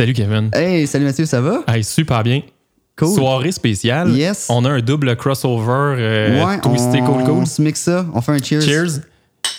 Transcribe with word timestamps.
Salut 0.00 0.14
Kevin. 0.14 0.48
Hey, 0.54 0.86
salut 0.86 1.04
Mathieu, 1.04 1.26
ça 1.26 1.42
va? 1.42 1.62
Hey, 1.68 1.84
super 1.84 2.22
bien. 2.22 2.40
Cool. 3.00 3.14
Soirée 3.16 3.50
spéciale. 3.52 4.14
Yes. 4.14 4.46
On 4.50 4.62
a 4.66 4.70
un 4.70 4.80
double 4.80 5.16
crossover 5.16 5.94
euh, 5.98 6.44
ouais, 6.44 6.60
twisté 6.60 7.00
on, 7.00 7.06
cool 7.06 7.24
cool. 7.24 7.30
on 7.30 7.46
se 7.46 7.62
mixe 7.62 7.80
ça, 7.80 8.04
on 8.12 8.20
fait 8.20 8.32
un 8.32 8.38
cheers. 8.42 8.60
Cheers. 8.60 9.00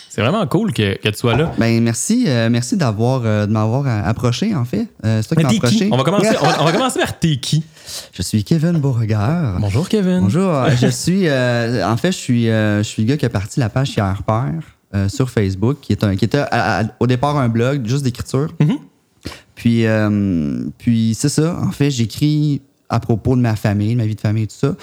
C'est 0.09 0.21
vraiment 0.21 0.45
cool 0.45 0.73
que, 0.73 0.95
que 0.97 1.09
tu 1.09 1.17
sois 1.17 1.35
là. 1.35 1.51
Ben 1.57 1.81
merci, 1.81 2.25
euh, 2.27 2.49
merci 2.51 2.77
d'avoir 2.77 3.21
euh, 3.25 3.47
de 3.47 3.51
m'avoir 3.51 3.87
approché 4.07 4.53
en 4.53 4.63
fait. 4.63 4.87
Euh, 5.05 5.21
c'est 5.23 5.29
toi 5.33 5.37
qui 5.37 5.43
m'as 5.43 5.65
approché. 5.65 5.89
On 5.91 5.97
va, 5.97 6.03
commencer, 6.03 6.35
on, 6.39 6.45
va, 6.45 6.61
on 6.61 6.65
va 6.65 6.71
commencer 6.71 6.99
par 6.99 7.17
t'es 7.17 7.37
qui? 7.37 7.63
Je 8.13 8.21
suis 8.21 8.43
Kevin 8.43 8.73
Beauregard. 8.73 9.59
Bonjour 9.59 9.89
Kevin. 9.89 10.19
Bonjour, 10.19 10.53
je 10.81 10.87
suis 10.87 11.27
en 11.31 11.97
fait 11.97 12.11
je 12.11 12.17
suis 12.17 12.45
je 12.45 12.81
suis 12.83 13.01
le 13.03 13.07
gars 13.07 13.17
qui 13.17 13.25
a 13.25 13.29
parti 13.29 13.59
la 13.59 13.69
page 13.69 13.89
Fier 13.89 14.21
Père 14.23 15.09
sur 15.09 15.31
Facebook 15.31 15.77
qui 15.81 15.93
est 15.93 16.03
un 16.03 16.15
qui 16.15 16.25
était 16.25 16.37
à- 16.37 16.81
à- 16.81 16.83
au 16.99 17.07
départ 17.07 17.37
un 17.37 17.49
blog 17.49 17.87
juste 17.87 18.03
d'écriture. 18.03 18.53
Mhm. 18.59 18.77
Puis 19.55 19.85
puis 20.77 21.15
c'est 21.17 21.29
ça, 21.29 21.57
en 21.61 21.71
fait, 21.71 21.89
j'écris 21.89 22.61
à 22.91 22.99
propos 22.99 23.35
de 23.35 23.41
ma 23.41 23.55
famille, 23.55 23.93
de 23.93 23.97
ma 23.97 24.05
vie 24.05 24.15
de 24.15 24.21
famille 24.21 24.43
et 24.43 24.47
tout 24.47 24.55
ça. 24.59 24.75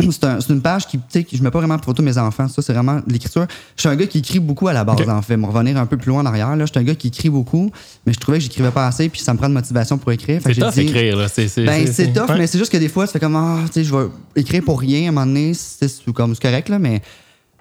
C'est 0.10 0.24
un- 0.24 0.40
c'est 0.40 0.50
une 0.54 0.62
page 0.62 0.86
qui, 0.86 0.96
tu 0.96 1.04
sais, 1.10 1.26
je 1.30 1.42
mets 1.42 1.50
pas 1.50 1.58
vraiment 1.58 1.76
de 1.76 1.84
photos 1.84 2.02
de 2.02 2.10
mes 2.10 2.16
enfants. 2.16 2.48
Ça, 2.48 2.62
c'est 2.62 2.72
vraiment 2.72 3.02
l'écriture. 3.06 3.46
Je 3.76 3.80
suis 3.82 3.88
un 3.90 3.96
gars 3.96 4.06
qui 4.06 4.20
écrit 4.20 4.40
beaucoup 4.40 4.66
à 4.66 4.72
la 4.72 4.82
base, 4.82 4.98
Ok. 4.98 5.06
en 5.06 5.20
fait. 5.20 5.36
Me 5.36 5.44
revenir 5.44 5.76
un 5.76 5.84
peu 5.84 5.98
plus 5.98 6.08
loin 6.08 6.22
en 6.22 6.26
arrière, 6.26 6.56
là. 6.56 6.64
Je 6.64 6.70
suis 6.72 6.80
un 6.80 6.84
gars 6.84 6.94
qui 6.94 7.08
écrit 7.08 7.28
beaucoup, 7.28 7.70
mais 8.06 8.14
je 8.14 8.18
trouvais 8.18 8.38
que 8.38 8.44
j'écrivais 8.44 8.70
pas 8.70 8.86
assez, 8.86 9.10
puis 9.10 9.20
ça 9.20 9.34
me 9.34 9.38
prend 9.38 9.50
de 9.50 9.52
motivation 9.52 9.98
pour 9.98 10.10
écrire. 10.10 10.40
C'est 10.42 10.54
tough 10.54 10.72
dit- 10.72 10.80
écrire, 10.80 11.18
là. 11.18 11.28
C'est, 11.28 11.48
ben, 11.66 11.86
c'est 11.86 12.14
tough, 12.14 12.30
ouais. 12.30 12.38
mais 12.38 12.46
c'est 12.46 12.56
juste 12.58 12.72
que 12.72 12.78
des 12.78 12.88
fois, 12.88 13.06
tu 13.06 13.12
fais 13.12 13.20
comme, 13.20 13.36
ah, 13.36 13.58
tu 13.66 13.72
sais, 13.74 13.84
je 13.84 13.94
vais 13.94 14.06
écrire 14.36 14.62
pour 14.64 14.80
rien 14.80 15.04
à 15.04 15.08
un 15.08 15.12
moment 15.12 15.26
donné, 15.26 15.52
c'est 15.52 15.86
c'est 15.86 16.10
comme, 16.14 16.34
c'est 16.34 16.40
correct, 16.42 16.70
là, 16.70 16.78
mais. 16.78 17.02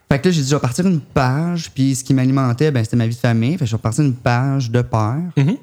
Fait 0.09 0.17
que 0.19 0.29
là, 0.29 0.31
j'ai 0.31 0.41
dit, 0.41 0.47
je 0.49 0.55
vais 0.55 0.61
partir 0.61 0.87
une 0.87 1.01
page, 1.01 1.71
puis 1.75 1.93
ce 1.93 2.05
qui 2.05 2.13
m'alimentait, 2.13 2.71
ben, 2.71 2.85
c'était 2.85 2.95
ma 2.95 3.05
vie 3.05 3.15
de 3.15 3.19
famille. 3.19 3.51
Fait 3.57 3.65
que 3.65 3.69
je 3.69 3.75
vais 3.75 3.81
partir 3.81 4.05
une 4.05 4.13
page 4.15 4.71
de 4.71 4.81
père, 4.81 5.17
Mhm. 5.35 5.57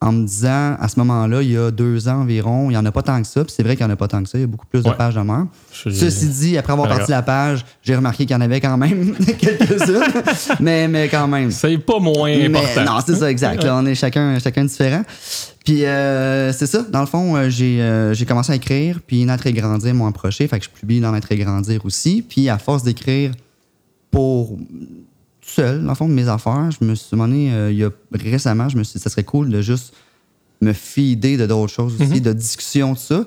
En 0.00 0.12
me 0.12 0.26
disant, 0.26 0.76
à 0.78 0.86
ce 0.88 0.98
moment-là, 1.00 1.42
il 1.42 1.50
y 1.50 1.56
a 1.56 1.72
deux 1.72 2.08
ans 2.08 2.20
environ, 2.20 2.70
il 2.70 2.74
n'y 2.74 2.76
en 2.76 2.86
a 2.86 2.92
pas 2.92 3.02
tant 3.02 3.20
que 3.20 3.26
ça, 3.26 3.44
puis 3.44 3.52
c'est 3.56 3.64
vrai 3.64 3.74
qu'il 3.74 3.84
n'y 3.84 3.90
en 3.90 3.94
a 3.94 3.96
pas 3.96 4.06
tant 4.06 4.22
que 4.22 4.28
ça, 4.28 4.38
il 4.38 4.42
y 4.42 4.44
a 4.44 4.46
beaucoup 4.46 4.66
plus 4.66 4.82
de 4.82 4.90
pages 4.90 5.16
de 5.16 5.20
mort. 5.20 5.46
Ceci 5.72 6.28
dit, 6.28 6.56
après 6.56 6.72
avoir 6.72 6.88
parti 6.88 7.10
la 7.10 7.22
page, 7.22 7.64
j'ai 7.82 7.96
remarqué 7.96 8.24
qu'il 8.24 8.34
y 8.34 8.36
en 8.36 8.40
avait 8.40 8.60
quand 8.60 8.76
même 8.76 9.16
quelques-unes, 9.38 10.22
mais, 10.60 10.86
mais 10.86 11.08
quand 11.08 11.26
même. 11.26 11.50
C'est 11.50 11.78
pas 11.78 11.98
moins 11.98 12.28
Mais 12.28 12.46
important. 12.46 12.84
non, 12.84 13.00
c'est 13.04 13.16
ça, 13.16 13.28
exact. 13.30 13.64
Là, 13.64 13.76
on 13.76 13.86
est 13.86 13.96
chacun, 13.96 14.38
chacun 14.38 14.64
différent. 14.64 15.02
Puis 15.64 15.84
euh, 15.84 16.50
c'est 16.52 16.66
ça. 16.66 16.82
Dans 16.82 17.00
le 17.00 17.06
fond, 17.06 17.36
euh, 17.36 17.50
j'ai 17.50 17.82
euh, 17.82 18.14
j'ai 18.14 18.24
commencé 18.24 18.52
à 18.52 18.54
écrire, 18.54 19.00
puis 19.06 19.22
Naître 19.26 19.46
et 19.46 19.52
Grandir 19.52 19.92
m'ont 19.94 20.06
approché. 20.06 20.48
Fait 20.48 20.58
que 20.58 20.64
je 20.64 20.70
publie 20.70 21.00
dans 21.00 21.12
Naître 21.12 21.30
et 21.30 21.36
Grandir 21.36 21.84
aussi. 21.84 22.24
Puis 22.26 22.48
à 22.48 22.56
force 22.56 22.84
d'écrire 22.84 23.32
pour 24.10 24.56
tout 25.48 25.54
seul, 25.54 25.82
dans 25.82 25.88
le 25.88 25.94
fond, 25.94 26.08
de 26.08 26.12
mes 26.12 26.28
affaires, 26.28 26.68
je 26.70 26.84
me 26.84 26.94
suis 26.94 27.08
demandé, 27.12 27.48
euh, 27.50 27.72
il 27.72 27.78
y 27.78 27.84
a 27.84 27.90
récemment, 28.12 28.68
je 28.68 28.76
me 28.76 28.84
suis 28.84 28.98
dit, 28.98 29.02
ça 29.02 29.08
serait 29.08 29.24
cool 29.24 29.48
de 29.48 29.62
juste 29.62 29.94
me 30.60 30.72
fider 30.72 31.36
de 31.36 31.46
d'autres 31.46 31.72
choses 31.72 31.94
aussi, 32.00 32.20
de 32.20 32.32
discussions, 32.32 32.94
tout 32.94 33.00
ça. 33.00 33.24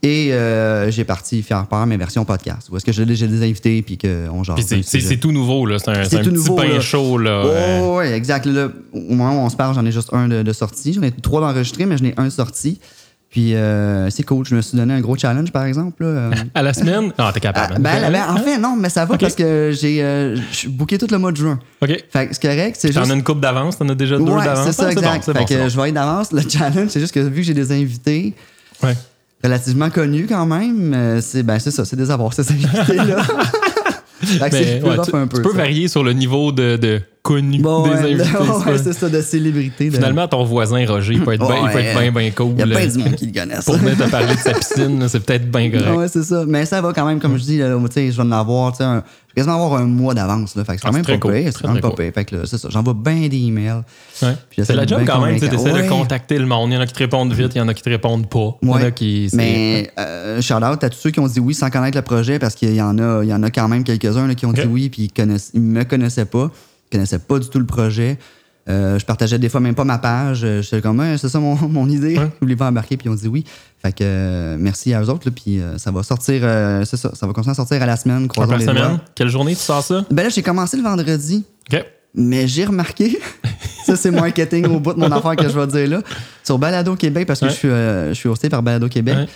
Et 0.00 0.32
euh, 0.32 0.92
j'ai 0.92 1.02
parti 1.02 1.42
faire 1.42 1.66
part 1.66 1.84
mes 1.84 1.96
versions 1.96 2.24
podcast. 2.24 2.68
Où 2.70 2.76
est-ce 2.76 2.84
que 2.84 2.92
j'ai 2.92 3.04
des 3.04 3.42
invités, 3.42 3.82
puis 3.82 3.98
qu'on. 3.98 4.42
Puis 4.54 4.84
c'est, 4.84 5.16
tout 5.16 5.32
nouveau, 5.32 5.66
là. 5.66 5.80
C'est 5.80 5.90
un, 5.90 6.04
c'est 6.04 6.18
un 6.18 6.22
tout 6.22 6.30
petit 6.30 6.36
nouveau, 6.36 6.54
pain 6.54 6.68
là. 6.68 6.80
chaud, 6.80 7.18
là. 7.18 7.42
Oh, 7.82 7.96
ouais, 7.96 8.12
exact. 8.12 8.46
Là, 8.46 8.68
au 8.92 9.14
moment 9.14 9.42
où 9.42 9.46
on 9.46 9.50
se 9.50 9.56
parle, 9.56 9.74
j'en 9.74 9.84
ai 9.84 9.90
juste 9.90 10.10
un 10.12 10.28
de, 10.28 10.44
de 10.44 10.52
sorti. 10.52 10.92
J'en 10.92 11.02
ai 11.02 11.10
trois 11.10 11.40
d'enregistrés, 11.40 11.84
mais 11.84 11.98
j'en 11.98 12.04
ai 12.04 12.14
un 12.16 12.30
sorti. 12.30 12.78
Puis 13.30 13.54
euh, 13.54 14.08
c'est 14.08 14.22
cool. 14.22 14.46
Je 14.46 14.54
me 14.54 14.62
suis 14.62 14.76
donné 14.78 14.94
un 14.94 15.00
gros 15.00 15.16
challenge, 15.16 15.52
par 15.52 15.64
exemple. 15.64 16.02
là. 16.02 16.08
Euh, 16.08 16.30
À 16.54 16.62
la 16.62 16.72
semaine? 16.72 17.12
Ah, 17.18 17.30
t'es 17.32 17.40
ah, 17.44 17.52
capable. 17.52 17.74
ben, 17.82 18.10
ben, 18.10 18.22
en 18.30 18.36
fait, 18.36 18.56
non, 18.58 18.74
mais 18.76 18.88
ça 18.88 19.04
va 19.04 19.18
parce 19.18 19.34
que 19.34 19.70
j'ai 19.78 20.02
euh, 20.02 20.36
booké 20.68 20.96
tout 20.96 21.06
le 21.10 21.18
mois 21.18 21.30
de 21.32 21.36
juin. 21.36 21.58
OK. 21.82 21.88
Fait 22.10 22.26
que 22.28 22.34
c'est 22.34 22.40
correct. 22.42 22.76
C'est 22.78 22.90
T'en 22.90 23.00
juste. 23.00 23.12
as 23.12 23.14
une 23.14 23.22
coupe 23.22 23.40
d'avance? 23.40 23.76
T'en 23.76 23.88
as 23.90 23.94
déjà 23.94 24.16
deux 24.16 24.24
Ouais, 24.24 24.44
d'avance? 24.44 24.66
c'est 24.66 24.72
ça, 24.72 24.84
Ah, 24.88 24.92
exact. 24.92 25.26
bon, 25.26 25.32
fait 25.34 25.38
bon, 25.40 25.44
que 25.44 25.54
bon. 25.54 25.68
je 25.68 25.80
vais 25.80 25.88
être 25.88 25.94
d'avance. 25.94 26.32
Le 26.32 26.40
challenge, 26.48 26.88
c'est 26.88 27.00
juste 27.00 27.12
que 27.14 27.20
vu 27.20 27.36
que 27.42 27.46
j'ai 27.46 27.54
des 27.54 27.70
invités 27.70 28.34
Ouais. 28.82 28.94
relativement 29.44 29.90
connus 29.90 30.26
quand 30.28 30.46
même, 30.46 30.94
euh, 30.94 31.20
c'est 31.20 31.42
ben, 31.42 31.58
c'est 31.58 31.70
ça, 31.70 31.84
c'est 31.84 31.96
des 31.96 32.10
avoirs, 32.10 32.32
ces 32.32 32.50
invités-là. 32.50 33.22
fait 33.22 34.50
que 34.50 34.56
c'est 34.56 34.80
Mais, 34.80 34.88
ouais, 34.88 34.96
tu, 35.04 35.14
un 35.16 35.26
peu. 35.26 35.36
tu 35.36 35.42
peux 35.42 35.50
ça. 35.52 35.56
varier 35.58 35.88
sur 35.88 36.02
le 36.02 36.12
niveau 36.12 36.50
de, 36.52 36.76
de 36.76 37.00
connu 37.22 37.58
Bon, 37.60 37.82
des 37.84 37.90
ouais, 37.90 37.96
invités. 37.96 38.22
ouais, 38.22 38.24
c'est 38.58 38.64
pas- 38.64 38.78
c'est 38.78 38.92
ça, 38.92 39.08
de 39.08 39.20
célébrité. 39.20 39.90
de- 39.90 39.94
Finalement, 39.96 40.26
ton 40.28 40.44
voisin 40.44 40.84
Roger, 40.86 41.14
il 41.14 41.24
peut 41.24 41.34
être 41.34 41.46
bien, 41.46 41.62
Ouais. 41.64 41.94
bien, 41.94 42.12
bien 42.12 42.30
cool. 42.30 42.52
Il 42.54 42.58
y 42.60 42.62
a 42.62 42.66
plein 42.66 42.86
de 42.86 42.98
monde 42.98 43.14
qui 43.16 43.26
le 43.26 43.32
connaissent. 43.40 43.64
Pour 43.64 43.76
venir 43.76 43.96
te 43.96 44.10
parler 44.10 44.34
de 44.34 44.38
sa 44.40 44.52
piscine, 44.54 45.08
c'est 45.08 45.20
peut-être 45.20 45.50
bien 45.50 45.70
correct. 45.70 45.96
Ouais, 45.96 46.08
c'est 46.08 46.22
ça. 46.22 46.44
Mais 46.46 46.64
ça 46.64 46.80
va 46.80 46.92
quand 46.92 47.06
même, 47.06 47.20
comme 47.20 47.36
je 47.36 47.42
dis, 47.42 47.58
là, 47.58 47.68
je 47.70 48.02
vais 48.02 48.22
en 48.22 48.32
avoir, 48.32 48.72
tu 48.72 48.78
sais, 48.78 48.84
un- 48.84 49.02
je 49.28 49.42
vais 49.42 49.46
quasiment 49.46 49.64
avoir 49.66 49.80
un 49.82 49.86
mois 49.86 50.14
d'avance. 50.14 50.54
Fait 50.54 50.60
que 50.62 50.64
c'est 50.66 50.72
Ah, 50.74 50.78
quand 50.88 50.92
même 50.92 51.04
pas 51.04 51.18
cool. 51.18 51.34
pire. 51.34 51.50
C'est 51.54 51.62
quand 51.62 51.72
même 51.72 51.82
pas 51.82 51.90
pire. 51.90 52.12
Fait 52.14 52.24
que 52.24 52.46
c'est 52.46 52.58
ça. 52.58 52.68
J'envoie 52.70 52.94
bien 52.94 53.28
des 53.28 53.36
emails. 53.36 53.82
Ouais. 54.22 54.34
C'est 54.64 54.74
la 54.74 54.86
job 54.86 55.02
quand 55.06 55.20
même, 55.24 55.38
tu 55.38 55.44
essaies 55.44 55.56
Ouais. 55.72 55.82
de 55.84 55.88
contacter 55.88 56.38
le 56.38 56.46
monde. 56.46 56.70
Il 56.70 56.74
y 56.74 56.76
en 56.78 56.80
a 56.80 56.86
qui 56.86 56.94
te 56.94 56.98
répondent 56.98 57.32
vite, 57.32 57.52
il 57.54 57.58
y 57.58 57.60
en 57.60 57.68
a 57.68 57.74
qui 57.74 57.82
te 57.82 57.90
répondent 57.90 58.28
pas. 58.28 58.56
Il 58.62 58.68
y 58.68 58.70
en 58.70 58.74
a 58.76 58.80
Ouais. 58.84 58.92
qui. 58.92 59.28
Mais 59.34 59.90
euh, 59.98 60.40
shout 60.40 60.54
out 60.54 60.82
à 60.82 60.88
tous 60.90 60.98
ceux 60.98 61.10
qui 61.10 61.20
ont 61.20 61.26
dit 61.28 61.40
oui 61.40 61.54
sans 61.54 61.68
connaître 61.70 61.96
le 61.98 62.02
projet 62.02 62.38
parce 62.38 62.54
qu'il 62.54 62.74
y 62.74 62.80
en 62.82 62.98
a, 62.98 63.22
il 63.22 63.28
y 63.28 63.34
en 63.34 63.42
a 63.42 63.50
quand 63.50 63.68
même 63.68 63.84
quelques-uns 63.84 64.32
qui 64.34 64.46
ont 64.46 64.52
dit 64.52 64.62
oui 64.68 64.88
puis 64.88 65.10
ils 65.54 65.60
me 65.60 65.84
connaissaient 65.84 66.24
pas, 66.24 66.50
ils 66.90 66.96
connaissaient 66.96 67.18
pas 67.18 67.38
du 67.38 67.48
tout 67.48 67.58
le 67.58 67.66
projet. 67.66 68.18
Euh, 68.68 68.98
je 68.98 69.06
partageais 69.06 69.38
des 69.38 69.48
fois 69.48 69.60
même 69.60 69.74
pas 69.74 69.84
ma 69.84 69.96
page. 69.96 70.40
Euh, 70.44 70.60
J'étais 70.60 70.82
comme, 70.82 70.98
Ouais, 71.00 71.16
c'est 71.16 71.28
ça 71.30 71.40
mon, 71.40 71.54
mon 71.68 71.88
idée. 71.88 72.18
Ouais. 72.18 72.24
Vous 72.24 72.30
voulez 72.42 72.56
pas 72.56 72.68
embarquer 72.68 72.96
puis 72.98 73.06
ils 73.08 73.10
ont 73.10 73.14
dit 73.14 73.26
oui. 73.28 73.44
Fait 73.80 73.92
que 73.92 73.98
euh, 74.02 74.56
merci 74.58 74.92
à 74.92 75.00
eux 75.02 75.08
autres 75.08 75.26
là, 75.28 75.32
puis 75.34 75.60
euh, 75.60 75.78
ça 75.78 75.90
va 75.90 76.02
sortir, 76.02 76.42
c'est 76.84 76.96
ça, 76.96 77.12
ça 77.14 77.26
va 77.26 77.32
continuer 77.32 77.52
à 77.52 77.54
sortir 77.54 77.82
à 77.82 77.86
la 77.86 77.96
semaine. 77.96 78.28
Croisons 78.28 78.56
les 78.56 78.64
semaine? 78.66 78.76
doigts. 78.76 79.00
Quelle 79.14 79.28
journée 79.28 79.54
tu 79.54 79.62
sors 79.62 79.82
ça? 79.82 80.04
Ben 80.10 80.24
là 80.24 80.28
j'ai 80.28 80.42
commencé 80.42 80.76
le 80.76 80.82
vendredi. 80.82 81.44
OK. 81.72 81.84
Mais 82.14 82.46
j'ai 82.48 82.64
remarqué, 82.64 83.18
ça 83.86 83.94
c'est 83.96 84.10
marketing 84.10 84.66
au 84.66 84.80
bout 84.80 84.92
de 84.94 84.98
mon 84.98 85.10
affaire 85.12 85.36
que 85.36 85.48
je 85.48 85.58
vais 85.58 85.66
dire 85.66 85.88
là, 85.88 86.02
sur 86.44 86.58
Balado 86.58 86.94
Québec, 86.96 87.26
parce 87.26 87.40
que 87.40 87.44
Ouais. 87.46 87.50
je, 87.52 87.56
suis, 87.56 87.68
je 87.68 88.12
suis 88.14 88.28
hosté 88.28 88.48
par 88.48 88.62
Balado 88.62 88.88
Québec, 88.88 89.16
Ouais. 89.16 89.28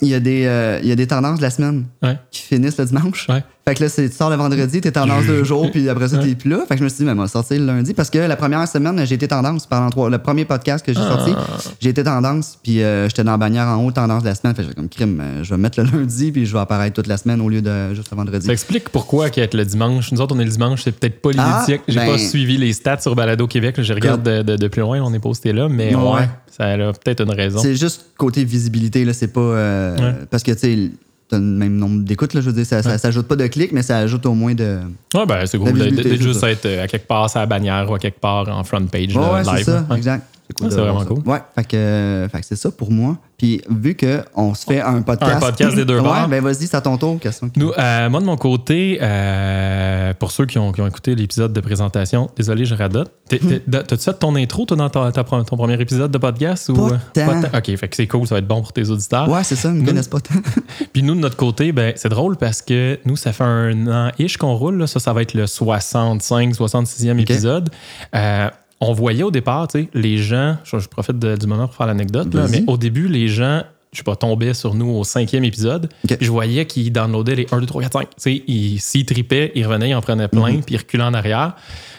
Il, 0.00 0.08
y 0.08 0.14
a 0.14 0.20
des, 0.20 0.44
euh, 0.46 0.78
il 0.82 0.88
y 0.88 0.92
a 0.92 0.96
des 0.96 1.06
tendances 1.06 1.38
de 1.38 1.42
la 1.42 1.50
semaine 1.50 1.84
Ouais. 2.02 2.18
qui 2.30 2.40
finissent 2.42 2.78
le 2.78 2.86
dimanche. 2.86 3.26
Ouais. 3.28 3.44
Fait 3.66 3.74
que 3.74 3.82
là, 3.82 3.88
tu 3.90 4.10
sors 4.12 4.28
le 4.28 4.36
vendredi, 4.36 4.82
t'es 4.82 4.92
tendance 4.92 5.24
deux 5.26 5.42
jours, 5.44 5.70
puis 5.70 5.88
après 5.88 6.08
ça, 6.08 6.18
t'es 6.18 6.34
plus 6.34 6.50
là. 6.50 6.58
Fait 6.68 6.74
que 6.74 6.78
je 6.80 6.84
me 6.84 6.88
suis 6.90 6.98
dit, 6.98 7.04
mais 7.04 7.14
moi, 7.14 7.28
sortir 7.28 7.58
le 7.60 7.64
lundi, 7.66 7.94
parce 7.94 8.10
que 8.10 8.18
la 8.18 8.36
première 8.36 8.66
semaine, 8.68 9.00
j'ai 9.06 9.14
été 9.14 9.26
tendance 9.28 9.66
pendant 9.66 9.88
trois. 9.88 10.10
Le 10.10 10.18
premier 10.18 10.44
podcast 10.44 10.84
que 10.84 10.92
j'ai 10.92 11.00
sorti, 11.00 11.32
j'ai 11.80 11.88
été 11.90 12.04
tendance, 12.04 12.58
puis 12.62 12.82
euh, 12.82 13.08
j'étais 13.08 13.24
dans 13.24 13.32
la 13.32 13.36
bannière 13.38 13.66
en 13.68 13.82
haut, 13.84 13.90
tendance 13.90 14.22
de 14.22 14.28
la 14.28 14.34
semaine. 14.34 14.54
Fait 14.54 14.62
que 14.64 14.68
j'ai 14.68 14.74
comme 14.74 14.88
crime, 14.90 15.18
euh, 15.22 15.42
je 15.44 15.50
vais 15.54 15.56
mettre 15.60 15.80
le 15.82 15.86
lundi, 15.90 16.30
puis 16.32 16.44
je 16.44 16.52
vais 16.52 16.58
apparaître 16.60 16.94
toute 16.94 17.06
la 17.06 17.16
semaine 17.16 17.40
au 17.40 17.48
lieu 17.48 17.62
de 17.62 17.94
juste 17.94 18.10
le 18.10 18.16
vendredi. 18.18 18.46
Ça 18.46 18.52
explique 18.52 18.90
pourquoi 18.90 19.30
qu'être 19.30 19.54
le 19.54 19.64
dimanche. 19.64 20.12
Nous 20.12 20.20
autres, 20.20 20.34
on 20.36 20.40
est 20.40 20.44
le 20.44 20.50
dimanche, 20.50 20.82
c'est 20.84 20.92
peut-être 20.92 21.22
pas 21.22 21.30
Ah, 21.38 21.64
l'éthique. 21.66 21.82
J'ai 21.88 22.00
ben- 22.00 22.06
pas 22.12 22.18
suivi 22.18 22.58
les 22.58 22.72
stats 22.74 23.00
sur 23.00 23.14
Balado 23.14 23.46
Québec. 23.46 23.76
Je 23.80 23.92
regarde 23.94 24.22
de, 24.22 24.42
de- 24.42 24.56
de 24.56 24.68
plus 24.68 24.80
loin, 24.82 25.00
on 25.02 25.12
est 25.14 25.18
posté 25.18 25.52
là, 25.54 25.68
mais 25.70 25.94
Ouais. 25.94 26.28
Ça 26.56 26.66
a 26.72 26.76
peut-être 26.92 27.22
une 27.22 27.30
raison. 27.32 27.58
C'est 27.60 27.74
juste 27.76 28.06
côté 28.16 28.44
visibilité, 28.44 29.04
là, 29.04 29.12
c'est 29.12 29.28
pas. 29.28 29.40
euh, 29.40 29.96
Ouais. 29.96 30.14
Parce 30.30 30.42
que, 30.42 30.52
tu 30.52 30.58
sais, 30.58 30.90
t'as 31.28 31.38
le 31.38 31.42
même 31.44 31.76
nombre 31.76 32.02
d'écoutes, 32.04 32.34
là, 32.34 32.40
je 32.40 32.46
veux 32.46 32.52
dire, 32.52 32.66
ça, 32.66 32.82
ça, 32.82 32.98
ça 32.98 33.08
ajoute 33.08 33.26
pas 33.26 33.36
de 33.36 33.46
clics, 33.46 33.72
mais 33.72 33.82
ça 33.82 33.98
ajoute 33.98 34.24
au 34.26 34.34
moins 34.34 34.54
de. 34.54 34.78
Ouais, 35.14 35.26
ben, 35.26 35.46
c'est 35.46 35.58
cool 35.58 35.72
de, 35.72 35.84
de- 35.90 36.02
de 36.02 36.16
juste 36.16 36.40
ça. 36.40 36.50
être 36.50 36.66
euh, 36.66 36.84
à 36.84 36.86
quelque 36.86 37.06
part 37.08 37.28
sur 37.30 37.40
la 37.40 37.46
bannière 37.46 37.90
ou 37.90 37.94
à 37.94 37.98
quelque 37.98 38.20
part 38.20 38.48
en 38.48 38.62
front 38.64 38.84
page 38.86 39.16
Ouais, 39.16 39.22
ouais, 39.22 39.42
c'est 39.58 39.64
ça, 39.64 39.86
Ouais. 39.90 40.00
Exact. 40.50 40.64
Ah, 40.64 40.66
c'est 40.70 40.80
vraiment 40.80 41.00
ça. 41.00 41.06
cool. 41.06 41.18
Ouais, 41.26 41.42
fait 41.54 41.64
que, 41.64 41.76
euh, 41.76 42.28
fait 42.28 42.40
que 42.40 42.46
c'est 42.46 42.56
ça 42.56 42.70
pour 42.70 42.90
moi. 42.90 43.16
Puis 43.36 43.60
vu 43.68 43.96
qu'on 43.96 44.54
se 44.54 44.64
fait 44.64 44.80
un 44.80 45.02
podcast. 45.02 45.32
Un 45.36 45.40
podcast 45.40 45.74
des 45.74 45.84
deux 45.84 45.96
Ouais, 45.96 46.02
bords. 46.04 46.28
ben 46.28 46.42
vas-y, 46.42 46.66
c'est 46.66 46.76
à 46.76 46.80
ton 46.80 46.96
tour. 46.96 47.18
Question. 47.18 47.50
Nous, 47.56 47.72
euh, 47.76 48.08
moi, 48.08 48.20
de 48.20 48.24
mon 48.24 48.36
côté, 48.36 48.98
euh, 49.02 50.14
pour 50.14 50.30
ceux 50.30 50.46
qui 50.46 50.58
ont, 50.58 50.70
qui 50.72 50.80
ont 50.80 50.86
écouté 50.86 51.14
l'épisode 51.14 51.52
de 51.52 51.60
présentation, 51.60 52.30
désolé, 52.36 52.64
je 52.64 52.74
radote. 52.74 53.10
T'as-tu 53.28 53.96
fait 54.04 54.14
ton 54.18 54.36
intro, 54.36 54.64
toi, 54.66 54.76
dans 54.76 54.88
ta- 54.88 55.10
ta- 55.10 55.24
ton 55.24 55.56
premier 55.56 55.80
épisode 55.80 56.10
de 56.10 56.18
podcast? 56.18 56.68
Ou, 56.68 56.74
Pas 56.74 56.94
euh, 56.94 56.98
tant. 57.26 57.40
tant? 57.42 57.58
OK, 57.58 57.76
fait 57.76 57.88
que 57.88 57.96
c'est 57.96 58.06
cool, 58.06 58.26
ça 58.26 58.36
va 58.36 58.38
être 58.38 58.46
bon 58.46 58.62
pour 58.62 58.72
tes 58.72 58.88
auditeurs. 58.88 59.28
Ouais, 59.28 59.42
c'est 59.44 59.56
ça, 59.56 59.68
ils 59.70 59.74
me 59.74 59.80
Nous- 59.80 59.86
connaissent 59.86 60.08
pas 60.08 60.20
tant. 60.20 60.34
Puis 60.92 61.02
nous, 61.02 61.14
de 61.14 61.20
notre 61.20 61.36
côté, 61.36 61.72
ben, 61.72 61.92
c'est 61.96 62.08
drôle 62.10 62.36
parce 62.36 62.62
que 62.62 62.98
nous, 63.04 63.16
ça 63.16 63.32
fait 63.32 63.44
un 63.44 63.86
an-ish 63.88 64.36
qu'on 64.36 64.54
roule. 64.54 64.76
là. 64.78 64.86
Ça, 64.86 65.00
ça 65.00 65.12
va 65.12 65.22
être 65.22 65.34
le 65.34 65.46
65, 65.46 66.54
66e 66.54 67.18
épisode. 67.18 67.70
Euh, 68.14 68.48
on 68.88 68.92
voyait 68.92 69.22
au 69.22 69.30
départ, 69.30 69.68
tu 69.68 69.82
sais, 69.82 69.88
les 69.94 70.18
gens, 70.18 70.56
je, 70.64 70.78
je 70.78 70.88
profite 70.88 71.18
de- 71.18 71.36
du 71.36 71.46
moment 71.46 71.66
pour 71.66 71.76
faire 71.76 71.86
l'anecdote, 71.86 72.32
là, 72.34 72.46
mais 72.50 72.64
au 72.66 72.76
début, 72.76 73.08
les 73.08 73.28
gens, 73.28 73.62
je 73.92 73.98
sais 73.98 74.04
pas, 74.04 74.16
tombaient 74.16 74.54
sur 74.54 74.74
nous 74.74 74.88
au 74.90 75.04
cinquième 75.04 75.44
épisode. 75.44 75.88
Puis 76.06 76.16
je 76.20 76.30
voyais 76.30 76.66
qu'ils 76.66 76.90
downloadaient 76.92 77.36
les 77.36 77.46
1, 77.52 77.60
2, 77.60 77.66
3, 77.66 77.82
4, 77.82 77.92
5. 77.92 78.02
Tu 78.10 78.14
sais, 78.18 78.42
ils- 78.46 78.80
s'ils 78.80 79.04
tripaient, 79.06 79.52
ils 79.54 79.66
revenaient, 79.66 79.90
ils 79.90 79.94
en 79.94 80.00
prenaient 80.02 80.28
plein, 80.28 80.52
Mhm. 80.54 80.62
puis 80.64 80.74
ils 80.74 80.78
reculaient 80.78 81.04
en 81.04 81.14
arrière. 81.14 81.54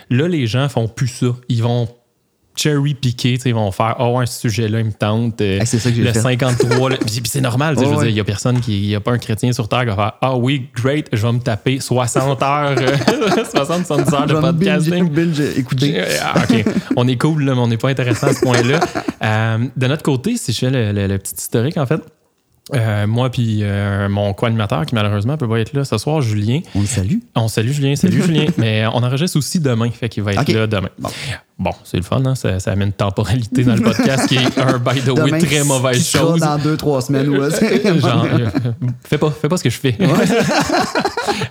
Là, 0.10 0.28
les 0.28 0.46
gens 0.48 0.68
font 0.70 0.88
plus 0.88 1.08
ça. 1.08 1.28
Ils 1.50 1.64
vont 1.64 1.88
cherry 2.56 2.94
piquer, 2.94 3.38
ils 3.46 3.54
vont 3.54 3.72
faire 3.72 3.96
oh 4.00 4.18
un 4.20 4.26
sujet-là, 4.26 4.80
il 4.80 4.86
me 4.86 4.92
tente. 4.94 5.42
euh, 5.42 5.60
Ah, 5.62 5.66
c'est 5.66 5.80
ça 5.80 5.92
que 5.92 5.98
le 5.98 6.12
fait. 6.14 6.20
53, 6.20 6.90
là. 6.90 6.98
Puis 6.98 7.22
puis 7.22 7.30
c'est 7.30 7.42
normal, 7.42 7.76
je 7.78 7.84
veux 7.86 7.92
ouais. 7.92 7.98
dire, 7.98 8.08
il 8.10 8.16
y 8.16 8.20
a 8.20 8.24
personne 8.24 8.60
qui, 8.62 8.78
il 8.78 8.86
y 8.90 8.96
a 8.96 9.00
pas 9.00 9.12
un 9.12 9.18
chrétien 9.18 9.52
sur 9.52 9.68
Terre 9.68 9.82
qui 9.82 9.88
va 9.88 9.96
faire 9.96 10.14
ah 10.22 10.36
oui, 10.38 10.70
great, 10.76 11.08
je 11.14 11.26
vais 11.26 11.34
me 11.34 11.40
taper 11.40 11.80
60 11.80 12.42
heures, 12.44 12.76
euh, 12.78 13.44
60, 13.54 13.86
70 13.86 14.14
heures 14.14 14.26
de 14.28 14.34
binge- 14.36 14.42
podcasting. 14.58 15.10
binge 15.10 15.40
écouter. 15.58 16.04
Ah, 16.24 16.34
OK. 16.44 16.66
On 16.96 17.08
est 17.08 17.18
cool, 17.18 17.44
là, 17.44 17.54
mais 17.56 17.62
on 17.62 17.68
n'est 17.68 17.78
pas 17.78 17.90
intéressant 17.90 18.28
à 18.28 18.34
ce 18.34 18.42
point-là. 18.42 18.80
Euh, 19.24 19.58
de 19.76 19.88
notre 19.88 20.04
côté, 20.04 20.38
si 20.38 20.52
je 20.54 20.60
fais 20.60 20.70
le, 20.70 20.92
le- 20.92 21.08
le 21.08 21.18
petit 21.18 21.36
historique, 21.38 21.78
en 21.78 21.86
fait, 21.86 22.02
euh, 22.74 23.06
moi 23.06 23.30
puis 23.30 23.60
euh, 23.62 24.10
mon 24.10 24.34
co-animateur 24.34 24.86
qui 24.88 24.96
malheureusement 24.96 25.38
peut 25.38 25.48
pas 25.48 25.60
être 25.60 25.74
là 25.74 25.86
ce 25.86 25.98
soir, 26.00 26.22
Julien. 26.22 26.62
On 26.74 26.82
le 26.82 26.88
salue. 26.88 27.18
On 27.36 27.48
salue 27.48 27.70
Julien, 27.72 27.96
salut 27.96 28.22
Julien. 28.26 28.46
Mais 28.58 28.86
on 28.88 29.04
enregistre 29.04 29.38
aussi 29.38 29.60
demain, 29.60 29.90
fait 29.92 30.10
qu'il 30.10 30.24
va 30.24 30.34
être 30.34 30.52
là 30.52 30.66
demain. 30.68 30.90
Bon. 30.98 31.10
Bon, 31.58 31.72
c'est 31.86 31.96
le 31.96 32.04
fun, 32.04 32.22
hein? 32.26 32.36
ça, 32.36 32.60
ça 32.60 32.74
amène 32.74 32.88
une 32.90 32.94
temporalité 32.94 33.64
dans 33.64 33.76
le 33.76 33.82
podcast 33.82 34.28
qui 34.28 34.36
est 34.36 34.58
un 34.60 34.78
by 34.78 35.00
the 35.00 35.08
way 35.08 35.14
Demain, 35.26 35.40
très 35.40 35.62
qui 35.62 35.68
mauvaise 35.68 36.06
sera 36.06 36.24
chose. 36.34 36.42
dans 36.42 36.58
deux, 36.58 36.76
trois 36.76 37.02
semaines. 37.02 37.32
Genre, 38.02 38.28
euh, 38.30 38.50
fais 39.06 39.18
pas, 39.18 39.32
fais 39.32 39.48
pas 39.48 39.56
ce 39.56 39.64
que 39.64 39.70
je 39.70 39.78
fais. 39.80 39.96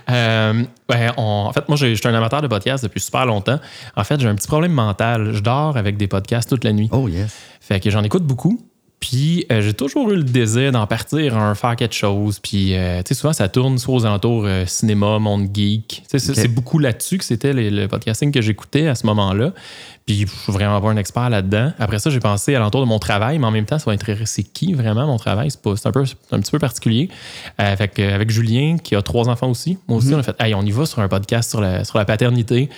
Ben, 0.07 1.11
on- 1.17 1.45
en 1.47 1.51
fait, 1.53 1.67
moi, 1.67 1.75
je 1.77 1.93
suis 1.95 2.07
un 2.07 2.13
amateur 2.13 2.41
de 2.41 2.47
podcasts 2.47 2.83
depuis 2.83 2.99
super 2.99 3.25
longtemps. 3.25 3.59
En 3.95 4.03
fait, 4.03 4.19
j'ai 4.19 4.27
un 4.27 4.35
petit 4.35 4.47
problème 4.47 4.71
mental. 4.73 5.31
Je 5.33 5.39
dors 5.41 5.75
avec 5.77 5.97
des 5.97 6.07
podcasts 6.07 6.49
toute 6.49 6.63
la 6.63 6.71
nuit. 6.73 6.89
Oh 6.91 7.07
yes. 7.07 7.33
Fait 7.59 7.79
que 7.79 7.89
j'en 7.89 8.03
écoute 8.03 8.23
beaucoup. 8.23 8.61
Puis 9.07 9.45
euh, 9.51 9.61
j'ai 9.61 9.75
toujours 9.75 10.09
eu 10.09 10.15
le 10.15 10.23
désir 10.23 10.71
d'en 10.71 10.87
partir, 10.87 11.37
un 11.37 11.53
faire 11.53 11.75
quelque 11.75 11.93
chose. 11.93 12.39
Puis 12.39 12.73
euh, 12.73 13.03
tu 13.03 13.09
sais, 13.09 13.13
souvent 13.13 13.33
ça 13.33 13.47
tourne 13.47 13.77
soit 13.77 13.93
aux 13.93 14.05
alentours 14.07 14.45
euh, 14.47 14.65
cinéma, 14.65 15.19
monde 15.19 15.47
geek. 15.53 16.01
C'est- 16.07 16.47
beaucoup 16.47 16.79
là-dessus 16.79 17.19
que 17.19 17.23
c'était 17.23 17.53
le 17.53 17.87
podcasting 17.87 18.31
que 18.31 18.41
j'écoutais 18.41 18.87
à 18.87 18.95
ce 18.95 19.05
moment-là. 19.05 19.51
Puis 20.07 20.21
je 20.21 20.25
suis 20.25 20.51
vraiment 20.51 20.81
pas 20.81 20.89
un 20.89 20.97
expert 20.97 21.29
là-dedans. 21.29 21.71
Après 21.77 21.99
ça, 21.99 22.09
j'ai 22.09 22.19
pensé 22.19 22.55
à 22.55 22.59
l'entour 22.59 22.81
de 22.81 22.87
mon 22.87 22.97
travail, 22.97 23.37
mais 23.37 23.45
en 23.45 23.51
même 23.51 23.65
temps, 23.65 23.77
ça 23.77 23.85
va 23.85 23.91
intéresser 23.91 24.43
qui 24.43 24.73
vraiment 24.73 25.05
mon 25.05 25.17
travail? 25.17 25.51
C'est 25.51 25.85
un, 25.85 25.91
peu, 25.91 26.03
un 26.31 26.39
petit 26.39 26.51
peu 26.51 26.59
particulier. 26.59 27.09
Fait 27.59 27.87
que, 27.87 28.01
avec 28.01 28.31
Julien, 28.31 28.77
qui 28.77 28.95
a 28.95 29.03
trois 29.03 29.29
enfants 29.29 29.49
aussi, 29.49 29.77
moi 29.87 29.99
aussi, 29.99 30.13
on 30.15 30.19
a 30.19 30.23
fait 30.23 30.35
Hey, 30.39 30.55
on 30.55 30.63
y 30.63 30.71
va 30.71 30.87
sur 30.87 30.99
un 30.99 31.07
podcast 31.07 31.51
sur 31.51 31.61
la, 31.61 31.83
sur 31.83 31.97
la 31.99 32.05
paternité 32.05 32.69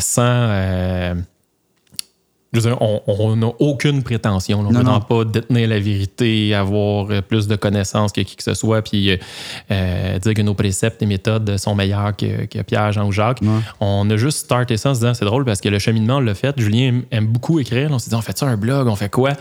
sans. 0.00 1.14
Je 2.52 2.60
veux 2.60 2.70
dire, 2.70 2.78
on- 2.80 3.36
n'a 3.36 3.48
aucune 3.58 4.02
prétention. 4.02 4.62
là. 4.62 4.68
On 4.68 4.72
ne 4.72 4.76
prétend 4.82 5.00
pas 5.00 5.24
détenir 5.24 5.68
la 5.68 5.78
vérité, 5.78 6.54
avoir 6.54 7.10
euh, 7.10 7.20
plus 7.20 7.46
de 7.46 7.56
connaissances 7.56 8.10
que 8.12 8.22
qui 8.22 8.36
que 8.36 8.42
ce 8.42 8.54
soit, 8.54 8.80
puis 8.82 9.10
euh, 9.10 9.16
euh, 9.70 10.18
dire 10.18 10.34
que 10.34 10.42
nos 10.42 10.54
préceptes 10.54 11.02
et 11.02 11.06
méthodes 11.06 11.56
sont 11.58 11.74
meilleurs 11.74 12.16
que, 12.16 12.46
que 12.46 12.62
Pierre, 12.62 12.90
Jean 12.92 13.06
ou 13.06 13.12
Jacques. 13.12 13.42
Ouais. 13.42 13.48
On 13.80 14.08
a 14.10 14.16
juste 14.16 14.38
starté 14.38 14.76
ça 14.76 14.90
en 14.90 14.94
se 14.94 15.00
disant 15.00 15.14
c'est 15.14 15.24
drôle 15.26 15.44
parce 15.44 15.60
que 15.60 15.68
le 15.68 15.78
cheminement, 15.78 16.16
on 16.16 16.20
l'a 16.20 16.34
fait. 16.34 16.58
Julien 16.58 17.02
aime, 17.10 17.26
beaucoup 17.26 17.58
écrire. 17.60 17.90
On 17.92 17.98
s'est 17.98 18.08
dit 18.10 18.16
on 18.16 18.22
fait 18.22 18.36
ça 18.36 18.46
un 18.46 18.56
blog, 18.56 18.88
on 18.88 18.96
fait 18.96 19.10
quoi? 19.10 19.32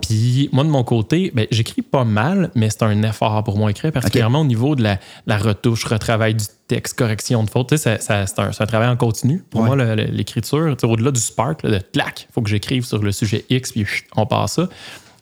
Puis 0.00 0.48
moi, 0.52 0.64
de 0.64 0.68
mon 0.70 0.84
côté, 0.84 1.30
ben, 1.34 1.46
j'écris 1.50 1.82
pas 1.82 2.04
mal, 2.04 2.50
mais 2.54 2.70
c'est 2.70 2.82
un 2.82 3.02
effort 3.02 3.42
pour 3.44 3.58
moi 3.58 3.70
écrire, 3.70 3.92
particulièrement 3.92 4.40
au 4.40 4.44
niveau 4.46 4.74
de 4.76 4.82
la, 4.82 4.98
la 5.26 5.36
retouche, 5.38 5.84
retravail 5.84 6.34
du 6.34 6.44
texte, 6.68 6.98
correction 6.98 7.44
de 7.44 7.50
ça- 7.76 7.98
c'est 7.98 8.38
un, 8.38 8.66
travail 8.66 8.88
en 8.88 8.96
continu. 8.96 9.44
Pour 9.50 9.60
Ouais. 9.62 9.74
moi, 9.76 9.94
l'écriture, 9.94 10.74
au-delà 10.82 11.10
du 11.10 11.20
spark, 11.20 11.62
là, 11.62 11.70
de 11.70 11.78
clac, 11.92 12.26
il 12.28 12.32
faut 12.32 12.42
que 12.42 12.48
j'écrive 12.50 12.84
sur 12.84 13.02
le 13.02 13.12
sujet 13.12 13.44
X, 13.50 13.72
puis 13.72 13.86
on 14.16 14.26
passe 14.26 14.54
ça. 14.54 14.68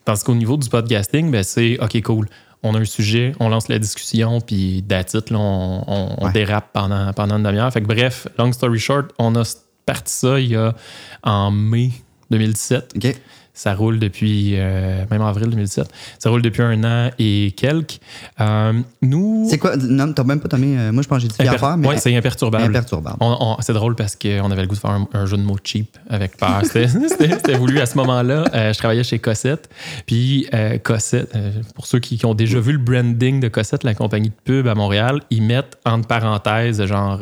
Tandis 0.05 0.23
qu'au 0.25 0.35
niveau 0.35 0.57
du 0.57 0.69
podcasting, 0.69 1.31
ben, 1.31 1.43
c'est 1.43 1.79
OK, 1.81 2.01
cool. 2.03 2.29
On 2.63 2.75
a 2.75 2.79
un 2.79 2.85
sujet, 2.87 3.33
on 3.41 3.49
lance 3.51 3.69
la 3.69 3.79
discussion, 3.79 4.41
puis 4.41 4.83
là, 5.31 5.39
on, 5.39 5.85
on- 5.87 6.15
on 6.19 6.27
Ouais. 6.27 6.33
dérape 6.33 6.71
pendant, 6.73 7.13
pendant 7.13 7.37
une 7.37 7.43
demi-heure. 7.43 7.71
Fait 7.73 7.83
que 7.83 7.87
bref, 7.87 8.27
long 8.39 8.53
story 8.53 8.79
short, 8.79 9.11
on 9.19 9.35
a 9.37 9.43
parti 9.85 10.13
ça 10.15 10.41
il 10.41 10.49
y 10.53 10.57
a 10.57 10.75
en 11.23 11.51
mai 11.51 11.91
2017. 12.31 12.95
OK. 12.97 13.17
Ça 13.57 13.73
roule 13.73 14.01
depuis, 14.01 14.55
euh, 14.57 15.05
même 15.13 15.23
avril 15.23 15.47
2017, 15.49 15.89
ça 16.19 16.29
roule 16.29 16.43
depuis 16.43 16.61
un 16.63 16.83
an 16.83 17.11
et 17.21 17.55
quelques. 17.57 18.01
Euh, 18.41 18.73
nous. 19.01 19.47
C'est 19.49 19.59
quoi? 19.59 19.77
Non, 19.77 20.13
t'as 20.13 20.25
même 20.25 20.41
pas 20.41 20.49
nommé. 20.57 20.77
euh, 20.77 20.91
moi, 20.91 21.05
je 21.05 21.09
pense 21.09 21.19
que 21.19 21.23
j'ai 21.23 21.29
dit 21.29 21.49
Imper- 21.49 21.77
mais 21.79 21.87
ouais, 21.87 21.97
c'est 21.99 22.17
imperturbable. 22.17 22.65
imperturbable. 22.65 23.17
C'est 23.61 23.73
drôle 23.73 23.95
parce 23.95 24.17
qu'on 24.17 24.51
avait 24.51 24.63
le 24.63 24.67
goût 24.67 24.75
de 24.75 24.81
faire 24.81 24.91
un, 24.91 25.09
un 25.13 25.27
jeu 25.27 25.37
de 25.37 25.43
mots 25.43 25.57
cheap 25.63 25.97
avec 26.11 26.37
peur. 26.37 26.63
C'était, 26.65 27.55
voulu 27.57 27.79
à 27.79 27.87
ce 27.87 27.97
moment-là. 27.99 28.45
Euh, 28.53 28.73
je 28.73 28.79
travaillais 28.79 29.05
chez 29.05 29.21
Cossette. 29.21 29.71
Puis 30.05 30.49
Cossette, 30.83 31.33
pour 31.77 31.87
ceux 31.87 32.01
qui, 32.01 32.19
qui 32.19 32.27
ont 32.27 32.35
déjà 32.35 32.59
vu 32.59 32.73
le 32.73 32.79
branding 32.79 33.39
de 33.39 33.47
Cossette, 33.47 33.85
la 33.85 33.95
compagnie 33.95 34.31
de 34.31 34.35
pub 34.45 34.67
à 34.67 34.75
Montréal, 34.75 35.21
ils 35.31 35.43
mettent 35.45 35.79
entre 35.87 36.09
parenthèses, 36.09 36.85
genre, 36.87 37.21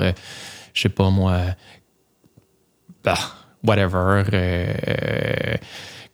je 0.72 0.80
sais 0.80 0.88
pas 0.88 1.10
moi, 1.10 1.38
bah, 3.04 3.18
whatever. 3.64 4.24
euh, 4.32 5.54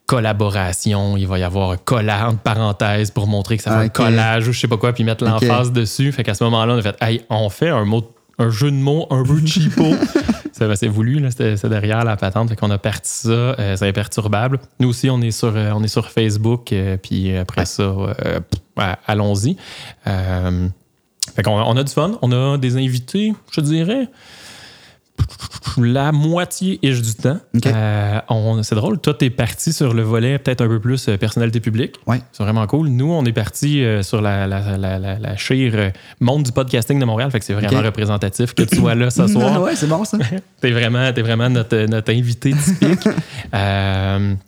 collaboration, 0.09 1.17
il 1.19 1.27
va 1.27 1.39
y 1.39 1.43
avoir 1.43 1.73
un 1.73 1.77
collage 1.77 2.23
entre 2.25 2.41
parenthèses 2.41 3.11
pour 3.11 3.27
montrer 3.27 3.59
que 3.59 3.63
ça 3.63 3.71
fait 3.73 3.77
un 3.77 3.87
Ok. 3.87 3.93
collage 3.93 4.49
ou 4.49 4.53
je 4.53 4.59
sais 4.59 4.67
pas 4.67 4.79
quoi, 4.79 4.93
puis 4.95 5.05
mettre 5.05 5.23
l'emphase 5.25 5.71
dessus. 5.71 6.11
Fait 6.13 6.25
qu'à 6.25 6.33
ce 6.35 6.43
moment-là, 6.45 6.75
on 6.75 6.79
a 6.79 6.83
fait, 6.83 6.97
hey, 7.03 7.23
on 7.31 7.49
fait 7.51 7.69
un 7.69 7.85
mot 7.85 8.11
un 8.41 8.51
jeu 8.51 8.71
de 8.71 8.77
mots 8.77 9.07
un 9.11 9.25
peu 9.25 9.45
cheapo. 9.45 9.85
Ça, 10.53 10.75
c'est 10.77 10.89
voulu, 10.89 11.25
c'était 11.31 11.69
derrière 11.69 12.05
la 12.05 12.17
patente. 12.17 12.49
Fait 12.49 12.57
qu'on 12.57 12.71
a 12.71 12.79
parti 12.79 13.11
ça, 13.13 13.31
euh, 13.31 13.77
c'est 13.77 13.87
imperturbable. 13.89 14.59
Nous 14.81 14.89
aussi, 14.89 15.09
on 15.11 15.21
est 15.21 15.31
sur, 15.31 15.55
euh, 15.55 15.71
on 15.75 15.83
est 15.85 15.89
sur 15.89 16.09
Facebook, 16.11 16.73
euh, 16.73 16.97
puis 16.97 17.37
après 17.37 17.65
ça, 17.65 17.83
euh, 17.83 18.41
allons-y. 19.07 19.57
Euh, 20.09 20.69
fait 21.37 21.43
qu'on 21.43 21.61
on 21.61 21.77
a 21.77 21.83
du 21.85 21.93
fun, 21.93 22.19
on 22.23 22.33
a 22.33 22.59
des 22.59 22.77
invités, 22.77 23.35
je 23.53 23.61
dirais, 23.61 24.09
la 25.77 26.13
moitié 26.13 26.79
ish 26.83 27.03
du 27.03 27.15
temps. 27.15 27.39
Euh, 27.67 28.63
c'est 28.63 28.75
drôle, 28.75 28.99
toi, 28.99 29.15
t'es 29.15 29.31
parti 29.31 29.73
sur 29.73 29.95
le 29.95 30.03
volet 30.03 30.39
peut-être 30.39 30.61
un 30.61 30.69
peu 30.69 30.81
plus 30.81 31.09
euh, 31.09 31.17
personnalité 31.17 31.61
publique. 31.61 31.97
Ouais. 32.07 32.21
C'est 32.33 32.43
vraiment 32.43 32.67
cool. 32.67 32.89
Nous, 32.89 33.11
on 33.11 33.25
est 33.25 33.33
parti 33.33 33.85
euh, 33.85 34.03
sur 34.03 34.21
la, 34.21 34.47
la, 34.47 34.77
la, 34.77 34.99
la, 34.99 35.19
la 35.19 35.37
chire 35.37 35.73
euh, 35.75 35.91
monde 36.21 36.43
du 36.45 36.53
podcasting 36.53 36.99
de 36.99 37.05
Montréal. 37.05 37.31
Fait 37.31 37.39
que 37.39 37.45
c'est 37.45 37.55
vraiment 37.55 37.83
représentatif 37.83 38.55
que 38.55 38.63
tu 38.63 38.77
sois 38.77 38.95
là 38.95 39.11
ce 39.11 39.27
soir. 39.29 39.63
ouais, 39.63 39.77
c'est 39.77 39.89
bon, 39.89 40.05
ça. 40.05 40.19
T'es 40.61 40.71
vraiment, 40.71 41.13
t'es 41.13 41.23
vraiment 41.23 41.49
notre, 41.49 41.87
notre 41.87 42.13
invité 42.13 42.53
typique. 42.53 43.09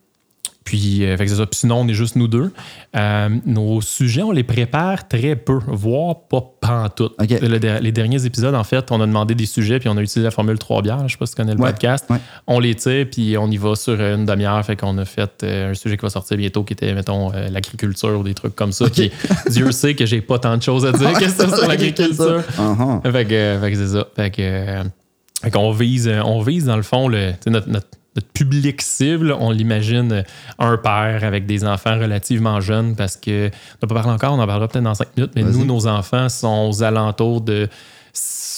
Puis, 0.62 1.05
euh, 1.05 1.17
fait 1.17 1.25
que 1.25 1.31
c'est 1.31 1.37
ça. 1.39 1.47
Puis 1.47 1.61
sinon, 1.61 1.77
on 1.81 1.89
est 1.89 1.95
juste 1.95 2.17
nous 2.17 2.29
deux. 2.29 2.53
Euh, 2.95 3.29
nos 3.47 3.81
sujets, 3.81 4.23
on 4.23 4.31
les 4.31 4.45
prépare 4.45 5.09
très 5.09 5.35
peu, 5.35 5.59
voire 5.67 6.21
pas 6.29 6.43
pantoute. 6.61 7.15
OK. 7.21 7.31
Le 7.41 7.59
der- 7.59 7.81
les 7.81 7.93
derniers 7.93 8.25
épisodes, 8.27 8.55
en 8.55 8.62
fait, 8.62 8.93
on 8.93 9.01
a 9.01 9.07
demandé 9.07 9.35
des 9.35 9.47
sujets, 9.47 9.79
puis 9.81 9.89
on 9.89 9.97
a 9.97 10.03
utilisé 10.03 10.23
la 10.23 10.31
formule 10.31 10.59
3 10.59 10.83
bières. 10.83 11.09
Je 11.09 11.12
sais 11.12 11.19
pas 11.19 11.25
si 11.27 11.33
tu 11.35 11.37
connais 11.43 11.55
le 11.55 11.61
Ouais, 11.61 11.71
podcast. 11.73 12.05
ouais. 12.11 12.19
On 12.47 12.61
les 12.61 12.75
tire, 12.75 13.07
puis 13.11 13.37
on 13.39 13.51
y 13.51 13.57
va 13.57 13.75
sur 13.75 13.95
une 14.01 14.27
demi-heure. 14.27 14.62
Fait 14.65 14.77
qu'on 14.77 14.97
a 14.99 15.05
fait 15.07 15.43
euh, 15.43 15.71
un 15.71 15.75
sujet 15.75 15.97
qui 15.97 16.03
va 16.03 16.11
sortir 16.11 16.37
bientôt, 16.37 16.62
qui 16.62 16.75
était, 16.75 16.93
mettons, 16.95 17.33
euh, 17.33 17.49
l'agriculture 17.49 18.21
ou 18.21 18.23
des 18.23 18.35
trucs 18.35 18.55
comme 18.55 18.73
ça. 18.73 18.89
Puis 18.91 19.11
Dieu 19.49 19.71
sait 19.73 19.95
que 19.95 20.05
j'ai 20.05 20.21
pas 20.21 20.39
tant 20.39 20.57
de 20.57 20.62
choses 20.62 20.85
à 20.85 20.93
dire 20.93 21.15
que 21.15 21.29
ça 21.29 21.49
sur 21.57 21.67
l'agriculture. 21.67 22.43
Fait 22.45 23.25
que, 23.25 23.75
c'est 23.76 23.88
ça. 23.88 24.07
Fait 24.14 24.31
que, 24.31 24.83
fait 25.43 25.50
qu'on 25.50 25.73
vise, 25.73 26.09
on 26.25 26.43
vise 26.43 26.67
dans 26.67 26.76
le 26.76 26.83
fond 26.83 27.09
le, 27.09 27.33
notre- 27.47 27.88
notre 28.21 28.33
public 28.33 28.81
cible, 28.83 29.35
on 29.39 29.50
l'imagine 29.50 30.12
euh, 30.12 30.23
un 30.59 30.77
père 30.77 31.25
avec 31.25 31.47
des 31.47 31.65
enfants 31.65 31.99
relativement 31.99 32.61
jeunes 32.61 32.95
parce 32.97 33.17
que 33.17 33.49
on 33.49 33.87
n'a 33.87 33.89
pas 33.89 33.95
parlé 33.95 34.11
encore, 34.12 34.33
on 34.35 34.39
en 34.41 34.47
parlera 34.47 34.69
peut-être 34.69 34.85
dans 34.85 34.95
cinq 34.95 35.09
minutes, 35.17 35.33
mais 35.35 35.43
nous, 35.43 35.65
nos 35.65 35.87
enfants 35.87 36.29
sont 36.29 36.69
aux 36.71 36.83
alentours 36.83 37.41
de 37.41 37.69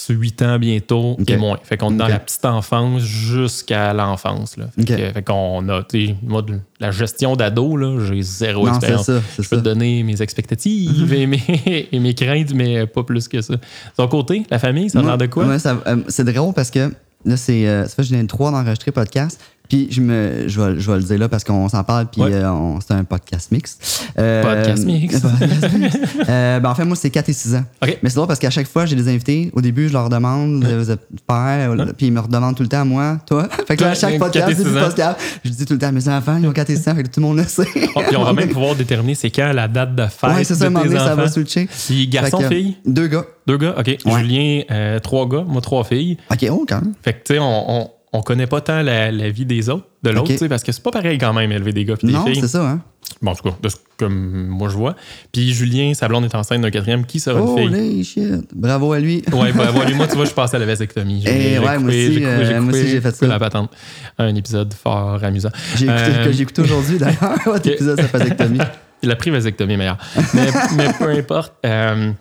8 0.09 0.41
ans 0.41 0.59
bientôt 0.59 1.15
Ok. 1.19 1.29
et 1.29 1.37
moins. 1.37 1.57
Fait 1.63 1.77
qu'on 1.77 1.93
est 1.93 1.97
dans 1.97 2.07
la 2.09 2.19
petite 2.19 2.43
enfance 2.43 3.01
jusqu'à 3.03 3.93
l'enfance. 3.93 4.55
Fait, 4.85 5.23
qu'on 5.23 5.69
a, 5.69 5.83
tu 5.83 6.07
sais, 6.07 6.15
moi, 6.23 6.43
la 6.79 6.91
gestion 6.91 7.35
d'ado, 7.37 7.77
là, 7.77 7.97
j'ai 8.05 8.21
zéro 8.21 8.65
Non, 8.67 8.73
expérience. 8.73 9.05
ça, 9.05 9.21
Je 9.31 9.37
peux 9.37 9.43
ça. 9.43 9.55
te 9.57 9.61
donner 9.61 10.03
mes 10.03 10.21
expectatives 10.21 11.13
et, 11.13 11.25
mes, 11.25 11.41
et 11.91 11.99
mes 11.99 12.13
craintes, 12.15 12.53
mais 12.53 12.85
pas 12.85 13.03
plus 13.03 13.27
que 13.29 13.41
ça. 13.41 13.53
Ton 13.95 14.07
côté, 14.09 14.43
la 14.49 14.59
famille, 14.59 14.89
ça 14.89 14.99
a 14.99 15.03
l'air 15.03 15.17
de 15.17 15.27
quoi? 15.27 15.45
Euh, 15.45 15.97
c'est 16.09 16.25
drôle 16.25 16.53
parce 16.53 16.69
que 16.71 16.91
là, 17.23 17.37
c'est, 17.37 17.65
euh, 17.67 17.83
ça 17.83 17.89
fait 17.95 18.01
que 18.01 18.07
je 18.09 18.13
viens 18.13 18.23
de 18.23 18.27
trois 18.27 18.51
d'enregistrer 18.51 18.91
podcast. 18.91 19.39
Puis 19.73 19.87
je, 19.89 20.01
me, 20.01 20.47
je, 20.47 20.61
vais, 20.61 20.79
je 20.79 20.91
vais 20.91 20.97
le 20.97 21.03
dire 21.03 21.17
là 21.17 21.27
parce 21.27 21.43
qu'on 21.43 21.67
s'en 21.67 21.83
parle, 21.83 22.05
puis 22.05 22.21
Ouais. 22.21 22.31
euh, 22.31 22.47
on- 22.51 22.79
c'est 22.79 22.93
un 22.93 23.03
podcast 23.03 23.51
mix. 23.51 24.03
Euh, 24.19 24.43
Podcast 24.43 24.85
mix. 24.85 25.19
podcast 25.19 25.73
mix. 25.79 25.95
Euh, 26.29 26.59
ben, 26.59 26.69
en 26.69 26.75
fait, 26.75 26.85
moi, 26.85 26.95
c'est 26.95 27.09
4 27.09 27.27
et 27.29 27.33
6 27.33 27.55
ans. 27.55 27.63
OK. 27.81 27.97
Mais 28.03 28.09
c'est 28.11 28.15
drôle 28.17 28.27
parce 28.27 28.37
qu'à 28.37 28.51
chaque 28.51 28.67
fois, 28.67 28.85
j'ai 28.85 28.95
des 28.95 29.09
invités. 29.09 29.49
Au 29.51 29.61
début, 29.61 29.87
je 29.87 29.93
leur 29.93 30.09
demande, 30.09 30.63
vous 30.63 30.91
êtes 30.91 30.99
père, 31.27 31.73
puis 31.97 32.05
ils 32.05 32.13
me 32.13 32.19
redemandent 32.19 32.55
tout 32.55 32.61
le 32.61 32.69
temps 32.69 32.81
à 32.81 32.85
moi, 32.85 33.17
toi. 33.25 33.49
Fait 33.67 33.75
que 33.75 33.83
là, 33.83 33.89
à 33.89 33.95
chaque 33.95 34.19
podcast, 34.19 34.47
ans. 34.61 34.79
podcast, 34.79 35.17
je 35.43 35.49
dis 35.49 35.65
tout 35.65 35.73
le 35.73 35.79
temps, 35.79 35.91
mes 35.91 36.07
enfants, 36.07 36.37
ils 36.39 36.47
ont 36.47 36.51
4 36.53 36.69
et 36.69 36.75
6 36.75 36.87
ans, 36.89 36.95
fait 36.95 37.01
que 37.03 37.07
tout 37.09 37.19
le 37.19 37.25
monde 37.25 37.37
le 37.37 37.45
sait. 37.45 37.65
Oh, 37.95 38.01
puis 38.07 38.15
on 38.15 38.23
va 38.25 38.33
même 38.33 38.49
pouvoir 38.49 38.75
déterminer 38.75 39.15
c'est 39.15 39.31
quand 39.31 39.51
la 39.53 39.67
date 39.67 39.95
de 39.95 40.05
fête 40.05 40.29
Ouais, 40.35 40.43
c'est 40.43 40.53
ça, 40.53 40.65
à 40.65 40.67
un 40.67 40.69
de 40.69 40.73
moment 40.75 40.83
tes 40.83 40.89
donné, 40.93 41.03
ça 41.03 41.15
va 41.15 41.27
switcher. 41.27 41.67
Puis 41.87 42.07
garçon, 42.09 42.37
que, 42.37 42.47
fille? 42.47 42.77
Deux 42.85 43.07
gars. 43.07 43.25
Deux 43.47 43.57
gars? 43.57 43.73
OK. 43.77 43.87
Ouais. 43.87 44.19
Julien, 44.19 44.61
trois 45.01 45.27
gars, 45.27 45.43
moi 45.47 45.61
trois 45.61 45.83
filles. 45.83 46.17
OK, 46.31 46.45
oh, 46.51 46.63
quand 46.69 46.81
même. 46.81 46.93
Fait 47.01 47.13
que, 47.13 47.23
tu 47.25 47.33
sais, 47.33 47.39
on, 47.39 47.71
on, 47.81 47.89
on 48.13 48.21
connaît 48.21 48.47
pas 48.47 48.61
tant 48.61 48.81
la, 48.81 49.11
la 49.11 49.29
vie 49.29 49.45
des 49.45 49.69
autres, 49.69 49.85
de 50.03 50.09
l'autre, 50.11 50.23
Ok. 50.23 50.31
tu 50.31 50.37
sais, 50.37 50.47
parce 50.49 50.63
que 50.63 50.71
c'est 50.71 50.83
pas 50.83 50.91
pareil 50.91 51.17
quand 51.17 51.33
même 51.33 51.51
élever 51.51 51.73
des 51.73 51.83
gars 51.85 51.95
puis 51.97 52.07
des 52.07 52.13
Non, 52.13 52.25
filles. 52.25 52.39
c'est 52.41 52.47
ça, 52.47 52.63
hein? 52.67 52.81
Bon, 53.21 53.31
en 53.31 53.35
tout 53.35 53.43
cas, 53.43 53.55
de 53.61 53.69
ce 53.69 53.75
que 53.97 54.05
moi 54.05 54.69
je 54.69 54.75
vois. 54.75 54.95
Puis 55.31 55.53
Julien, 55.53 55.93
sa 55.93 56.07
blonde 56.07 56.25
est 56.25 56.35
enceinte 56.35 56.61
d'un 56.61 56.71
quatrième. 56.71 57.05
Qui 57.05 57.19
sera 57.19 57.41
Oh, 57.41 57.57
une 57.57 57.73
fille? 57.73 58.03
shit. 58.03 58.47
Bravo 58.55 58.93
à 58.93 58.99
lui. 58.99 59.23
Ouais, 59.31 59.51
bah, 59.53 59.69
voilà, 59.71 59.91
moi, 59.95 60.07
tu 60.07 60.15
vois, 60.15 60.25
je 60.25 60.31
passais 60.35 60.55
à 60.55 60.59
la 60.59 60.65
vasectomie. 60.65 61.21
J'ai- 61.25 61.53
Eh 61.55 61.59
ouais, 61.59 61.77
moi 61.79 61.89
aussi, 61.89 62.13
j'ai 62.13 62.25
euh, 62.25 62.61
aussi, 62.61 62.87
j'ai 62.87 63.01
fait 63.01 63.11
ça. 63.15 63.27
la 63.27 63.39
patente. 63.39 63.71
Un 64.17 64.33
épisode 64.35 64.73
fort 64.73 65.23
amusant. 65.23 65.49
J'ai 65.75 65.85
écouté, 65.85 66.01
Euh, 66.01 66.25
que 66.25 66.31
j'ai 66.31 66.41
écouté 66.43 66.61
aujourd'hui 66.61 66.97
d'ailleurs, 66.97 67.37
votre 67.45 67.67
épisode 67.67 67.99
sur 68.01 68.09
la 68.13 68.19
vasectomie. 68.19 68.59
La 69.03 69.17
pré-vasectomie 69.17 69.73
est 69.73 69.77
meilleure. 69.77 69.97
mais, 70.33 70.47
mais 70.77 70.87
peu 70.97 71.09
importe. 71.09 71.53
Euh, 71.65 72.11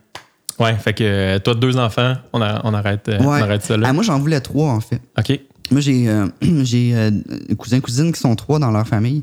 ouais, 0.59 0.75
fait 0.75 0.93
que 0.95 1.05
euh, 1.05 1.39
toi, 1.39 1.55
deux 1.55 1.77
enfants, 1.79 2.15
on, 2.33 2.43
a- 2.43 2.61
on 2.65 2.75
arrête, 2.75 3.09
on 3.21 3.31
arrête 3.31 3.63
ça 3.63 3.77
là. 3.77 3.87
Ah, 3.89 3.93
moi, 3.93 4.03
j'en 4.03 4.19
voulais 4.19 4.41
trois, 4.41 4.71
en 4.71 4.81
fait. 4.81 5.01
OK. 5.17 5.39
Moi, 5.71 5.81
j'ai 5.81 6.09
euh, 6.09 6.27
j'ai 6.63 6.93
euh, 6.95 7.11
cousins 7.57 7.81
cousines 7.81 8.13
qui 8.13 8.21
sont 8.21 8.35
trois 8.37 8.59
dans 8.59 8.71
leur 8.71 8.87
famille. 8.87 9.23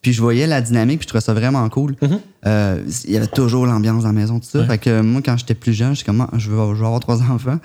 Puis 0.00 0.12
je 0.12 0.20
voyais 0.20 0.46
la 0.46 0.60
dynamique, 0.60 1.00
puis 1.00 1.04
je 1.04 1.08
trouvais 1.08 1.20
ça 1.24 1.34
vraiment 1.34 1.68
cool. 1.68 1.96
Mhm. 2.00 2.20
Euh, 2.46 2.82
Il 3.04 3.10
y 3.12 3.16
avait 3.16 3.26
toujours 3.26 3.66
l'ambiance 3.66 4.02
dans 4.04 4.10
la 4.10 4.14
maison, 4.14 4.38
tout 4.38 4.48
ça. 4.48 4.60
Ouais. 4.60 4.66
Fait 4.66 4.78
que 4.78 5.00
moi, 5.00 5.20
quand 5.24 5.36
j'étais 5.36 5.54
plus 5.54 5.72
jeune, 5.72 5.94
j'étais 5.94 6.06
comme, 6.06 6.20
Ah, 6.20 6.30
je 6.38 6.50
veux, 6.50 6.74
je 6.74 6.78
veux 6.80 6.86
avoir 6.86 7.00
trois 7.00 7.20
enfants. 7.30 7.58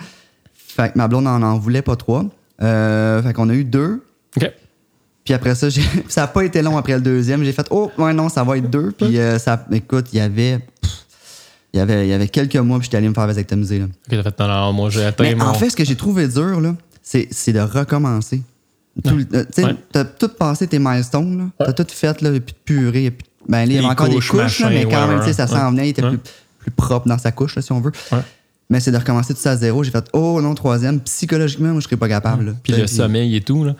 Fait 0.56 0.92
que 0.92 0.98
ma 0.98 1.08
blonde 1.08 1.28
en, 1.28 1.42
en 1.44 1.58
voulait 1.58 1.84
pas 1.84 1.96
trois. 1.96 2.26
Euh, 2.62 3.22
fait 3.22 3.34
qu'on 3.34 3.50
a 3.50 3.54
eu 3.54 3.64
deux. 3.64 4.04
OK. 4.38 4.52
Puis 5.24 5.34
après 5.34 5.56
ça, 5.56 5.68
ça 6.10 6.22
n'a 6.22 6.28
pas 6.28 6.44
été 6.44 6.62
long 6.62 6.76
après 6.78 6.96
le 6.96 7.02
deuxième. 7.02 7.44
J'ai 7.44 7.54
fait, 7.54 7.68
oh, 7.70 7.92
ouais, 7.98 8.14
non, 8.14 8.30
ça 8.30 8.44
va 8.44 8.58
être 8.58 8.70
deux. 8.70 8.92
Puis 8.92 9.20
euh, 9.20 9.38
ça, 9.38 9.66
écoute, 9.72 10.08
il 10.14 10.18
y 10.18 10.22
avait. 10.22 10.60
Il 11.76 11.78
y 11.78 11.80
avait, 11.80 12.06
il 12.06 12.10
y 12.10 12.14
avait 12.14 12.28
quelques 12.28 12.56
mois, 12.58 12.78
puis 12.78 12.86
j'étais 12.86 12.98
allé 12.98 13.10
me 13.10 13.16
faire 13.16 13.26
vasectomiser. 13.26 13.80
Là. 13.80 13.86
OK, 13.86 13.92
t'as 14.10 14.22
fait, 14.24 14.40
non, 14.40 14.48
non, 14.48 14.74
moi, 14.74 14.90
j'ai 14.92 15.06
atteint 15.06 15.24
Mais 15.24 15.34
mon... 15.34 15.46
en 15.46 15.54
fait, 15.56 15.72
ce 15.72 15.76
que 15.76 15.84
j'ai 15.84 15.96
trouvé 15.96 16.28
dur, 16.28 16.62
là, 16.62 16.76
c'est, 17.04 17.28
de 17.54 17.60
recommencer. 17.60 18.42
Tout 19.04 19.10
euh, 19.34 19.44
tu 19.46 19.54
sais, 19.54 19.66
Ouais. 19.66 19.76
T'as 19.92 20.06
tout 20.06 20.30
passé 20.30 20.66
tes 20.68 20.80
milestones. 20.80 21.50
T'as 21.60 21.74
tout 21.74 21.86
fait, 21.90 22.22
là, 22.22 22.30
a 22.30 22.32
plus 22.32 22.40
de 22.40 22.58
purée. 22.66 23.00
il 23.00 23.04
y 23.04 23.08
a 23.08 23.12
plus 23.12 23.24
de- 23.24 23.52
Ben, 23.52 23.58
là, 23.60 23.66
il 23.66 23.74
y 23.74 23.78
avait 23.78 23.86
encore 23.88 24.08
couches, 24.08 24.32
des 24.32 24.38
couches, 24.38 24.60
là, 24.62 24.70
mais 24.70 24.86
quand 24.86 25.08
même, 25.08 25.20
ouais, 25.20 25.26
sais, 25.26 25.34
ça 25.34 25.44
ouais. 25.46 25.50
s'en 25.52 25.72
venait, 25.72 25.88
il 25.88 25.90
était 25.90 26.02
Ouais. 26.04 26.10
plus, 26.10 26.20
plus 26.60 26.72
propre 26.72 27.08
dans 27.08 27.18
sa 27.18 27.32
couche, 27.32 27.56
là, 27.56 27.62
si 27.62 27.72
on 27.72 27.82
veut. 27.82 27.92
Ouais. 28.12 28.20
Mais 28.70 28.80
c'est 28.80 28.92
de 28.92 28.98
recommencer 28.98 29.34
tout 29.34 29.40
ça 29.42 29.52
à 29.52 29.56
zéro. 29.58 29.84
J'ai 29.84 29.92
fait, 29.92 30.06
oh 30.14 30.40
non, 30.42 30.56
troisième. 30.56 31.00
Psychologiquement, 31.02 31.70
moi, 31.72 31.80
je 31.80 31.86
serais 31.86 31.98
pas 31.98 32.08
capable. 32.08 32.56
Puis 32.64 32.74
le 32.74 32.88
sommeil 32.88 33.36
et 33.36 33.42
tout, 33.42 33.64
là. 33.66 33.76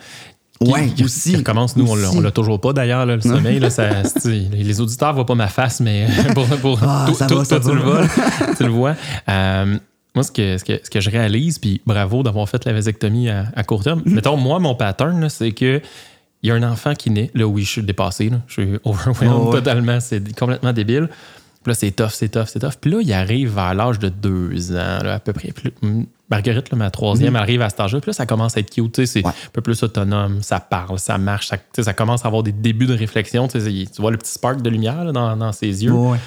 Qui- 0.60 0.70
Ouais, 0.70 0.86
qui, 0.88 1.04
aussi. 1.04 1.30
qui 1.30 1.36
recommence, 1.36 1.76
nous, 1.76 1.86
Aussi. 1.90 2.16
on 2.16 2.20
l'a 2.20 2.30
toujours 2.30 2.60
pas 2.60 2.72
d'ailleurs, 2.72 3.04
le 3.06 3.20
sommeil. 3.20 3.58
Là, 3.58 3.70
ça, 3.70 4.04
c'est- 4.04 4.28
les 4.28 4.80
auditeurs 4.80 5.12
voient 5.12 5.26
pas 5.26 5.34
ma 5.34 5.48
face, 5.48 5.80
mais 5.80 6.06
pour, 6.34 6.46
pour- 6.58 6.78
Ah, 6.82 7.04
toi, 7.06 7.14
ça 7.14 7.26
toi- 7.26 7.38
va, 7.38 7.44
ça 7.44 7.58
toi, 7.60 7.70
tu 7.72 7.76
va. 7.78 7.82
le 7.84 7.90
vois. 7.90 8.06
tu 8.56 8.62
le 8.62 8.68
vois. 8.70 8.94
Euh, 9.28 9.76
moi, 10.14 10.22
ce 10.22 10.30
que, 10.30 10.58
ce, 10.58 10.64
que, 10.64 10.80
ce 10.82 10.90
que 10.90 11.00
je 11.00 11.10
réalise, 11.10 11.58
puis 11.58 11.80
bravo 11.86 12.22
d'avoir 12.22 12.48
fait 12.48 12.64
la 12.64 12.72
vasectomie 12.72 13.28
à, 13.28 13.46
à 13.56 13.64
court 13.64 13.82
terme. 13.82 14.02
Mm. 14.04 14.14
Mettons, 14.14 14.36
moi, 14.36 14.58
mon 14.60 14.74
pattern, 14.74 15.28
c'est 15.28 15.52
que 15.52 15.80
il 16.42 16.48
y 16.48 16.50
a 16.50 16.54
un 16.54 16.62
enfant 16.62 16.94
qui 16.94 17.10
naît. 17.10 17.30
Là, 17.34 17.46
oui, 17.46 17.62
je 17.62 17.70
suis 17.70 17.82
dépassé. 17.82 18.28
Là, 18.28 18.42
je 18.46 18.52
suis 18.52 18.78
overwhelmed 18.84 19.34
Oh, 19.34 19.46
ouais. 19.46 19.52
totalement. 19.52 19.98
C'est 19.98 20.36
complètement 20.38 20.72
débile. 20.74 21.08
Puis 21.62 21.70
là, 21.70 21.74
c'est 21.74 21.90
tough, 21.90 22.10
c'est 22.10 22.28
tough, 22.28 22.44
c'est 22.48 22.58
tough. 22.58 22.74
Puis 22.78 22.90
là, 22.90 22.98
il 23.00 23.10
arrive 23.14 23.54
vers 23.54 23.72
l'âge 23.72 23.98
de 23.98 24.10
deux 24.10 24.72
ans, 24.72 24.98
là, 25.02 25.14
à 25.14 25.18
peu 25.18 25.32
près. 25.32 25.52
Puis 25.52 25.72
Marguerite, 26.30 26.70
là, 26.70 26.76
ma 26.76 26.90
troisième, 26.90 27.36
arrive 27.36 27.62
à 27.62 27.70
cet 27.70 27.80
âge-là. 27.80 28.00
Puis 28.00 28.10
là, 28.10 28.12
ça 28.12 28.26
commence 28.26 28.58
à 28.58 28.60
être 28.60 28.70
cute. 28.70 29.06
C'est. 29.06 29.24
Ouais. 29.24 29.30
un 29.30 29.50
peu 29.54 29.62
plus 29.62 29.82
autonome, 29.82 30.42
ça 30.42 30.60
parle, 30.60 30.98
ça 30.98 31.16
marche. 31.16 31.48
Ça, 31.48 31.56
ça 31.82 31.94
commence 31.94 32.26
à 32.26 32.28
avoir 32.28 32.42
des 32.42 32.52
débuts 32.52 32.86
de 32.86 32.94
réflexion. 32.94 33.48
Tu 33.48 33.58
vois 33.98 34.10
le 34.10 34.18
petit 34.18 34.32
spark 34.32 34.60
de 34.60 34.68
lumière 34.68 35.02
là, 35.02 35.12
dans, 35.12 35.34
dans 35.38 35.52
ses 35.52 35.82
yeux. 35.82 35.92
Ouais. 35.92 36.18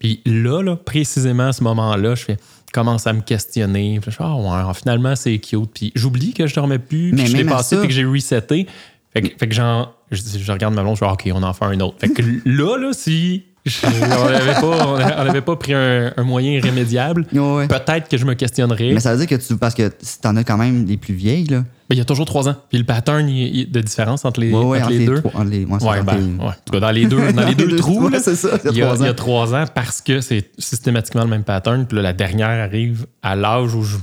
Puis 0.00 0.20
là, 0.26 0.62
là, 0.62 0.74
précisément 0.74 1.46
à 1.46 1.52
ce 1.52 1.62
moment-là, 1.62 2.16
je 2.16 2.24
fais 2.24 2.36
commence 2.74 3.06
à 3.06 3.12
me 3.12 3.20
questionner. 3.22 3.98
Puis 4.02 4.10
je 4.10 4.16
fais, 4.16 4.24
ah 4.26 4.34
ouais, 4.36 4.74
finalement, 4.74 5.14
c'est 5.16 5.38
cute. 5.38 5.70
Puis 5.72 5.92
j'oublie 5.94 6.34
que 6.34 6.46
je 6.46 6.54
dormais 6.54 6.78
plus, 6.78 7.12
puis 7.12 7.22
Mais 7.22 7.26
je 7.26 7.36
l'ai 7.36 7.44
passé, 7.44 7.76
ça- 7.76 7.80
puis 7.80 7.88
que 7.88 7.94
j'ai 7.94 8.04
resetté. 8.04 8.66
Fait 9.12 9.22
que, 9.22 9.38
fait 9.38 9.48
que 9.48 9.54
genre, 9.54 9.94
je, 10.10 10.20
je 10.38 10.52
regarde 10.52 10.74
ma 10.74 10.82
blonde, 10.82 10.96
je 10.96 10.98
fais, 11.00 11.06
ah, 11.06 11.12
OK, 11.12 11.30
on 11.32 11.42
en 11.42 11.52
fait 11.52 11.64
un 11.64 11.80
autre. 11.80 11.96
Fait 12.00 12.08
que 12.08 12.20
là, 12.44 12.76
là, 12.78 12.92
si 12.92 13.44
je- 13.64 13.86
on 13.86 14.30
n'avait 14.30 14.54
pas, 14.54 14.86
on 15.22 15.28
avait 15.28 15.40
pas 15.40 15.56
pris 15.56 15.72
un, 15.74 16.12
un 16.16 16.22
moyen 16.22 16.52
irrémédiable, 16.52 17.26
Ouais, 17.32 17.66
peut-être 17.66 18.08
que 18.08 18.16
je 18.16 18.24
me 18.26 18.34
questionnerais. 18.34 18.92
Mais 18.92 19.00
ça 19.00 19.12
veut 19.14 19.24
dire 19.24 19.38
que 19.38 19.42
tu. 19.42 19.56
Parce 19.56 19.74
que 19.74 19.90
si 20.00 20.20
t'en 20.20 20.36
as 20.36 20.44
quand 20.44 20.56
même 20.58 20.84
des 20.84 20.96
plus 20.96 21.14
vieilles, 21.14 21.46
là. 21.46 21.64
Mais 21.90 21.96
il 21.96 21.98
y 21.98 22.02
a 22.02 22.04
toujours 22.06 22.24
trois 22.26 22.48
ans. 22.48 22.56
Puis 22.70 22.78
le 22.78 22.84
pattern 22.84 23.28
il- 23.28 23.56
il- 23.56 23.70
de 23.70 23.80
différence 23.80 24.24
entre 24.24 24.40
les, 24.40 24.50
Ouais, 24.52 24.64
ouais, 24.64 24.80
entre 24.82 24.90
les 24.90 25.04
deux. 25.06 25.20
trois- 25.20 25.44
les- 25.44 25.66
ben, 25.66 25.78
les-. 25.78 26.42
En 26.44 26.50
tout 26.64 26.72
cas, 26.72 26.80
dans 26.80 26.90
les 26.90 27.06
deux, 27.06 27.32
dans 27.32 27.46
les 27.46 27.54
deux 27.54 27.76
trous, 27.76 28.08
là, 28.08 28.18
c'est 28.20 28.36
ça, 28.36 28.58
il 28.64 28.76
y, 28.76 28.82
a, 28.82 28.86
trois 28.86 28.96
il 28.98 29.04
y 29.04 29.08
a 29.08 29.10
ans. 29.10 29.14
trois 29.14 29.54
ans 29.54 29.64
parce 29.74 30.00
que 30.00 30.20
c'est 30.22 30.50
systématiquement 30.58 31.24
le 31.24 31.30
même 31.30 31.44
pattern. 31.44 31.84
Puis 31.86 31.96
là, 31.96 32.02
la 32.02 32.12
dernière 32.14 32.48
arrive 32.48 33.06
à 33.22 33.36
l'âge 33.36 33.74
où 33.74 33.82
je- 33.82 33.96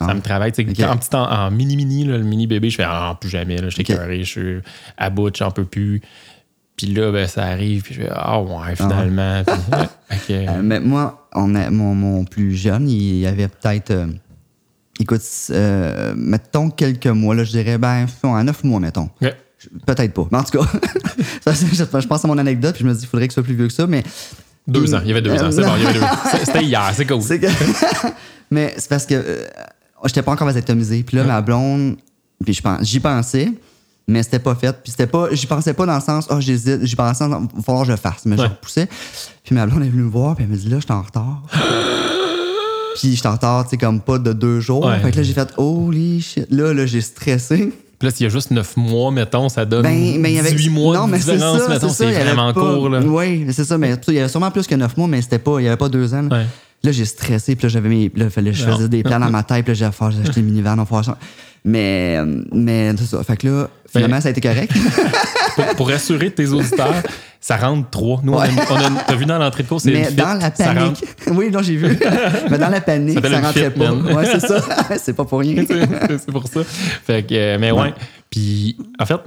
ça 0.00 0.08
Ah. 0.10 0.14
me 0.14 0.20
travaille. 0.20 0.50
Tu 0.52 0.64
sais, 0.64 0.68
Ok. 0.84 0.90
En 0.90 0.96
petit 0.96 1.14
en, 1.14 1.22
en 1.22 1.50
mini-mini, 1.50 2.04
le 2.04 2.18
mini-bébé, 2.18 2.70
je 2.70 2.76
fais 2.76 2.84
ah, 2.86 3.16
plus 3.20 3.30
jamais. 3.30 3.56
là, 3.56 3.68
Je 3.68 3.74
suis 3.74 3.82
Ok. 3.82 3.90
écœuré, 3.90 4.24
je 4.24 4.30
suis 4.30 4.56
à 4.98 5.08
bout, 5.10 5.34
j'en 5.36 5.50
peux 5.52 5.64
plus. 5.64 6.02
Puis 6.76 6.88
là, 6.88 7.10
ben, 7.10 7.26
ça 7.26 7.44
arrive, 7.44 7.82
puis 7.82 7.94
je 7.94 8.02
fais 8.02 8.08
Ah 8.12 8.40
ouais, 8.40 8.76
finalement. 8.76 9.42
Puis, 9.44 9.56
ouais. 9.72 10.18
Que, 10.28 10.32
Euh, 10.32 10.60
mais 10.62 10.78
moi, 10.80 11.26
on 11.34 11.54
a, 11.54 11.70
mon, 11.70 11.94
mon 11.94 12.24
plus 12.24 12.54
jeune, 12.54 12.88
il 12.88 13.18
y 13.18 13.26
avait 13.26 13.48
peut-être. 13.48 13.90
euh, 13.90 14.06
écoute, 15.00 15.22
euh, 15.50 16.14
mettons 16.16 16.70
quelques 16.70 17.06
mois, 17.06 17.34
là, 17.34 17.44
je 17.44 17.50
dirais, 17.50 17.78
ben, 17.78 18.06
à 18.24 18.42
neuf 18.44 18.62
mois, 18.64 18.80
mettons. 18.80 19.08
Peut-être 19.86 20.12
pas. 20.12 20.28
Mais 20.30 20.38
en 20.38 20.44
tout 20.44 20.58
cas, 20.58 20.66
ça, 21.44 21.52
je, 21.52 21.74
je 22.00 22.06
pense 22.06 22.24
à 22.24 22.28
mon 22.28 22.38
anecdote, 22.38 22.74
puis 22.74 22.84
je 22.84 22.88
me 22.88 22.94
dis, 22.94 23.02
il 23.02 23.08
faudrait 23.08 23.26
que 23.26 23.32
ce 23.34 23.40
soit 23.40 23.44
plus 23.44 23.54
vieux 23.56 23.66
que 23.68 23.72
ça, 23.72 23.86
mais. 23.86 24.02
Deux 24.68 24.94
ans, 24.94 25.00
il 25.02 25.08
y 25.08 25.12
avait 25.12 25.22
deux 25.22 25.32
ans. 25.42 25.50
C'est 25.50 25.62
bon, 25.62 25.72
il 25.76 25.82
y 25.84 25.86
avait 25.86 25.98
deux 25.98 26.04
C'était 26.44 26.62
hier, 26.64 26.90
c'est 26.94 27.06
cool. 27.06 27.20
Que- 27.22 27.46
mais 28.50 28.74
c'est 28.76 28.88
parce 28.88 29.06
que 29.06 29.14
euh, 29.14 29.44
j'étais 30.04 30.22
pas 30.22 30.32
encore 30.32 30.46
vasectomisé. 30.46 31.02
Puis 31.04 31.16
là, 31.16 31.24
ma 31.24 31.40
blonde, 31.40 31.96
puis 32.44 32.52
je 32.52 32.62
pense, 32.62 32.82
j'y 32.82 33.00
pensais, 33.00 33.48
mais 34.08 34.22
c'était 34.22 34.38
pas 34.38 34.54
fait. 34.54 34.72
Puis 34.82 34.90
c'était 34.92 35.06
pas, 35.06 35.28
j'y 35.32 35.46
pensais 35.46 35.74
pas 35.74 35.86
dans 35.86 35.94
le 35.96 36.00
sens, 36.00 36.26
oh, 36.30 36.36
j'hésite, 36.40 36.84
j'y 36.84 36.96
pensais, 36.96 37.24
il 37.24 37.30
va 37.30 37.40
falloir 37.64 37.82
que 37.82 37.88
je 37.88 37.92
le 37.92 37.98
fasse. 37.98 38.24
Mais 38.24 38.36
je 38.36 38.42
Ouais. 38.42 38.48
repoussais. 38.48 38.88
Puis 39.44 39.54
ma 39.54 39.66
blonde 39.66 39.82
est 39.84 39.88
venue 39.88 40.02
me 40.02 40.10
voir, 40.10 40.34
puis 40.36 40.44
elle 40.44 40.50
me 40.50 40.56
dit, 40.56 40.68
là, 40.68 40.76
je 40.78 40.84
suis 40.84 40.92
en 40.92 41.02
retard. 41.02 41.42
puis 42.98 43.10
je 43.10 43.16
suis 43.16 43.28
en 43.28 43.32
retard, 43.32 43.64
tu 43.64 43.70
sais, 43.70 43.76
comme 43.76 44.00
pas 44.00 44.18
de 44.18 44.32
deux 44.32 44.60
jours. 44.60 44.86
Ouais. 44.86 44.98
Fait 45.00 45.10
que 45.10 45.16
là, 45.16 45.22
j'ai 45.22 45.32
fait, 45.34 45.48
holy 45.56 46.20
shit. 46.20 46.46
Là, 46.50 46.72
là, 46.72 46.86
j'ai 46.86 47.00
stressé. 47.00 47.72
Puis 47.98 48.06
là, 48.08 48.10
s'il 48.14 48.24
y 48.24 48.26
a 48.26 48.30
juste 48.30 48.50
9 48.50 48.76
mois, 48.76 49.10
mettons, 49.10 49.48
ça 49.48 49.64
donne 49.64 49.82
Ben, 49.82 50.20
mais 50.20 50.32
il 50.32 50.36
y 50.36 50.38
avait 50.38 50.52
18 50.52 50.68
mois 50.70 50.96
non, 50.96 51.06
de 51.06 51.12
mais 51.12 51.18
c'est 51.20 51.32
différence, 51.32 51.62
ça, 51.62 51.68
mettons, 51.68 51.88
c'est 51.88 52.12
vraiment 52.12 52.52
pas- 52.52 52.60
court. 52.60 52.88
Là. 52.90 53.00
Oui, 53.00 53.44
mais 53.46 53.52
c'est 53.52 53.64
ça, 53.64 53.78
mais 53.78 53.94
il 54.08 54.14
y 54.14 54.18
avait 54.18 54.28
sûrement 54.28 54.50
plus 54.50 54.66
que 54.66 54.74
neuf 54.74 54.96
mois, 54.98 55.08
mais 55.08 55.22
c'était 55.22 55.38
pas, 55.38 55.60
il 55.60 55.64
y 55.64 55.66
avait 55.66 55.78
pas 55.78 55.88
deux 55.88 56.12
ans. 56.14 56.22
Là, 56.22 56.36
Ouais. 56.38 56.46
Là, 56.84 56.92
j'ai 56.92 57.06
stressé, 57.06 57.56
puis 57.56 57.64
là, 57.64 57.68
j'avais 57.70 57.88
mes, 57.88 58.12
là, 58.14 58.28
fallait, 58.28 58.52
je 58.52 58.62
faisais 58.64 58.88
des 58.90 59.02
plans 59.02 59.18
dans 59.18 59.30
ma 59.30 59.42
tête, 59.42 59.64
puis 59.64 59.72
là, 59.74 59.90
j'ai 59.90 60.20
acheté 60.20 60.40
une 60.40 60.46
minivan, 60.46 60.76
on. 60.78 60.84
Mais, 61.68 62.18
mais 62.52 62.92
c'est 62.96 63.06
ça. 63.06 63.22
Fait 63.24 63.36
que 63.36 63.48
là, 63.48 63.68
finalement, 63.90 64.20
ça 64.20 64.28
a 64.28 64.30
été 64.30 64.40
correct. 64.40 64.72
pour, 65.56 65.66
pour 65.76 65.88
rassurer 65.88 66.30
tes 66.30 66.46
auditeurs, 66.50 66.94
ça 67.40 67.56
rentre 67.56 67.90
3. 67.90 68.20
Nous, 68.22 68.32
on 68.32 68.38
a- 68.38 68.46
Ouais. 68.46 68.50
on 68.70 68.76
a, 68.76 68.90
t'as 69.04 69.14
vu 69.16 69.24
dans 69.26 69.36
l'entrée 69.38 69.64
de 69.64 69.68
cours, 69.68 69.80
c'est 69.80 69.90
mais 69.90 69.98
une 70.00 70.04
fit, 70.06 70.14
dans 70.14 70.34
la 70.34 70.50
panique. 70.52 71.04
oui, 71.32 71.50
non, 71.50 71.62
j'ai 71.62 71.76
vu. 71.76 71.98
mais 72.50 72.58
dans 72.58 72.68
la 72.68 72.80
panique, 72.80 73.18
Ça 73.20 73.28
ça 73.30 73.40
rentrait 73.40 73.70
fit, 73.72 73.78
pas. 73.78 73.90
man. 73.92 74.14
Ouais, 74.16 74.24
c'est 74.26 74.40
ça. 74.46 74.60
c'est 74.96 75.14
pas 75.16 75.24
pour 75.24 75.40
rien. 75.40 75.64
c'est 75.66 76.18
c'est 76.18 76.30
pour 76.32 76.46
ça. 76.46 76.60
Fait 76.64 77.26
que, 77.26 77.34
euh, 77.34 77.58
mais 77.60 77.72
ouais. 77.72 77.80
Ouais. 77.82 77.94
Puis, 78.30 78.76
en 79.00 79.06
fait, 79.06 79.18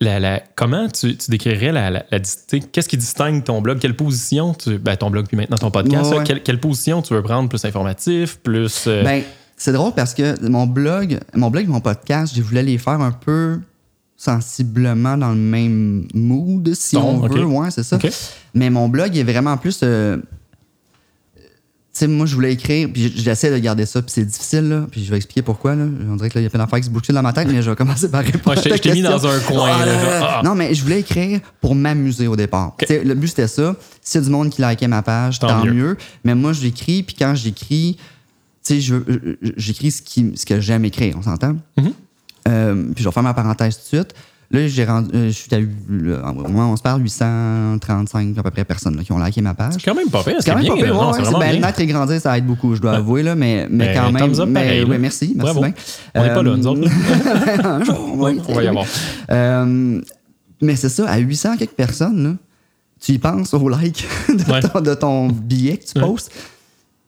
la, 0.00 0.18
la- 0.18 0.42
comment 0.56 0.88
tu, 0.88 1.16
tu 1.16 1.30
décrirais 1.30 1.70
la, 1.70 1.90
la, 1.90 2.04
la 2.10 2.18
Qu'est-ce 2.18 2.88
qui 2.88 2.96
distingue 2.96 3.44
ton 3.44 3.60
blog? 3.60 3.78
Quelle 3.78 3.94
position 3.94 4.52
tu. 4.54 4.78
Ben, 4.78 4.96
ton 4.96 5.10
blog, 5.10 5.26
puis 5.28 5.36
maintenant 5.36 5.58
ton 5.58 5.70
podcast, 5.70 6.06
Ouais, 6.06 6.10
là, 6.10 6.16
ouais. 6.18 6.24
quelle, 6.24 6.42
quelle 6.42 6.58
position 6.58 7.02
tu 7.02 7.14
veux 7.14 7.22
prendre? 7.22 7.48
Plus 7.48 7.64
informatif, 7.64 8.38
plus. 8.42 8.84
euh, 8.88 9.04
Ben, 9.04 9.22
c'est 9.56 9.72
drôle 9.72 9.92
parce 9.94 10.14
que 10.14 10.46
mon 10.48 10.66
blog, 10.66 11.18
mon 11.34 11.50
blog 11.50 11.64
et 11.64 11.68
mon 11.68 11.80
podcast, 11.80 12.34
je 12.36 12.42
voulais 12.42 12.62
les 12.62 12.78
faire 12.78 13.00
un 13.00 13.12
peu 13.12 13.58
sensiblement 14.16 15.16
dans 15.16 15.30
le 15.30 15.36
même 15.36 16.06
mood, 16.14 16.72
si 16.74 16.96
Ton, 16.96 17.20
on 17.20 17.24
ok. 17.24 17.32
veut. 17.36 17.44
Ouais, 17.44 17.70
c'est 17.70 17.82
ça. 17.82 17.98
Mais 18.54 18.70
mon 18.70 18.88
blog 18.88 19.16
est 19.16 19.24
vraiment 19.24 19.56
plus. 19.56 19.80
euh, 19.82 20.16
tu 21.36 22.00
sais, 22.00 22.06
moi, 22.08 22.26
je 22.26 22.34
voulais 22.34 22.52
écrire, 22.52 22.88
puis 22.92 23.12
j'essaie 23.14 23.52
de 23.52 23.58
garder 23.58 23.86
ça, 23.86 24.02
puis 24.02 24.10
c'est 24.10 24.24
difficile, 24.24 24.68
là. 24.68 24.86
Puis 24.90 25.04
je 25.04 25.10
vais 25.10 25.16
expliquer 25.16 25.42
pourquoi, 25.42 25.76
là. 25.76 25.84
On 26.10 26.16
dirait 26.16 26.28
que 26.28 26.34
là, 26.34 26.40
il 26.40 26.44
y 26.44 26.46
a 26.48 26.50
plein 26.50 26.58
d'affaires 26.58 26.80
qui 26.80 26.86
se 26.86 26.90
bousculent 26.90 27.14
dans 27.14 27.22
ma 27.22 27.32
tête, 27.32 27.46
mais 27.48 27.62
je 27.62 27.70
vais 27.70 27.76
commencer 27.76 28.08
par 28.10 28.24
répondre 28.24 28.56
Ouais, 28.56 28.62
je 28.74 28.78
t'ai- 28.80 28.92
mis 28.94 29.02
dans 29.02 29.24
un 29.24 29.38
coin, 29.40 29.70
Ah, 29.80 29.86
là, 29.86 30.00
genre, 30.20 30.28
ah. 30.38 30.40
Non, 30.44 30.56
mais 30.56 30.74
je 30.74 30.82
voulais 30.82 31.00
écrire 31.00 31.40
pour 31.60 31.76
m'amuser 31.76 32.26
au 32.26 32.34
départ. 32.34 32.74
Le 32.88 33.14
but, 33.14 33.28
c'était 33.28 33.46
ça. 33.46 33.76
S'il 34.02 34.20
y 34.20 34.24
a 34.24 34.26
du 34.26 34.32
monde 34.32 34.50
qui 34.50 34.60
likait 34.60 34.88
ma 34.88 35.02
page, 35.02 35.38
Tant 35.38 35.46
tant, 35.46 35.64
mieux. 35.64 35.72
mieux. 35.72 35.96
Mais 36.24 36.34
moi, 36.34 36.52
j'écris, 36.52 37.04
puis 37.04 37.14
quand 37.16 37.34
j'écris, 37.36 37.96
tu 38.66 38.80
sais, 38.80 38.94
j'écris 39.56 39.90
ce, 39.90 40.02
qui, 40.02 40.32
ce 40.36 40.46
que 40.46 40.60
j'aime 40.60 40.84
écrire, 40.84 41.14
on 41.18 41.22
s'entend? 41.22 41.56
Mhm. 41.76 41.92
Euh, 42.48 42.84
puis 42.94 43.02
je 43.02 43.08
vais 43.08 43.12
faire 43.12 43.22
ma 43.22 43.34
parenthèse 43.34 43.76
tout 43.76 43.82
de 43.96 44.02
suite. 44.02 44.14
Là, 44.50 44.68
j'ai 44.68 44.84
rendu, 44.84 45.10
euh, 45.14 45.26
je 45.28 45.32
suis 45.32 45.48
à, 45.54 45.58
au 46.30 46.34
moment 46.48 46.68
où 46.70 46.72
on 46.72 46.76
se 46.76 46.82
parle, 46.82 47.02
835 47.02 48.38
à 48.38 48.42
peu 48.42 48.50
près 48.50 48.64
personnes 48.64 48.96
là, 48.96 49.02
qui 49.02 49.10
ont 49.12 49.18
liké 49.18 49.40
ma 49.40 49.54
page. 49.54 49.72
C'est 49.74 49.82
quand 49.84 49.94
même 49.94 50.10
pas 50.10 50.22
pire. 50.22 50.36
C'est 50.40 50.50
quand 50.50 50.56
même 50.56 50.64
bien, 50.64 50.74
pas 50.76 50.82
pire. 50.82 50.94
ouais, 50.96 51.18
ouais, 51.34 51.40
ben, 51.40 51.50
bien. 51.52 51.60
naître 51.66 51.80
et 51.80 51.86
grandir, 51.86 52.20
ça 52.20 52.36
aide 52.38 52.46
beaucoup, 52.46 52.74
je 52.74 52.80
dois 52.80 52.92
avouer, 52.92 53.22
là, 53.22 53.34
mais, 53.34 53.66
mais 53.70 53.86
Ben, 53.88 53.96
quand 53.96 54.12
même. 54.12 54.32
up 54.38 54.48
mais, 54.48 54.62
pareil, 54.62 54.84
oui, 54.88 54.96
merci, 55.00 55.32
merci 55.34 55.38
Bravo. 55.38 55.60
bien. 55.60 55.72
On 56.14 56.22
n'est 56.22 56.34
pas 56.34 56.42
là, 56.42 56.50
Euh, 56.50 56.56
nous 56.56 56.66
autres. 56.66 56.88
un 57.64 57.84
jour, 57.84 58.10
on 58.12 58.16
va 58.18 58.32
y- 58.32 58.40
On 58.46 58.54
va 58.54 58.62
y 58.62 58.66
avoir. 58.68 58.86
Euh, 59.30 60.00
mais 60.60 60.76
c'est 60.76 60.88
ça, 60.90 61.08
à 61.10 61.18
800 61.18 61.56
quelques 61.56 61.72
personnes, 61.72 62.22
là, 62.24 62.34
tu 63.00 63.12
y 63.12 63.18
penses 63.18 63.52
au 63.54 63.68
like 63.68 64.06
de, 64.28 64.68
ton, 64.68 64.80
de 64.80 64.94
ton 64.94 65.28
billet 65.28 65.78
que 65.78 65.86
tu 65.86 65.94
postes. 65.98 66.30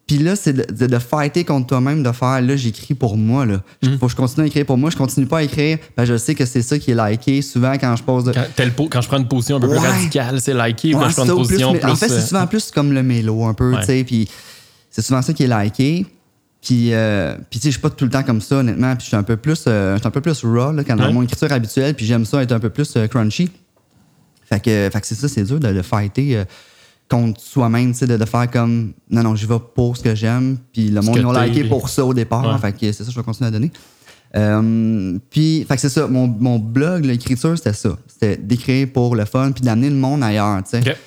Puis 0.07 0.19
là, 0.19 0.37
c'est 0.37 0.53
de, 0.53 0.65
de, 0.73 0.87
de 0.87 0.99
fighter 0.99 1.43
contre 1.43 1.67
toi-même, 1.67 2.01
de 2.01 2.11
faire 2.13 2.41
là, 2.41 2.55
j'écris 2.55 2.93
pour 2.93 3.17
moi. 3.17 3.45
Là. 3.45 3.61
Mm. 3.83 3.97
Faut 3.97 4.05
que 4.05 4.11
je 4.13 4.15
continue 4.15 4.45
à 4.45 4.47
écrire 4.47 4.65
pour 4.65 4.77
moi. 4.77 4.89
Je 4.89 4.95
continue 4.95 5.25
pas 5.25 5.39
à 5.39 5.43
écrire. 5.43 5.79
Ben, 5.97 6.05
je 6.05 6.15
sais 6.17 6.33
que 6.33 6.45
c'est 6.45 6.61
ça 6.61 6.79
qui 6.79 6.91
est 6.91 6.95
liké. 6.95 7.41
Souvent, 7.41 7.73
quand 7.73 7.93
je 7.97 8.03
pose. 8.03 8.23
De... 8.23 8.31
Quand, 8.31 8.45
tel 8.55 8.73
quand 8.73 9.01
je 9.01 9.07
prends 9.07 9.17
une 9.17 9.27
position 9.27 9.57
un 9.57 9.59
peu 9.59 9.67
plus 9.67 9.77
radicale, 9.77 10.39
c'est 10.39 10.53
liké. 10.53 10.95
ou 10.95 10.97
Ouais, 10.99 11.03
quand 11.03 11.09
je 11.09 11.13
prends 11.15 11.23
une 11.25 11.29
plus, 11.31 11.37
position 11.37 11.73
plus. 11.73 11.89
En 11.89 11.95
fait, 11.95 12.05
euh, 12.05 12.19
c'est 12.19 12.27
souvent 12.27 12.47
plus 12.47 12.71
comme 12.71 12.93
le 12.93 13.03
mélo, 13.03 13.43
un 13.43 13.53
peu, 13.53 13.73
Ouais. 13.73 13.81
tu 13.81 13.85
sais. 13.87 14.03
Puis 14.05 14.29
c'est 14.89 15.01
souvent 15.01 15.21
ça 15.21 15.33
qui 15.33 15.43
est 15.43 15.63
liké. 15.63 16.05
Puis, 16.61 16.93
euh, 16.93 17.35
puis 17.49 17.59
tu 17.59 17.63
sais, 17.63 17.67
je 17.69 17.73
suis 17.73 17.81
pas 17.81 17.89
tout 17.89 18.05
le 18.05 18.11
temps 18.11 18.23
comme 18.23 18.41
ça, 18.41 18.57
honnêtement. 18.57 18.95
Puis 18.95 19.03
je 19.03 19.07
suis 19.07 19.15
un 19.17 19.23
peu 19.23 19.35
plus, 19.37 19.65
euh, 19.67 19.97
un 20.01 20.09
peu 20.09 20.21
plus 20.21 20.41
raw 20.43 20.71
là, 20.71 20.83
quand 20.85 20.95
dans 20.95 21.11
mon 21.11 21.23
écriture 21.23 21.51
habituelle. 21.51 21.93
Puis 21.93 22.05
j'aime 22.05 22.25
ça 22.25 22.41
être 22.41 22.51
un 22.53 22.59
peu 22.59 22.69
plus 22.69 22.95
euh, 22.95 23.07
crunchy. 23.07 23.51
Fait 24.49 24.61
que, 24.61 24.89
fait 24.91 25.01
que 25.01 25.05
c'est 25.05 25.15
ça, 25.15 25.27
c'est 25.27 25.43
dur 25.43 25.59
de 25.59 25.67
le 25.67 25.81
fighter 25.81 26.37
euh, 26.37 26.45
contre 27.09 27.39
soi-même, 27.39 27.91
tu 27.93 27.99
sais, 27.99 28.07
de, 28.07 28.17
de 28.17 28.25
faire 28.25 28.49
comme 28.51 28.91
non, 29.09 29.23
non, 29.23 29.35
je 29.35 29.45
vais 29.47 29.59
pour 29.75 29.95
ce 29.97 30.03
que 30.03 30.13
j'aime. 30.15 30.57
Puis 30.73 30.89
le 30.89 31.01
monde, 31.01 31.17
ils 31.17 31.25
ont 31.25 31.31
liké 31.31 31.63
pour 31.65 31.89
ça 31.89 32.05
au 32.05 32.13
départ. 32.13 32.45
Ouais. 32.45 32.59
Fait 32.59 32.73
que 32.73 32.79
c'est 32.91 32.93
ça, 32.93 33.05
que 33.05 33.11
je 33.11 33.15
vais 33.17 33.23
continuer 33.23 33.47
à 33.47 33.51
donner. 33.51 33.71
Euh, 34.35 35.17
puis, 35.29 35.65
fait 35.67 35.75
que 35.75 35.81
c'est 35.81 35.89
ça, 35.89 36.07
mon, 36.07 36.27
mon 36.27 36.59
blog, 36.59 37.05
l'écriture, 37.05 37.57
c'était 37.57 37.73
ça. 37.73 37.97
C'était 38.07 38.35
d'écrire 38.37 38.87
pour 38.93 39.15
le 39.15 39.25
fun, 39.25 39.51
puis 39.51 39.63
d'amener 39.63 39.89
le 39.89 39.95
monde 39.95 40.21
ailleurs, 40.23 40.61
tu 40.63 40.71
sais. 40.81 40.89
Ok. 40.91 40.97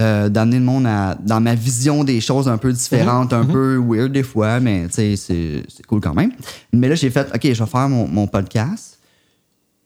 Euh, 0.00 0.30
d'amener 0.30 0.58
le 0.58 0.64
monde 0.64 0.86
à, 0.86 1.14
dans 1.22 1.40
ma 1.42 1.54
vision 1.54 2.04
des 2.04 2.22
choses 2.22 2.48
un 2.48 2.56
peu 2.56 2.72
différentes, 2.72 3.32
Mhm. 3.34 3.38
un 3.40 3.44
peu 3.44 3.76
weird 3.86 4.12
des 4.12 4.22
fois, 4.22 4.58
mais 4.58 4.86
tu 4.88 4.94
sais, 4.94 5.16
c'est 5.16 5.62
c'est 5.68 5.84
cool 5.84 6.00
quand 6.00 6.14
même. 6.14 6.32
Mais 6.72 6.88
là, 6.88 6.94
j'ai 6.94 7.10
fait, 7.10 7.28
OK, 7.34 7.40
je 7.52 7.62
vais 7.62 7.68
faire 7.70 7.88
mon, 7.88 8.08
mon 8.08 8.26
podcast. 8.26 8.98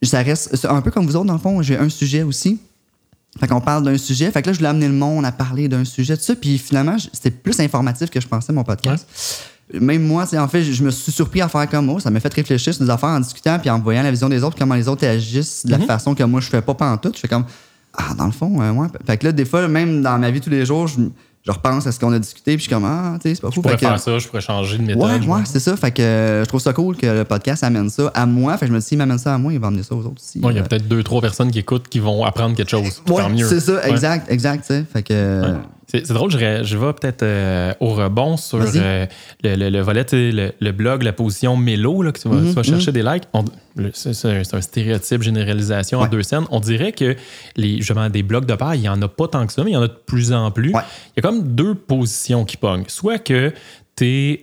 Ça 0.03 0.23
reste 0.23 0.55
c'est 0.55 0.69
un 0.69 0.81
peu 0.83 0.93
comme 0.93 1.07
vous 1.07 1.17
autres, 1.17 1.27
dans 1.27 1.33
le 1.33 1.39
fond, 1.41 1.61
j'ai 1.63 1.77
un 1.77 1.89
sujet 1.89 2.23
aussi. 2.23 2.61
Fait 3.39 3.49
qu'on 3.49 3.61
parle 3.61 3.85
d'un 3.85 3.99
sujet. 3.99 4.31
Fait 4.31 4.43
que 4.43 4.49
là, 4.49 4.53
je 4.53 4.59
voulais 4.59 4.69
amener 4.71 4.87
le 4.87 4.95
monde 4.95 5.25
à 5.25 5.33
parler 5.33 5.69
d'un 5.69 5.85
sujet, 5.85 6.17
tout 6.17 6.23
ça. 6.23 6.37
Puis 6.37 6.59
finalement, 6.59 6.97
c'était 7.13 7.31
plus 7.31 7.59
informatif 7.61 8.11
que 8.11 8.21
je 8.21 8.29
pensais, 8.29 8.53
mon 8.53 8.65
podcast. 8.65 9.07
Même 9.73 10.07
moi, 10.07 10.25
en 10.37 10.49
fait, 10.49 10.63
je 10.63 10.85
me 10.85 10.91
suis 10.91 11.11
surpris 11.11 11.41
à 11.41 11.49
faire 11.49 11.69
comme, 11.69 11.89
oh, 11.89 11.99
ça 11.99 12.11
m'a 12.11 12.21
fait 12.21 12.33
réfléchir 12.33 12.75
sur 12.75 12.85
des 12.85 12.91
affaires 12.91 13.09
en 13.09 13.21
discutant, 13.21 13.59
puis 13.59 13.71
en 13.71 13.81
voyant 13.81 14.03
la 14.03 14.11
vision 14.11 14.29
des 14.29 14.45
autres, 14.45 14.57
comment 14.59 14.75
les 14.75 14.89
autres 14.89 15.07
agissent 15.07 15.65
de 15.65 15.71
la 15.71 15.79
façon 15.81 16.15
que 16.15 16.23
moi, 16.23 16.41
je 16.41 16.49
fais 16.49 16.63
pas 16.63 16.75
pantoute. 16.75 17.17
Je 17.17 17.21
fais 17.21 17.29
comme, 17.29 17.47
ah, 17.97 18.15
dans 18.15 18.27
le 18.27 18.33
fond, 18.33 18.61
euh, 18.61 18.73
ouais. 18.73 18.89
Fait 19.07 19.17
que 19.17 19.27
là, 19.27 19.33
des 19.33 19.45
fois, 19.45 19.67
même 19.69 20.03
dans 20.03 20.19
ma 20.19 20.31
vie 20.31 20.41
tous 20.41 20.51
les 20.51 20.67
jours, 20.67 20.87
je, 20.87 21.01
je 21.47 21.53
repense 21.53 21.87
à 21.87 21.93
ce 21.93 22.01
qu'on 22.01 22.13
a 22.13 22.19
discuté, 22.19 22.53
puis 22.53 22.57
je 22.57 22.63
suis 22.63 22.71
comme, 22.71 22.87
ah, 22.87 23.19
tu 23.21 23.29
sais, 23.29 23.35
c'est 23.35 23.41
pas 23.43 23.49
fou. 23.49 23.57
Je 23.57 23.61
pourrais 23.61 23.75
Fait 23.77 23.85
que- 23.85 23.91
faire 23.91 24.01
ça, 24.01 24.19
je 24.19 24.27
pourrais 24.29 24.41
changer 24.41 24.79
de 24.79 24.83
méthode. 24.83 25.03
Ouais, 25.03 25.27
ouais, 25.27 25.41
c'est 25.45 25.61
ça. 25.61 25.77
Fait 25.77 25.91
que 25.91 26.01
euh, 26.01 26.43
je 26.43 26.49
trouve 26.49 26.61
ça 26.61 26.73
cool 26.73 26.97
que 26.97 27.07
le 27.07 27.25
podcast 27.25 27.63
amène 27.65 27.91
ça 27.91 28.11
à 28.15 28.25
moi. 28.25 28.57
Fait 28.57 28.65
que 28.65 28.71
je 28.71 28.75
me 28.75 28.81
dis, 28.81 28.87
s'il 28.87 28.97
m'amène 28.99 29.19
ça 29.19 29.35
à 29.35 29.39
moi, 29.39 29.53
il 29.53 29.59
va 29.61 29.67
amener 29.67 29.83
ça 29.83 29.95
aux 29.95 29.99
autres 30.01 30.21
aussi. 30.23 30.39
Ouais, 30.41 30.53
il 30.53 30.57
y 30.57 30.59
a 30.59 30.63
Euh, 30.63 30.67
peut-être 30.67 30.89
deux, 30.89 31.03
trois 31.03 31.21
personnes 31.21 31.51
qui 31.51 31.59
écoutent 31.59 31.89
qui 31.89 31.99
vont 31.99 32.25
apprendre 32.25 32.57
quelque 32.57 32.71
chose. 32.71 33.03
ouais, 33.11 33.23
Tant 33.23 33.29
mieux. 33.29 33.47
c'est 33.47 33.61
ça, 33.61 33.75
Ouais. 33.75 33.91
exact, 33.91 34.31
exact, 34.31 34.61
tu 34.63 34.69
sais. 34.75 34.85
Fait 34.91 35.03
que. 35.03 35.43
Ouais. 35.43 35.59
C'est 36.05 36.13
drôle, 36.13 36.31
je, 36.31 36.77
vais 36.77 36.93
peut-être 36.93 37.23
euh, 37.23 37.73
au 37.81 37.91
rebond 37.91 38.37
sur 38.37 38.59
euh, 38.61 39.07
le, 39.43 39.55
le- 39.57 39.71
le 39.71 39.81
volet, 39.81 40.05
le, 40.13 40.51
le 40.61 40.73
blog, 40.73 41.03
la 41.03 41.13
position 41.13 41.57
mélo, 41.57 42.03
là, 42.03 42.11
que 42.13 42.19
tu 42.21 42.29
vas, 42.29 42.35
Mhm, 42.37 42.49
tu 42.49 42.53
vas 42.55 42.63
chercher 42.65 42.91
des 42.93 43.03
likes. 43.03 43.25
C'est 43.93 44.55
un, 44.55 44.61
stéréotype, 44.61 45.23
généralisation 45.23 45.99
en 45.99 46.03
Ouais. 46.03 46.09
deux 46.09 46.23
scènes. 46.23 46.45
On 46.51 46.61
dirait 46.61 46.93
que 46.93 47.17
les, 47.57 47.77
justement, 47.79 48.09
des 48.11 48.23
blogs 48.23 48.47
de 48.47 48.55
paire, 48.55 48.75
il 48.75 48.81
n'y 48.81 48.89
en 48.89 49.01
a 49.03 49.09
pas 49.09 49.29
tant 49.29 49.47
que 49.47 49.53
ça, 49.53 49.63
mais 49.65 49.71
il 49.71 49.75
y 49.75 49.77
en 49.77 49.83
a 49.83 49.89
de 49.89 49.99
plus 50.07 50.33
en 50.33 50.51
plus. 50.51 50.73
Ouais. 50.73 50.83
Il 51.17 51.23
y 51.23 51.27
a 51.27 51.29
comme 51.29 51.55
deux 51.55 51.75
positions 51.75 52.45
qui 52.45 52.57
pognent. 52.57 52.85
Soit 52.89 53.19
que 53.19 53.53
tu 53.97 54.05
es 54.07 54.43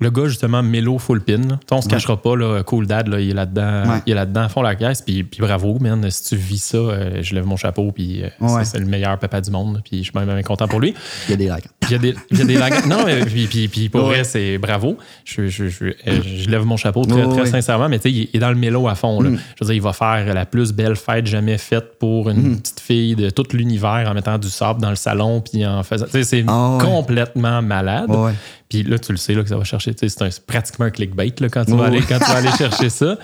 le 0.00 0.10
gars, 0.10 0.26
justement, 0.26 0.62
mélo 0.62 0.98
full 0.98 1.20
pin. 1.20 1.38
là. 1.38 1.42
Tu 1.42 1.48
sais, 1.48 1.56
On 1.74 1.80
se 1.80 1.86
Ouais. 1.86 1.92
cachera 1.92 2.20
pas, 2.20 2.36
là, 2.36 2.62
Cool 2.62 2.86
Dad, 2.86 3.08
là, 3.08 3.20
il 3.20 3.30
est 3.30 3.34
là-dedans, 3.34 3.90
Ouais. 3.90 4.02
il 4.06 4.12
est 4.12 4.14
là-dedans 4.14 4.42
à 4.42 4.48
fond 4.48 4.62
la 4.62 4.74
caisse. 4.76 5.02
Puis, 5.02 5.24
puis 5.24 5.40
bravo, 5.40 5.78
man, 5.80 6.08
si 6.10 6.24
tu 6.24 6.36
vis 6.36 6.62
ça, 6.62 6.76
euh, 6.76 7.22
je 7.22 7.34
lève 7.34 7.44
mon 7.46 7.56
chapeau, 7.56 7.90
puis 7.92 8.22
euh, 8.22 8.28
Ouais. 8.40 8.64
c'est- 8.64 8.78
le 8.78 8.86
meilleur 8.86 9.18
papa 9.18 9.40
du 9.40 9.50
monde. 9.50 9.80
Puis 9.84 10.04
je 10.04 10.10
suis 10.10 10.12
même 10.26 10.42
content 10.44 10.68
pour 10.68 10.80
lui. 10.80 10.94
Il 11.28 11.30
y 11.30 11.34
a 11.34 11.36
des 11.36 11.48
likes. 11.48 11.68
Il 11.88 11.92
y 11.92 11.94
a 11.94 11.98
des, 11.98 12.14
il 12.30 12.38
y 12.38 12.42
a 12.42 12.44
des 12.44 12.56
lags- 12.58 12.86
Non, 12.86 13.04
mais 13.06 13.24
puis, 13.24 13.46
puis, 13.46 13.68
puis 13.68 13.88
pour 13.88 14.02
Ouais. 14.04 14.14
vrai, 14.16 14.24
c'est 14.24 14.58
bravo. 14.58 14.96
Je, 15.24 15.48
je, 15.48 15.68
je, 15.68 15.84
euh, 15.84 15.92
je 16.22 16.48
lève 16.50 16.64
mon 16.64 16.76
chapeau 16.76 17.04
très, 17.04 17.24
Ouais, 17.24 17.36
très 17.36 17.46
sincèrement, 17.46 17.88
mais 17.88 17.98
tu 17.98 18.10
sais, 18.10 18.12
il 18.12 18.30
est 18.32 18.38
dans 18.38 18.50
le 18.50 18.56
mélo 18.56 18.88
à 18.88 18.94
fond. 18.94 19.20
là. 19.20 19.30
Mm. 19.30 19.38
Je 19.58 19.64
veux 19.64 19.66
dire, 19.66 19.74
il 19.76 19.82
va 19.82 19.92
faire 19.92 20.32
la 20.34 20.46
plus 20.46 20.72
belle 20.72 20.96
fête 20.96 21.26
jamais 21.26 21.58
faite 21.58 21.98
pour 21.98 22.30
une 22.30 22.52
Mm. 22.52 22.56
petite 22.60 22.80
fille 22.80 23.16
de 23.16 23.30
tout 23.30 23.46
l'univers 23.52 24.06
en 24.08 24.14
mettant 24.14 24.38
du 24.38 24.48
sable 24.48 24.80
dans 24.80 24.90
le 24.90 24.96
salon, 24.96 25.40
puis 25.40 25.64
en 25.66 25.82
faisant. 25.82 26.06
Tu 26.06 26.12
sais, 26.12 26.22
c'est 26.24 26.44
Ah 26.46 26.76
ouais. 26.76 26.84
complètement 26.84 27.62
malade. 27.62 28.10
Ouais. 28.10 28.32
Puis 28.68 28.82
là, 28.82 28.98
tu 28.98 29.12
le 29.12 29.18
sais 29.18 29.32
là, 29.34 29.42
que 29.42 29.48
ça 29.48 29.56
va 29.56 29.64
chercher. 29.64 29.94
tu 29.94 30.08
sais, 30.08 30.30
C'est 30.30 30.46
pratiquement 30.46 30.84
un 30.86 30.90
clickbait 30.90 31.32
là, 31.40 31.48
quand, 31.48 31.64
tu 31.64 31.72
Ouais, 31.72 31.78
vas 31.78 31.84
aller, 31.86 32.00
quand 32.02 32.18
tu 32.18 32.24
vas 32.30 32.36
aller 32.36 32.50
chercher 32.58 32.90
ça. 32.90 33.16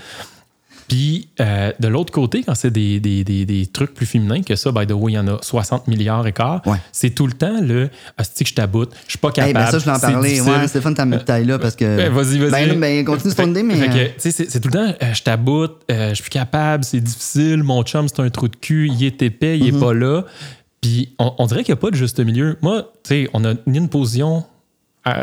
Puis 0.88 1.28
euh, 1.40 1.72
de 1.80 1.88
l'autre 1.88 2.12
côté, 2.12 2.42
quand 2.42 2.54
c'est 2.54 2.70
des, 2.70 3.00
des, 3.00 3.24
des, 3.24 3.44
des 3.46 3.66
trucs 3.66 3.94
plus 3.94 4.06
féminins 4.06 4.42
que 4.42 4.54
ça, 4.56 4.70
by 4.70 4.86
the 4.86 4.92
way, 4.92 5.12
il 5.12 5.14
y 5.14 5.18
en 5.18 5.26
a 5.28 5.38
60 5.42 5.88
milliards 5.88 6.26
et 6.26 6.32
quart, 6.32 6.60
Ouais. 6.66 6.76
c'est 6.92 7.10
tout 7.10 7.26
le 7.26 7.32
temps 7.32 7.60
le 7.60 7.88
que 8.18 8.46
je 8.46 8.54
taboute, 8.54 8.92
je 9.06 9.10
suis 9.12 9.18
pas 9.18 9.28
Hey, 9.28 9.34
capable. 9.52 9.54
ben 9.54 9.66
ça, 9.70 9.78
je 9.78 9.84
voulais 9.84 9.96
en 9.96 9.98
c'est 10.00 10.12
parler. 10.12 10.28
difficile. 10.30 10.52
Ouais, 10.52 10.68
c'est 10.68 10.80
fun 10.80 10.90
de 10.90 10.96
t'amener 10.96 11.24
taille 11.24 11.44
là 11.46 11.58
parce 11.58 11.74
que. 11.76 11.84
Ben, 11.96 12.12
vas-y, 12.12 12.38
vas-y. 12.38 12.50
Ben, 12.50 12.78
ben, 12.80 13.04
continue 13.04 13.32
de 13.32 13.36
fonder, 13.36 13.62
mais. 13.62 13.74
euh, 13.80 14.08
tu 14.20 14.30
sais, 14.30 14.46
c'est 14.48 14.60
tout 14.60 14.68
le 14.68 14.74
temps, 14.74 14.94
euh, 15.02 15.14
je 15.14 15.22
taboute, 15.22 15.82
euh, 15.90 16.10
je 16.10 16.14
suis 16.14 16.22
plus 16.24 16.30
capable, 16.30 16.84
c'est 16.84 17.00
difficile, 17.00 17.62
mon 17.62 17.82
chum, 17.82 18.06
c'est 18.08 18.20
un 18.20 18.28
trou 18.30 18.48
de 18.48 18.56
cul, 18.56 18.90
il 18.92 19.04
est 19.04 19.22
épais, 19.22 19.58
il 19.58 19.68
est 19.68 19.78
pas 19.80 19.94
là. 19.94 20.24
Puis 20.80 21.14
on, 21.18 21.32
on 21.38 21.46
dirait 21.46 21.64
qu'il 21.64 21.72
n'y 21.74 21.78
a 21.78 21.80
pas 21.80 21.90
de 21.90 21.96
juste 21.96 22.20
milieu. 22.20 22.58
Moi, 22.60 22.92
tu 23.04 23.08
sais, 23.08 23.30
on 23.32 23.44
a 23.44 23.54
ni 23.66 23.78
une 23.78 23.88
position 23.88 24.38
euh, 24.38 24.40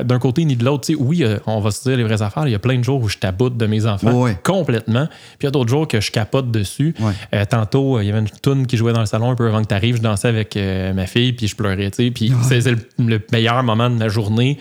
d'un 0.03 0.19
côté 0.19 0.45
ni 0.45 0.55
de 0.55 0.63
l'autre. 0.63 0.91
Oui, 0.97 1.23
euh, 1.23 1.39
on 1.47 1.59
va 1.59 1.71
se 1.71 1.87
dire 1.87 1.97
les 1.97 2.03
vraies 2.03 2.21
affaires. 2.21 2.47
Il 2.47 2.51
y 2.51 2.55
a 2.55 2.59
plein 2.59 2.77
de 2.77 2.83
jours 2.83 3.01
où 3.01 3.09
je 3.09 3.17
taboute 3.17 3.57
de 3.57 3.65
mes 3.65 3.85
enfants 3.85 4.27
complètement. 4.43 5.07
Puis 5.07 5.37
il 5.41 5.45
y 5.45 5.47
a 5.47 5.51
d'autres 5.51 5.69
jours 5.69 5.87
que 5.87 5.99
je 5.99 6.11
capote 6.11 6.51
dessus. 6.51 6.95
Euh, 7.33 7.45
tantôt, 7.45 7.97
euh, 7.97 8.03
il 8.03 8.07
y 8.07 8.11
avait 8.11 8.19
une 8.19 8.29
toune 8.29 8.67
qui 8.67 8.77
jouait 8.77 8.93
dans 8.93 8.99
le 8.99 9.05
salon 9.05 9.31
un 9.31 9.35
peu 9.35 9.47
avant 9.47 9.61
que 9.61 9.67
tu 9.67 9.73
arrives. 9.73 9.97
Je 9.97 10.01
dansais 10.01 10.27
avec 10.27 10.55
euh, 10.55 10.93
ma 10.93 11.07
fille, 11.07 11.33
puis 11.33 11.47
je 11.47 11.55
pleurais. 11.55 11.89
Puis 11.89 12.33
c'est 12.43 12.61
c'est 12.61 12.71
le, 12.71 12.77
le 12.99 13.21
meilleur 13.31 13.61
moment 13.63 13.89
de 13.89 13.99
la 13.99 14.07
journée. 14.07 14.57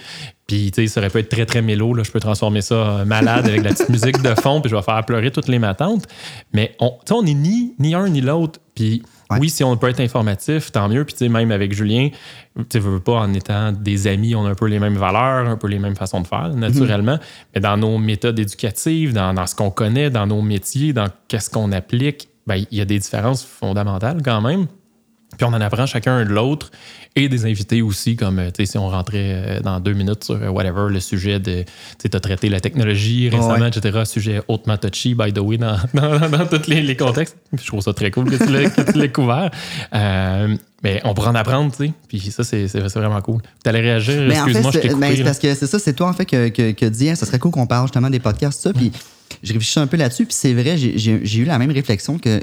Puis, 0.47 0.73
tu 0.73 0.83
sais, 0.83 0.89
ça 0.89 1.01
aurait 1.01 1.11
pu 1.11 1.19
être 1.19 1.29
très, 1.29 1.47
très 1.47 1.63
mélo. 1.63 1.95
Là. 1.95 2.03
Je 2.03 2.11
peux 2.11 2.19
transformer 2.19 2.61
ça 2.61 3.05
malade 3.07 3.47
avec 3.47 3.63
la 3.63 3.71
petite 3.71 3.89
musique 3.91 4.21
de 4.21 4.35
fond, 4.35 4.61
puis 4.61 4.69
je 4.69 4.75
vais 4.75 4.83
faire 4.83 5.05
pleurer 5.05 5.31
toutes 5.31 5.47
les 5.47 5.61
matantes. 5.61 6.07
Mais 6.53 6.75
on, 6.81 6.93
on 7.11 7.23
n'est 7.23 7.35
ni, 7.35 7.75
ni 7.79 7.95
un 7.95 8.09
ni 8.09 8.21
l'autre. 8.21 8.59
Puis, 8.75 9.03
Ouais. 9.31 9.39
oui, 9.41 9.51
si 9.51 9.63
on 9.63 9.77
peut 9.77 9.89
être 9.89 10.01
informatif, 10.01 10.73
tant 10.73 10.89
mieux. 10.89 11.05
Puis, 11.05 11.15
tu 11.15 11.19
sais, 11.19 11.29
même 11.29 11.51
avec 11.53 11.73
Julien, 11.73 12.09
tu 12.69 12.79
veux 12.79 13.01
pas, 13.01 13.21
en 13.21 13.33
étant 13.33 13.73
des 13.73 14.07
amis, 14.07 14.35
on 14.35 14.45
a 14.45 14.51
un 14.51 14.55
peu 14.55 14.67
les 14.67 14.79
mêmes 14.79 14.97
valeurs, 14.97 15.49
un 15.49 15.57
peu 15.57 15.69
les 15.69 15.79
mêmes 15.79 15.97
façons 15.97 16.21
de 16.21 16.27
faire, 16.27 16.49
naturellement. 16.55 17.19
Mais 17.55 17.61
dans 17.61 17.77
nos 17.77 17.99
méthodes 17.99 18.39
éducatives, 18.39 19.13
dans, 19.13 19.33
dans 19.33 19.47
ce 19.47 19.55
qu'on 19.55 19.71
connaît, 19.71 20.11
dans 20.11 20.27
nos 20.27 20.43
métiers, 20.43 20.93
dans 20.93 21.09
qu'est-ce 21.29 21.49
qu'on 21.49 21.71
applique, 21.73 22.29
ben, 22.47 22.57
il 22.71 22.79
y 22.79 22.81
a 22.81 22.85
des 22.85 22.99
différences 22.99 23.45
fondamentales 23.45 24.23
quand 24.25 24.41
même. 24.41 24.67
Puis 25.41 25.49
on 25.51 25.55
en 25.57 25.61
apprend 25.63 25.87
chacun 25.87 26.23
de 26.23 26.29
l'autre 26.29 26.71
et 27.17 27.31
des 27.31 27.47
invités 27.47 27.81
aussi, 27.81 28.15
comme 28.15 28.39
euh, 28.39 28.51
tu 28.51 28.67
sais, 28.67 28.73
si 28.73 28.77
on 28.77 28.91
rentrait 28.91 29.33
euh, 29.57 29.61
dans 29.61 29.81
deux 29.81 29.95
minutes 29.95 30.23
sur 30.25 30.35
euh, 30.35 30.49
whatever, 30.51 30.93
le 30.93 31.01
sujet 31.01 31.41
de. 31.41 31.65
Tu 31.99 32.11
as 32.15 32.21
traité 32.21 32.51
la 32.51 32.61
technologie 32.61 33.31
récemment, 33.31 33.53
Ouais. 33.55 33.69
etc. 33.69 34.01
Sujet 34.05 34.43
hautement 34.49 34.77
touchy, 34.77 35.15
by 35.15 35.33
the 35.33 35.39
way, 35.39 35.57
dans, 35.57 35.79
dans, 35.95 36.29
dans 36.29 36.47
tous 36.47 36.69
les, 36.69 36.83
les 36.83 36.95
contextes. 36.95 37.39
Je 37.59 37.67
trouve 37.67 37.81
ça 37.81 37.95
très 37.95 38.11
cool 38.11 38.29
que 38.31 38.37
tu 38.37 38.53
l'aies- 38.53 38.69
que 38.71 38.93
tu 38.93 38.99
l'aies 38.99 39.11
couvert. 39.11 39.51
Euh, 39.95 40.55
mais 40.83 41.01
on 41.05 41.15
pourra 41.15 41.31
en 41.31 41.35
apprendre, 41.37 41.75
tu 41.75 41.87
sais. 41.87 41.93
Puis 42.07 42.21
ça, 42.31 42.45
c'est 42.45 42.69
c'est- 42.69 42.87
c'est 42.87 42.99
vraiment 42.99 43.23
cool. 43.23 43.41
Tu 43.65 43.71
allais 43.71 43.81
réagir, 43.81 44.17
Mais 44.29 44.39
en 44.39 44.45
fait, 44.45 44.51
excuse-moi, 44.51 44.71
je 44.75 44.79
t'ai 44.81 44.89
coupé. 44.91 45.17
c'est 45.17 45.25
parce 45.25 45.39
que 45.39 45.55
c'est 45.55 45.67
ça, 45.67 45.79
c'est 45.79 45.95
toi 45.95 46.09
en 46.09 46.13
fait 46.13 46.27
que, 46.27 46.49
que, 46.51 46.73
que 46.73 46.85
dit, 46.85 47.09
hein, 47.09 47.15
ça 47.15 47.25
serait 47.25 47.39
cool 47.39 47.51
qu'on 47.51 47.67
parle 47.67 47.87
justement 47.87 48.11
des 48.11 48.21
podcasts, 48.21 48.61
ça. 48.61 48.75
Puis 48.75 48.93
je 49.43 49.55
réfléchis 49.55 49.79
un 49.81 49.87
peu 49.87 49.97
là-dessus, 49.97 50.27
puis 50.27 50.35
c'est 50.39 50.53
vrai, 50.53 50.77
j'ai- 50.77 50.99
j'ai 50.99 51.21
j'ai 51.25 51.39
eu 51.41 51.45
la 51.47 51.57
même 51.59 51.71
réflexion 51.71 52.19
que. 52.19 52.43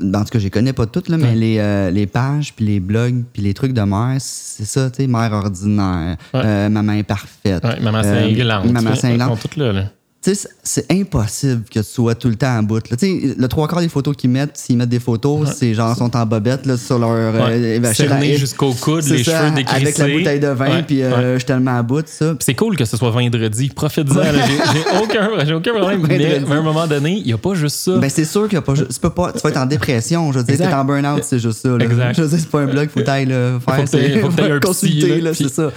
En 0.00 0.22
tout 0.24 0.30
cas, 0.30 0.38
je 0.38 0.44
les 0.44 0.50
connais 0.50 0.72
pas 0.72 0.86
toutes, 0.86 1.08
là, 1.08 1.16
mais 1.16 1.24
Ouais. 1.30 1.34
les, 1.34 1.58
euh, 1.58 1.90
les 1.90 2.06
pages, 2.06 2.54
puis 2.54 2.64
les 2.64 2.78
blogs, 2.80 3.24
puis 3.32 3.42
les 3.42 3.52
trucs 3.52 3.72
de 3.72 3.82
mère, 3.82 4.16
c'est 4.20 4.64
ça, 4.64 4.90
tu 4.90 5.02
sais, 5.02 5.06
mère 5.08 5.32
ordinaire, 5.32 6.16
Ouais. 6.32 6.40
euh, 6.44 6.68
maman 6.68 6.92
imparfaite. 6.92 7.64
Ouais, 7.64 7.80
maman 7.80 7.98
euh, 8.04 8.28
cinglante. 8.28 8.70
Maman 8.70 8.94
cinglante. 8.94 9.56
là, 9.56 9.72
là. 9.72 9.84
Tu 10.20 10.34
sais, 10.34 10.48
c'est 10.64 10.90
impossible 10.92 11.62
que 11.72 11.78
tu 11.78 11.84
sois 11.86 12.16
tout 12.16 12.26
le 12.28 12.34
temps 12.34 12.58
en 12.58 12.62
bout. 12.64 12.80
Tu 12.80 12.96
sais, 12.98 13.34
le 13.38 13.46
trois 13.46 13.68
quarts 13.68 13.80
des 13.80 13.88
photos 13.88 14.16
qu'ils 14.16 14.30
mettent, 14.30 14.56
s'ils 14.56 14.76
mettent 14.76 14.88
des 14.88 14.98
photos, 14.98 15.48
c'est 15.56 15.74
genre 15.74 15.96
sont 15.96 16.14
en 16.16 16.26
bobette 16.26 16.66
là, 16.66 16.76
sur 16.76 16.98
leur. 16.98 17.10
euh, 17.12 17.78
Ouais. 17.80 17.94
Cerné 17.94 18.36
jusqu'au 18.36 18.72
coude, 18.72 19.04
les 19.06 19.22
ça, 19.22 19.42
cheveux 19.44 19.54
décrissés. 19.54 19.80
Avec 19.80 19.98
la 19.98 20.08
bouteille 20.08 20.40
de 20.40 20.48
vin, 20.48 20.70
Ouais, 20.70 20.82
puis 20.82 21.02
euh, 21.04 21.10
ouais. 21.16 21.32
je 21.34 21.38
suis 21.38 21.46
tellement 21.46 21.78
à 21.78 21.82
bout, 21.84 22.04
ça. 22.08 22.34
C'est 22.40 22.56
cool 22.56 22.74
que 22.76 22.84
ce 22.84 22.96
soit 22.96 23.10
vendredi. 23.10 23.68
Profite-en. 23.68 24.14
J'ai 24.22 25.00
aucun, 25.00 25.54
aucun 25.56 25.72
problème. 25.72 26.04
Mais, 26.08 26.18
mais 26.18 26.52
à 26.52 26.58
un 26.58 26.62
moment 26.62 26.88
donné, 26.88 27.12
il 27.18 27.24
n'y 27.26 27.32
a 27.32 27.38
pas 27.38 27.54
juste 27.54 27.76
ça. 27.76 27.96
Ben, 27.96 28.10
c'est 28.10 28.24
sûr 28.24 28.44
qu'il 28.48 28.54
y 28.54 28.58
a 28.58 28.62
pas, 28.62 28.74
ju- 28.74 28.86
tu 28.92 28.98
peux 28.98 29.10
pas, 29.10 29.32
tu 29.32 29.38
vas 29.38 29.50
être 29.50 29.56
en 29.58 29.66
dépression, 29.66 30.32
je 30.32 30.38
veux 30.38 30.44
dire, 30.44 30.54
Exact. 30.54 30.68
t'es 30.70 30.74
en 30.74 30.84
burn-out, 30.84 31.22
c'est 31.22 31.38
juste 31.38 31.60
ça, 31.62 31.68
là. 31.68 31.84
Exact. 31.84 32.16
Je 32.16 32.22
veux 32.22 32.28
dire, 32.28 32.38
c'est 32.40 32.50
pas 32.50 32.60
un 32.62 32.66
blog, 32.66 32.88
faut 32.90 33.02
t'ailler, 33.02 33.26
là, 33.26 33.58
faire, 33.64 33.76
Faut 34.20 34.30
faut 34.30 34.60
consulter, 34.66 35.22
c'est 35.34 35.48
ça. 35.48 35.70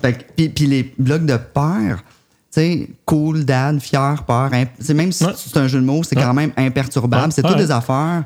Fait 0.00 0.12
que- 0.36 0.46
puis, 0.48 0.66
les 0.66 0.94
blogs 0.96 1.26
de 1.26 1.36
père, 1.36 1.98
tu 1.98 2.19
sais, 2.50 2.88
cool, 3.06 3.44
dad, 3.44 3.80
fier, 3.80 4.24
peur, 4.26 4.50
c'est 4.80 4.94
même 4.94 5.12
si 5.12 5.24
Ouais. 5.24 5.32
c'est 5.36 5.56
un 5.56 5.68
jeu 5.68 5.80
de 5.80 5.84
mots, 5.84 6.02
c'est 6.02 6.16
Ouais. 6.16 6.22
quand 6.22 6.34
même 6.34 6.52
imperturbable. 6.56 7.26
Ouais. 7.26 7.30
C'est 7.32 7.42
toutes 7.42 7.56
des 7.58 7.70
affaires 7.70 8.24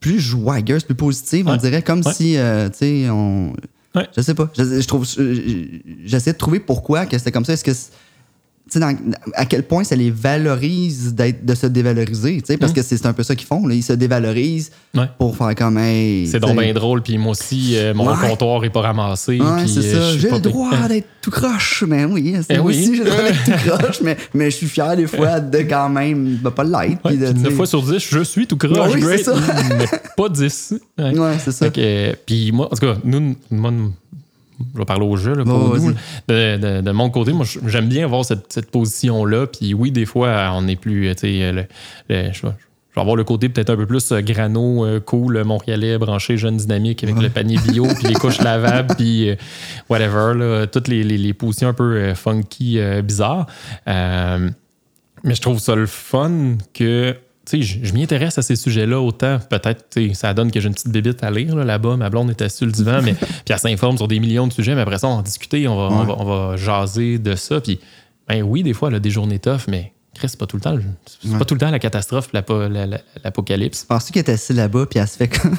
plus 0.00 0.18
joyeuses, 0.20 0.84
plus 0.84 0.94
positives, 0.94 1.46
on 1.48 1.56
dirait, 1.56 1.82
comme 1.82 2.02
si, 2.02 2.36
euh, 2.36 2.68
tu 2.70 2.76
sais, 2.78 3.10
on. 3.10 3.52
Je 4.16 4.20
sais 4.22 4.34
pas. 4.34 4.48
Je, 4.56 4.80
je 4.80 4.86
trouve, 4.86 5.04
je- 5.06 5.80
j'essaie 6.04 6.32
de 6.32 6.38
trouver 6.38 6.60
pourquoi 6.60 7.06
que 7.06 7.18
c'était 7.18 7.32
comme 7.32 7.44
ça. 7.44 7.52
Est-ce 7.54 7.64
que 7.64 7.72
dans- 8.78 8.96
à 9.34 9.44
quel 9.46 9.64
point 9.64 9.82
ça 9.84 9.96
les 9.96 10.10
valorise 10.10 11.14
de 11.14 11.54
se 11.54 11.66
dévaloriser, 11.66 12.42
parce 12.58 12.72
que 12.72 12.82
c'est 12.82 13.04
un 13.06 13.12
peu 13.12 13.22
ça 13.22 13.34
qu'ils 13.34 13.46
font. 13.46 13.66
Là. 13.66 13.74
Ils 13.74 13.82
se 13.82 13.92
dévalorisent 13.94 14.70
Ouais. 14.94 15.06
pour 15.18 15.36
faire 15.36 15.54
comme 15.54 15.78
hey, 15.78 16.26
C'est 16.26 16.40
donc 16.40 16.58
bien 16.58 16.72
drôle, 16.72 17.02
puis 17.02 17.16
moi 17.18 17.32
aussi, 17.32 17.76
euh, 17.76 17.94
mon 17.94 18.08
Ouais. 18.08 18.14
comptoir 18.28 18.64
est 18.64 18.70
pas 18.70 18.80
ramassé. 18.82 19.40
Ouais, 19.40 19.66
c'est 19.66 19.78
euh, 19.94 20.12
ça. 20.12 20.18
J'ai 20.18 20.30
le 20.30 20.38
droit 20.40 20.70
d'être 20.88 21.06
tout 21.22 21.30
croche, 21.30 21.84
mais 21.86 22.04
oui, 22.04 22.34
c'est 22.40 22.54
Eh 22.54 22.56
moi 22.58 22.66
oui. 22.66 22.78
aussi, 22.78 22.96
j'ai 22.96 23.04
le 23.04 23.10
droit 23.10 23.22
d'être 23.22 23.44
tout 23.44 23.68
croche, 23.78 24.00
mais, 24.02 24.16
mais 24.34 24.50
je 24.50 24.56
suis 24.56 24.66
fier 24.68 24.96
des 24.96 25.06
fois 25.06 25.40
de 25.40 25.58
quand 25.58 25.88
même 25.88 26.38
ben, 26.42 26.50
pas 26.50 26.64
l'être. 26.64 27.04
Ouais, 27.04 27.10
puis 27.12 27.18
de, 27.18 27.24
puis 27.26 27.34
tu 27.34 27.40
9 27.40 27.48
sais- 27.50 27.56
fois 27.56 27.66
sur 27.66 27.82
10, 27.82 27.98
je 27.98 28.22
suis 28.22 28.46
tout 28.46 28.56
croche, 28.56 28.94
oui, 28.94 29.02
mais 29.04 29.86
pas 30.16 30.28
10. 30.28 30.74
Ouais. 30.98 31.36
C'est 31.42 31.52
ça. 31.52 31.66
Euh, 31.78 32.12
puis 32.26 32.52
moi, 32.52 32.66
en 32.66 32.76
tout 32.76 32.86
cas, 32.86 32.96
nous, 33.04 33.34
moi, 33.50 33.72
je 34.74 34.78
vais 34.78 34.84
parler 34.84 35.06
au 35.06 35.16
jeu, 35.16 35.34
là, 35.34 35.44
pour 35.44 35.74
nous. 35.76 35.92
De, 36.28 36.56
de- 36.56 36.80
de 36.82 36.90
mon 36.90 37.10
côté, 37.10 37.32
moi, 37.32 37.46
j'aime 37.66 37.88
bien 37.88 38.04
avoir 38.04 38.24
cette, 38.24 38.52
cette 38.52 38.70
position-là. 38.70 39.46
Puis 39.46 39.74
oui, 39.74 39.90
des 39.90 40.06
fois, 40.06 40.52
on 40.54 40.66
est 40.68 40.76
plus, 40.76 41.08
euh, 41.08 41.14
tu 41.14 41.20
sais, 41.20 41.52
le- 41.52 41.64
le- 42.08 42.32
je 42.32 42.46
vais 42.46 42.52
je 42.92 42.96
vais 42.96 43.02
avoir 43.02 43.14
le 43.14 43.22
côté 43.22 43.48
peut-être 43.48 43.70
un 43.70 43.76
peu 43.76 43.86
plus 43.86 44.10
euh, 44.10 44.20
grano, 44.20 44.84
euh, 44.84 44.98
cool, 44.98 45.36
euh, 45.36 45.44
montréalais, 45.44 45.96
branché, 45.96 46.36
jeune, 46.36 46.56
dynamique, 46.56 47.04
avec 47.04 47.20
le 47.22 47.30
panier 47.30 47.56
bio, 47.68 47.86
puis 47.86 48.08
les 48.08 48.14
couches 48.14 48.40
lavables, 48.42 48.92
puis 48.98 49.30
euh, 49.30 49.36
whatever, 49.88 50.32
là, 50.36 50.66
toutes 50.66 50.88
les, 50.88 51.04
les- 51.04 51.16
les 51.16 51.32
positions 51.32 51.68
un 51.68 51.72
peu 51.72 51.94
euh, 51.94 52.14
funky, 52.16 52.80
euh, 52.80 53.00
bizarres. 53.02 53.46
Euh, 53.86 54.50
mais 55.22 55.34
je 55.36 55.40
trouve 55.40 55.60
ça 55.60 55.76
le 55.76 55.86
fun 55.86 56.56
que 56.74 57.14
je, 57.52 57.60
je 57.82 57.92
m'y 57.92 58.02
intéresse 58.02 58.38
à 58.38 58.42
ces 58.42 58.56
sujets-là 58.56 59.00
autant. 59.00 59.38
Peut-être, 59.48 59.98
ça 60.14 60.34
donne 60.34 60.50
que 60.50 60.60
j'ai 60.60 60.68
une 60.68 60.74
petite 60.74 60.88
bébite 60.90 61.22
à 61.24 61.30
lire 61.30 61.56
là, 61.56 61.64
là-bas. 61.64 61.96
Ma 61.96 62.10
blonde 62.10 62.30
est 62.30 62.40
assise 62.42 62.58
sur 62.58 62.66
le 62.66 62.72
divan, 62.72 63.00
mais 63.04 63.14
puis 63.14 63.28
elle 63.48 63.58
s'informe 63.58 63.96
sur 63.96 64.08
des 64.08 64.20
millions 64.20 64.46
de 64.46 64.52
sujets. 64.52 64.74
Mais 64.74 64.82
après 64.82 64.98
ça, 64.98 65.08
on 65.08 65.14
va 65.14 65.18
en 65.18 65.22
discuter, 65.22 65.66
on 65.68 65.76
va, 65.76 65.94
on 65.94 66.04
va, 66.04 66.16
on 66.18 66.24
va 66.50 66.56
jaser 66.56 67.18
de 67.18 67.34
ça. 67.34 67.60
Puis, 67.60 67.80
ben 68.28 68.42
oui, 68.42 68.62
des 68.62 68.72
fois, 68.74 68.88
elle 68.88 68.96
a 68.96 69.00
des 69.00 69.10
journées 69.10 69.38
tough, 69.38 69.62
mais 69.68 69.92
Chris, 70.14 70.28
c'est 70.28 70.38
pas 70.38 70.46
tout 70.46 70.56
le 70.56 70.62
temps, 70.62 70.74
le- 70.74 70.82
c'est 71.22 71.28
Ouais. 71.30 71.38
pas 71.38 71.44
tout 71.44 71.54
le 71.54 71.60
temps 71.60 71.70
la 71.70 71.78
catastrophe, 71.78 72.28
l'apo- 72.32 72.68
la- 72.68 72.86
la- 72.86 73.00
l'apocalypse. 73.24 73.84
Penses-tu 73.84 74.12
qu'elle 74.12 74.24
est 74.26 74.30
assise 74.32 74.54
là-bas, 74.56 74.86
puis 74.86 74.98
elle 74.98 75.08
se 75.08 75.16
fait 75.16 75.28
comme. 75.28 75.56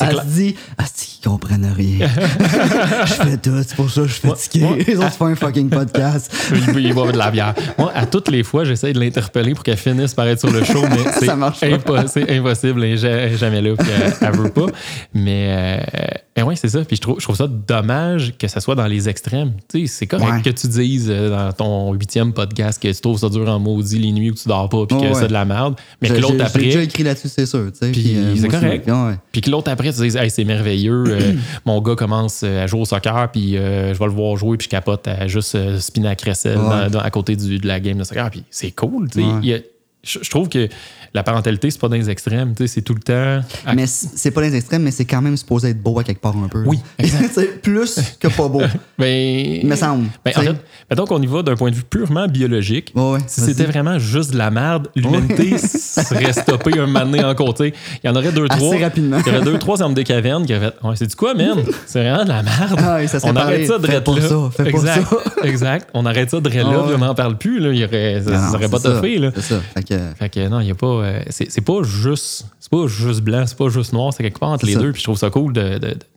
Ah, 0.00 0.06
Elle 0.10 0.16
se 0.18 0.24
dit, 0.26 0.54
ah, 0.78 0.84
qu'ils 0.96 1.28
comprennent 1.28 1.72
rien. 1.76 2.08
je 3.06 3.12
fais 3.14 3.36
tout, 3.36 3.50
c'est 3.66 3.74
pour 3.76 3.90
ça 3.90 4.02
que 4.02 4.06
je 4.08 4.12
suis 4.14 4.28
fatigué. 4.28 4.84
Les 4.86 4.96
autres 4.96 5.12
font 5.12 5.26
un 5.26 5.34
fucking 5.34 5.68
podcast. 5.68 6.32
Il, 6.52 6.78
il 6.86 6.94
boit 6.94 7.10
de 7.12 7.18
la 7.18 7.30
bière. 7.30 7.54
Moi, 7.78 7.90
à 7.94 8.06
toutes 8.06 8.28
les 8.30 8.42
fois, 8.42 8.64
j'essaie 8.64 8.92
de 8.92 9.00
l'interpeller 9.00 9.54
pour 9.54 9.62
qu'elle 9.64 9.76
finisse 9.76 10.14
par 10.14 10.26
être 10.26 10.40
sur 10.40 10.50
le 10.50 10.64
show, 10.64 10.82
mais 10.82 11.10
c'est 11.18 12.30
impossible. 12.30 12.84
Elle 12.84 12.92
est 13.04 13.36
jamais 13.36 13.60
là, 13.62 13.74
puis 13.78 13.88
elle, 13.90 14.12
elle 14.20 14.36
veut 14.36 14.50
pas. 14.50 14.66
Mais, 15.14 15.46
euh, 15.50 16.06
mais 16.36 16.42
ouais, 16.42 16.56
c'est 16.56 16.68
ça. 16.68 16.80
Puis 16.84 16.96
je 16.96 17.00
trouve, 17.00 17.16
je 17.18 17.24
trouve 17.24 17.36
ça 17.36 17.46
dommage 17.48 18.34
que 18.38 18.48
ça 18.48 18.60
soit 18.60 18.74
dans 18.74 18.86
les 18.86 19.08
extrêmes. 19.08 19.52
Tu 19.68 19.86
sais, 19.86 19.86
c'est 19.86 20.06
correct 20.06 20.30
Ouais. 20.30 20.42
que 20.42 20.50
tu 20.50 20.68
dises 20.68 21.08
euh, 21.10 21.30
dans 21.30 21.52
ton 21.52 21.92
huitième 21.94 22.32
podcast 22.32 22.80
que 22.80 22.88
tu 22.88 23.00
trouves 23.00 23.18
ça 23.18 23.28
dur 23.28 23.48
en 23.48 23.58
maudit 23.58 23.98
les 23.98 24.12
nuits 24.12 24.30
où 24.30 24.34
tu 24.34 24.48
dors 24.48 24.68
pas, 24.68 24.86
puis 24.86 24.96
que 24.98 25.02
ouais. 25.06 25.14
c'est 25.14 25.28
de 25.28 25.32
la 25.32 25.44
merde. 25.44 25.74
Mais 26.00 26.08
que 26.08 26.14
l'autre 26.14 26.34
j'ai- 26.38 26.38
J'ai 26.38 26.58
déjà 26.66 26.78
après. 26.78 26.84
écrit 26.84 27.02
là-dessus, 27.02 27.28
c'est 27.28 27.46
sûr. 27.46 27.70
Puis 27.80 28.16
euh, 28.16 28.34
c'est 28.36 28.48
correct. 28.48 28.90
Puis 29.32 29.40
que 29.40 29.50
l'autre 29.50 29.70
après, 29.70 29.79
tu 29.82 30.08
dis, 30.08 30.18
hey, 30.18 30.30
c'est 30.30 30.44
merveilleux. 30.44 31.04
euh, 31.08 31.32
mon 31.64 31.80
gars 31.80 31.94
commence 31.96 32.42
euh, 32.44 32.64
à 32.64 32.66
jouer 32.66 32.80
au 32.80 32.84
soccer, 32.84 33.30
puis 33.32 33.56
euh, 33.56 33.94
je 33.94 33.98
vais 33.98 34.04
le 34.04 34.10
voir 34.12 34.36
jouer, 34.36 34.56
puis 34.56 34.66
je 34.66 34.70
capote 34.70 35.08
à 35.08 35.26
juste 35.26 35.78
spinner 35.78 36.08
à 36.08 36.14
crécelle 36.14 36.58
Ouais. 36.58 36.68
dans- 36.68 36.90
dans- 36.90 37.00
à 37.00 37.10
côté 37.10 37.36
du- 37.36 37.58
de 37.58 37.66
la 37.66 37.80
game 37.80 37.96
de 37.98 38.04
soccer. 38.04 38.30
Puis 38.30 38.44
c'est 38.50 38.70
cool. 38.72 39.08
tu 39.10 39.20
sais. 39.20 39.26
Ouais. 39.26 39.34
Il 39.42 39.48
y 39.48 39.54
a- 39.54 39.58
je, 40.02 40.18
je 40.22 40.30
trouve 40.30 40.48
que 40.48 40.68
la 41.12 41.22
parentalité, 41.22 41.70
c'est 41.70 41.80
pas 41.80 41.88
dans 41.88 41.96
les 41.96 42.08
extrêmes. 42.08 42.54
tu 42.54 42.62
sais, 42.66 42.74
C'est 42.74 42.82
tout 42.82 42.94
le 42.94 43.00
temps. 43.00 43.44
à- 43.66 43.74
Mais 43.74 43.86
c'est 43.86 44.30
pas 44.30 44.42
les 44.42 44.54
extrêmes, 44.54 44.82
mais 44.82 44.90
c'est 44.92 45.04
quand 45.04 45.20
même 45.20 45.36
supposé 45.36 45.70
être 45.70 45.82
beau 45.82 45.98
à 45.98 46.04
quelque 46.04 46.20
part 46.20 46.36
un 46.36 46.48
peu. 46.48 46.62
Oui, 46.64 46.78
C'est 47.32 47.60
plus 47.62 47.98
que 48.20 48.28
pas 48.28 48.48
beau. 48.48 48.62
Ben, 48.98 49.60
Il 49.62 49.66
me 49.66 49.76
semble. 49.76 50.08
ben, 50.24 50.32
en 50.36 50.40
fait, 50.42 50.56
mettons 50.90 51.06
qu'on 51.06 51.22
y 51.22 51.26
va 51.26 51.42
d'un 51.42 51.56
point 51.56 51.70
de 51.70 51.74
vue 51.76 51.82
purement 51.84 52.26
biologique. 52.28 52.92
Ouais, 52.94 53.12
ouais, 53.12 53.18
si 53.26 53.40
c'était 53.40 53.64
vraiment 53.64 53.98
juste 53.98 54.32
de 54.32 54.36
la 54.38 54.50
merde, 54.50 54.88
l'humanité 54.94 55.56
serait 55.58 56.32
stoppée 56.34 56.78
un 56.78 56.86
donné 56.86 57.24
en 57.24 57.34
côté. 57.34 57.72
Il 58.04 58.06
y 58.06 58.10
en 58.10 58.16
aurait 58.16 58.32
deux, 58.32 58.46
Assez 58.50 58.58
trois. 58.60 58.78
rapidement. 58.78 59.18
Il 59.24 59.32
y 59.32 59.36
aurait 59.36 59.44
deux, 59.44 59.58
trois 59.58 59.82
hommes 59.82 59.94
des 59.94 60.04
cavernes 60.04 60.44
qui 60.46 60.54
auraient 60.54 60.66
fait 60.72 60.96
c'est 60.96 61.06
du 61.06 61.16
quoi, 61.16 61.34
man? 61.34 61.58
C'est 61.86 62.00
vraiment 62.02 62.24
de 62.24 62.28
la 62.28 62.42
merde. 62.42 62.78
Ah 62.78 62.98
oui, 63.00 63.08
ça 63.08 63.20
serait 63.20 63.32
on 63.32 63.36
arrête 63.36 63.66
ça 63.66 63.78
de 63.78 63.86
là. 63.86 63.92
ça, 64.28 64.50
fais 64.54 64.64
pas 64.64 64.68
exact, 64.70 65.06
ça. 65.08 65.16
exact. 65.48 65.88
On 65.94 66.04
arrête 66.06 66.30
ça 66.30 66.40
de 66.40 66.48
là, 66.48 66.62
puis 66.86 66.94
on 66.94 66.98
n'en 66.98 67.14
parle 67.14 67.38
plus. 67.38 67.58
Là. 67.58 67.72
Il 67.72 67.78
y 67.78 67.84
aurait, 67.84 68.22
ça, 68.22 68.30
Non, 68.30 68.50
ça 68.50 68.54
aurait 68.56 68.68
pas 68.68 68.80
toffé. 68.80 69.18
Là. 69.18 69.30
C'est 69.34 69.42
ça. 69.42 69.60
Fait 69.90 69.98
que, 69.98 70.14
Fait 70.18 70.28
que 70.30 70.48
non, 70.48 70.60
il 70.60 70.68
y 70.68 70.70
a 70.70 70.74
pas. 70.74 70.86
euh, 70.86 71.22
c'est 71.30 71.60
pas 71.60 71.82
juste. 71.82 72.46
C'est 72.60 72.70
pas 72.70 72.86
juste 72.86 73.20
blanc, 73.22 73.44
c'est 73.46 73.58
pas 73.58 73.68
juste 73.68 73.92
noir, 73.92 74.12
c'est 74.12 74.22
quelque 74.22 74.38
part 74.38 74.50
entre 74.50 74.66
les 74.66 74.74
ça. 74.74 74.80
deux. 74.80 74.92
Puis 74.92 75.00
je 75.00 75.04
trouve 75.06 75.18
ça 75.18 75.30
cool 75.30 75.52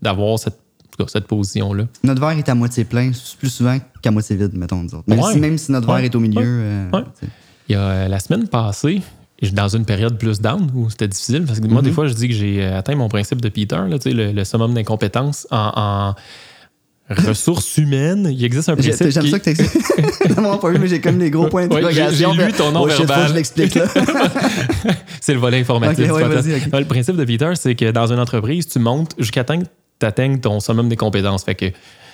d'avoir 0.02 0.38
cette, 0.40 0.60
cette 1.08 1.26
position-là. 1.28 1.86
notre 2.04 2.22
verre 2.22 2.38
est 2.38 2.50
à 2.50 2.56
moitié 2.56 2.84
plein 2.86 3.12
plus 3.40 3.50
souvent 3.50 3.78
qu'à 4.02 4.12
moitié 4.12 4.36
vide, 4.36 4.52
mettons, 4.54 4.84
nous 4.84 4.94
autres. 4.96 5.04
Même, 5.08 5.20
Ouais. 5.20 5.34
si, 5.34 5.40
même 5.40 5.58
si 5.58 5.72
notre 5.72 5.88
Ouais. 5.90 5.96
verre 5.96 6.06
est 6.06 6.16
au 6.16 6.20
milieu. 6.20 6.42
Euh. 6.44 6.90
Il 7.70 7.74
y 7.74 7.76
a 7.76 7.80
euh, 7.82 8.08
la 8.08 8.20
semaine 8.20 8.48
passée, 8.48 9.02
j'étais 9.42 9.56
dans 9.56 9.70
une 9.70 9.86
période 9.86 10.18
plus 10.20 10.40
down 10.42 10.70
où 10.76 10.90
c'était 10.90 11.08
difficile 11.08 11.44
parce 11.46 11.60
que 11.60 11.68
moi, 11.68 11.82
des 11.82 11.90
Mm-hmm. 11.90 11.94
fois, 11.94 12.08
je 12.08 12.14
dis 12.14 12.28
que 12.28 12.34
j'ai 12.34 12.64
euh, 12.64 12.78
atteint 12.78 12.96
mon 12.96 13.08
principe 13.10 13.42
de 13.42 13.50
Peter, 13.50 13.76
là, 13.88 13.98
le, 14.06 14.32
le 14.32 14.44
summum 14.44 14.74
d'incompétence 14.74 15.48
en, 15.50 15.72
en 15.76 16.16
ressources 17.28 17.78
humaines. 17.78 18.30
Il 18.32 18.44
existe 18.44 18.70
un 18.70 18.76
principe. 18.76 19.10
J'aime 19.10 19.24
qui- 19.24 19.30
ça 19.32 19.39
que 19.39 19.44
t'expliques. 19.46 19.84
Non, 20.42 20.58
pas 20.58 20.70
vu, 20.70 20.80
mais 20.80 20.88
j'ai 20.88 21.02
comme 21.02 21.18
des 21.20 21.30
gros 21.30 21.48
points 21.48 21.68
Ouais, 21.68 21.82
j'ai- 21.82 21.82
d'interrogation. 22.02 22.34
j'ai 22.34 22.46
lu 22.46 22.54
ton 22.54 22.72
nom 22.72 22.82
oh, 22.84 22.88
verbal. 22.88 23.28
je 23.30 23.34
l'explique 23.34 23.76
là. 23.76 23.86
C'est 25.22 25.34
le 25.34 25.39
volet 25.39 25.60
informatique. 25.60 26.12
Ouais, 26.12 26.24
Le 26.24 26.86
principe 26.86 27.16
de 27.16 27.26
Peter, 27.26 27.52
c'est 27.56 27.76
que 27.76 27.92
dans 27.92 28.12
une 28.12 28.20
entreprise, 28.20 28.68
tu 28.68 28.80
montes 28.80 29.13
jusqu'à 29.18 29.44
temps 29.44 29.60
que 29.60 29.66
tu 30.00 30.06
atteignes 30.06 30.39
ton 30.39 30.60
summum 30.60 30.89
des 30.89 30.96
compétences. 30.98 31.44
Fait 31.44 31.56
que 31.56 31.66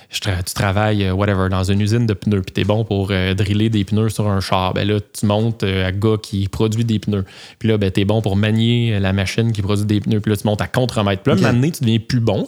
je 0.09 0.19
tra- 0.19 0.43
tu 0.43 0.53
travailles, 0.53 1.03
euh, 1.03 1.13
whatever, 1.13 1.49
dans 1.49 1.63
une 1.63 1.81
usine 1.81 2.05
de 2.07 2.13
pneus, 2.13 2.41
puis 2.41 2.53
tu 2.53 2.61
es 2.61 2.63
bon 2.63 2.83
pour 2.83 3.09
euh, 3.11 3.33
driller 3.35 3.69
des 3.69 3.83
pneus 3.85 4.09
sur 4.09 4.27
un 4.27 4.39
char. 4.39 4.73
Ben 4.73 4.87
là, 4.87 4.99
tu 4.99 5.25
montes 5.25 5.63
euh, 5.63 5.87
à 5.87 5.91
gars 5.91 6.17
qui 6.21 6.47
produit 6.47 6.83
des 6.83 6.97
pneus. 6.99 7.25
Puis 7.59 7.69
là, 7.69 7.77
ben, 7.77 7.91
tu 7.91 8.01
es 8.01 8.05
bon 8.05 8.21
pour 8.21 8.35
manier 8.35 8.99
la 8.99 9.13
machine 9.13 9.51
qui 9.51 9.61
produit 9.61 9.85
des 9.85 9.99
pneus. 9.99 10.19
Puis 10.19 10.31
là, 10.31 10.37
tu 10.37 10.47
montes 10.47 10.61
à 10.61 10.67
contre-mètre. 10.67 11.21
Puis 11.21 11.33
là, 11.33 11.51
donné, 11.53 11.71
tu 11.71 11.81
deviens 11.83 11.99
plus 11.99 12.19
bon 12.21 12.47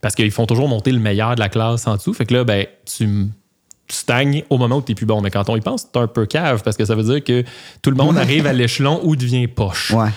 parce 0.00 0.14
qu'ils 0.14 0.30
font 0.30 0.46
toujours 0.46 0.68
monter 0.68 0.92
le 0.92 0.98
meilleur 0.98 1.34
de 1.34 1.40
la 1.40 1.48
classe 1.50 1.86
en 1.86 1.96
dessous. 1.96 2.14
Fait 2.14 2.24
que 2.24 2.34
là, 2.34 2.44
ben, 2.44 2.66
tu 2.86 3.28
stagnes 3.88 4.42
au 4.50 4.58
moment 4.58 4.76
où 4.76 4.82
tu 4.82 4.92
es 4.92 4.94
plus 4.94 5.06
bon. 5.06 5.20
Mais 5.20 5.30
quand 5.30 5.48
on 5.48 5.56
y 5.56 5.60
pense, 5.60 5.86
c'est 5.92 6.00
un 6.00 6.06
peu 6.06 6.26
cave 6.26 6.62
parce 6.62 6.76
que 6.76 6.84
ça 6.84 6.94
veut 6.94 7.02
dire 7.02 7.22
que 7.22 7.44
tout 7.82 7.90
le 7.90 7.96
monde 7.96 8.16
arrive 8.16 8.46
à 8.46 8.52
l'échelon 8.52 9.00
où 9.02 9.14
il 9.14 9.18
devient 9.20 9.46
poche. 9.46 9.90
Ouais. 9.92 10.08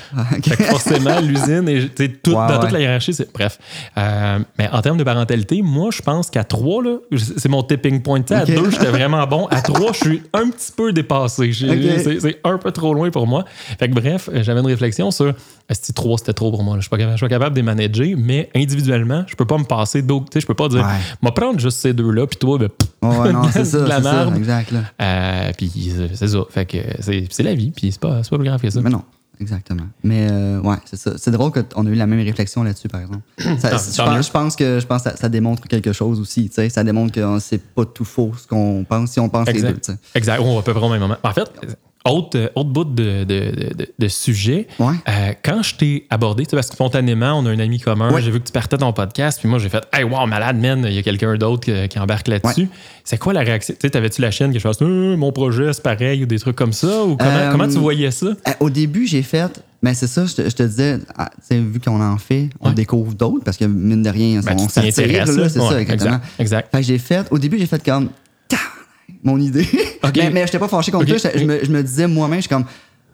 Fait 0.42 0.56
que 0.58 0.64
forcément, 0.64 1.20
l'usine, 1.20 1.68
est- 1.68 1.94
tu 1.96 2.12
tout- 2.20 2.32
Ouais, 2.32 2.36
dans 2.48 2.54
ouais. 2.56 2.60
toute 2.62 2.72
la 2.72 2.80
hiérarchie, 2.80 3.14
c'est. 3.14 3.32
Bref. 3.34 3.60
Euh, 3.98 4.40
mais 4.58 4.70
en 4.72 4.82
termes 4.82 4.98
de 4.98 5.04
parentalité, 5.04 5.62
moi, 5.62 5.90
je 5.92 6.02
pense 6.02 6.30
qu'à 6.30 6.44
3, 6.44 6.84
là, 6.84 6.98
c'est 7.38 7.50
mon 7.50 7.64
tipping 7.64 8.02
point. 8.02 8.22
Tu 8.22 8.34
sais, 8.34 8.42
Ok. 8.44 8.50
À 8.50 8.62
2, 8.62 8.72
j'étais 8.72 8.86
vraiment 8.92 9.26
bon. 9.28 9.48
À 9.48 9.62
3, 9.62 9.92
je 9.94 9.98
suis 9.98 10.24
un 10.34 10.50
petit 10.50 10.72
peu 10.76 10.94
dépassé. 10.94 11.52
C'est 11.54 12.20
c'est 12.20 12.40
un 12.44 12.58
peu 12.58 12.72
trop 12.72 12.94
loin 12.94 13.10
pour 13.12 13.28
moi. 13.28 13.44
Fait 13.80 13.90
que 13.90 13.94
bref, 13.94 14.30
j'avais 14.34 14.60
une 14.62 14.66
réflexion 14.68 15.12
sur 15.12 15.34
que 15.34 15.92
3, 15.94 16.18
c'était 16.20 16.34
trop 16.34 16.52
pour 16.52 16.64
moi. 16.64 16.76
Je 16.78 16.82
suis 16.82 16.90
pas 16.90 16.98
capable, 16.98 17.14
je 17.14 17.18
suis 17.18 17.26
pas 17.26 17.30
capable 17.36 17.56
de 17.56 17.60
les 17.60 17.64
manager, 17.66 18.08
mais 18.18 18.50
individuellement, 18.56 19.24
je 19.28 19.36
peux 19.36 19.46
pas 19.46 19.58
me 19.58 19.66
passer 19.66 20.02
d'autres. 20.02 20.26
Tu 20.30 20.36
sais, 20.36 20.40
Je 20.42 20.46
peux 20.48 20.54
pas 20.54 20.70
dire, 20.70 20.86
moi, 21.22 21.34
prendre 21.34 21.60
juste 21.60 21.80
ces 21.80 21.94
deux-là, 21.94 22.26
puis 22.28 22.38
toi, 22.38 22.58
ben, 22.58 22.70
pff, 22.70 22.88
Ouais, 23.02 23.32
non, 23.32 23.44
c'est 23.66 23.78
ça. 23.78 23.80
de 23.84 23.88
la 23.90 24.00
merde. 24.00 24.36
Exact. 24.38 24.72
Là. 24.72 24.80
euh, 25.02 25.52
puis 25.58 25.92
c'est 26.16 26.28
ça. 26.28 26.40
Fait 26.50 26.66
que 26.66 26.78
c'est 27.00 27.26
c'est 27.30 27.44
la 27.44 27.54
vie, 27.54 27.72
puis 27.72 27.92
c'est 27.92 28.00
pas, 28.02 28.22
c'est 28.24 28.30
pas 28.30 28.38
plus 28.38 28.46
grave 28.48 28.62
que 28.62 28.70
ça. 28.70 28.82
Mais 28.82 28.90
non, 28.90 29.04
exactement. 29.40 29.84
Mais 30.04 30.28
euh, 30.32 30.60
ouais, 30.62 30.78
c'est 30.86 30.98
ça. 30.98 31.14
C'est 31.18 31.32
drôle 31.32 31.52
qu'on 31.52 31.86
a 31.86 31.90
eu 31.90 31.96
la 31.96 32.08
même 32.08 32.20
réflexion 32.24 32.64
là-dessus, 32.64 32.88
par 32.88 33.02
exemple. 33.02 33.22
Ça- 33.60 33.72
je, 33.78 34.02
pense, 34.04 34.26
je 34.28 34.32
pense 34.32 34.56
que, 34.56 34.80
je 34.80 34.86
pense 34.86 35.04
que 35.04 35.10
ça, 35.12 35.16
ça 35.18 35.30
démontre 35.30 35.68
quelque 35.68 35.94
chose 35.94 36.20
aussi. 36.20 36.50
tu 36.50 36.56
sais. 36.56 36.70
Ça 36.70 36.84
démontre 36.84 37.12
que 37.14 37.40
c'est 37.40 37.62
pas 37.62 37.86
tout 37.86 38.06
faux 38.06 38.32
ce 38.38 38.48
qu'on 38.48 38.86
pense 38.88 39.12
si 39.12 39.20
on 39.20 39.30
pense 39.30 39.48
les 39.48 39.54
Exact. 39.56 39.74
deux. 39.74 39.80
tu 39.80 39.92
sais. 39.94 39.98
Exact. 40.16 40.42
Oh, 40.44 40.60
à 40.60 40.64
peu 40.64 40.74
près 40.74 40.86
au 40.86 40.90
même 40.90 41.00
moment. 41.02 41.18
En 41.24 41.34
fait, 41.34 41.50
autre, 42.10 42.38
euh, 42.38 42.48
autre 42.56 42.70
bout 42.70 42.84
de, 42.86 43.24
de, 43.24 43.74
de, 43.76 43.88
de 43.98 44.08
sujet, 44.08 44.68
Ouais. 44.80 44.94
euh, 45.08 45.34
quand 45.44 45.62
je 45.64 45.76
t'ai 45.76 46.08
abordé, 46.10 46.44
tu 46.46 46.52
sais, 46.52 46.56
parce 46.58 46.68
que 46.70 46.76
spontanément, 46.76 47.34
on 47.40 47.46
a 47.46 47.50
un 47.52 47.60
ami 47.60 47.80
commun, 47.80 48.12
Ouais. 48.14 48.22
j'ai 48.22 48.32
vu 48.32 48.40
que 48.40 48.46
tu 48.48 48.52
partais 48.52 48.78
ton 48.78 48.92
podcast, 48.94 49.40
puis 49.40 49.48
moi, 49.50 49.60
j'ai 49.60 49.70
fait 49.70 49.84
Hey, 49.94 50.04
wow, 50.04 50.26
malade, 50.26 50.58
man, 50.60 50.84
il 50.88 50.94
y 50.94 50.98
a 50.98 51.04
quelqu'un 51.04 51.36
d'autre 51.38 51.66
qui, 51.66 51.88
qui 51.90 52.00
embarque 52.00 52.28
là-dessus. 52.28 52.70
C'est 53.04 53.18
quoi 53.18 53.34
la 53.34 53.42
réaction? 53.42 53.74
Tu 53.76 53.82
sais, 53.88 53.90
t'avais-tu 53.92 54.22
la 54.22 54.32
chaîne 54.32 54.52
que 54.52 54.60
je 54.60 54.64
fasse 54.64 54.78
Euh, 54.82 55.16
mon 55.18 55.32
projet, 55.32 55.72
c'est 55.74 55.84
pareil, 55.84 56.24
ou 56.24 56.26
des 56.26 56.40
trucs 56.40 56.56
comme 56.56 56.74
ça? 56.74 57.04
Ou 57.04 57.16
comment, 57.18 57.30
Euh, 57.32 57.52
comment 57.52 57.68
tu 57.68 57.78
voyais 57.78 58.12
ça? 58.12 58.28
Au 58.60 58.70
début, 58.70 59.08
j'ai 59.08 59.22
fait. 59.24 59.62
Mais 59.82 59.94
c'est 59.94 60.08
ça, 60.08 60.26
je 60.26 60.34
te, 60.34 60.50
je 60.50 60.56
te 60.56 60.64
disais, 60.64 60.98
ah, 61.18 61.30
vu 61.52 61.80
qu'on 61.80 62.02
en 62.02 62.18
fait, 62.18 62.50
on 62.62 62.70
Ouais. 62.70 62.74
découvre 62.74 63.14
d'autres 63.14 63.44
parce 63.44 63.58
que 63.58 63.66
mine 63.66 64.02
de 64.02 64.10
rien, 64.10 64.40
Ben, 64.42 64.56
on 64.58 64.68
s'attire, 64.68 64.92
c'est 64.94 65.06
Ouais, 65.06 65.26
ça, 65.26 65.80
exactement. 65.80 65.80
exact, 65.80 66.24
exact. 66.40 66.70
Fait 66.72 66.82
que 66.82 66.88
j'ai 66.88 66.98
fait, 66.98 67.28
au 67.30 67.38
début, 67.38 67.60
j'ai 67.60 67.68
fait 67.68 67.84
comme, 67.86 68.10
mon 69.28 69.38
idée. 69.40 69.68
Ok. 70.04 70.14
mais 70.16 70.30
mais 70.30 70.46
j'étais 70.46 70.60
pas 70.60 70.68
fâché 70.68 70.92
contre 70.92 71.12
Ok. 71.12 71.20
toi, 71.22 71.32
je, 71.36 71.44
me, 71.44 71.64
je 71.66 71.70
me 71.72 71.82
disais 71.84 72.08
moi-même, 72.08 72.38
je 72.38 72.42
suis 72.44 72.50
comme, 72.50 72.64
tu 72.66 72.70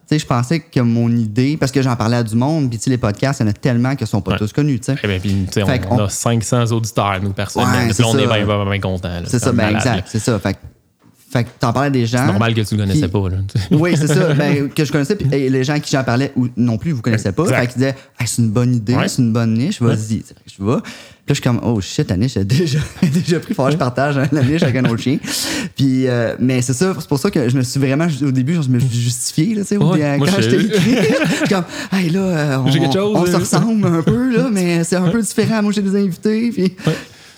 sais, 0.05 0.19
je 0.19 0.25
pensais 0.25 0.59
que 0.59 0.79
mon 0.81 1.09
idée, 1.09 1.57
parce 1.57 1.71
que 1.71 1.81
j'en 1.81 1.95
parlais 1.95 2.17
à 2.17 2.23
du 2.23 2.35
monde, 2.35 2.69
puis 2.69 2.77
tu 2.77 2.83
sais, 2.85 2.89
les 2.89 2.97
podcasts, 2.97 3.39
il 3.39 3.43
y 3.43 3.45
en 3.47 3.49
a 3.49 3.53
tellement 3.53 3.95
qu'ils 3.95 4.05
sont 4.05 4.21
pas 4.21 4.31
Ouais. 4.33 4.37
tous 4.37 4.51
connus, 4.53 4.79
tu 4.79 4.91
sais. 4.93 4.99
Eh 5.03 5.07
ben, 5.07 5.19
puis, 5.19 5.31
tu 5.47 5.53
sais, 5.53 5.65
Fait 5.65 5.81
on, 5.89 5.95
qu'on- 5.97 6.03
a 6.05 6.09
500 6.09 6.41
500 6.67 6.75
auditeurs, 6.75 7.19
nous, 7.23 7.31
personnellement. 7.33 7.73
Ouais, 7.73 8.05
on 8.05 8.17
est 8.19 8.27
bien, 8.27 8.45
bien, 8.45 8.65
bien 8.65 8.79
contents. 8.79 9.09
C'est 9.25 9.39
ça, 9.39 9.51
ben 9.51 9.57
malade, 9.71 9.75
exact, 9.77 10.07
c'est 10.11 10.19
ça. 10.19 10.37
Fait 10.39 10.57
Fait 11.33 11.45
que 11.45 11.49
t'en 11.59 11.73
parlais 11.73 11.89
des 11.89 12.05
gens. 12.05 12.19
C'est 12.19 12.27
normal 12.27 12.53
que 12.53 12.61
tu 12.61 12.75
le 12.75 12.81
connaissais 12.83 13.07
pas. 13.07 13.27
Là. 13.27 13.37
Oui, 13.71 13.95
c'est 13.97 14.05
ça. 14.05 14.33
Ben, 14.37 14.69
que 14.69 14.85
je 14.85 14.91
connaissais. 14.91 15.15
Puis 15.15 15.27
et 15.33 15.49
les 15.49 15.63
gens 15.63 15.73
à 15.73 15.79
qui 15.79 15.91
j'en 15.91 16.03
parlais 16.03 16.31
ou, 16.35 16.47
non 16.55 16.77
plus, 16.77 16.91
vous 16.91 17.01
connaissez 17.01 17.31
pas. 17.31 17.41
Exact. 17.43 17.59
Fait 17.59 17.67
qu'ils 17.67 17.75
disaient, 17.77 17.95
Hey, 18.19 18.27
c'est 18.27 18.41
une 18.43 18.51
bonne 18.51 18.75
idée, 18.75 18.93
Ouais. 18.93 19.07
c'est 19.07 19.23
une 19.23 19.33
bonne 19.33 19.55
niche, 19.55 19.81
vas-y. 19.81 20.21
Je 20.45 20.63
vais. 20.63 20.77
Puis 20.81 20.83
là, 20.83 20.83
je 21.29 21.33
suis 21.33 21.41
comme, 21.41 21.59
oh 21.63 21.81
shit, 21.81 22.07
la 22.09 22.17
niche 22.17 22.37
est 22.37 22.43
déjà, 22.45 22.79
déjà 23.01 23.39
pris. 23.39 23.55
Faut 23.55 23.65
que 23.65 23.71
je 23.71 23.77
partage 23.77 24.17
hein, 24.17 24.27
la 24.31 24.43
niche 24.43 24.61
avec 24.61 24.75
un 24.75 24.85
autre 24.85 25.01
chien. 25.01 25.17
Puis, 25.75 26.07
euh, 26.07 26.35
mais 26.37 26.61
c'est 26.61 26.73
ça, 26.73 26.93
c'est 26.99 27.07
pour 27.07 27.17
ça 27.17 27.31
que 27.31 27.49
je 27.49 27.57
me 27.57 27.63
suis 27.63 27.79
vraiment, 27.79 28.07
au 28.21 28.31
début, 28.31 28.53
je 28.61 28.69
me 28.69 28.77
suis 28.77 28.99
justifié, 28.99 29.55
là, 29.55 29.61
Ouais, 29.71 30.17
moi, 30.17 30.27
quand 30.27 30.39
t'ai 30.39 30.55
écrit. 30.55 30.97
je 31.31 31.35
suis 31.37 31.47
comme, 31.49 31.63
hey, 31.93 32.09
là, 32.09 32.19
euh, 32.19 32.57
on, 32.57 32.71
chose, 32.71 33.15
on 33.15 33.25
se 33.25 33.35
ressemble 33.37 33.87
un 33.87 34.03
peu, 34.03 34.35
là, 34.35 34.49
mais 34.51 34.83
c'est 34.83 34.97
un 34.97 35.09
peu 35.09 35.21
différent. 35.21 35.63
Moi, 35.63 35.71
j'ai 35.71 35.81
des 35.81 35.95
invités. 35.95 36.51
Puis, 36.51 36.75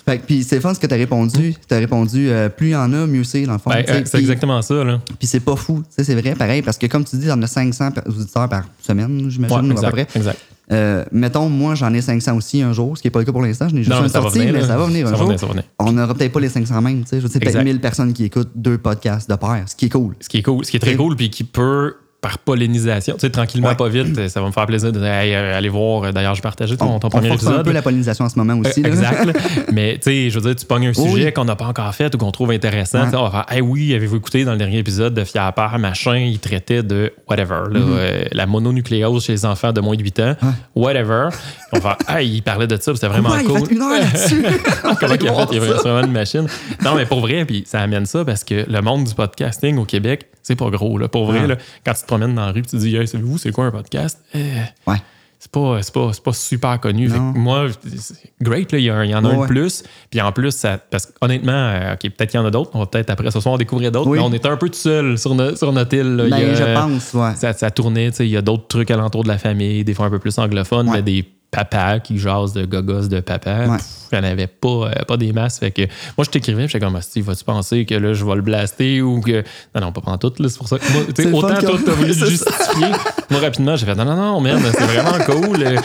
fait 0.08 0.18
que- 0.18 0.26
puis 0.26 0.42
c'est 0.44 0.60
fun 0.60 0.72
ce 0.74 0.80
que 0.80 0.86
t'as 0.86 0.96
répondu. 0.96 1.54
T'as 1.68 1.78
répondu, 1.78 2.28
euh, 2.30 2.48
plus 2.48 2.68
il 2.68 2.72
y 2.72 2.76
en 2.76 2.92
a, 2.92 3.06
mieux 3.06 3.24
c'est, 3.24 3.42
dans 3.42 3.52
le 3.54 3.58
fond. 3.58 3.70
Ben, 3.70 3.84
tu 3.84 3.92
euh, 3.92 4.00
c'est 4.04 4.18
exactement 4.18 4.62
ça. 4.62 4.84
Là. 4.84 5.00
puis 5.18 5.26
c'est 5.26 5.40
pas 5.40 5.56
fou. 5.56 5.82
Tu 5.96 6.04
c'est 6.04 6.14
vrai, 6.14 6.34
pareil, 6.34 6.62
parce 6.62 6.78
que 6.78 6.86
comme 6.86 7.04
tu 7.04 7.16
dis, 7.16 7.28
on 7.30 7.42
a 7.42 7.46
500 7.46 7.90
per- 7.92 8.00
auditeurs 8.06 8.48
par 8.48 8.64
semaine, 8.80 9.28
j'imagine, 9.28 9.56
Ouais, 9.56 9.62
ou 9.66 9.70
à 9.70 9.72
exact, 9.72 9.90
peu 9.90 10.04
près. 10.04 10.06
exact. 10.18 10.38
Euh, 10.72 11.04
mettons, 11.12 11.48
moi, 11.48 11.76
j'en 11.76 11.94
ai 11.94 12.00
500 12.00 12.36
aussi 12.36 12.60
un 12.60 12.72
jour, 12.72 12.96
ce 12.96 13.02
qui 13.02 13.06
n'est 13.06 13.12
pas 13.12 13.20
le 13.20 13.24
cas 13.24 13.30
pour 13.30 13.42
l'instant. 13.42 13.68
Je 13.68 13.74
n'ai 13.74 13.82
juste 13.82 13.90
Non, 13.90 13.98
une 13.98 14.02
mais 14.04 14.08
ça 14.08 14.18
va 14.18 14.24
sortie, 14.24 14.38
venir, 14.40 14.52
mais 14.52 14.60
là. 14.62 14.66
ça 14.66 14.76
va 14.76 14.86
venir 14.86 15.06
un 15.06 15.10
Ça 15.10 15.12
va 15.12 15.18
jour. 15.18 15.26
venir, 15.26 15.38
ça 15.40 15.46
va 15.46 15.52
venir. 15.52 15.64
On 15.78 15.92
n'aura 15.92 16.12
peut-être 16.14 16.32
pas 16.32 16.40
les 16.40 16.48
500 16.48 16.82
même. 16.82 17.02
Tu 17.02 17.08
sais, 17.10 17.20
je 17.20 17.26
sais, 17.28 17.38
peut-être 17.38 17.50
Exact. 17.54 17.64
1000 17.64 17.80
personnes 17.80 18.12
qui 18.12 18.24
écoutent 18.24 18.50
deux 18.56 18.76
podcasts 18.78 19.30
de 19.30 19.36
pair, 19.36 19.62
ce 19.66 19.76
qui 19.76 19.86
est 19.86 19.90
cool. 19.90 20.14
Ce 20.20 20.28
qui 20.28 20.38
est 20.38 20.42
cool, 20.42 20.64
ce 20.64 20.70
qui 20.72 20.76
est 20.76 20.80
très 20.80 20.96
cool, 20.96 21.14
puis 21.14 21.30
qui 21.30 21.44
peut, 21.44 21.94
par 22.20 22.38
pollinisation, 22.38 23.14
tu 23.14 23.20
sais, 23.20 23.30
tranquillement, 23.30 23.68
Ouais. 23.68 23.74
pas 23.76 23.88
vite, 23.88 24.28
ça 24.28 24.40
va 24.40 24.46
me 24.46 24.52
faire 24.52 24.66
plaisir 24.66 24.90
de 24.92 24.98
dire, 24.98 25.06
Hey, 25.08 25.34
euh, 25.34 25.60
voir. 25.70 26.12
D'ailleurs, 26.12 26.34
j'ai 26.34 26.42
partagé 26.42 26.76
ton, 26.76 26.86
On, 26.86 26.98
ton 26.98 27.08
on 27.08 27.10
premier 27.10 27.28
force 27.28 27.44
un 27.44 27.50
épisode. 27.50 27.66
peu 27.66 27.72
la 27.72 27.82
pollinisation 27.82 28.24
en 28.24 28.28
ce 28.28 28.38
moment 28.38 28.58
aussi. 28.60 28.82
Euh. 28.84 28.88
Exact. 28.88 29.36
Mais 29.72 29.94
tu 29.94 30.02
sais, 30.02 30.30
je 30.30 30.38
veux 30.38 30.46
dire, 30.46 30.56
tu 30.56 30.66
pognes 30.66 30.88
un 30.88 30.94
sujet 30.94 31.26
oui. 31.26 31.32
qu'on 31.32 31.44
n'a 31.44 31.56
pas 31.56 31.66
encore 31.66 31.94
fait 31.94 32.14
ou 32.14 32.18
qu'on 32.18 32.30
trouve 32.32 32.50
intéressant. 32.52 33.02
Ouais. 33.08 33.14
On 33.16 33.28
va 33.28 33.30
faire, 33.30 33.46
hey, 33.56 33.60
oui, 33.60 33.94
avez-vous 33.94 34.16
écouté 34.16 34.44
dans 34.44 34.52
le 34.52 34.58
dernier 34.58 34.78
épisode 34.78 35.14
de 35.14 35.24
Fier 35.24 35.44
à 35.44 35.52
part, 35.52 35.78
machin, 35.78 36.16
il 36.16 36.38
traitait 36.38 36.82
de 36.82 37.12
whatever, 37.28 37.62
là, 37.70 37.80
euh, 37.80 38.24
la 38.32 38.46
mononucléose 38.46 39.24
chez 39.24 39.32
les 39.32 39.44
enfants 39.44 39.72
de 39.72 39.80
moins 39.80 39.96
de 39.96 40.02
8 40.02 40.20
ans. 40.20 40.36
Ouais. 40.42 40.48
whatever. 40.74 41.28
on 41.72 41.78
va 41.78 41.96
faire, 42.06 42.16
hey, 42.16 42.28
il 42.36 42.42
parlait 42.42 42.66
de 42.66 42.76
ça, 42.80 42.94
c'était 42.94 43.08
vraiment 43.08 43.36
il 43.36 43.44
cool. 43.46 43.66
fait 43.66 43.74
une 43.74 43.82
heure 43.82 43.90
là-dessus. 44.00 44.42
Comment 45.00 45.14
il 45.20 45.28
a 45.28 45.34
fait? 45.46 45.54
Il 45.54 45.60
vraiment 45.60 46.04
une 46.04 46.12
machine. 46.12 46.46
Non, 46.84 46.94
mais 46.94 47.06
pour 47.06 47.20
vrai, 47.20 47.44
puis 47.44 47.64
ça 47.66 47.80
amène 47.80 48.06
ça 48.06 48.24
parce 48.24 48.44
que 48.44 48.64
le 48.68 48.80
monde 48.80 49.04
du 49.04 49.14
podcasting 49.14 49.76
au 49.78 49.84
Québec, 49.84 50.26
c'est 50.42 50.54
pas 50.56 50.70
gros. 50.70 50.96
Là. 50.98 51.08
Pour 51.08 51.26
vrai, 51.26 51.46
là, 51.46 51.56
quand 51.84 51.92
tu 51.94 52.05
te 52.06 52.12
promènes 52.14 52.34
dans 52.34 52.46
la 52.46 52.52
rue, 52.52 52.62
tu 52.62 52.70
te 52.70 52.76
dis, 52.76 52.96
hey, 52.96 53.06
savez-vous, 53.06 53.38
c'est 53.38 53.52
quoi 53.52 53.66
un 53.66 53.70
podcast? 53.70 54.20
Eh, 54.34 54.38
Ouais. 54.86 54.96
c'est 55.38 55.50
pas, 55.50 55.78
c'est 55.82 55.92
pas, 55.94 56.10
c'est 56.12 56.22
pas 56.24 56.32
super 56.32 56.80
connu. 56.80 57.08
Fait 57.08 57.16
que 57.18 57.38
moi, 57.38 57.66
c'est 57.98 58.32
great, 58.40 58.72
là, 58.72 58.78
il 58.78 58.84
y, 58.84 58.90
en 58.90 58.96
a 59.24 59.28
un 59.28 59.32
de 59.34 59.38
ouais. 59.40 59.46
plus. 59.46 59.84
Puis 60.10 60.20
en 60.20 60.32
plus, 60.32 60.50
ça, 60.52 60.78
parce 60.90 61.06
que 61.06 61.12
honnêtement, 61.20 61.52
euh, 61.52 61.92
OK, 61.94 62.00
peut-être 62.00 62.30
qu'il 62.30 62.40
y 62.40 62.42
en 62.42 62.46
a 62.46 62.50
d'autres. 62.50 62.70
On 62.74 62.78
va 62.80 62.86
peut-être 62.86 63.10
après 63.10 63.30
ce 63.30 63.40
soir 63.40 63.58
découvrir 63.58 63.92
d'autres. 63.92 64.08
Oui. 64.08 64.18
Mais 64.18 64.24
on 64.24 64.32
était 64.32 64.48
un 64.48 64.56
peu 64.56 64.68
tout 64.68 64.74
seul 64.78 65.18
sur, 65.18 65.34
no- 65.34 65.54
sur 65.56 65.72
notre 65.72 65.94
île. 65.94 66.16
là. 66.16 66.24
Il 66.24 66.28
y 66.28 66.30
Ben, 66.30 66.50
a- 66.50 66.54
je 66.54 66.74
pense, 66.74 67.14
ouais. 67.14 67.34
ça, 67.36 67.52
ça 67.52 67.70
tournait, 67.70 68.10
tu 68.10 68.16
sais, 68.18 68.26
il 68.26 68.30
y 68.32 68.36
a 68.36 68.42
d'autres 68.42 68.66
trucs 68.68 68.90
alentour 68.90 69.22
de 69.22 69.28
la 69.28 69.38
famille, 69.38 69.84
des 69.84 69.94
fois 69.94 70.06
un 70.06 70.10
peu 70.10 70.18
plus 70.18 70.38
anglophones, 70.38 70.88
Ouais. 70.88 70.96
mais 70.96 71.02
des 71.02 71.24
papas 71.56 72.00
qui 72.00 72.18
jasent 72.18 72.52
de 72.52 72.64
gogos 72.66 73.08
de 73.08 73.20
papa. 73.20 73.66
Ouais. 73.66 73.76
Pff, 73.78 73.86
Il 74.12 74.20
n'y 74.20 74.26
en 74.26 74.30
avait 74.30 74.46
pas, 74.46 74.68
euh, 74.68 74.90
pas 75.08 75.16
des 75.16 75.32
masses. 75.32 75.58
Fait 75.58 75.70
que 75.72 75.82
moi, 76.16 76.24
je 76.24 76.30
t'écrivais, 76.30 76.68
j'étais 76.68 76.78
comme, 76.84 77.00
Steve, 77.00 77.24
vas-tu 77.24 77.44
penser 77.44 77.84
que 77.84 77.94
là, 77.94 78.12
je 78.12 78.24
vais 78.24 78.34
le 78.36 78.42
blaster 78.42 79.02
ou 79.02 79.20
que. 79.20 79.42
Non, 79.74 79.80
non, 79.80 79.92
pas 79.92 80.00
prendre 80.00 80.18
tout, 80.18 80.32
là, 80.40 80.48
c'est 80.48 80.58
pour 80.58 80.68
ça. 80.68 80.78
que 80.78 80.92
Moi, 81.28 81.38
autant 81.38 81.58
toi, 81.60 81.78
t'as 81.84 81.92
voulu 81.92 82.08
le 82.08 82.14
justifier. 82.14 82.86
moi, 83.30 83.40
rapidement, 83.40 83.74
j'ai 83.76 83.86
fait, 83.86 83.94
non, 83.94 84.04
non, 84.04 84.14
non, 84.16 84.40
merde, 84.40 84.60
c'est 84.72 84.84
vraiment 84.84 85.18
cool. 85.24 85.62
Euh, 85.62 85.76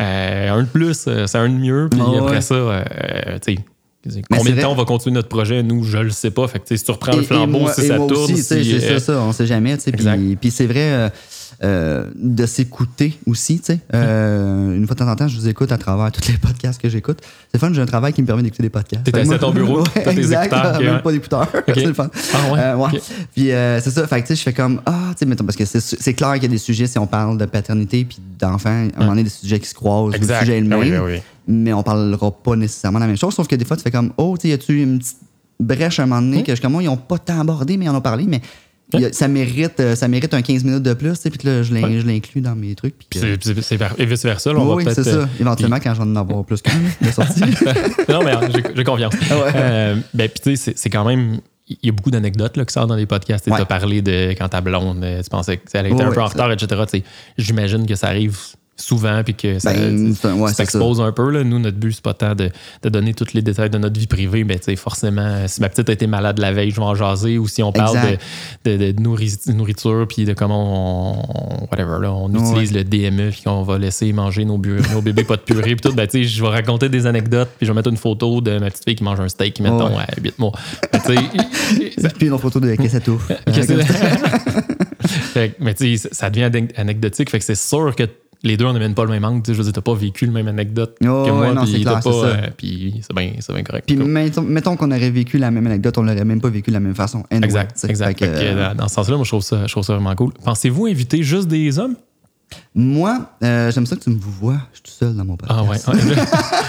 euh, 0.00 0.50
un 0.52 0.62
de 0.62 0.68
plus, 0.68 0.94
c'est 1.26 1.36
un 1.36 1.48
de 1.48 1.54
mieux. 1.54 1.88
Puis 1.90 2.00
Ah 2.02 2.18
après 2.20 2.36
ouais. 2.36 2.40
ça, 2.40 2.54
euh, 2.54 2.82
tu 3.44 3.54
sais. 3.54 3.58
Mais 4.30 4.38
Combien 4.38 4.54
de 4.54 4.60
temps 4.62 4.72
on 4.72 4.76
va 4.76 4.84
continuer 4.84 5.14
notre 5.14 5.28
projet? 5.28 5.62
Nous, 5.62 5.84
je 5.84 5.98
le 5.98 6.10
sais 6.10 6.30
pas. 6.30 6.48
Fait 6.48 6.60
que, 6.60 6.74
si 6.76 6.82
tu 6.82 6.90
reprends 6.92 7.12
le 7.12 7.18
Et- 7.18 7.24
et 7.24 7.26
flambeau, 7.26 7.58
moi- 7.58 7.72
si 7.74 7.82
et 7.82 7.88
ça 7.88 7.96
moi 7.98 8.06
tourne. 8.06 8.24
aussi, 8.24 8.36
si, 8.38 8.42
c'est 8.42 8.54
euh, 8.90 8.98
ça, 8.98 9.12
ça, 9.14 9.20
on 9.20 9.32
sait 9.32 9.46
jamais. 9.46 9.76
puis 10.40 10.50
c'est 10.50 10.66
vrai 10.66 11.10
euh, 11.64 12.04
de 12.14 12.46
s'écouter 12.46 13.18
aussi. 13.26 13.58
tu 13.58 13.64
sais. 13.66 13.80
Euh, 13.94 14.76
une 14.76 14.86
fois 14.86 14.94
de 14.94 15.00
temps 15.00 15.08
en 15.10 15.16
temps, 15.16 15.26
je 15.26 15.36
vous 15.36 15.48
écoute 15.48 15.72
à 15.72 15.78
travers 15.78 16.12
tous 16.12 16.28
les 16.28 16.38
podcasts 16.38 16.80
que 16.80 16.88
j'écoute. 16.88 17.18
C'est 17.52 17.58
fun, 17.58 17.72
j'ai 17.72 17.80
un 17.82 17.86
travail 17.86 18.12
qui 18.12 18.22
me 18.22 18.26
permet 18.26 18.42
d'écouter 18.44 18.62
des 18.62 18.70
podcasts. 18.70 19.02
T'es 19.04 19.18
assis 19.18 19.34
à 19.34 19.38
ton 19.38 19.50
bureau, 19.50 19.80
Ouais, 19.80 19.86
t'as 20.04 20.14
tes 20.14 20.20
écouteurs, 20.32 20.80
même 20.80 20.94
ouais. 20.94 21.02
pas 21.02 21.12
d'écouteurs. 21.12 21.48
c'est 21.66 21.84
le 21.84 21.92
fun. 21.94 22.08
Ah 22.34 22.52
ouais? 22.52 22.60
Euh, 22.60 22.76
ouais. 22.76 23.00
Puis 23.34 23.46
c'est 23.82 23.90
ça. 23.90 24.06
Fait 24.06 24.22
que 24.22 24.26
tu 24.26 24.34
sais, 24.34 24.36
je 24.36 24.42
fais 24.42 24.52
comme 24.52 24.80
ah, 24.86 25.08
tu 25.10 25.18
sais, 25.18 25.26
mettons, 25.26 25.44
parce 25.44 25.56
que 25.56 25.64
c'est 25.64 26.14
clair 26.14 26.34
qu'il 26.34 26.42
y 26.44 26.46
a 26.46 26.48
des 26.48 26.58
sujets 26.58 26.86
si 26.86 26.98
on 26.98 27.06
parle 27.06 27.36
de 27.38 27.44
paternité 27.46 28.04
puis 28.04 28.18
d'enfants, 28.38 28.68
à 28.70 28.72
un 28.72 28.98
moment 28.98 29.10
donné, 29.10 29.24
des 29.24 29.30
sujets 29.30 29.58
qui 29.58 29.68
se 29.68 29.74
croisent, 29.74 30.14
Exact. 30.14 30.40
le 30.40 30.46
sujet 30.46 30.58
est 30.58 30.60
le 30.60 30.72
Ah 30.72 30.78
même. 30.78 30.94
ah 31.00 31.04
oui. 31.04 31.18
Mais 31.48 31.72
on 31.72 31.82
parlera 31.82 32.30
pas 32.30 32.54
nécessairement 32.56 32.98
de 32.98 33.04
la 33.04 33.08
même 33.08 33.16
chose. 33.16 33.34
Sauf 33.34 33.48
que 33.48 33.56
des 33.56 33.64
fois, 33.64 33.76
tu 33.76 33.82
fais 33.82 33.90
comme 33.90 34.12
oh, 34.16 34.36
tu 34.38 34.42
sais, 34.42 34.48
y 34.50 34.52
a-tu 34.52 34.82
une 34.82 34.98
petite 34.98 35.16
brèche 35.58 35.98
à 35.98 36.04
un 36.04 36.06
moment 36.06 36.22
donné 36.22 36.44
que 36.44 36.54
je 36.54 36.60
comme 36.62 36.72
moi, 36.72 36.82
ils 36.82 36.88
ont 36.88 36.96
pas 36.96 37.18
tant 37.18 37.40
abordé, 37.40 37.76
mais 37.76 37.86
ils 37.86 37.88
en 37.88 37.94
ont 37.96 38.00
parlé, 38.00 38.26
mais 38.28 38.40
a- 39.04 39.12
ça 39.12 39.28
mérite 39.28 39.80
euh, 39.80 39.94
ça 39.94 40.08
mérite 40.08 40.32
un 40.34 40.42
15 40.42 40.64
minutes 40.64 40.82
de 40.82 40.94
plus, 40.94 41.14
puis 41.30 41.46
là, 41.46 41.62
je 41.62 41.72
Ouais. 41.74 42.02
l'inclus 42.06 42.40
dans 42.40 42.54
mes 42.54 42.74
trucs. 42.74 42.94
Puis, 43.10 43.20
euh, 43.22 43.36
Et 43.98 44.06
vice-versa, 44.06 44.52
oui, 44.76 44.84
va 44.84 44.90
c'est 44.94 45.02
peut-être. 45.02 45.14
euh, 45.16 45.22
ça. 45.24 45.28
Éventuellement, 45.40 45.78
quand 45.82 45.94
j'en 45.94 46.06
ai 46.06 46.10
en 46.10 46.16
avoir 46.16 46.44
plus 46.44 46.62
qu'un, 46.62 46.72
de 47.00 47.10
sortie. 47.12 47.40
non, 48.08 48.22
mais 48.24 48.32
j'ai- 48.74 48.84
confiance. 48.84 49.14
Ah 49.30 49.38
ouais. 49.38 49.52
Euh, 49.54 49.96
ben, 50.14 50.28
puis 50.28 50.40
tu 50.42 50.56
sais, 50.56 50.72
c'est- 50.74 50.76
quand 50.90 51.04
même. 51.04 51.38
Il 51.70 51.76
y 51.82 51.88
a 51.90 51.92
beaucoup 51.92 52.10
d'anecdotes 52.10 52.56
là, 52.56 52.64
qui 52.64 52.72
sortent 52.72 52.88
dans 52.88 52.94
les 52.96 53.04
podcasts. 53.04 53.44
Tu 53.44 53.50
Ouais. 53.50 53.60
as 53.60 53.66
parlé 53.66 54.00
de 54.00 54.30
quand 54.30 54.48
ta 54.48 54.62
blonde, 54.62 55.04
tu 55.22 55.28
pensais 55.28 55.58
qu'elle 55.58 55.84
était 55.84 55.94
Ouais, 55.96 56.02
un 56.02 56.12
peu 56.12 56.22
en 56.22 56.26
retard, 56.26 56.50
etc. 56.50 56.82
J'imagine 57.36 57.84
que 57.86 57.94
ça 57.94 58.06
arrive 58.06 58.38
souvent 58.80 59.22
puis 59.24 59.34
que 59.34 59.58
ça, 59.58 59.72
Ben, 59.74 60.14
ouais, 60.40 60.52
t'exposes 60.52 61.00
un 61.00 61.12
peu. 61.12 61.30
Là. 61.30 61.44
Nous, 61.44 61.58
notre 61.58 61.76
but, 61.76 61.92
c'est 61.92 62.02
pas 62.02 62.14
tant 62.14 62.34
de, 62.34 62.50
de 62.82 62.88
donner 62.88 63.12
tous 63.12 63.32
les 63.34 63.42
détails 63.42 63.70
de 63.70 63.78
notre 63.78 63.98
vie 63.98 64.06
privée, 64.06 64.44
mais 64.44 64.58
tu 64.58 64.66
sais, 64.66 64.76
forcément, 64.76 65.46
si 65.48 65.60
ma 65.60 65.68
petite 65.68 65.88
a 65.88 65.92
été 65.92 66.06
malade 66.06 66.38
la 66.38 66.52
veille, 66.52 66.70
je 66.70 66.76
vais 66.76 66.82
en 66.82 66.94
jaser, 66.94 67.38
ou 67.38 67.48
si 67.48 67.62
on 67.62 67.72
parle 67.72 67.98
de, 68.64 68.76
de, 68.76 68.92
de 68.92 69.02
nourri- 69.02 69.52
nourriture, 69.52 70.06
puis 70.08 70.24
de 70.24 70.32
comment 70.32 71.60
on, 71.60 71.66
whatever, 71.70 71.98
là, 72.00 72.12
on 72.12 72.32
Ouais. 72.32 72.50
utilise 72.50 72.72
le 72.72 72.84
DME, 72.84 73.30
puis 73.30 73.42
qu'on 73.42 73.62
va 73.62 73.78
laisser 73.78 74.12
manger 74.12 74.44
nos, 74.44 74.58
nos 74.58 75.02
bébés 75.02 75.24
pas 75.24 75.36
de 75.36 75.42
purée, 75.42 75.74
puis 75.74 75.90
tout, 75.90 75.94
ben, 75.94 76.06
tu 76.06 76.18
sais, 76.18 76.24
je 76.24 76.42
vais 76.42 76.48
raconter 76.50 76.88
des 76.88 77.06
anecdotes, 77.06 77.48
puis 77.58 77.66
je 77.66 77.72
vais 77.72 77.76
mettre 77.76 77.88
une 77.90 77.96
photo 77.96 78.40
de 78.40 78.58
ma 78.58 78.70
petite 78.70 78.84
fille 78.84 78.96
qui 78.96 79.04
mange 79.04 79.20
un 79.20 79.28
steak, 79.28 79.60
mettons, 79.60 79.88
Ouais. 79.96 80.04
à 80.06 80.20
8 80.22 80.38
mois. 80.38 80.52
Ben, 80.92 81.00
puis 82.18 82.28
une 82.28 82.38
photo 82.38 82.60
de 82.60 82.74
que- 82.76 82.82
Fait 85.08 85.50
que- 85.50 85.56
mais 85.64 85.74
tu 85.74 85.96
sais, 85.96 86.08
ça 86.12 86.30
devient 86.30 86.50
ane- 86.54 86.68
anecdotique. 86.76 87.30
Fait 87.30 87.38
que 87.38 87.44
c'est 87.44 87.54
sûr 87.56 87.94
que 87.96 88.04
les 88.42 88.56
deux, 88.56 88.64
on 88.66 88.72
n'amène 88.72 88.94
pas 88.94 89.04
le 89.04 89.10
même 89.10 89.24
angle. 89.24 89.42
Je 89.46 89.52
veux 89.52 89.64
dire, 89.64 89.72
t'as 89.72 89.80
pas 89.80 89.94
vécu 89.94 90.26
le 90.26 90.32
même 90.32 90.46
anecdote 90.48 90.96
Oh, 91.02 91.24
que 91.26 91.30
moi. 91.32 91.54
puis 91.62 91.72
c'est 91.72 91.84
t'as 91.84 92.00
clair, 92.00 92.02
c'est 92.02 92.10
pas, 92.10 92.42
ça. 92.42 92.50
puis 92.56 93.00
c'est 93.02 93.14
bien, 93.16 93.32
c'est 93.40 93.52
bien 93.52 93.62
correct. 93.62 93.84
Puis 93.86 93.96
mettons, 93.96 94.42
mettons 94.42 94.76
qu'on 94.76 94.90
aurait 94.90 95.10
vécu 95.10 95.38
la 95.38 95.50
même 95.50 95.66
anecdote, 95.66 95.98
on 95.98 96.02
l'aurait 96.02 96.24
même 96.24 96.40
pas 96.40 96.48
vécu 96.50 96.70
de 96.70 96.74
la 96.74 96.80
même 96.80 96.94
façon. 96.94 97.24
Anyway, 97.30 97.44
Exact, 97.46 97.84
exact. 97.88 98.18
Que, 98.18 98.24
euh, 98.26 98.68
dans, 98.70 98.74
dans 98.82 98.88
ce 98.88 98.94
sens-là, 98.94 99.16
moi, 99.16 99.24
je 99.24 99.30
trouve, 99.30 99.42
ça, 99.42 99.66
je 99.66 99.72
trouve 99.72 99.82
ça 99.84 99.94
vraiment 99.94 100.14
cool. 100.14 100.32
Pensez-vous 100.44 100.86
inviter 100.86 101.22
juste 101.22 101.48
des 101.48 101.78
hommes? 101.78 101.96
Moi, 102.74 103.30
euh, 103.42 103.70
j'aime 103.72 103.86
ça 103.86 103.96
que 103.96 104.02
tu 104.02 104.10
me 104.10 104.18
vois. 104.18 104.58
Je 104.72 104.76
suis 104.76 104.82
tout 104.84 104.90
seul 104.90 105.14
dans 105.16 105.24
mon 105.24 105.36
podcast. 105.36 105.60
Ah 105.60 105.68
ouais. 105.68 105.78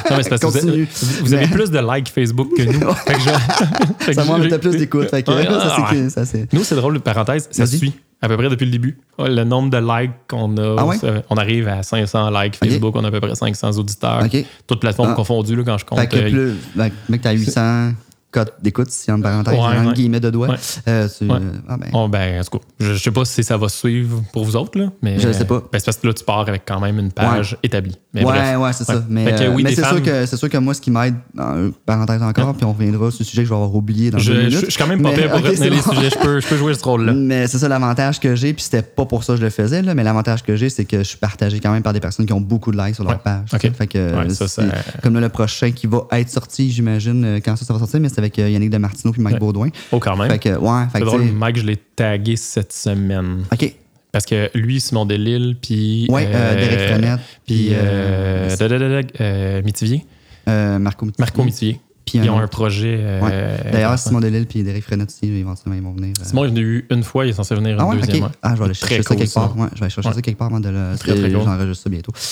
non, 0.09 0.17
mais 0.17 0.23
c'est 0.23 0.29
parce 0.29 0.41
que 0.41 0.47
vous 0.47 0.85
vous 1.25 1.33
avez 1.33 1.45
Mais- 1.45 1.51
plus 1.51 1.69
de 1.69 1.79
likes 1.79 2.09
Facebook 2.09 2.49
que 2.57 2.63
nous. 2.63 2.93
Fait 3.05 3.13
que 3.13 3.19
je- 3.19 3.29
fait 4.05 4.15
que 4.15 4.21
Ça 4.23 4.41
j'ai- 4.41 4.49
t'as 4.49 4.57
plus 4.57 4.75
d'écoute. 4.77 5.09
Fait 5.09 5.21
que 5.23 5.31
Ouais, 5.31 5.45
ça, 5.45 5.73
c'est 5.75 5.81
ouais. 5.95 6.03
que- 6.03 6.09
ça, 6.09 6.25
c'est. 6.25 6.51
Nous, 6.53 6.63
c'est 6.63 6.75
drôle, 6.75 6.99
parenthèse, 6.99 7.47
ça 7.51 7.65
suit 7.67 7.93
à 8.21 8.27
peu 8.27 8.35
près 8.37 8.49
depuis 8.49 8.65
le 8.65 8.71
début. 8.71 8.97
Le 9.19 9.43
nombre 9.43 9.69
de 9.69 9.77
likes 9.77 10.11
qu'on 10.27 10.57
a, 10.57 10.75
Ah 10.79 10.85
ouais? 10.85 10.97
on 11.29 11.37
arrive 11.37 11.67
à 11.67 11.83
500 11.83 12.29
likes. 12.31 12.57
Ok. 12.61 12.67
Facebook, 12.69 12.95
on 12.95 13.03
a 13.03 13.07
à 13.07 13.11
peu 13.11 13.21
près 13.21 13.35
500 13.35 13.77
auditeurs. 13.77 14.23
OK. 14.25 14.45
Toutes 14.67 14.79
plateformes 14.81 15.11
Ah. 15.11 15.15
confondues 15.15 15.55
là, 15.55 15.63
quand 15.65 15.77
je 15.77 15.85
compte. 15.85 15.99
Fait 15.99 16.07
que 16.07 16.17
euh, 16.17 16.29
plus. 16.29 16.53
Fait 16.83 16.89
que, 16.89 16.95
mec, 17.09 17.21
t'as 17.21 17.31
800 17.31 17.91
cotes 18.31 18.53
d'écoute, 18.61 18.89
si 18.91 19.11
en 19.11 19.19
parenthèse, 19.21 19.53
Ouais, 19.55 19.59
entre 19.59 19.87
ouais. 19.87 19.93
guillemets 19.93 20.19
de 20.19 20.29
doigts. 20.29 20.49
Ouais. 20.49 20.55
Euh, 20.87 21.07
tu- 21.07 21.25
Ouais. 21.25 21.39
ah 21.67 21.77
ben. 21.77 21.87
Oh, 21.93 22.07
ben, 22.07 22.39
en 22.39 22.43
tout 22.43 22.57
cas, 22.59 22.63
je, 22.79 22.93
je 22.93 23.01
sais 23.03 23.11
pas 23.11 23.25
si 23.25 23.43
ça 23.43 23.57
va 23.57 23.69
suivre 23.69 24.21
pour 24.33 24.45
vous 24.45 24.55
autres, 24.55 24.77
là, 24.79 24.91
mais. 25.01 25.17
Je 25.19 25.31
sais 25.31 25.45
pas. 25.45 25.59
Ben, 25.71 25.79
c'est 25.79 25.85
parce 25.85 25.97
que 25.97 26.07
là, 26.07 26.13
tu 26.13 26.23
pars 26.23 26.39
avec 26.39 26.61
quand 26.67 26.79
même 26.79 26.99
une 26.99 27.11
page 27.11 27.57
établie. 27.63 27.97
Mais 28.13 28.23
ouais, 28.23 28.31
bref. 28.33 28.57
ouais, 28.59 28.73
c'est 28.73 28.83
ça. 28.83 29.03
Mais, 29.09 29.41
euh, 29.41 29.53
oui, 29.53 29.63
mais 29.63 29.73
c'est 29.75 29.83
sûr 29.85 30.01
que 30.01 30.25
c'est 30.25 30.37
sûr 30.37 30.49
que 30.49 30.57
moi, 30.57 30.73
ce 30.73 30.81
qui 30.81 30.91
m'aide, 30.91 31.15
euh, 31.39 31.71
parenthèse 31.85 32.21
encore, 32.23 32.55
puis 32.55 32.65
on 32.65 32.73
reviendra 32.73 33.11
sur 33.11 33.19
le 33.21 33.25
sujet 33.25 33.41
que 33.43 33.47
je 33.47 33.53
vais 33.53 33.55
avoir 33.55 33.73
oublié 33.75 34.11
dans 34.11 34.17
Je, 34.19 34.31
deux 34.31 34.39
je- 34.41 34.45
minutes. 34.47 34.65
je 34.65 34.69
suis 34.71 34.79
quand 34.79 34.87
même 34.87 35.01
pas 35.01 35.11
prêt 35.11 35.29
pour 35.29 35.41
retenir 35.43 35.71
les 35.71 35.81
bon. 35.81 35.91
sujets. 35.93 36.09
Je 36.11 36.17
peux, 36.19 36.39
je 36.39 36.47
peux 36.47 36.57
jouer 36.57 36.73
ce 36.73 36.83
rôle-là. 36.83 37.13
Mais 37.13 37.47
c'est 37.47 37.57
ça 37.59 37.67
l'avantage 37.67 38.19
que 38.19 38.35
j'ai, 38.35 38.53
puis 38.53 38.63
c'était 38.63 38.81
pas 38.81 39.05
pour 39.05 39.23
ça 39.23 39.33
que 39.33 39.39
je 39.39 39.43
le 39.45 39.49
faisais, 39.51 39.81
là, 39.81 39.93
mais 39.95 40.03
l'avantage 40.03 40.43
que 40.43 40.55
j'ai, 40.55 40.69
c'est 40.69 40.85
que 40.85 40.99
je 40.99 41.03
suis 41.03 41.17
partagé 41.17 41.59
quand 41.59 41.71
même 41.71 41.83
par 41.83 41.93
des 41.93 41.99
personnes 41.99 42.25
qui 42.25 42.33
ont 42.33 42.41
beaucoup 42.41 42.71
de 42.71 42.77
likes 42.77 42.95
sur 42.95 43.03
leur 43.03 43.19
page. 43.19 43.49
Fait 43.49 43.87
que, 43.87 45.01
Comme 45.01 45.13
là, 45.15 45.21
le 45.21 45.29
prochain 45.29 45.71
qui 45.71 45.87
va 45.87 46.05
être 46.11 46.29
sorti, 46.29 46.71
j'imagine, 46.71 47.23
euh, 47.25 47.39
quand 47.43 47.55
ça, 47.55 47.71
va 47.73 47.79
sortir, 47.79 47.99
mais 47.99 48.09
avec 48.19 48.37
euh, 48.37 48.47
Yannick 48.49 48.69
de 48.69 48.77
Martineau 48.77 49.11
puis 49.11 49.21
Mike 49.21 49.33
Ouais. 49.33 49.39
Baudouin. 49.39 49.69
Oh, 49.91 49.97
quand 49.99 50.15
même. 50.15 50.29
Fait 50.29 50.37
que, 50.39 50.55
ouais, 50.57 50.83
fait 50.93 50.99
drôle, 50.99 51.23
Mike, 51.23 51.57
je 51.57 51.65
l'ai 51.65 51.77
tagué 51.77 52.35
cette 52.35 52.71
semaine. 52.71 53.43
OK. 53.51 53.73
Parce 54.11 54.25
que 54.25 54.49
lui, 54.55 54.79
Simon 54.81 55.05
Delille, 55.05 55.55
puis. 55.61 56.07
Ouais, 56.09 56.27
euh, 56.31 56.55
Derek 56.55 56.89
Frenette, 56.89 57.19
Puis. 57.45 57.69
euh, 57.71 58.49
euh, 58.59 59.01
euh, 59.21 59.61
Mitivier. 59.63 60.05
Euh, 60.47 60.79
Marco 60.79 61.05
Mitivier. 61.05 61.23
Marco 61.25 61.43
Mitivier. 61.43 61.79
Puis 62.09 62.19
Ils 62.25 62.29
ont 62.29 62.39
un 62.39 62.47
projet. 62.47 62.97
euh, 63.01 63.21
Ouais. 63.21 63.71
D'ailleurs, 63.71 63.97
Simon 63.99 64.19
Delille 64.19 64.45
puis 64.45 64.63
Derek 64.63 64.83
Frenette 64.83 65.09
aussi, 65.09 65.31
éventuellement, 65.31 65.75
ils 65.77 65.83
vont 65.83 65.93
venir. 65.93 66.13
euh. 66.19 66.23
Simon 66.25 66.45
est 66.45 66.49
venu 66.49 66.85
une 66.89 67.03
fois, 67.03 67.25
il 67.25 67.29
est 67.29 67.33
censé 67.33 67.55
venir 67.55 67.75
Ah 67.79 67.83
une 67.83 67.89
ouais, 67.89 67.95
deuxième. 67.97 68.23
ok. 68.23 68.29
ouais. 68.29 68.35
Ah, 68.41 68.51
je 68.53 68.59
vais 68.59 68.65
aller 68.65 68.73
chercher 68.73 68.97
ça 68.97 69.03
cool, 69.03 69.17
quelque 69.17 69.33
part. 69.33 69.53
ça. 69.55 69.61
Ouais, 69.61 69.67
je 69.73 69.79
vais 69.79 69.83
aller 69.85 69.89
chercher 69.93 70.13
ça 70.13 70.21
quelque 70.21 70.37
part 70.37 70.47
avant 70.47 70.59
de 70.59 70.69
le. 70.69 70.97
Très, 70.97 71.15
très 71.15 71.31
cool. 71.31 71.41
J'enregistre 71.43 71.83
ça 71.83 71.89
bientôt. 71.89 72.11
Je 72.15 72.21
vais 72.21 72.25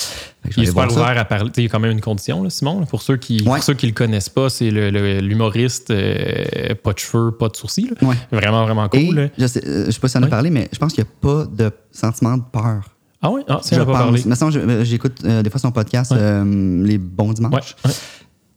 Il 0.44 0.50
est 0.50 0.58
aller 0.58 0.66
super 0.68 0.90
ça. 0.90 0.96
ouvert 1.00 1.18
à 1.18 1.24
parler. 1.24 1.50
Il 1.56 1.62
y 1.62 1.66
a 1.66 1.68
quand 1.68 1.80
même 1.80 1.90
une 1.92 2.00
condition, 2.00 2.42
là, 2.42 2.50
Simon. 2.50 2.80
là, 2.80 2.86
pour 2.86 3.02
ceux 3.02 3.16
qui 3.16 3.44
ceux 3.62 3.74
qui 3.74 3.86
le 3.86 3.92
connaissent 3.92 4.28
pas, 4.28 4.48
c'est 4.50 4.70
l'humoriste, 4.70 5.90
euh, 5.90 6.74
pas 6.82 6.92
de 6.92 6.98
cheveux, 6.98 7.30
pas 7.32 7.48
de 7.48 7.56
sourcils. 7.56 7.90
Vraiment, 8.32 8.64
vraiment 8.64 8.88
Et 8.92 9.06
cool. 9.06 9.14
là. 9.16 9.28
je 9.38 9.46
sais, 9.46 9.64
euh, 9.66 9.86
je 9.86 9.90
sais 9.90 10.00
pas 10.00 10.08
si 10.08 10.16
on 10.16 10.20
en 10.20 10.24
a 10.24 10.28
parlé, 10.28 10.50
mais 10.50 10.68
je 10.72 10.78
pense 10.78 10.92
qu'il 10.92 11.04
n'y 11.04 11.08
a 11.08 11.12
pas 11.20 11.46
de 11.46 11.70
sentiment 11.92 12.36
de 12.36 12.42
peur. 12.50 12.82
Ah 13.20 13.30
oui, 13.32 13.42
ah, 13.48 13.58
si 13.62 13.74
je 13.74 13.80
on 13.80 13.86
pas 13.86 13.92
parlé. 13.92 14.20
Je- 14.22 14.84
j'écoute 14.84 15.22
des 15.24 15.50
fois 15.50 15.58
son 15.58 15.72
podcast, 15.72 16.12
Les 16.12 16.98
Bons 16.98 17.28
Ouais, 17.28 17.34
Dimanches. 17.34 17.74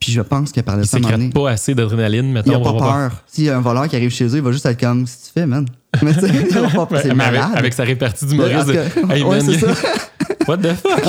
Puis 0.01 0.11
je 0.11 0.21
pense 0.21 0.51
qu'il 0.51 0.59
a 0.59 0.63
parlé 0.63 0.81
de 0.81 0.87
Il 0.87 0.89
ça 0.89 0.99
donné. 0.99 1.29
pas 1.29 1.51
assez 1.51 1.73
d'adrénaline, 1.75 2.25
Il 2.25 2.33
mettons. 2.33 2.51
n'a 2.51 2.59
pas 2.59 2.73
peur. 2.73 3.11
S'il 3.27 3.43
y 3.45 3.49
a 3.49 3.57
un 3.57 3.61
voleur 3.61 3.87
qui 3.87 3.95
arrive 3.95 4.09
chez 4.11 4.25
eux, 4.25 4.37
il 4.37 4.41
va 4.41 4.51
juste 4.51 4.65
être 4.65 4.79
comme, 4.79 5.05
si 5.07 5.17
tu 5.27 5.29
fais, 5.33 5.45
man? 5.45 5.65
Mais 6.01 6.13
tu 6.13 6.25
il 6.25 6.99
c'est 7.01 7.13
malade. 7.13 7.51
avec 7.55 7.71
sa 7.73 7.83
répartie 7.83 8.25
d'humoriste. 8.25 8.69
Hey, 9.09 9.23
man, 9.25 9.41
c'est 9.41 9.59
ça. 9.65 9.67
What 10.47 10.57
the 10.57 10.73
fuck? 10.73 11.03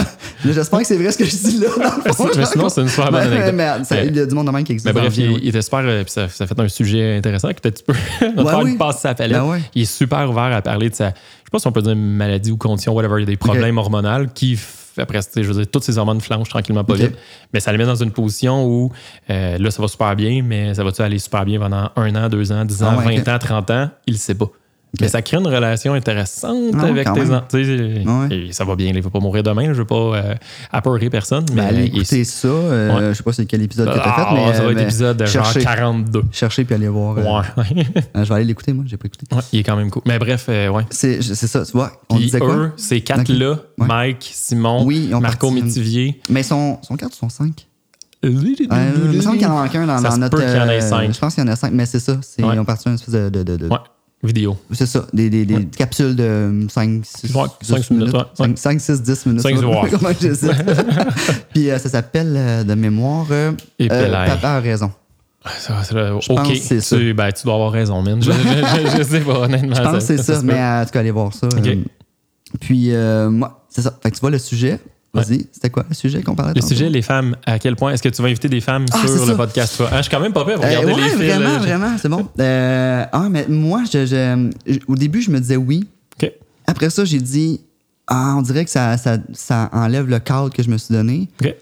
J'espère 0.44 0.81
que 0.81 0.87
c'est 0.87 0.96
vrai 0.98 1.11
ce 1.11 1.16
que 1.18 1.24
je 1.24 1.31
dis 1.37 1.59
là. 1.59 1.68
Dans 1.74 2.05
le 2.05 2.12
fond. 2.12 2.28
mais 2.37 2.44
sinon, 2.44 2.68
c'est 2.68 2.83
une 2.83 2.88
super 2.88 3.11
bonne 3.11 3.22
anecdote. 3.22 3.55
mais- 3.55 3.78
mais 3.78 3.85
ça- 3.85 4.05
Il 4.05 4.14
y 4.14 4.20
a 4.20 4.26
du 4.26 4.35
monde 4.35 4.46
de 4.46 4.52
même 4.52 4.62
qui 4.64 4.72
existe. 4.72 4.87
Mais 4.94 5.00
bref, 5.00 5.16
il, 5.16 5.38
il 5.42 5.48
était 5.48 5.62
super. 5.62 5.81
euh, 5.85 6.02
puis 6.05 6.12
ça, 6.12 6.28
ça 6.28 6.46
fait 6.46 6.61
un 6.61 6.68
sujet 6.68 7.16
intéressant 7.16 7.48
que 7.48 7.61
peut-être 7.61 7.78
tu 7.78 7.85
peux 7.85 8.26
nous 8.37 8.42
Ouais, 8.42 8.55
oui. 8.62 8.76
passe 8.76 9.00
sa 9.00 9.14
palette. 9.14 9.38
Ben 9.38 9.44
ouais. 9.48 9.62
Il 9.74 9.83
est 9.83 9.85
super 9.87 10.28
ouvert 10.28 10.55
à 10.55 10.61
parler 10.61 10.90
de 10.90 10.94
sa. 10.94 11.07
Je 11.07 11.12
sais 11.14 11.50
pas 11.50 11.59
si 11.61 11.66
on 11.66 11.72
peut 11.72 11.81
dire 11.83 11.96
maladie 11.96 12.50
ou 12.50 12.57
condition, 12.59 12.92
whatever. 12.92 13.14
Il 13.18 13.20
y 13.20 13.22
a 13.22 13.26
des 13.26 13.37
problèmes 13.38 13.78
hormonaux 13.78 14.26
qui, 14.35 14.59
après, 14.98 15.20
tu 15.22 15.28
sais, 15.33 15.42
je 15.42 15.48
veux 15.48 15.55
dire, 15.55 15.70
toutes 15.70 15.85
ces 15.85 15.98
hormones 15.98 16.20
flanchent 16.20 16.48
tranquillement 16.48 16.85
pas 16.85 16.94
vite. 16.94 17.16
Mais 17.52 17.61
ça 17.61 17.72
le 17.72 17.78
met 17.78 17.85
dans 17.87 17.94
une 17.96 18.11
position 18.12 18.64
où 18.66 18.90
euh, 19.31 19.59
là, 19.59 19.70
ça 19.70 19.81
va 19.83 19.88
super 19.88 20.14
bien, 20.16 20.42
mais 20.42 20.74
ça 20.74 20.85
va-tu 20.85 21.02
aller 21.02 21.18
super 21.18 21.44
bien 21.44 21.59
pendant 21.61 21.90
un 21.96 22.14
an, 22.16 22.28
deux 22.28 22.52
ans, 22.52 22.64
dix 22.64 22.83
ans, 22.83 22.90
Ah 22.92 22.98
ouais, 22.98 23.16
20 23.16 23.22
ok. 23.22 23.28
ans, 23.28 23.38
30 23.38 23.70
ans? 23.70 23.90
Il 24.07 24.14
le 24.14 24.18
sait 24.18 24.35
pas. 24.35 24.46
Mais 25.00 25.09
ça 25.09 25.22
crée 25.22 25.38
une 25.38 25.46
relation 25.46 25.94
intéressante 25.94 26.74
avec 26.74 27.05
tes 27.14 27.20
enfants. 27.22 27.44
Tu 27.48 27.57
ouais. 27.57 28.28
et 28.48 28.52
Ça 28.52 28.64
va 28.64 28.76
bien, 28.76 28.88
il 28.94 29.00
va 29.00 29.09
pas 29.11 29.20
mourir 29.20 29.42
demain. 29.42 29.66
Je 29.68 29.72
veux 29.78 29.87
pas 29.87 29.94
euh, 29.94 30.35
apeurer 30.70 31.09
personne. 31.09 31.46
Mais 31.55 31.62
Ben, 31.62 31.66
allez 31.68 31.87
il 31.87 31.96
écouter 32.00 32.24
ça. 32.24 32.48
euh, 32.48 32.94
Ouais. 32.94 33.09
Je 33.09 33.12
sais 33.14 33.22
pas 33.22 33.33
c'est 33.33 33.46
quel 33.46 33.62
épisode 33.62 33.88
que 33.88 33.94
t'as 33.94 34.02
Ah, 34.05 34.26
fait, 34.28 34.35
mais. 34.35 34.52
ça 34.55 34.62
va 34.64 34.70
être 34.70 34.76
mais 34.76 34.83
épisode 34.83 35.16
de 35.16 35.24
genre 35.26 35.44
cherchez. 35.46 35.62
42. 35.64 36.22
Chercher 36.31 36.64
puis 36.64 36.74
aller 36.74 36.88
voir. 36.88 37.16
euh, 37.18 37.22
Ouais. 37.22 37.87
euh, 38.16 38.24
je 38.24 38.28
vais 38.28 38.35
aller 38.35 38.44
l'écouter, 38.44 38.74
moi. 38.74 38.85
J'ai 38.87 38.98
pas 38.98 39.07
écouté. 39.07 39.24
Il 39.52 39.61
est 39.61 39.62
quand 39.62 39.76
même 39.76 39.90
cool. 39.90 40.02
Mais 40.05 40.18
bref, 40.18 40.46
euh, 40.50 40.68
ouais. 40.68 40.83
C'est 40.90 41.22
c'est 41.22 41.46
ça, 41.46 41.64
tu 41.64 41.72
vois. 41.72 41.92
On 42.11 42.16
Puis 42.16 42.24
disait 42.26 42.38
quoi? 42.40 42.55
eux, 42.55 42.72
ces 42.76 43.00
quatre-là. 43.00 43.61
Mike, 43.78 44.31
Simon, 44.35 44.85
Oui, 44.85 45.09
Marco 45.11 45.46
parti 45.46 45.59
une- 45.59 45.64
Métivier. 45.64 46.20
Mais 46.28 46.42
son, 46.42 46.78
son 46.83 46.96
4 46.96 47.12
ou 47.12 47.16
son 47.16 47.28
5? 47.31 47.66
Euh, 48.24 48.31
il 48.31 48.68
me 49.16 49.20
semble 49.20 49.38
qu'il 49.38 49.46
y 49.46 49.50
en 49.50 49.55
manque 49.57 49.74
un 49.74 49.87
dans, 49.87 50.16
notre. 50.18 50.38
cinq. 50.83 51.12
Je 51.12 51.18
pense 51.18 51.35
qu'il 51.35 51.42
y 51.44 51.46
en 51.48 51.50
a 51.50 51.57
5, 51.57 51.72
mais 51.72 51.87
c'est 51.87 51.98
ça. 51.98 52.18
Ils 52.38 52.44
ont 52.44 52.64
parti 52.64 52.88
une 52.88 52.94
espèce 52.94 53.14
de. 53.14 53.68
Vidéo. 54.22 54.56
C'est 54.72 54.87
ça, 54.87 55.06
des, 55.12 55.28
des, 55.30 55.44
des 55.44 55.64
capsules 55.66 56.14
de 56.14 56.66
5, 56.70 57.04
6, 57.04 57.35
Ouais, 57.35 57.42
minutes, 57.90 58.14
ouais, 58.14 58.20
ouais. 58.38 58.52
5, 58.56 58.80
6, 58.80 59.02
10 59.02 59.26
minutes. 59.26 59.42
Cinq 59.42 59.56
je 59.56 59.61
sais 59.61 59.66
heures. 59.66 59.80
pas 59.82 59.88
Comment 59.90 60.11
je 60.20 60.35
sais? 60.35 60.48
Puis 61.54 61.70
euh, 61.70 61.78
ça 61.78 61.88
s'appelle 61.88 62.35
euh, 62.37 62.64
de 62.64 62.74
mémoire. 62.74 63.26
euh, 63.30 63.52
euh. 63.80 64.26
Papa 64.26 64.48
a 64.50 64.61
raison. 64.61 64.90
Ça, 65.58 65.82
c'est 65.82 65.94
le- 65.94 66.18
Je 66.20 66.30
ok, 66.32 66.37
pense 66.38 66.58
c'est 66.61 66.80
ça. 66.80 66.96
tu, 66.96 67.14
ben, 67.14 67.32
tu 67.32 67.42
dois 67.44 67.54
avoir 67.54 67.72
raison, 67.72 68.00
man. 68.00 68.22
Je, 68.22 68.30
je, 68.30 69.02
sais 69.02 69.20
pas, 69.20 69.40
honnêtement. 69.40 69.74
Je 69.74 69.82
pense 69.82 69.94
que 69.94 70.00
c'est 70.00 70.18
ça, 70.22 70.40
mais 70.44 70.54
euh, 70.54 70.82
en 70.82 70.85
tout 70.85 70.92
cas, 70.92 71.00
allez 71.00 71.11
voir 71.11 71.35
ça. 71.35 71.48
Ok. 71.48 71.66
euh, 71.66 71.76
puis, 72.61 72.94
euh, 72.94 73.28
moi, 73.28 73.64
c'est 73.68 73.82
ça. 73.82 73.92
Fait 74.02 74.11
que 74.11 74.14
tu 74.14 74.20
vois 74.20 74.30
le 74.30 74.38
sujet. 74.38 74.78
Vas-y, 75.14 75.46
c'était 75.53 75.68
quoi 75.68 75.85
le 75.88 75.94
sujet 75.94 76.22
qu'on 76.22 76.35
parlait 76.35 76.55
Le 76.55 76.62
sujet, 76.66 76.88
les 76.88 77.03
femmes, 77.03 77.37
à 77.44 77.59
quel 77.59 77.77
point 77.77 77.92
est-ce 77.92 78.03
que 78.03 78.09
tu 78.09 78.22
vas 78.22 78.29
inviter 78.29 78.48
des 78.48 78.62
femmes 78.62 78.87
Ah, 78.92 79.07
sur 79.07 79.27
le 79.27 79.37
podcast? 79.37 79.77
toi? 79.77 79.88
Hein, 79.92 79.98
je 79.98 80.03
suis 80.05 80.11
quand 80.11 80.20
même 80.20 80.33
pas 80.33 80.42
prêt 80.44 80.55
pour 80.55 80.64
Euh, 80.64 80.68
regarder 80.68 80.92
ouais, 80.94 81.01
les 81.03 81.09
fils. 81.11 81.16
vraiment, 81.18 81.44
là. 81.53 81.59
vraiment, 81.59 81.96
c'est 82.01 82.09
bon. 82.09 82.27
Euh, 82.40 83.05
ah, 83.12 83.29
mais 83.31 83.46
moi, 83.48 83.83
je, 83.92 84.07
je- 84.07 84.79
au 84.88 84.94
début, 84.96 85.20
je 85.20 85.31
me 85.31 85.38
disais 85.40 85.57
oui. 85.57 85.87
Après 86.66 86.88
ça, 86.90 87.05
j'ai 87.05 87.18
dit, 87.20 87.61
ah, 88.07 88.37
on 88.38 88.42
dirait 88.42 88.64
que 88.64 88.70
ça, 88.70 88.96
ça, 88.96 89.18
ça 89.35 89.68
enlève 89.72 90.09
le 90.09 90.18
cadre 90.20 90.48
que 90.51 90.62
je 90.62 90.70
me 90.70 90.79
suis 90.79 90.94
donné, 90.94 91.29
OK. 91.42 91.55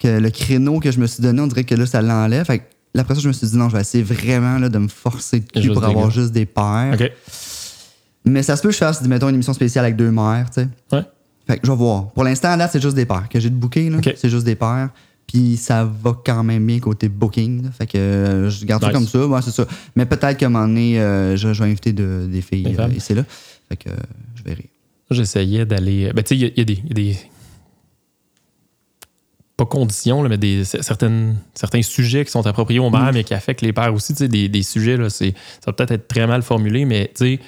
que 0.00 0.08
le 0.18 0.28
créneau 0.30 0.80
que 0.80 0.90
je 0.90 0.98
me 0.98 1.06
suis 1.06 1.22
donné, 1.22 1.40
on 1.40 1.46
dirait 1.46 1.64
que 1.64 1.74
là, 1.76 1.86
ça 1.86 2.02
l'enlève. 2.02 2.44
Fait 2.44 2.58
que 2.58 2.64
là, 2.94 3.02
après 3.02 3.14
ça, 3.14 3.20
je 3.20 3.28
me 3.28 3.32
suis 3.32 3.46
dit, 3.46 3.56
non, 3.56 3.68
je 3.70 3.76
vais 3.76 3.80
essayer 3.80 4.02
vraiment 4.04 4.58
là, 4.58 4.68
de 4.68 4.76
me 4.78 4.88
forcer 4.88 5.40
de 5.40 5.72
pour 5.72 5.84
avoir 5.84 6.08
gars. 6.08 6.12
juste 6.14 6.32
des 6.32 6.46
pères. 6.46 6.96
Mais 8.26 8.42
ça 8.42 8.56
se 8.56 8.62
peut 8.62 8.68
que 8.68 8.74
je 8.74 8.78
fasse, 8.78 9.00
mettons, 9.02 9.28
une 9.28 9.36
émission 9.36 9.54
spéciale 9.54 9.84
avec 9.86 9.96
deux 9.96 10.10
mères, 10.10 10.50
tu 10.52 10.62
sais. 10.62 10.68
Ouais. 10.92 11.04
Fait 11.50 11.58
que 11.58 11.66
je 11.66 11.70
vais 11.72 11.76
voir. 11.76 12.08
Pour 12.12 12.24
l'instant, 12.24 12.54
là, 12.56 12.68
c'est 12.68 12.80
juste 12.80 12.94
des 12.96 13.06
paires. 13.06 13.28
Que 13.28 13.40
j'ai 13.40 13.50
de 13.50 13.64
Ok. 13.64 14.14
c'est 14.16 14.28
juste 14.30 14.44
des 14.44 14.54
paires. 14.54 14.90
Puis 15.26 15.56
ça 15.56 15.84
va 15.84 16.16
quand 16.24 16.42
même 16.42 16.66
bien 16.66 16.80
côté 16.80 17.08
booking. 17.08 17.62
là. 17.64 17.70
Fait 17.70 17.86
que 17.86 17.96
euh, 17.98 18.50
je 18.50 18.64
garde 18.64 18.82
ça 18.84 18.90
comme 18.90 19.06
ça. 19.06 19.26
Ouais, 19.26 19.40
c'est 19.42 19.50
ça. 19.52 19.64
Mais 19.94 20.04
peut-être 20.06 20.36
qu'à 20.36 20.46
un 20.46 20.48
moment 20.48 20.66
donné, 20.66 21.00
euh, 21.00 21.36
je, 21.36 21.52
je 21.52 21.62
vais 21.62 21.70
inviter 21.70 21.92
de- 21.92 22.28
des 22.30 22.40
filles 22.40 22.64
Des 22.64 22.74
femmes. 22.74 22.90
euh, 22.92 23.14
là. 23.14 23.24
Fait 23.68 23.76
que 23.76 23.90
je 24.34 24.42
verrai. 24.42 24.66
J'essayais 25.10 25.64
d'aller. 25.66 26.12
Ben, 26.14 26.22
tu 26.24 26.28
sais, 26.30 26.36
il 26.36 26.40
y, 26.42 26.44
a- 26.46 26.48
il 26.48 26.58
y 26.58 26.60
a 26.60 26.64
des- 26.64 26.82
y 26.88 26.90
a 26.90 26.94
des. 27.12 27.16
Pas 29.56 29.66
conditions, 29.66 30.22
là, 30.22 30.28
mais 30.30 30.38
des, 30.38 30.64
certaines, 30.64 31.36
certains 31.54 31.82
sujets 31.82 32.24
qui 32.24 32.30
sont 32.30 32.46
appropriés 32.46 32.78
aux 32.80 32.88
Mm. 32.88 32.92
mères, 32.98 33.12
mais 33.12 33.24
qui 33.24 33.34
affectent 33.34 33.60
les 33.60 33.74
pères 33.74 33.92
aussi. 33.92 34.14
Tu 34.14 34.20
sais, 34.20 34.28
des, 34.28 34.48
des 34.48 34.62
sujets, 34.62 34.96
là, 34.96 35.10
c'est, 35.10 35.32
ça 35.60 35.66
va 35.66 35.72
peut-être 35.74 35.90
être 35.90 36.08
très 36.08 36.26
mal 36.26 36.42
formulé, 36.42 36.86
mais 36.86 37.10
tu 37.14 37.24
sais, 37.36 37.40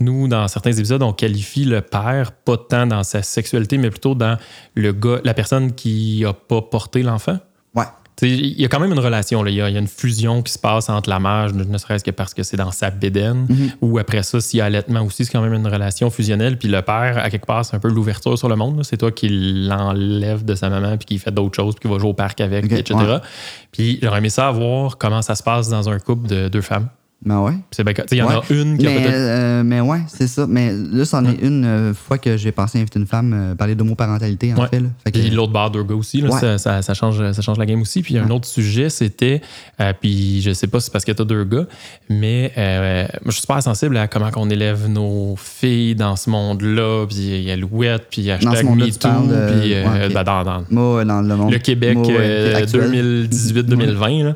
nous, 0.00 0.28
dans 0.28 0.46
certains 0.48 0.72
épisodes, 0.72 1.02
on 1.02 1.12
qualifie 1.12 1.64
le 1.64 1.80
père 1.80 2.32
pas 2.32 2.56
tant 2.56 2.86
dans 2.86 3.02
sa 3.02 3.22
sexualité, 3.22 3.78
mais 3.78 3.90
plutôt 3.90 4.14
dans 4.14 4.36
le 4.74 4.92
gars, 4.92 5.20
la 5.24 5.34
personne 5.34 5.72
qui 5.72 6.24
a 6.24 6.32
pas 6.32 6.62
porté 6.62 7.02
l'enfant. 7.02 7.38
Ouais. 7.74 7.84
Il 8.22 8.60
y 8.60 8.64
a 8.64 8.68
quand 8.68 8.80
même 8.80 8.90
une 8.92 8.98
relation. 8.98 9.46
Il 9.46 9.54
y, 9.54 9.60
a 9.62 9.68
il 9.68 9.74
y 9.74 9.76
a 9.76 9.80
une 9.80 9.86
fusion 9.86 10.42
qui 10.42 10.52
se 10.52 10.58
passe 10.58 10.88
entre 10.88 11.08
la 11.08 11.20
mère, 11.20 11.54
ne 11.54 11.78
serait-ce 11.78 12.02
que 12.02 12.10
parce 12.10 12.34
que 12.34 12.42
c'est 12.42 12.56
dans 12.56 12.72
sa 12.72 12.90
bédaine, 12.90 13.46
Mhm. 13.48 13.70
ou 13.80 13.98
après 13.98 14.24
ça, 14.24 14.40
s'il 14.40 14.58
y 14.58 14.60
a 14.60 14.64
allaitement 14.64 15.02
aussi, 15.02 15.24
c'est 15.24 15.30
quand 15.30 15.40
même 15.40 15.54
une 15.54 15.66
relation 15.68 16.10
fusionnelle. 16.10 16.58
Puis 16.58 16.66
le 16.68 16.82
père, 16.82 17.18
à 17.18 17.30
quelque 17.30 17.46
part, 17.46 17.64
c'est 17.64 17.76
un 17.76 17.78
peu 17.78 17.88
l'ouverture 17.88 18.36
sur 18.36 18.48
le 18.48 18.56
monde. 18.56 18.82
C'est 18.84 18.96
toi 18.96 19.12
qui 19.12 19.28
l'enlève 19.28 20.44
de 20.44 20.54
sa 20.56 20.68
maman, 20.68 20.96
puis 20.96 21.06
qui 21.06 21.18
fait 21.18 21.30
d'autres 21.30 21.54
choses, 21.54 21.74
puis 21.76 21.88
qui 21.88 21.94
va 21.94 22.00
jouer 22.00 22.10
au 22.10 22.14
parc 22.14 22.40
avec, 22.40 22.64
etc. 22.72 22.98
ouais. 22.98 23.18
Puis 23.70 23.98
j'aurais 24.02 24.18
aimé 24.18 24.30
ça 24.30 24.50
voir 24.50 24.98
comment 24.98 25.22
ça 25.22 25.34
se 25.36 25.42
passe 25.44 25.68
dans 25.68 25.88
un 25.88 25.98
couple 26.00 26.28
de 26.28 26.48
deux 26.48 26.60
femmes. 26.62 26.88
Ben 27.24 27.40
ouais. 27.40 27.54
C'est 27.72 27.82
Il 28.12 28.18
y 28.18 28.22
en 28.22 28.28
Ouais. 28.28 28.34
a 28.36 28.42
une 28.50 28.78
qui 28.78 28.86
a 28.86 28.90
Mais, 28.90 28.96
peut-être. 29.02 29.12
euh, 29.12 29.62
mais 29.64 29.80
ouais, 29.80 29.98
c'est 30.06 30.28
ça. 30.28 30.46
Mais 30.48 30.72
là, 30.72 31.04
c'en 31.04 31.24
est 31.24 31.42
une 31.42 31.64
euh, 31.64 31.92
fois 31.92 32.16
que 32.16 32.36
j'ai 32.36 32.52
pensé 32.52 32.78
inviter 32.78 33.00
une 33.00 33.08
femme 33.08 33.32
euh, 33.34 33.54
parler 33.56 33.74
d'homoparentalité, 33.74 34.54
en 34.54 34.58
Ouais. 34.62 34.68
fait. 34.68 34.78
Là. 34.78 34.86
Fait 35.02 35.10
que- 35.10 35.18
Puis 35.18 35.30
l'autre 35.30 35.52
barre 35.52 35.72
deux 35.72 35.82
gars 35.82 35.96
aussi, 35.96 36.20
là, 36.20 36.30
ça, 36.30 36.58
ça- 36.58 36.80
ça 36.80 36.94
change, 36.94 37.32
ça 37.32 37.42
change 37.42 37.58
la 37.58 37.66
game 37.66 37.80
aussi. 37.80 38.02
Puis 38.02 38.14
il 38.14 38.18
y 38.18 38.20
a 38.20 38.24
un 38.24 38.30
autre 38.30 38.46
sujet, 38.46 38.88
c'était, 38.88 39.42
euh, 39.80 39.92
puis 40.00 40.40
je 40.42 40.52
sais 40.52 40.68
pas 40.68 40.78
si 40.78 40.86
c'est 40.86 40.92
parce 40.92 41.04
que 41.04 41.10
tu 41.10 41.20
as 41.20 41.24
deux 41.24 41.42
gars, 41.42 41.66
mais 42.08 42.52
moi, 42.56 43.08
je 43.26 43.30
suis 43.32 43.40
super 43.40 43.60
sensible 43.64 43.96
à 43.96 44.06
comment 44.06 44.30
on 44.36 44.48
élève 44.48 44.86
nos 44.88 45.34
filles 45.36 45.96
dans 45.96 46.14
ce 46.14 46.30
monde-là. 46.30 47.04
Puis 47.08 47.16
il 47.18 47.42
y 47.42 47.50
a 47.50 47.56
Louette, 47.56 48.06
puis 48.10 48.30
hashtag 48.30 48.64
MeToo, 48.64 49.08
de- 49.26 49.60
puis 49.60 49.74
euh, 49.74 49.84
ouais, 49.88 50.06
ok. 50.06 50.12
ben, 50.14 50.22
dans, 50.22 50.44
dans 50.44 50.64
Moi, 50.70 51.04
dans 51.04 51.20
le 51.20 51.34
monde. 51.36 51.50
le 51.52 51.58
Québec 51.58 51.96
Moi, 51.96 52.06
ouais, 52.06 52.14
euh, 52.16 52.56
actuel. 52.56 53.28
2018-2020. 53.28 54.34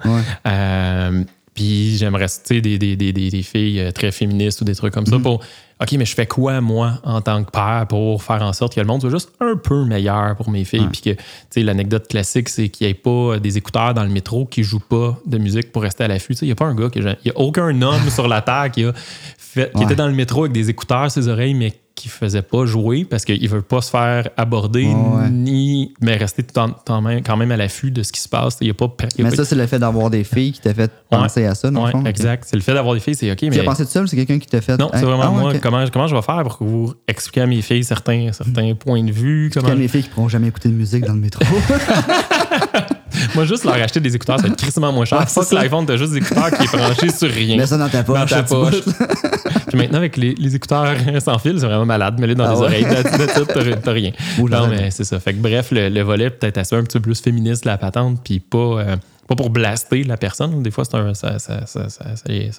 Euh, 1.53 1.55
puis 1.55 1.97
j'aimerais 1.97 2.29
citer 2.29 2.61
des, 2.61 2.79
des, 2.79 2.97
des, 2.97 3.13
des, 3.13 3.31
des 3.31 3.43
filles 3.43 3.81
euh, 3.81 3.91
très 3.93 4.11
féministes 4.11 4.61
ou 4.61 4.65
des 4.65 4.75
trucs 4.75 4.93
comme 4.95 5.07
ça 5.07 5.17
Mhm. 5.17 5.23
pour 5.23 5.41
OK, 5.81 5.93
mais 5.99 6.05
je 6.05 6.15
fais 6.15 6.27
quoi, 6.27 6.61
moi, 6.61 7.01
en 7.03 7.21
tant 7.23 7.43
que 7.43 7.51
père, 7.51 7.87
pour 7.89 8.23
faire 8.23 8.41
en 8.43 8.53
sorte 8.53 8.73
que 8.75 8.81
le 8.81 8.87
monde 8.87 9.01
soit 9.01 9.11
juste 9.11 9.33
un 9.41 9.57
peu 9.57 9.85
meilleur 9.85 10.37
pour 10.37 10.49
mes 10.49 10.65
filles? 10.65 10.87
Puis 10.93 11.01
que, 11.03 11.11
tu 11.11 11.19
sais, 11.51 11.63
l'anecdote 11.65 12.07
classique, 12.07 12.49
c'est 12.51 12.69
qu'il 12.69 12.87
n'y 12.87 12.93
ait 12.93 12.95
pas 12.95 13.41
des 13.41 13.59
écouteurs 13.59 13.93
dans 13.93 14.05
le 14.05 14.09
métro 14.11 14.47
qui 14.47 14.61
ne 14.61 14.65
jouent 14.65 14.79
pas 14.79 15.19
de 15.27 15.39
musique 15.39 15.73
pour 15.73 15.83
rester 15.83 16.05
à 16.05 16.09
l'affût. 16.09 16.35
Tu 16.35 16.39
sais, 16.41 16.47
Il 16.47 16.51
n'y 16.51 16.53
a 16.53 16.57
pas 16.57 16.67
un 16.67 16.77
gars, 16.77 16.89
il 16.95 17.03
n'y 17.03 17.31
a 17.33 17.37
aucun 17.39 17.83
homme 17.83 18.09
sur 18.15 18.29
la 18.29 18.43
Terre 18.43 18.71
qui, 18.71 18.85
a 18.85 18.93
fait, 19.37 19.73
qui 19.73 19.79
Ouais. 19.79 19.85
était 19.85 19.97
dans 19.97 20.07
le 20.07 20.15
métro 20.15 20.43
avec 20.45 20.53
des 20.53 20.71
écouteurs, 20.71 21.11
ses 21.11 21.27
oreilles, 21.27 21.55
mais 21.55 21.73
qui 21.95 22.09
ne 22.09 22.13
faisait 22.13 22.43
pas 22.43 22.65
jouer 22.65 23.05
parce 23.05 23.25
qu'il 23.25 23.43
ne 23.43 23.49
veut 23.49 23.63
pas 23.63 23.81
se 23.83 23.91
faire 23.91 24.29
aborder, 24.37 24.87
Ouais. 24.87 25.29
ni 25.31 25.93
mais 26.01 26.17
rester 26.17 26.43
tout 26.43 26.59
en- 26.59 26.71
quand 26.87 27.01
même, 27.03 27.23
quand 27.23 27.37
même 27.37 27.53
à 27.53 27.57
l'affût 27.57 27.91
de 27.91 28.03
ce 28.03 28.11
qui 28.13 28.21
se 28.21 28.29
passe. 28.29 28.57
Il 28.61 28.67
y 28.67 28.71
a 28.71 28.75
pas, 28.75 28.87
il 29.01 29.19
y 29.19 29.21
a 29.21 29.25
Mais 29.25 29.31
pas- 29.31 29.37
ça, 29.37 29.45
c'est 29.45 29.55
le 29.55 29.67
fait 29.67 29.79
d'avoir 29.79 30.09
des 30.11 30.25
filles 30.25 30.53
qui 30.53 30.61
t'a 30.61 30.73
fait 30.75 30.91
Ouais. 31.11 31.19
penser 31.19 31.45
à 31.45 31.55
ça, 31.55 31.71
dans 31.71 31.81
Ouais, 31.81 31.87
le 31.87 31.93
fond. 31.93 32.01
ok. 32.01 32.07
exact. 32.09 32.45
C'est 32.49 32.57
le 32.57 32.63
fait 32.63 32.73
d'avoir 32.75 32.95
des 32.95 33.01
filles, 33.01 33.15
c'est 33.15 33.31
OK, 33.31 33.37
Tu 33.39 33.51
mais. 33.51 33.61
as 33.61 33.65
pensé 33.65 33.85
tout 33.85 33.91
seul, 33.91 34.09
c'est 34.09 34.17
quelqu'un 34.17 34.39
qui 34.39 34.47
t'a 34.49 34.61
fait. 34.61 34.77
Non, 34.79 34.89
c'est 34.93 35.01
Hey, 35.01 35.05
vraiment 35.05 35.23
ah 35.27 35.31
moi. 35.31 35.53
Comment, 35.63 35.85
comment 35.93 36.07
je 36.07 36.15
vais 36.17 36.23
faire 36.23 36.43
pour 36.45 36.67
vous 36.67 36.95
expliquer 37.07 37.43
à 37.43 37.47
mes 37.47 37.61
filles 37.63 37.85
certains, 37.85 38.31
certains 38.33 38.75
points 38.75 39.05
de 39.05 39.13
vue? 39.13 39.51
Comment... 39.53 39.67
qu'il 39.67 39.75
a 39.77 39.79
mes 39.79 39.89
filles 39.89 40.03
qui 40.05 40.09
pourront 40.09 40.29
jamais 40.29 40.49
écouter 40.49 40.69
de 40.71 40.75
musique 40.75 41.05
dans 41.05 41.13
le 41.15 41.21
métro. 41.21 41.45
Moi, 43.35 43.45
juste 43.45 43.65
leur 43.65 43.75
acheter 43.75 44.01
des 44.01 44.15
écouteurs, 44.15 44.37
ça 44.39 44.43
va 44.47 44.49
être 44.49 44.57
crissement 44.61 44.93
moins 44.93 45.05
cher. 45.05 45.19
Ouais, 45.19 45.25
c'est 45.29 45.35
Fuck 45.35 45.45
ça. 45.45 45.55
l'iPhone, 45.63 45.87
t'as 45.87 45.97
juste 45.97 46.13
des 46.13 46.19
écouteurs 46.19 46.51
qui 46.51 46.65
est 46.65 46.77
branché 46.77 47.11
sur 47.11 47.29
rien. 47.31 47.57
Mets 47.57 47.67
ça 47.67 47.79
dans 47.79 47.89
ta 47.89 48.03
poche. 48.03 48.19
dans 48.19 48.27
ta 48.27 48.43
poche. 48.43 48.75
Puis 49.73 49.81
maintenant, 49.81 49.99
avec 49.99 50.17
les, 50.17 50.35
les 50.35 50.55
écouteurs 50.57 50.95
sans 51.21 51.39
fil, 51.39 51.59
c'est 51.59 51.67
vraiment 51.67 51.87
malade. 51.87 52.19
Mets-les 52.21 52.35
dans 52.35 52.45
Ah 52.45 52.53
les 52.55 52.59
ouais. 52.59 52.87
oreilles. 52.87 53.05
T'as 53.47 53.75
t'as 53.77 53.93
rien. 53.93 54.13
Non, 54.39 54.69
mais 54.69 54.91
c'est 54.91 55.05
ça. 55.05 55.19
Fait 55.21 55.33
que 55.35 55.39
bref, 55.41 55.71
le, 55.71 55.89
le 55.89 56.01
volet 56.03 56.31
peut-être 56.31 56.59
assez 56.59 56.77
un 56.77 56.83
petit 56.83 56.99
peu 56.99 57.03
plus 57.03 57.21
féministe, 57.21 57.65
la 57.65 57.79
patente, 57.79 58.21
puis 58.25 58.41
pas, 58.41 58.59
euh, 58.59 58.97
pas 59.29 59.35
pour 59.37 59.51
blaster 59.51 60.03
la 60.05 60.17
personne. 60.17 60.63
Des 60.63 60.71
fois, 60.71 60.85
c'est 60.85 60.97
un, 60.97 61.15
ça, 61.15 61.39
ça, 61.39 61.67
ça, 61.67 61.89
ça, 61.89 62.05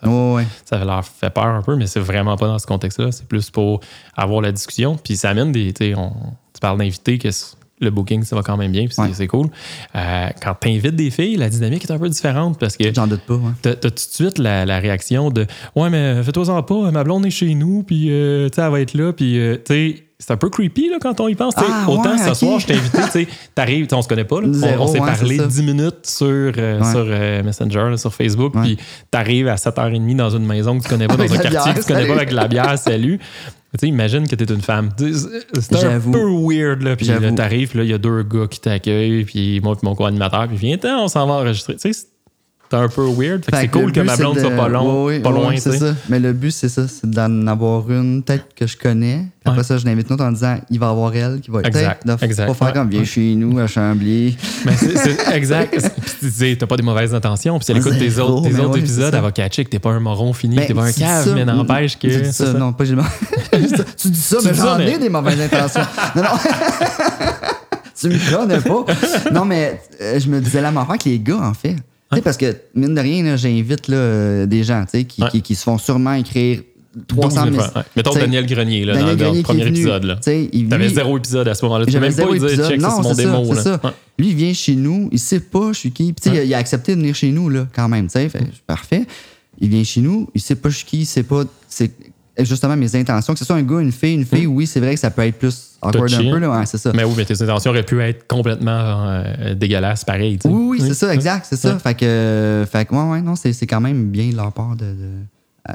Ouais, 0.09 0.45
ça 0.65 0.83
leur 0.83 1.03
fait 1.05 1.29
peur 1.29 1.45
un 1.45 1.61
peu, 1.61 1.75
mais 1.75 1.87
c'est 1.87 1.99
vraiment 1.99 2.35
pas 2.37 2.47
dans 2.47 2.59
ce 2.59 2.65
contexte-là. 2.67 3.11
C'est 3.11 3.27
plus 3.27 3.49
pour 3.49 3.79
avoir 4.15 4.41
la 4.41 4.51
discussion. 4.51 4.97
Puis 5.03 5.17
ça 5.17 5.29
amène 5.29 5.51
des. 5.51 5.73
tu 5.73 5.85
sais, 5.85 5.95
on- 5.95 6.13
Tu 6.53 6.59
parles 6.61 6.77
d'invités 6.77 7.17
que 7.17 7.29
le 7.83 7.91
booking, 7.91 8.23
ça 8.23 8.35
va 8.35 8.41
quand 8.41 8.57
même 8.57 8.71
bien, 8.71 8.85
puis 8.85 8.93
c'est- 8.95 9.01
Ouais. 9.01 9.09
c'est 9.13 9.27
cool. 9.27 9.47
Euh, 9.95 10.27
quand 10.41 10.55
tu 10.61 10.69
invites 10.69 10.95
des 10.95 11.11
filles, 11.11 11.35
la 11.37 11.49
dynamique 11.49 11.83
est 11.83 11.91
un 11.91 11.99
peu 11.99 12.09
différente 12.09 12.57
parce 12.59 12.77
que 12.77 12.93
J'en 12.93 13.07
doute 13.07 13.21
pas, 13.21 13.35
ouais. 13.35 13.51
T'as 13.61 13.75
t'as 13.75 13.89
tout 13.89 13.95
de 13.95 13.99
suite 14.13 14.37
la, 14.37 14.65
la 14.65 14.79
réaction 14.79 15.29
de 15.29 15.45
Ouais, 15.75 15.89
mais 15.89 16.23
fais-toi-en 16.23 16.63
pas, 16.63 16.91
ma 16.91 17.03
blonde 17.03 17.25
est 17.25 17.29
chez 17.31 17.53
nous, 17.55 17.83
puis 17.83 18.07
euh, 18.09 18.49
tu 18.49 18.55
sais, 18.55 18.61
elle 18.61 18.71
va 18.71 18.81
être 18.81 18.93
là, 18.93 19.13
puis 19.13 19.37
euh, 19.39 19.55
tu 19.57 19.61
sais, 19.73 20.03
c'est 20.19 20.31
un 20.31 20.37
peu 20.37 20.49
creepy 20.49 20.89
là, 20.89 20.97
quand 21.01 21.19
on 21.19 21.27
y 21.27 21.35
pense. 21.35 21.53
tu. 21.55 21.63
Ah, 21.67 21.89
Autant 21.89 22.11
ouais, 22.13 22.17
ce 22.17 22.33
soir, 22.33 22.57
je 22.59 22.67
t'ai 22.67 22.75
invité, 22.75 22.99
tu 23.11 23.27
t'arrives, 23.53 23.87
tu 23.87 23.95
on 23.95 24.01
se 24.01 24.07
connaît 24.07 24.23
pas, 24.23 24.39
là. 24.39 24.47
On- 24.49 24.53
Zéro, 24.53 24.83
on 24.83 24.87
s'est 24.87 24.99
ouais, 25.01 25.05
parlé 25.13 25.35
c'est 25.37 25.41
ça. 25.43 25.47
10 25.47 25.63
minutes 25.63 26.05
sur, 26.05 26.25
euh, 26.27 26.79
Ouais. 26.79 26.91
sur 26.91 27.05
euh, 27.05 27.43
Messenger, 27.43 27.89
là, 27.89 27.97
sur 27.97 28.13
Facebook, 28.13 28.53
puis 28.61 28.77
t'arrives 29.11 29.49
à 29.49 29.55
7h30 29.57 30.15
dans 30.15 30.29
une 30.29 30.45
maison 30.45 30.77
que 30.77 30.83
tu 30.83 30.89
connais 30.89 31.07
pas, 31.07 31.17
dans 31.17 31.23
un 31.23 31.27
quartier 31.27 31.49
bière, 31.49 31.63
que 31.73 31.79
tu 31.79 31.85
connais 31.85 31.99
salut. 32.01 32.07
pas 32.07 32.13
avec 32.15 32.29
de 32.29 32.35
la 32.35 32.47
bière, 32.47 32.77
salut. 32.79 33.19
Tu 33.73 33.79
sais, 33.79 33.87
imagine 33.87 34.27
que 34.27 34.35
t'es 34.35 34.53
une 34.53 34.61
femme. 34.61 34.91
C'est 34.97 35.85
un 35.85 35.99
peu 35.99 36.29
weird, 36.29 36.83
là. 36.83 36.95
Puis 36.95 37.07
là, 37.07 37.31
t'arrives, 37.31 37.75
là, 37.75 37.83
il 37.83 37.89
y 37.89 37.93
a 37.93 37.97
deux 37.97 38.21
gars 38.21 38.45
qui 38.47 38.59
t'accueillent, 38.61 39.25
puis 39.25 39.59
moi, 39.61 39.75
puis 39.75 39.87
mon 39.87 39.95
co-animateur, 39.95 40.47
puis 40.47 40.57
viens, 40.57 40.77
on 40.99 41.07
s'en 41.07 41.25
va 41.25 41.33
enregistrer. 41.33 41.75
Tu 41.77 41.91
sais, 41.91 42.05
c'est 42.77 42.83
un 42.83 42.87
peu 42.89 43.05
weird. 43.05 43.43
Fait 43.45 43.51
que 43.51 43.57
Fait 43.57 43.61
c'est 43.63 43.67
cool 43.69 43.91
que 43.91 43.99
ma 44.01 44.15
blonde 44.17 44.35
de- 44.35 44.41
soit 44.41 44.51
pas, 44.51 44.67
long, 44.67 45.05
Ouais, 45.05 45.13
ouais, 45.15 45.19
pas 45.19 45.29
loin, 45.31 45.53
c'est 45.57 45.77
ça. 45.77 45.93
Mais 46.09 46.19
le 46.19 46.33
but, 46.33 46.51
c'est 46.51 46.69
ça, 46.69 46.87
c'est 46.87 47.09
d'en 47.09 47.45
avoir 47.47 47.89
une, 47.91 48.23
peut-être 48.23 48.45
que 48.55 48.65
je 48.67 48.75
connais. 48.77 49.25
Après 49.45 49.57
Ouais. 49.59 49.63
ça, 49.63 49.77
je 49.77 49.85
l'invite 49.85 50.07
une 50.09 50.13
autre 50.15 50.23
en 50.23 50.31
disant, 50.31 50.57
il 50.69 50.79
va 50.79 50.89
avoir 50.89 51.13
elle 51.15 51.39
qui 51.41 51.51
va 51.51 51.59
être 51.59 51.67
Exact, 51.67 52.07
de- 52.07 52.15
exact, 52.23 52.47
Pas 52.47 52.53
faire 52.53 52.67
ouais, 52.67 52.73
comme, 52.73 52.89
viens 52.89 52.99
ouais. 53.01 53.05
chez 53.05 53.35
nous 53.35 53.59
à 53.59 53.67
Chambly. 53.67 54.37
Mais 54.65 54.71
c'est 54.77 54.97
c'est 54.97 55.17
exact. 55.35 55.71
Puis 56.01 56.13
tu 56.19 56.25
disais, 56.27 56.55
t'as 56.55 56.65
pas 56.65 56.77
des 56.77 56.83
mauvaises 56.83 57.13
intentions. 57.13 57.57
Puis 57.59 57.65
si 57.65 57.71
elle 57.71 57.77
écoute 57.79 57.97
tes 57.99 58.17
autres, 58.19 58.43
tes 58.49 58.79
épisodes, 58.79 59.13
elle 59.13 59.21
va 59.21 59.31
catcher 59.31 59.65
que 59.65 59.69
t'es 59.69 59.79
pas 59.79 59.91
un 59.91 59.99
moron 59.99 60.31
fini, 60.33 60.55
que 60.55 60.61
t'es 60.67 60.73
pas 60.73 60.85
un 60.85 60.91
cave, 60.91 61.25
ça, 61.25 61.33
mais 61.35 61.45
n'empêche 61.45 61.99
que. 61.99 62.07
Tu 62.13 62.21
dis 62.21 62.31
ça, 62.33 62.53
non, 62.53 62.73
pas 62.73 62.85
Tu 62.85 64.07
dis 64.09 64.19
ça, 64.19 64.37
mais 64.43 64.53
j'en 64.53 64.79
ai 64.79 64.97
des 64.97 65.09
mauvaises 65.09 65.39
intentions. 65.41 65.81
Non, 66.15 66.21
non. 66.23 66.29
tu 67.99 68.07
me 68.09 68.35
connais 68.37 68.59
pas. 68.59 68.85
Non, 69.31 69.45
mais 69.45 69.81
euh, 70.01 70.19
je 70.19 70.27
me 70.29 70.39
disais 70.39 70.61
la 70.61 70.71
même 70.71 70.77
affaire 70.79 70.97
que 70.97 71.09
les 71.09 71.19
gars, 71.19 71.37
en 71.41 71.53
fait. 71.53 71.75
Parce 72.21 72.37
que, 72.37 72.55
mine 72.75 72.93
de 72.95 73.01
rien, 73.01 73.35
j'invite 73.35 73.89
euh, 73.89 74.45
des 74.45 74.63
gens, 74.63 74.85
qui, 74.85 75.21
Ouais. 75.21 75.29
qui, 75.31 75.41
qui 75.41 75.55
se 75.55 75.63
font 75.63 75.77
sûrement 75.77 76.13
écrire 76.13 76.61
12 76.95 77.05
300 77.19 77.43
000 77.45 77.55
000. 77.55 77.55
fois, 77.63 77.71
ouais. 77.77 77.83
Mettons 77.95 78.13
Daniel 78.13 78.45
Grenier, 78.45 78.85
là, 78.85 78.93
Daniel 78.93 79.17
dans, 79.17 79.33
le 79.33 79.41
premier 79.41 79.63
venu, 79.63 79.77
épisode. 79.79 80.05
tu 80.21 80.23
lui- 80.89 80.93
zéro 80.95 81.17
épisode 81.17 81.47
à 81.47 81.55
ce 81.55 81.65
moment-là. 81.65 81.85
Tu 81.85 81.91
même 82.01 82.11
pas 82.11 82.15
zéro 82.17 82.33
lui 82.33 82.39
dire, 82.39 82.49
épisode. 82.49 82.69
check, 82.69 82.81
c'est 82.81 83.01
mon 83.07 83.13
c'est 83.55 83.61
ça, 83.63 83.79
là. 83.83 83.93
Lui, 84.19 84.27
il 84.29 84.35
vient 84.35 84.53
chez 84.53 84.75
nous, 84.75 85.09
il 85.11 85.17
sait 85.19 85.39
pas 85.39 85.71
je 85.73 85.79
suis 85.79 85.91
qui. 85.91 86.13
Puis, 86.13 86.29
il 86.31 86.37
a- 86.37 86.43
il 86.43 86.53
a 86.53 86.57
accepté 86.59 86.93
de 86.95 86.99
venir 87.01 87.15
chez 87.15 87.31
nous, 87.31 87.49
là, 87.49 87.67
quand 87.73 87.89
même. 87.89 88.09
fait, 88.29 88.43
parfait. 88.67 89.05
Il 89.59 89.69
vient 89.69 89.83
chez 89.83 90.01
nous, 90.01 90.29
il 90.35 90.41
sait 90.41 90.55
pas 90.55 90.69
je 90.69 90.77
suis 90.77 90.85
qui, 90.85 90.97
il 90.99 91.05
sait 91.07 91.23
pas. 91.23 91.45
C'est 92.37 92.45
justement 92.45 92.75
mes 92.75 92.95
intentions. 92.95 93.33
Que 93.33 93.39
ce 93.39 93.45
soit 93.45 93.55
un 93.55 93.61
gars, 93.63 93.79
une 93.79 93.91
fille, 93.91 94.15
une 94.15 94.25
fille, 94.25 94.47
oui, 94.47 94.65
c'est 94.65 94.79
vrai 94.79 94.95
que 94.95 94.99
ça 94.99 95.11
peut 95.11 95.21
être 95.21 95.37
plus 95.37 95.73
awkward 95.81 96.09
Touchy, 96.09 96.27
un 96.27 96.31
peu, 96.31 96.39
là. 96.39 96.49
Ouais, 96.59 96.65
c'est 96.65 96.79
ça. 96.79 96.91
Mais 96.93 97.03
oui, 97.03 97.13
mais 97.15 97.25
tes 97.25 97.39
intentions 97.41 97.69
auraient 97.71 97.83
pu 97.83 98.01
être 98.01 98.25
complètement 98.27 99.07
euh, 99.07 99.53
dégueulasses, 99.53 100.03
pareil. 100.03 100.37
tu 100.39 100.47
sais. 100.49 100.53
Oui, 100.53 100.79
oui, 100.79 100.81
c'est 100.81 100.95
ça, 100.95 101.13
exact, 101.13 101.45
c'est 101.47 101.57
ça. 101.57 101.77
Fait 101.77 101.93
que, 101.93 102.65
fait 102.71 102.85
que, 102.85 102.95
ouais, 102.95 103.11
ouais, 103.11 103.21
non, 103.21 103.35
c'est 103.35 103.67
quand 103.67 103.81
même 103.81 104.09
bien 104.09 104.29
de 104.29 104.35
leur 104.35 104.51
part 104.51 104.75
de, 104.75 104.95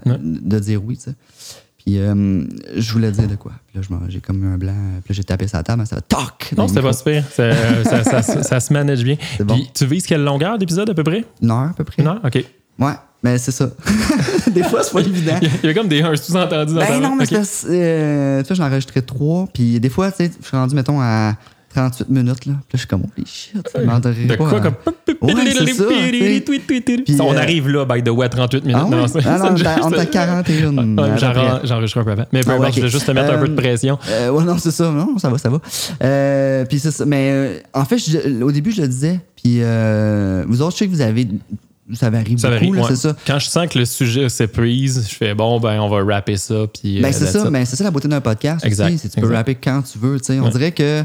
de, 0.05 0.59
dire 0.59 0.83
oui, 0.85 0.97
tu 0.97 1.05
sais. 1.05 1.15
Puis, 1.79 1.99
euh, 2.01 2.45
je 2.77 2.93
voulais 2.93 3.13
dire 3.13 3.29
de 3.29 3.37
quoi. 3.37 3.53
Puis 3.69 3.81
là, 3.81 3.99
j'ai 4.09 4.21
comme 4.21 4.45
eu 4.45 4.53
un 4.53 4.59
blanc. 4.59 4.75
Puis 5.05 5.15
là, 5.15 5.17
j'ai 5.17 5.25
tapé 5.25 5.47
sa 5.49 5.63
table, 5.63 5.87
ça 5.87 5.95
va 5.97 6.03
toc! 6.03 6.53
Non, 6.57 6.65
le 6.65 6.69
c'était 6.69 6.83
pas 6.83 6.93
super. 6.93 7.25
Ça, 7.31 8.05
ça, 8.05 8.23
ça- 8.23 8.43
ça 8.43 8.61
se 8.61 8.73
manage 8.73 9.05
bien. 9.05 9.17
Bon. 9.41 9.55
Puis 9.55 9.71
tu 9.73 9.87
vises 9.87 10.05
quelle 10.07 10.23
longueur 10.25 10.59
d'épisode 10.59 10.91
à 10.91 10.95
peu 10.95 11.05
près? 11.05 11.25
Une 11.41 11.51
heure, 11.51 11.71
à 11.71 11.75
peu 11.75 11.85
près. 11.85 12.03
Non? 12.03 12.21
OK. 12.23 12.45
Ouais, 12.79 12.93
mais 13.23 13.39
c'est 13.39 13.51
ça. 13.53 13.71
Des 14.51 14.63
fois, 14.63 14.83
c'est 14.83 14.93
pas 14.93 15.01
évident. 15.01 15.39
Il 15.63 15.67
y 15.67 15.71
a 15.71 15.75
comme 15.75 15.89
des 15.89 16.03
un 16.03 16.15
sous-entendus 16.17 16.75
dans 16.75 16.81
Ben 16.81 17.01
non, 17.01 17.17
mais 17.17 17.27
c'est. 17.27 17.67
euh, 17.71 18.43
tu 18.43 18.55
vois, 18.55 18.69
j'en 18.71 19.03
trois. 19.07 19.49
Puis 19.53 19.81
des 19.81 19.89
fois, 19.89 20.11
tu 20.11 20.19
sais, 20.25 20.31
je 20.41 20.47
suis 20.47 20.57
rendu, 20.57 20.75
mettons, 20.75 21.01
à 21.01 21.35
38 21.75 22.09
minutes. 22.09 22.47
Là. 22.47 22.53
Puis 22.53 22.53
là, 22.53 22.55
je 22.75 22.79
suis 22.79 22.87
comme, 22.87 23.03
holy 23.03 23.27
shit, 23.27 23.69
ça 23.73 23.79
De 23.81 24.37
quoi 24.37 24.61
comme. 24.61 24.75
On 27.21 27.35
euh, 27.35 27.39
arrive 27.39 27.69
là, 27.69 27.85
by 27.85 28.03
the 28.03 28.09
way, 28.11 28.27
à 28.27 28.29
38 28.29 28.65
minutes. 28.65 28.83
Ah? 28.85 28.89
Non, 28.89 29.05
Ah 29.05 29.49
on 29.53 29.57
est 29.57 29.67
à- 29.67 29.79
on 29.85 29.91
est 29.91 29.95
à 29.97 29.99
juste- 30.01 30.11
41. 30.11 30.97
Ouais, 30.97 31.05
à 31.05 31.13
peu 31.13 31.19
j'en- 31.19 31.31
près. 31.33 31.61
J'enregistre 31.65 31.99
un 31.99 32.05
peu 32.05 32.11
avant. 32.13 32.25
Mais 32.33 32.41
peu 32.41 32.51
Ah 32.51 32.55
importe, 32.55 32.71
je 32.75 32.81
voulais 32.81 32.91
juste 32.91 33.07
te 33.07 33.11
mettre 33.13 33.33
un 33.33 33.37
Euh, 33.37 33.41
peu 33.41 33.49
de 33.49 33.55
pression. 33.55 33.99
Euh, 34.09 34.31
ouais, 34.31 34.45
non, 34.45 34.57
c'est 34.59 34.71
ça. 34.71 34.91
Non, 34.91 35.19
ça 35.19 35.29
va, 35.29 35.39
ça 35.39 35.51
va. 35.51 35.61
Euh, 36.03 36.65
puis 36.65 36.79
c'est 36.79 36.91
ça. 36.91 37.05
Mais 37.05 37.31
euh, 37.31 37.59
en 37.75 37.85
fait, 37.85 37.99
au 38.43 38.51
début, 38.53 38.71
je 38.73 38.83
le 38.83 38.89
disais. 38.89 39.21
Puis 39.37 39.59
euh, 39.61 40.45
vous 40.49 40.63
autres, 40.63 40.73
je 40.73 40.79
sais 40.79 40.87
que 40.87 40.93
vous 40.93 41.01
avez. 41.01 41.27
Ça 41.95 42.11
varie 42.11 42.39
Ça 42.39 42.51
beaucoup, 42.51 42.75
ouais. 42.75 42.83
c'est 42.89 42.97
ça. 42.97 43.17
Quand 43.27 43.39
je 43.39 43.47
sens 43.47 43.67
que 43.69 43.79
le 43.79 43.85
sujet 43.85 44.29
s'épuise, 44.29 45.07
je 45.11 45.15
fais 45.15 45.35
bon, 45.35 45.59
ben, 45.59 45.81
on 45.81 45.89
va 45.89 46.05
rapper 46.05 46.37
ça. 46.37 46.67
Puis, 46.73 47.01
Ben, 47.01 47.09
euh, 47.09 47.13
c'est 47.13 47.27
ça, 47.27 47.49
ben, 47.51 47.65
c'est 47.65 47.77
ça 47.77 47.85
la 47.85 47.91
beauté 47.91 48.09
d'un 48.09 48.21
podcast 48.21 48.65
Exact, 48.65 48.93
aussi. 48.95 49.09
tu 49.09 49.15
peux 49.21 49.27
exact. 49.27 49.37
rapper 49.37 49.55
quand 49.55 49.83
tu 49.83 49.99
veux. 49.99 50.19
tu 50.19 50.27
sais. 50.27 50.39
On 50.41 50.45
Ouais. 50.45 50.51
dirait 50.51 50.73
que 50.73 51.03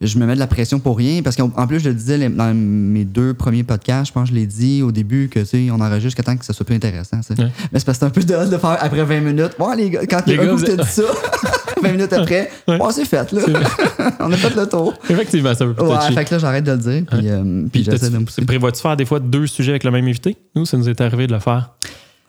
je 0.00 0.18
me 0.18 0.26
mets 0.26 0.34
de 0.34 0.38
la 0.38 0.46
pression 0.46 0.78
pour 0.78 0.96
rien 0.96 1.22
parce 1.22 1.34
qu'en 1.36 1.50
en 1.56 1.66
plus, 1.66 1.80
je 1.80 1.88
le 1.88 1.94
disais 1.94 2.28
dans 2.28 2.54
mes 2.54 3.04
deux 3.04 3.34
premiers 3.34 3.64
podcasts, 3.64 4.08
je 4.08 4.12
pense 4.12 4.28
que 4.28 4.34
je 4.34 4.40
l'ai 4.40 4.46
dit 4.46 4.82
au 4.82 4.92
début 4.92 5.28
que 5.28 5.40
tu 5.40 5.46
sais, 5.46 5.68
on 5.70 5.76
enregistre 5.80 6.02
jusqu'à 6.02 6.22
temps 6.22 6.36
que 6.36 6.44
ça 6.44 6.52
soit 6.52 6.64
plus 6.64 6.76
intéressant. 6.76 7.18
Ouais. 7.30 7.46
Mais 7.72 7.78
c'est 7.78 7.84
parce 7.84 7.98
que 7.98 8.00
c'est 8.00 8.04
un 8.04 8.10
peu 8.10 8.22
de 8.22 8.34
hâte 8.34 8.50
de 8.50 8.58
faire 8.58 8.76
après 8.80 9.04
20 9.04 9.20
minutes. 9.20 9.52
Bon, 9.58 9.72
les 9.74 9.90
gars, 9.90 10.06
quand 10.06 10.26
Les 10.26 10.34
un 10.38 10.44
gars, 10.44 10.50
coup 10.50 10.56
vous 10.58 10.64
dit 10.64 10.76
ça, 10.88 11.02
20 11.82 11.92
minutes 11.92 12.12
après, 12.12 12.50
Ouais. 12.66 12.78
bon, 12.78 12.90
c'est 12.90 13.04
fait. 13.04 13.30
Là. 13.32 13.42
on 14.20 14.32
a 14.32 14.36
fait 14.36 14.54
le 14.54 14.66
tour. 14.66 14.94
Effectivement, 15.08 15.52
c'est 15.56 15.64
un 15.64 15.68
peu 15.68 15.74
plus 15.74 15.84
Ouais, 15.86 16.12
fait 16.14 16.24
que 16.24 16.34
là, 16.34 16.38
j'arrête 16.38 16.64
de 16.64 16.72
le 16.72 16.78
dire. 16.78 17.02
Puis, 17.10 17.28
euh, 17.28 17.64
puis 17.72 17.84
j'essaie 17.84 18.10
de 18.10 18.18
me 18.18 18.24
pousser. 18.24 18.44
prévois-tu 18.44 18.80
faire 18.80 18.96
des 18.96 19.04
fois 19.04 19.20
deux 19.20 19.46
sujets 19.46 19.72
avec 19.72 19.84
le 19.84 19.90
même 19.90 20.04
invité? 20.06 20.36
Nous, 20.54 20.64
ça 20.66 20.76
nous 20.76 20.88
est 20.88 21.00
arrivé 21.00 21.26
de 21.26 21.32
le 21.32 21.38
faire. 21.40 21.70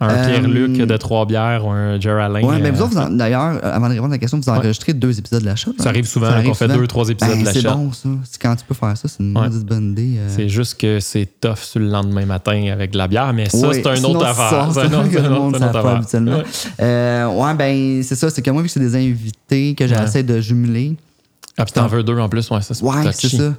Un 0.01 0.07
Euh, 0.09 0.27
Pierre-Luc 0.29 0.77
de 0.77 0.95
Trois-Bières 0.97 1.65
ou 1.65 1.71
un 1.71 1.99
Jerry 1.99 2.21
Alain. 2.23 2.41
Ouais, 2.41 2.59
mais 2.61 2.71
vous 2.71 2.81
euh, 2.81 2.85
autres, 2.85 3.09
d'ailleurs, 3.09 3.57
euh, 3.61 3.75
avant 3.75 3.87
de 3.89 3.93
répondre 3.95 4.11
à 4.13 4.15
la 4.15 4.17
question, 4.17 4.39
vous 4.39 4.49
enregistrez 4.49 4.93
deux 4.93 5.19
épisodes 5.19 5.41
de 5.41 5.45
la 5.45 5.57
shot. 5.57 5.73
Ça 5.77 5.89
arrive 5.89 6.05
souvent, 6.07 6.29
qu'on 6.41 6.53
fait 6.53 6.69
deux, 6.69 6.87
trois 6.87 7.09
épisodes 7.09 7.33
Ben, 7.35 7.41
de 7.41 7.45
la 7.45 7.53
C'est 7.53 7.61
shot. 7.61 7.71
bon, 7.75 7.91
ça. 7.91 8.09
C'est 8.23 8.41
Quand 8.41 8.55
tu 8.55 8.63
peux 8.65 8.73
faire 8.75 8.95
ça, 8.95 9.09
c'est 9.09 9.19
une 9.21 9.35
Ouais. 9.37 9.43
maudite 9.49 9.65
bonne 9.65 9.91
idée. 9.91 10.15
euh. 10.19 10.29
C'est 10.33 10.47
juste 10.47 10.79
que 10.79 11.01
c'est 11.01 11.27
tough 11.41 11.57
sur 11.57 11.79
le 11.81 11.87
lendemain 11.89 12.25
matin 12.25 12.69
avec 12.71 12.91
de 12.91 12.97
la 12.97 13.09
bière, 13.09 13.33
mais 13.33 13.49
ça, 13.49 13.57
Oui, 13.67 13.73
c'est 13.75 13.87
un 13.87 14.03
autre 14.05 14.21
c'est 14.21 14.25
affaire. 14.27 14.67
C'est 14.73 14.73
c'est 14.73 14.79
un 14.95 14.99
autre, 14.99 15.09
que 15.09 15.15
c'est 15.15 15.19
le 15.21 15.25
un 15.27 15.31
autre- 15.31 15.39
monde 15.41 15.55
c'est 15.57 15.63
un 15.63 15.67
autre 15.69 15.77
affaire. 15.79 15.95
habituellement. 15.97 16.37
Ouais. 17.43 17.53
Ben, 17.55 18.03
c'est 18.03 18.15
ça. 18.15 18.29
C'est 18.29 18.41
que 18.41 18.51
moi, 18.51 18.61
vu 18.61 18.67
que 18.69 18.73
c'est 18.73 18.79
des 18.79 18.95
invités 18.95 19.75
que 19.75 19.85
j'essaie 19.85 20.23
de 20.23 20.39
jumeler. 20.39 20.95
Ah, 21.57 21.65
puis 21.65 21.73
t'en 21.73 21.87
veux 21.87 22.03
deux 22.03 22.17
en 22.17 22.29
plus, 22.29 22.49
ouais, 22.51 22.61
ça, 22.61 22.73
c'est 22.73 22.83
Ouais, 22.85 23.11
c'est 23.11 23.27
ça. 23.35 23.53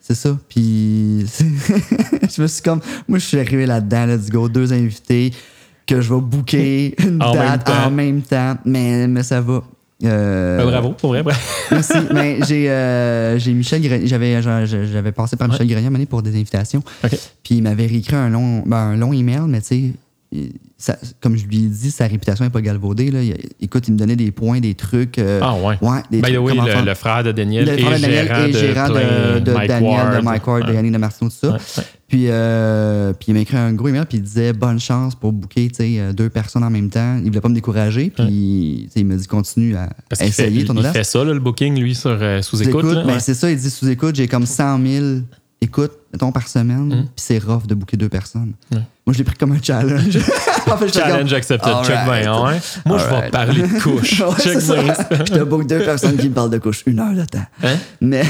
C'est 0.00 0.14
ça. 0.16 0.36
Puis, 0.48 1.26
je 2.34 2.42
me 2.42 2.46
suis 2.46 2.62
comme. 2.62 2.80
Moi, 3.06 3.18
je 3.18 3.24
suis 3.26 3.38
arrivé 3.38 3.66
là-dedans, 3.66 4.06
let's 4.06 4.30
go, 4.30 4.48
deux 4.48 4.72
invités, 4.72 5.32
que 5.86 6.00
je 6.00 6.12
vais 6.14 6.20
booker 6.20 6.94
une 7.06 7.22
En 7.22 7.34
même 7.34 7.42
date 7.46 7.64
temps. 7.64 7.86
en 7.86 7.90
même 7.90 8.22
temps. 8.22 8.56
Mais, 8.64 9.06
mais 9.08 9.22
ça 9.22 9.40
va. 9.40 9.62
Euh, 10.04 10.58
Ben, 10.58 10.64
bravo, 10.66 10.92
pour 10.94 11.10
vrai. 11.10 11.22
Merci. 11.70 11.92
Mais 12.12 12.38
j'ai 12.48 12.68
euh, 12.70 13.38
j'ai 13.38 13.52
Michel 13.52 13.80
Grenier. 13.82 14.06
J'avais 14.08 14.42
j'avais- 14.42 15.12
passé 15.12 15.36
par 15.36 15.48
Michel 15.48 15.66
Grenier 15.68 15.86
à 15.86 15.90
moment 15.90 15.98
donné 15.98 16.06
pour 16.06 16.22
des 16.22 16.30
invitations. 16.34 16.82
Puis 17.44 17.56
il 17.56 17.62
m'avait 17.62 17.86
réécrit 17.86 18.16
un 18.16 18.28
long, 18.28 18.62
ben, 18.66 18.76
un 18.76 18.96
long 18.96 19.12
email, 19.12 19.42
mais 19.46 19.60
tu 19.60 19.94
sais, 20.78 20.94
comme 21.20 21.36
je 21.36 21.46
lui 21.46 21.58
ai 21.58 21.68
dit, 21.68 21.90
sa 21.92 22.06
réputation 22.06 22.44
n'est 22.44 22.50
pas 22.50 22.60
galvaudée. 22.62 23.10
Là. 23.12 23.22
Il- 23.22 23.36
écoute, 23.60 23.86
il 23.86 23.92
me 23.94 23.98
donnait 23.98 24.16
des 24.16 24.32
points, 24.32 24.58
des 24.58 24.74
trucs. 24.74 25.18
euh, 25.18 25.38
Ah, 25.42 25.54
ouais. 25.54 25.76
Ouais, 25.80 25.98
des 26.10 26.20
By 26.20 26.32
the 26.32 26.38
way, 26.38 26.54
le, 26.84 26.94
frère 26.94 27.22
de 27.22 27.30
Daniel 27.32 27.66
Le 27.66 27.78
et 27.78 27.82
frère 27.82 27.96
de 27.96 28.02
Daniel 28.02 28.26
gérant, 28.26 28.88
de, 28.88 29.40
Daniel, 29.40 29.82
Ward. 29.84 30.16
de 30.16 30.20
Mike 30.24 30.46
Ward, 30.48 30.62
de 30.62 30.68
Ouais. 30.68 30.74
Yannick 30.74 30.92
de 30.94 30.98
tout 31.18 31.30
ça. 31.30 31.58
Puis, 32.12 32.26
euh, 32.28 33.14
puis 33.14 33.28
il 33.28 33.34
m'a 33.34 33.40
écrit 33.40 33.56
un 33.56 33.72
gros 33.72 33.88
email, 33.88 34.04
puis 34.06 34.18
il 34.18 34.22
disait 34.22 34.52
bonne 34.52 34.78
chance 34.78 35.14
pour 35.14 35.32
booker 35.32 35.70
euh, 35.80 36.12
deux 36.12 36.28
personnes 36.28 36.62
en 36.62 36.68
même 36.68 36.90
temps. 36.90 37.16
Il 37.16 37.28
voulait 37.28 37.40
pas 37.40 37.48
me 37.48 37.54
décourager, 37.54 38.10
puis 38.14 38.86
il 38.94 39.06
m'a 39.06 39.14
dit 39.14 39.26
continue 39.26 39.74
à 39.76 39.88
Parce 40.10 40.20
qu'il 40.20 40.30
fait, 40.30 40.42
essayer 40.48 40.66
ton 40.66 40.74
il 40.74 40.80
audace. 40.80 40.92
fait 40.92 41.04
ça, 41.04 41.24
là, 41.24 41.32
le 41.32 41.40
booking, 41.40 41.74
lui, 41.80 41.94
sur 41.94 42.10
euh, 42.20 42.42
sous-écoute. 42.42 42.84
Ben, 42.84 43.06
ouais. 43.06 43.18
c'est 43.20 43.32
ça, 43.32 43.50
il 43.50 43.56
dit 43.56 43.70
sous-écoute, 43.70 44.14
j'ai 44.16 44.28
comme 44.28 44.44
100 44.44 44.78
000 44.86 45.04
écoutes, 45.62 45.92
mettons, 46.12 46.32
par 46.32 46.48
semaine, 46.48 46.88
Mm. 46.88 47.02
puis 47.04 47.08
c'est 47.16 47.38
rough 47.38 47.66
de 47.66 47.74
booker 47.74 47.96
deux 47.96 48.10
personnes. 48.10 48.52
Moi, 48.70 48.84
je 49.14 49.16
l'ai 49.18 49.24
pris 49.24 49.36
comme 49.36 49.52
un 49.52 49.62
challenge. 49.62 50.18
en 50.70 50.76
fait, 50.76 50.88
j'étais 50.88 50.98
Challenge 50.98 51.30
comme, 51.30 51.36
accepted. 51.38 51.72
Check 51.84 51.96
bien, 52.04 52.44
ouais. 52.44 52.58
Moi, 52.84 52.98
je 52.98 53.04
vais 53.22 53.30
parler 53.30 53.62
de 53.62 53.80
couches. 53.82 54.20
Ouais, 54.20 54.34
Check 54.38 54.58
bien. 54.58 54.94
Je 55.28 55.32
te 55.32 55.44
book 55.44 55.66
deux 55.66 55.78
personnes 55.82 56.18
qui 56.18 56.28
me 56.28 56.34
parlent 56.34 56.50
de 56.50 56.58
couche. 56.58 56.82
Une 56.84 56.98
heure 57.00 57.14
de 57.14 57.24
temps. 57.24 57.46
Hein? 57.64 57.76
Mais 58.02 58.22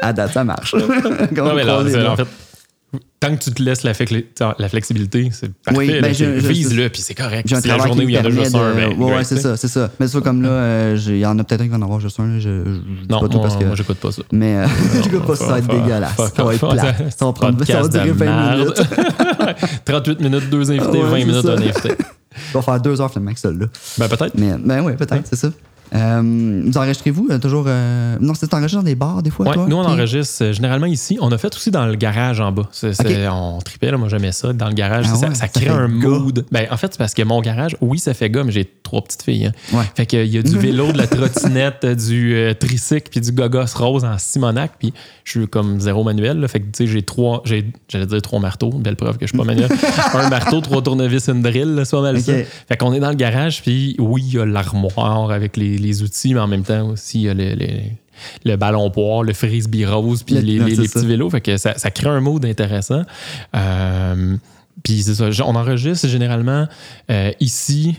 à 0.00 0.14
date, 0.14 0.32
ça 0.32 0.44
marche. 0.44 0.74
Non, 0.74 1.54
mais 1.54 1.62
là, 1.62 1.74
croiser, 1.74 1.90
c'est- 1.92 1.98
là. 2.02 2.12
en 2.12 2.16
fait, 2.16 2.26
tant 3.20 3.34
que 3.36 3.42
tu 3.44 3.50
te 3.52 3.62
laisses 3.62 3.82
la, 3.84 3.92
fle- 3.92 4.24
la 4.58 4.68
flexibilité, 4.68 5.30
c'est 5.32 5.52
parfait. 5.64 5.78
Oui, 5.78 6.00
ben, 6.00 6.12
Vise-le, 6.12 6.88
puis 6.88 7.00
c'est 7.00 7.14
correct. 7.14 7.48
C'est 7.48 7.66
la 7.66 7.78
journée 7.78 8.04
où 8.04 8.08
il 8.08 8.14
y 8.14 8.18
en 8.18 8.24
a 8.24 8.30
juste 8.30 8.52
permet 8.52 8.82
un, 8.84 8.88
de... 8.90 8.94
ben, 8.94 9.02
ouais, 9.02 9.24
c'est 9.24 9.38
ça, 9.38 9.56
c'est 9.56 9.68
ça. 9.68 9.90
Mais 10.00 10.08
c'est 10.08 10.20
comme 10.22 10.42
là, 10.42 10.48
euh, 10.50 10.98
il 11.06 11.18
y 11.18 11.26
en 11.26 11.38
a 11.38 11.44
peut-être 11.44 11.60
un 11.60 11.64
qui 11.64 11.70
va 11.70 11.76
en 11.76 11.82
avoir 11.82 12.00
juste 12.00 12.18
un. 12.20 12.26
là, 12.26 12.38
Je, 12.38 12.42
je, 12.64 12.80
Non, 13.08 13.20
pas 13.20 13.28
tout 13.28 13.38
moi, 13.38 13.42
parce 13.48 13.56
que... 13.56 13.64
moi, 13.64 13.74
j'écoute 13.76 13.98
pas 13.98 14.12
ça. 14.12 14.22
mais 14.32 14.56
euh, 14.56 14.66
dis 15.02 15.08
pas 15.26 15.36
ça, 15.36 15.44
ça 15.46 15.50
va 15.52 15.58
être 15.58 15.68
dégueulasse. 15.68 16.16
Ça 16.36 16.44
va 16.44 16.54
être 16.54 16.68
plat. 16.68 16.94
Ça 17.16 17.24
va, 17.26 17.32
prendre, 17.32 17.64
ça 17.64 17.80
va 17.82 17.88
de 17.88 17.92
durer 17.92 18.10
20 18.12 18.24
merde. 18.24 18.58
minutes. 18.58 18.82
38 19.84 20.20
minutes, 20.20 20.50
deux 20.50 20.70
invités, 20.70 20.86
Ouais, 20.98 21.02
20 21.02 21.18
c'est 21.20 21.24
minutes, 21.26 21.42
ça. 21.42 21.52
un 21.52 21.56
invité. 21.56 22.04
On 22.54 22.58
va 22.58 22.62
faire 22.62 22.80
deux 22.80 23.00
heures 23.00 23.10
finalement 23.10 23.28
avec 23.28 23.38
ça 23.38 23.50
là. 23.50 23.66
Ben, 23.98 24.08
peut-être. 24.08 24.32
Mais 24.38 24.52
ben 24.58 24.80
oui, 24.82 24.94
peut-être, 24.96 25.26
c'est 25.28 25.36
ça. 25.36 25.48
Euh, 25.94 26.62
vous 26.66 26.78
enregistrez-vous 26.78 27.28
euh, 27.30 27.38
toujours. 27.38 27.64
euh, 27.68 28.16
Non, 28.20 28.32
c'est 28.34 28.52
enregistré 28.54 28.76
dans 28.78 28.82
des 28.82 28.94
bars 28.94 29.22
des 29.22 29.30
fois, 29.30 29.46
Ouais, 29.46 29.54
toi? 29.54 29.66
nous, 29.68 29.76
on 29.76 29.84
Puis- 29.84 29.92
enregistre 29.92 30.44
euh, 30.44 30.52
généralement 30.52 30.86
ici. 30.86 31.18
On 31.20 31.30
a 31.32 31.38
fait 31.38 31.54
aussi 31.54 31.70
dans 31.70 31.84
le 31.86 31.96
garage 31.96 32.40
en 32.40 32.50
bas. 32.50 32.68
C'est- 32.72 32.94
c'est- 32.94 33.28
On 33.28 33.58
tripait, 33.58 33.90
là, 33.90 33.98
moi 33.98 34.08
j'aimais 34.08 34.32
ça. 34.32 34.52
Dans 34.52 34.68
le 34.68 34.74
garage, 34.74 35.04
Ah 35.10 35.14
ça, 35.14 35.28
ouais, 35.28 35.34
ça 35.34 35.42
ça 35.42 35.48
crée 35.48 35.68
un 35.68 35.88
gars. 35.88 36.08
mood. 36.08 36.44
Ben, 36.50 36.66
en 36.70 36.76
fait, 36.76 36.88
c'est 36.92 36.98
parce 36.98 37.14
que 37.14 37.22
mon 37.22 37.40
garage, 37.40 37.76
oui, 37.80 37.98
ça 37.98 38.14
fait 38.14 38.30
gars, 38.30 38.42
mais 38.44 38.52
j'ai 38.52 38.64
trois 38.82 39.02
petites 39.02 39.22
filles. 39.22 39.46
hein. 39.46 39.76
Ouais. 39.76 39.84
Fait 39.94 40.06
qu'il 40.06 40.26
y 40.26 40.38
a 40.38 40.42
du 40.42 40.56
vélo, 40.58 40.92
de 40.92 40.98
la 40.98 41.06
trottinette, 41.06 41.84
du 41.84 42.36
tricycle, 42.58 43.08
puis 43.10 43.20
du 43.20 43.32
gogos 43.32 43.64
rose 43.76 44.04
en 44.04 44.16
Simonac. 44.18 44.72
Puis 44.78 44.92
je 45.24 45.30
suis 45.38 45.48
comme 45.48 45.78
zéro 45.80 46.04
manuel. 46.04 46.38
là. 46.40 46.48
fait 46.48 46.60
que 46.60 46.64
tu 46.66 46.70
sais, 46.74 46.86
j'ai 46.86 47.02
trois, 47.02 47.42
j'ai- 47.44 47.66
j'allais 47.88 48.06
dire 48.06 48.22
trois 48.22 48.40
marteaux. 48.40 48.70
Belle 48.70 48.96
preuve 48.96 49.18
que 49.18 49.26
je 49.26 49.30
suis 49.32 49.38
pas 49.38 49.44
manuel. 49.44 49.68
un 50.14 50.28
marteau, 50.30 50.60
trois 50.60 50.80
tournevis, 50.82 51.28
une 51.28 51.42
drill, 51.42 51.74
là, 51.74 51.84
c'est 51.84 51.96
pas 51.96 52.02
mal 52.02 52.20
ça. 52.20 52.32
Fait 52.68 52.76
qu'on 52.78 52.92
est 52.94 53.00
dans 53.00 53.10
le 53.10 53.14
garage, 53.16 53.62
puis 53.62 53.94
oui, 53.98 54.22
il 54.26 54.34
y 54.34 54.38
a 54.38 54.46
l'armoire 54.46 55.30
avec 55.30 55.56
les, 55.56 55.78
les 55.82 56.02
outils, 56.02 56.32
mais 56.34 56.40
en 56.40 56.46
même 56.48 56.62
temps 56.64 56.88
aussi, 56.88 57.20
il 57.20 57.22
y 57.24 57.28
a 57.28 57.34
le, 57.34 57.54
le- 57.54 57.68
le 58.44 58.56
ballon 58.56 58.90
poire, 58.90 59.22
le 59.22 59.32
frisbee 59.32 59.84
rose, 59.86 60.22
puis 60.22 60.36
Le- 60.36 60.40
les, 60.42 60.58
non, 60.58 60.66
les- 60.66 60.76
petits 60.76 61.06
vélos. 61.06 61.30
Fait 61.30 61.40
que 61.40 61.56
ça, 61.56 61.76
ça 61.76 61.90
crée 61.90 62.08
un 62.08 62.20
mood 62.20 62.44
intéressant. 62.44 63.02
Euh, 63.56 64.36
puis 64.82 65.02
c'est 65.02 65.14
ça. 65.14 65.28
On 65.44 65.54
enregistre 65.54 66.08
généralement 66.08 66.66
euh, 67.10 67.30
ici 67.40 67.96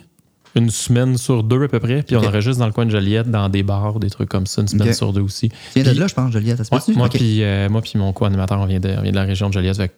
une 0.56 0.70
semaine 0.70 1.18
sur 1.18 1.44
deux 1.44 1.64
à 1.64 1.68
peu 1.68 1.80
près, 1.80 2.04
puis 2.04 2.16
on 2.16 2.24
enregistre 2.24 2.60
dans 2.60 2.68
le 2.68 2.74
coin 2.74 2.86
de 2.86 2.92
Joliette, 2.92 3.30
dans 3.30 3.50
des 3.50 3.64
bars, 3.64 4.00
des 4.00 4.10
trucs 4.12 4.30
comme 4.30 4.46
ça, 4.46 4.62
une 4.62 4.68
semaine 4.68 4.94
sur 4.94 5.12
deux 5.12 5.22
aussi. 5.22 5.50
Tu 5.74 5.82
viens 5.82 5.92
de 5.94 6.00
là, 6.00 6.06
je 6.08 6.14
pense, 6.14 6.32
Joliette, 6.32 6.58
ça 6.58 6.64
se 6.64 6.74
Ouais, 6.74 6.80
peut-tu? 6.80 6.96
moi, 6.98 7.10
puis 7.10 7.42
euh, 7.44 7.70
moi 7.70 7.82
puis 7.82 7.94
mon 7.98 8.14
co-animateur, 8.14 8.60
on 8.60 8.66
vient, 8.68 8.80
de, 8.80 8.90
on 8.98 9.02
vient 9.02 9.12
de 9.12 9.16
la 9.16 9.24
région 9.24 9.48
de 9.50 9.54
Joliette. 9.54 9.78
Fait 9.78 9.92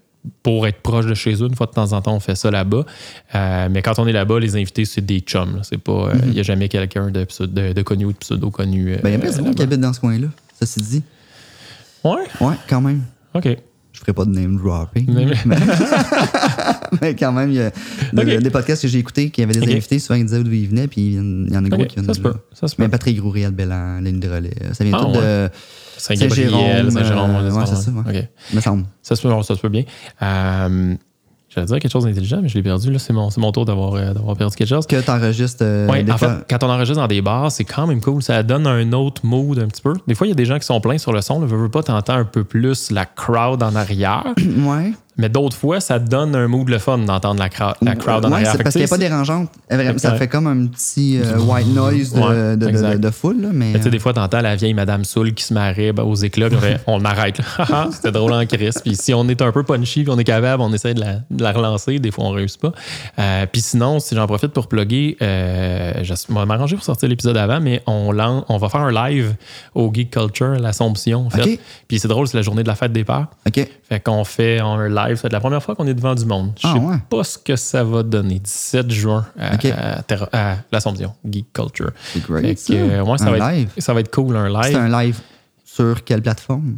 pour 0.43 0.65
être 0.67 0.81
proche 0.81 1.05
de 1.05 1.13
chez 1.13 1.33
eux, 1.41 1.47
une 1.47 1.55
fois 1.55 1.67
de 1.67 1.71
temps 1.71 1.93
en 1.93 2.01
temps, 2.01 2.13
on 2.15 2.19
fait 2.19 2.35
ça 2.35 2.51
là-bas. 2.51 2.85
Euh, 3.35 3.67
mais 3.71 3.81
quand 3.81 3.99
on 3.99 4.07
est 4.07 4.11
là-bas, 4.11 4.39
les 4.39 4.55
invités, 4.55 4.85
c'est 4.85 5.05
des 5.05 5.19
chums. 5.19 5.59
C'est 5.63 5.77
il 6.25 6.31
n'y 6.31 6.39
a 6.39 6.43
jamais 6.43 6.69
quelqu'un 6.69 7.11
de, 7.11 7.25
de, 7.45 7.73
de 7.73 7.81
connu 7.81 8.05
ou 8.05 8.11
de 8.13 8.17
pseudo-connu. 8.17 8.93
euh, 8.93 8.97
Ben, 9.03 9.09
il 9.09 9.23
y 9.23 9.27
a 9.27 9.31
du 9.31 9.41
monde 9.41 9.55
qui 9.55 9.61
habite 9.63 9.79
dans 9.79 9.93
ce 9.93 9.99
coin-là, 9.99 10.27
ça 10.59 10.65
s'est 10.65 10.81
dit. 10.81 11.03
Ouais, 12.03 12.23
Ouais, 12.41 12.55
quand 12.67 12.81
même. 12.81 13.01
OK. 13.33 13.47
Je 13.95 13.99
ferai 14.01 14.13
pas 14.13 14.25
de 14.25 14.31
name 14.31 14.57
dropping. 14.57 15.09
Name- 15.09 15.33
mais... 15.45 15.55
mais 17.01 17.15
quand 17.15 17.31
même, 17.31 17.49
il 17.51 17.55
y 17.55 17.61
a 17.61 17.71
des 18.41 18.49
podcasts 18.49 18.81
que 18.81 18.87
j'ai 18.89 18.99
écoutés 18.99 19.29
qui 19.29 19.41
avaient 19.41 19.53
des 19.53 19.61
Ok. 19.61 19.69
invités, 19.69 19.99
souvent 19.99 20.19
ils 20.19 20.25
disaient 20.25 20.43
d'où 20.43 20.51
ils 20.51 20.67
venaient, 20.67 20.87
puis 20.87 21.13
il 21.15 21.49
y 21.53 21.57
en 21.57 21.63
a 21.63 21.69
gros 21.69 21.81
OK, 21.81 21.87
qui 21.87 21.95
viennent 21.95 22.05
Ça 22.05 22.13
se 22.13 22.19
peut. 22.19 22.33
Ça 22.53 22.67
se 22.67 22.75
peut. 22.75 22.83
Mais 22.83 22.89
Patrick 22.89 23.17
Groury, 23.17 23.47
Bellan, 23.51 23.99
Ligne 24.01 24.19
de 24.19 24.29
relais. 24.29 24.53
Ça 24.73 24.83
vient 24.83 24.97
Ah, 24.99 25.03
tout 25.05 25.11
de. 25.13 25.49
Saint-Gabriel, 25.97 26.91
Saint-Jérôme, 26.91 27.31
euh, 27.31 27.49
ouais, 27.51 27.57
ouais, 27.57 27.65
ça, 27.65 27.75
c'est 27.75 27.85
ça, 27.85 27.91
ouais. 27.91 28.29
Me 28.53 28.59
semble. 28.59 28.83
Ça 29.01 29.15
se 29.15 29.21
peut, 29.21 29.29
ça 29.43 29.55
se 29.55 29.61
peut 29.61 29.69
bien. 29.69 29.85
Euh, 30.21 30.93
J'allais 31.55 31.67
dire 31.67 31.79
quelque 31.79 31.91
chose 31.91 32.03
d'intelligent, 32.05 32.39
mais 32.41 32.49
je 32.49 32.55
l'ai 32.55 32.63
perdu. 32.63 32.91
Là, 32.91 32.99
c'est 32.99 33.13
mon, 33.13 33.29
c'est 33.29 33.39
mon 33.39 33.51
tour 33.51 33.65
d'avoir 33.65 33.93
euh, 33.95 34.13
d'avoir 34.13 34.35
perdu 34.35 34.55
quelque 34.55 34.67
chose. 34.67 34.85
Que 34.85 34.99
t'enregistres. 35.01 35.63
euh, 35.63 35.87
Ouais, 35.87 36.03
des 36.03 36.11
en 36.11 36.17
fait, 36.17 36.27
quand 36.49 36.63
on 36.63 36.69
enregistre 36.69 37.01
dans 37.01 37.07
des 37.07 37.21
bars, 37.21 37.51
c'est 37.51 37.63
quand 37.63 37.87
même 37.87 38.01
cool. 38.01 38.21
Ça 38.21 38.43
donne 38.43 38.67
un 38.67 38.91
autre 38.93 39.21
mood 39.25 39.57
un 39.59 39.67
petit 39.67 39.81
peu. 39.81 39.93
Des 40.07 40.15
fois, 40.15 40.27
il 40.27 40.31
y 40.31 40.33
a 40.33 40.35
des 40.35 40.45
gens 40.45 40.59
qui 40.59 40.65
sont 40.65 40.79
pleins 40.81 40.97
sur 40.97 41.13
le 41.13 41.21
son. 41.21 41.39
Ne 41.39 41.45
veux 41.45 41.69
pas, 41.69 41.81
t'entends 41.83 42.13
un 42.15 42.25
peu 42.25 42.43
plus 42.43 42.91
la 42.91 43.05
crowd 43.05 43.63
en 43.63 43.75
arrière. 43.75 44.23
ouais. 44.65 44.93
Mais 45.17 45.29
d'autres 45.29 45.55
fois, 45.55 45.79
ça 45.79 45.97
donne 45.99 46.35
un 46.35 46.47
mood 46.47 46.67
le 46.67 46.77
fun 46.77 46.97
d'entendre 46.97 47.39
la, 47.39 47.47
crowd- 47.49 47.75
la 47.81 47.95
crowd 47.95 48.25
en 48.25 48.29
Ouais, 48.29 48.35
arrière. 48.35 48.57
parce 48.57 48.73
qu'elle 48.73 48.81
n'est 48.81 48.87
tu 48.87 48.91
pas 48.91 48.97
dérangeante. 48.97 49.49
Ça 49.97 50.11
que- 50.11 50.17
fait 50.17 50.27
comme 50.27 50.47
un 50.47 50.67
petit 50.67 51.19
euh, 51.23 51.39
white 51.39 51.67
noise 51.67 52.11
de, 52.13 52.19
Ouais, 52.19 52.51
de, 52.51 52.55
de- 52.65 52.67
exact. 52.69 52.99
de 52.99 53.09
foule. 53.11 53.41
Là, 53.41 53.47
mais, 53.53 53.71
Mais 53.71 53.77
tu 53.79 53.83
sais, 53.85 53.89
des 53.91 53.99
fois, 53.99 54.13
t'entends 54.13 54.41
la 54.41 54.55
vieille 54.57 54.73
Madame 54.73 55.05
Soul 55.05 55.33
qui 55.33 55.43
se 55.45 55.53
marrait 55.53 55.93
ben, 55.93 56.03
aux 56.03 56.15
éclats, 56.15 56.49
puis 56.49 56.57
on 56.87 56.99
l'arrête. 56.99 57.37
là. 57.37 57.45
Haha, 57.59 57.89
C'était 57.93 58.11
drôle 58.11 58.33
en 58.33 58.45
crise. 58.45 58.79
Puis 58.83 58.95
si 58.95 59.13
on 59.13 59.27
est 59.29 59.41
un 59.41 59.51
peu 59.53 59.63
punchy, 59.63 60.03
puis 60.03 60.11
on 60.11 60.19
est 60.19 60.23
capable, 60.25 60.61
on 60.61 60.73
essaie 60.73 60.93
de 60.93 60.99
la, 60.99 61.13
de 61.31 61.41
la 61.43 61.51
relancer. 61.53 61.97
Des 61.99 62.11
fois, 62.11 62.25
on 62.25 62.31
réussit 62.31 62.59
pas. 62.59 62.73
Euh, 63.17 63.45
puis 63.49 63.61
sinon, 63.61 63.99
si 64.01 64.15
j'en 64.15 64.27
profite 64.27 64.51
pour 64.51 64.67
plugger, 64.67 65.15
euh, 65.21 65.93
je 66.03 66.13
vais 66.13 66.45
m'arranger 66.45 66.75
pour 66.75 66.83
sortir 66.83 67.07
l'épisode 67.07 67.37
avant, 67.37 67.61
mais 67.61 67.81
on, 67.87 68.13
on 68.49 68.57
va 68.57 68.67
faire 68.69 68.81
un 68.81 69.09
live 69.09 69.35
au 69.75 69.89
Geek 69.93 70.11
Culture, 70.11 70.59
l'Assomption, 70.59 71.27
en 71.27 71.29
fait. 71.29 71.57
Puis 71.87 71.99
c'est 71.99 72.09
drôle, 72.09 72.27
c'est 72.27 72.35
la 72.37 72.43
journée 72.43 72.63
de 72.63 72.67
la 72.67 72.75
fête 72.75 72.91
des 72.91 73.05
pères. 73.05 73.27
OK. 73.47 73.65
Fait 73.87 73.99
qu'on 74.01 74.25
fait 74.25 74.59
un 74.59 74.89
live. 74.89 75.04
C'est 75.15 75.31
la 75.31 75.39
première 75.39 75.61
fois 75.61 75.75
qu'on 75.75 75.87
est 75.87 75.93
devant 75.93 76.15
du 76.15 76.25
monde. 76.25 76.51
Je 76.61 76.67
Ah, 76.67 76.73
sais 76.73 76.79
ouais. 76.79 76.95
pas 77.09 77.23
ce 77.23 77.37
que 77.37 77.55
ça 77.55 77.83
va 77.83 78.03
donner. 78.03 78.39
17 78.39 78.89
juin 78.91 79.25
à, 79.39 79.55
Ok. 79.55 79.65
à 79.65 80.01
Terra- 80.03 80.29
à 80.33 80.55
l'Assomption, 80.71 81.13
Geek 81.29 81.51
Culture. 81.53 81.91
C'est 82.13 82.23
great. 82.23 82.57
ça. 82.59 82.73
ouais, 82.73 83.17
ça, 83.17 83.25
un 83.27 83.31
va 83.37 83.51
live. 83.53 83.69
Être, 83.75 83.83
ça 83.83 83.93
va 83.93 83.99
être 83.99 84.11
cool, 84.13 84.35
un 84.35 84.49
live. 84.49 84.71
C'est 84.73 84.75
un 84.75 85.03
live 85.03 85.19
sur 85.63 86.03
quelle 86.03 86.21
plateforme? 86.21 86.77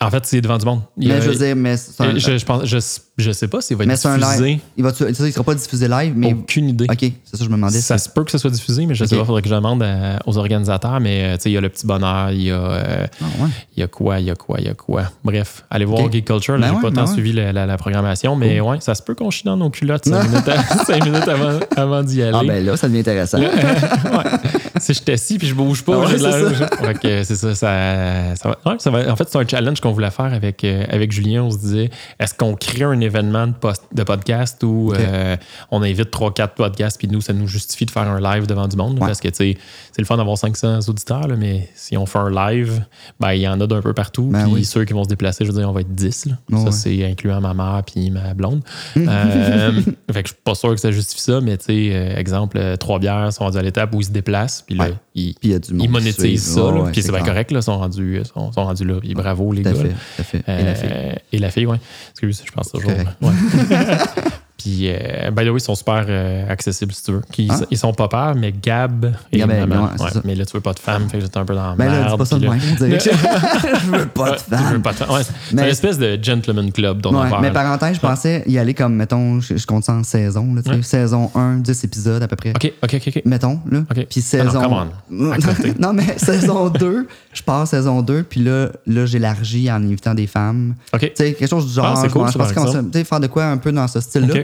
En 0.00 0.10
fait, 0.10 0.26
c'est 0.26 0.40
devant 0.40 0.58
du 0.58 0.66
monde. 0.66 0.80
Il 0.96 1.06
y 1.08 1.12
a- 1.12 1.14
Mais 1.16 1.22
je 1.22 1.30
veux 1.30 1.36
dire, 1.36 1.54
mais 1.54 1.74
un, 2.00 2.18
je, 2.18 2.36
je 2.38 2.44
pense, 2.44 2.64
je, 2.64 2.78
je 3.18 3.30
sais 3.30 3.46
pas 3.48 3.60
s'il 3.60 3.76
va 3.76 3.84
mais 3.84 3.92
être 3.94 4.00
c'est 4.00 4.08
un 4.08 4.16
diffusé. 4.16 4.60
Il, 4.76 4.84
va, 4.84 4.92
sais, 4.94 5.06
il 5.10 5.32
sera 5.32 5.44
pas 5.44 5.54
diffusé 5.54 5.86
live, 5.86 6.14
mais. 6.16 6.32
Aucune 6.32 6.68
idée. 6.70 6.86
OK, 6.90 6.98
c'est 7.00 7.10
ça 7.32 7.38
que 7.38 7.44
je 7.44 7.48
me 7.50 7.56
demandais. 7.56 7.80
Ça 7.80 7.98
se 7.98 8.08
peut 8.08 8.24
que 8.24 8.30
ça 8.30 8.38
soit 8.38 8.50
diffusé, 8.50 8.86
mais 8.86 8.94
je 8.94 9.04
sais 9.04 9.14
Ok. 9.14 9.18
pas. 9.20 9.24
Il 9.24 9.26
faudrait 9.26 9.42
que 9.42 9.48
je 9.48 9.54
demande 9.54 9.82
à- 9.82 10.18
aux 10.26 10.38
organisateurs. 10.38 10.98
Mais 11.00 11.24
euh, 11.24 11.36
tu 11.36 11.42
sais, 11.42 11.50
il 11.50 11.52
y 11.52 11.56
a 11.58 11.60
le 11.60 11.68
petit 11.68 11.86
bonheur, 11.86 12.30
il 12.30 12.42
y 12.44 12.50
a, 12.50 12.54
euh, 12.54 13.06
Ah, 13.20 13.24
ouais. 13.42 13.48
il 13.76 13.80
y 13.80 13.82
a 13.82 13.86
quoi, 13.86 14.18
il 14.20 14.26
y 14.26 14.30
a 14.30 14.34
quoi, 14.34 14.58
il 14.60 14.66
y 14.66 14.68
a 14.70 14.74
quoi. 14.74 15.02
Bref, 15.24 15.64
allez 15.70 15.84
voir 15.84 16.00
Ok. 16.04 16.12
Geek 16.12 16.24
Culture. 16.24 16.54
là, 16.56 16.60
Ben 16.60 16.68
J'ai 16.68 16.74
ouais, 16.76 16.80
pas 16.82 16.90
ben 16.90 16.96
tant 17.02 17.06
ouais. 17.08 17.12
suivi 17.12 17.32
la, 17.34 17.52
la- 17.52 17.66
la 17.66 17.76
programmation, 17.76 18.34
mais 18.34 18.60
ouais, 18.60 18.78
ça 18.80 18.94
se 18.94 19.02
peut 19.02 19.14
qu'on 19.14 19.30
chie 19.30 19.44
dans 19.44 19.56
nos 19.58 19.68
culottes 19.70 20.06
cinq 20.06 20.22
minutes, 20.30 20.48
à- 20.48 20.84
cinq 20.84 21.04
minutes 21.04 21.28
avant, 21.28 21.58
avant 21.76 22.02
d'y 22.02 22.22
aller. 22.22 22.38
Ah, 22.40 22.44
ben 22.46 22.64
là, 22.64 22.76
ça 22.78 22.88
devient 22.88 23.00
intéressant. 23.00 23.38
Là, 23.38 23.48
euh. 23.54 24.38
Si 24.80 24.94
je 24.94 25.00
t'assis 25.02 25.38
puis 25.38 25.46
je 25.46 25.54
bouge 25.54 25.82
pas, 25.84 25.92
Ah 25.96 26.00
ouais, 26.00 26.06
j'ai 26.12 26.18
de 26.18 26.22
la- 26.22 26.32
c'est 26.32 26.54
ça. 26.56 26.68
Fait 26.78 26.94
que 26.98 27.24
c'est 27.24 27.36
ça, 27.36 27.54
ça, 27.54 28.34
ça 28.36 28.48
va- 28.48 28.72
ouais, 28.72 28.76
ça 28.78 28.90
va- 28.90 29.12
En 29.12 29.16
fait, 29.16 29.28
c'est 29.30 29.38
un 29.38 29.46
challenge 29.46 29.80
qu'on 29.80 29.92
voulait 29.92 30.10
faire 30.10 30.32
avec, 30.32 30.64
euh, 30.64 30.84
avec 30.88 31.12
Julien. 31.12 31.42
On 31.44 31.50
se 31.50 31.58
disait, 31.58 31.90
est-ce 32.18 32.34
qu'on 32.34 32.54
crée 32.54 32.82
un 32.84 33.00
événement 33.02 33.46
de, 33.46 33.52
post- 33.52 33.84
de 33.92 34.02
podcast 34.02 34.62
où 34.62 34.92
euh, 34.94 35.36
on 35.70 35.82
invite 35.82 36.10
3-4 36.12 36.48
podcasts 36.54 36.98
puis 36.98 37.08
nous, 37.08 37.20
ça 37.20 37.32
nous 37.32 37.46
justifie 37.46 37.84
de 37.86 37.90
faire 37.90 38.02
un 38.08 38.20
live 38.20 38.46
devant 38.46 38.68
du 38.68 38.76
monde? 38.76 38.94
Ouais. 38.98 39.06
Parce 39.06 39.20
que, 39.20 39.28
c'est 39.32 39.56
le 39.98 40.04
fun 40.04 40.16
d'avoir 40.16 40.38
500 40.38 40.80
auditeurs, 40.88 41.28
là, 41.28 41.36
mais 41.36 41.68
si 41.74 41.96
on 41.96 42.06
fait 42.06 42.18
un 42.18 42.30
live, 42.30 42.84
ben, 43.20 43.32
il 43.32 43.40
y 43.42 43.48
en 43.48 43.60
a 43.60 43.66
d'un 43.66 43.82
peu 43.82 43.92
partout. 43.92 44.24
Ben 44.32 44.44
puis 44.44 44.52
oui. 44.54 44.64
ceux 44.64 44.84
qui 44.84 44.92
vont 44.92 45.04
se 45.04 45.08
déplacer, 45.08 45.44
je 45.44 45.50
veux 45.52 45.58
dire, 45.58 45.68
on 45.68 45.72
va 45.72 45.80
être 45.82 45.94
10. 45.94 46.26
là. 46.26 46.32
Ça, 46.50 46.56
ouais. 46.56 46.70
c'est 46.72 47.04
incluant 47.04 47.40
ma 47.40 47.52
mère 47.54 47.82
puis 47.86 48.10
ma 48.10 48.34
blonde. 48.34 48.62
Euh, 48.96 49.72
fait 50.12 50.22
que 50.22 50.28
je 50.28 50.32
suis 50.34 50.42
pas 50.44 50.54
sûr 50.54 50.70
que 50.70 50.76
ça 50.80 50.90
justifie 50.90 51.20
ça, 51.22 51.40
mais 51.40 51.56
tu 51.58 51.64
sais, 51.66 51.90
euh, 51.92 52.16
exemple, 52.16 52.56
euh, 52.58 52.76
trois 52.76 52.98
bières 52.98 53.32
sont 53.32 53.44
rendues 53.44 53.58
à 53.58 53.62
l'étape 53.62 53.94
où 53.94 54.00
ils 54.00 54.04
se 54.06 54.10
déplacent, 54.10 54.62
puis 54.66 54.74
là, 54.76 54.84
Ouais. 54.84 54.94
ils, 55.14 55.34
Puis 55.34 55.48
il 55.48 55.50
y 55.50 55.54
a 55.54 55.58
du 55.58 55.72
monde 55.74 55.82
ils 55.84 55.90
monétisent 55.90 56.54
ça, 56.54 56.62
puis 56.92 57.02
c'est 57.02 57.10
bien 57.12 57.22
correct, 57.22 57.50
là, 57.50 57.60
sont 57.62 57.78
rendus, 57.78 58.22
sont, 58.32 58.52
sont 58.52 58.64
rendus 58.64 58.84
là, 58.84 58.94
puis 59.00 59.14
bravo 59.14 59.52
les 59.52 59.62
gars. 59.62 59.72
fait, 59.74 60.22
fait. 60.22 60.44
Et 60.48 60.64
la 60.64 60.74
fille. 60.74 60.90
Et 61.32 61.38
la 61.38 61.50
fille, 61.50 61.66
oui. 61.66 61.76
Excuse, 62.10 62.42
je 62.46 62.52
pense 62.52 62.70
toujours. 62.70 62.90
Correct. 62.94 63.16
Ouais. 63.20 64.32
Puis, 64.62 64.88
euh, 64.88 65.30
by 65.32 65.44
the 65.44 65.48
way, 65.48 65.56
ils 65.56 65.60
sont 65.60 65.74
super 65.74 66.04
euh, 66.08 66.48
accessibles 66.48 66.92
si 66.92 67.02
tu 67.02 67.10
veux. 67.12 67.22
Ah. 67.48 67.60
Ils 67.68 67.76
sont 67.76 67.92
pas 67.92 68.06
pères, 68.06 68.34
mais 68.36 68.52
Gab 68.52 69.12
et 69.32 69.38
Gab 69.38 69.50
ouais, 69.50 69.60
Ouais. 69.60 70.10
Mais 70.24 70.36
là, 70.36 70.44
tu 70.44 70.52
veux 70.52 70.60
pas 70.60 70.72
de 70.72 70.78
femme, 70.78 71.08
fait 71.08 71.18
que 71.18 71.24
j'étais 71.24 71.38
un 71.38 71.44
peu 71.44 71.54
dans 71.54 71.70
la 71.70 71.74
Ben 71.74 71.86
là, 71.86 72.10
dis 72.10 72.16
pas 72.16 72.24
ça 72.24 72.38
de 72.38 72.46
que 72.46 72.52
Je 73.82 73.90
veux 73.90 74.06
pas 74.06 74.30
de 74.36 74.38
femme. 74.38 75.10
Ouais, 75.10 75.22
c'est 75.24 75.52
Mais- 75.52 75.62
une 75.62 75.68
espèce 75.68 75.98
de 75.98 76.16
gentleman 76.22 76.70
club 76.70 77.00
dont 77.00 77.10
on 77.10 77.28
parle. 77.28 77.42
mais 77.42 77.50
parenthèse, 77.50 77.96
je 77.96 78.00
pensais 78.00 78.44
y 78.46 78.56
aller 78.56 78.74
comme, 78.74 78.94
mettons, 78.94 79.40
je, 79.40 79.56
je 79.56 79.66
compte 79.66 79.82
ça 79.84 79.94
en 79.94 80.04
saison, 80.04 80.54
là, 80.54 80.62
saison 80.82 81.30
1, 81.34 81.56
10 81.56 81.84
épisodes 81.84 82.22
à 82.22 82.28
peu 82.28 82.36
près. 82.36 82.50
OK, 82.50 82.72
OK, 82.84 83.02
OK. 83.08 83.22
Mettons, 83.24 83.58
là. 83.68 83.80
Ok. 83.90 84.06
Puis 84.08 84.24
Ah 84.34 84.44
non, 84.44 84.50
saison. 84.50 84.62
come 84.62 84.72
on. 85.10 85.32
À 85.32 85.38
côté. 85.38 85.74
non, 85.80 85.92
mais 85.92 86.18
saison 86.18 86.68
2, 86.68 87.08
je 87.32 87.42
pars 87.42 87.66
saison 87.66 88.00
2, 88.02 88.22
puis 88.22 88.44
là, 88.44 88.68
là 88.86 89.06
j'élargis 89.06 89.70
en 89.72 89.82
invitant 89.82 90.14
des 90.14 90.28
femmes. 90.28 90.74
OK. 90.94 91.00
Tu 91.00 91.10
sais, 91.16 91.32
quelque 91.32 91.50
chose 91.50 91.66
du 91.66 91.72
genre. 91.72 91.86
Ah, 91.86 91.94
c'est 91.96 92.08
je 92.08 92.12
cool, 92.12 92.22
pense 92.22 92.52
qu'on 92.52 93.04
faire 93.04 93.20
de 93.20 93.26
quoi 93.26 93.46
un 93.46 93.56
peu 93.56 93.72
dans 93.72 93.88
ce 93.88 94.00
style-là. 94.00 94.42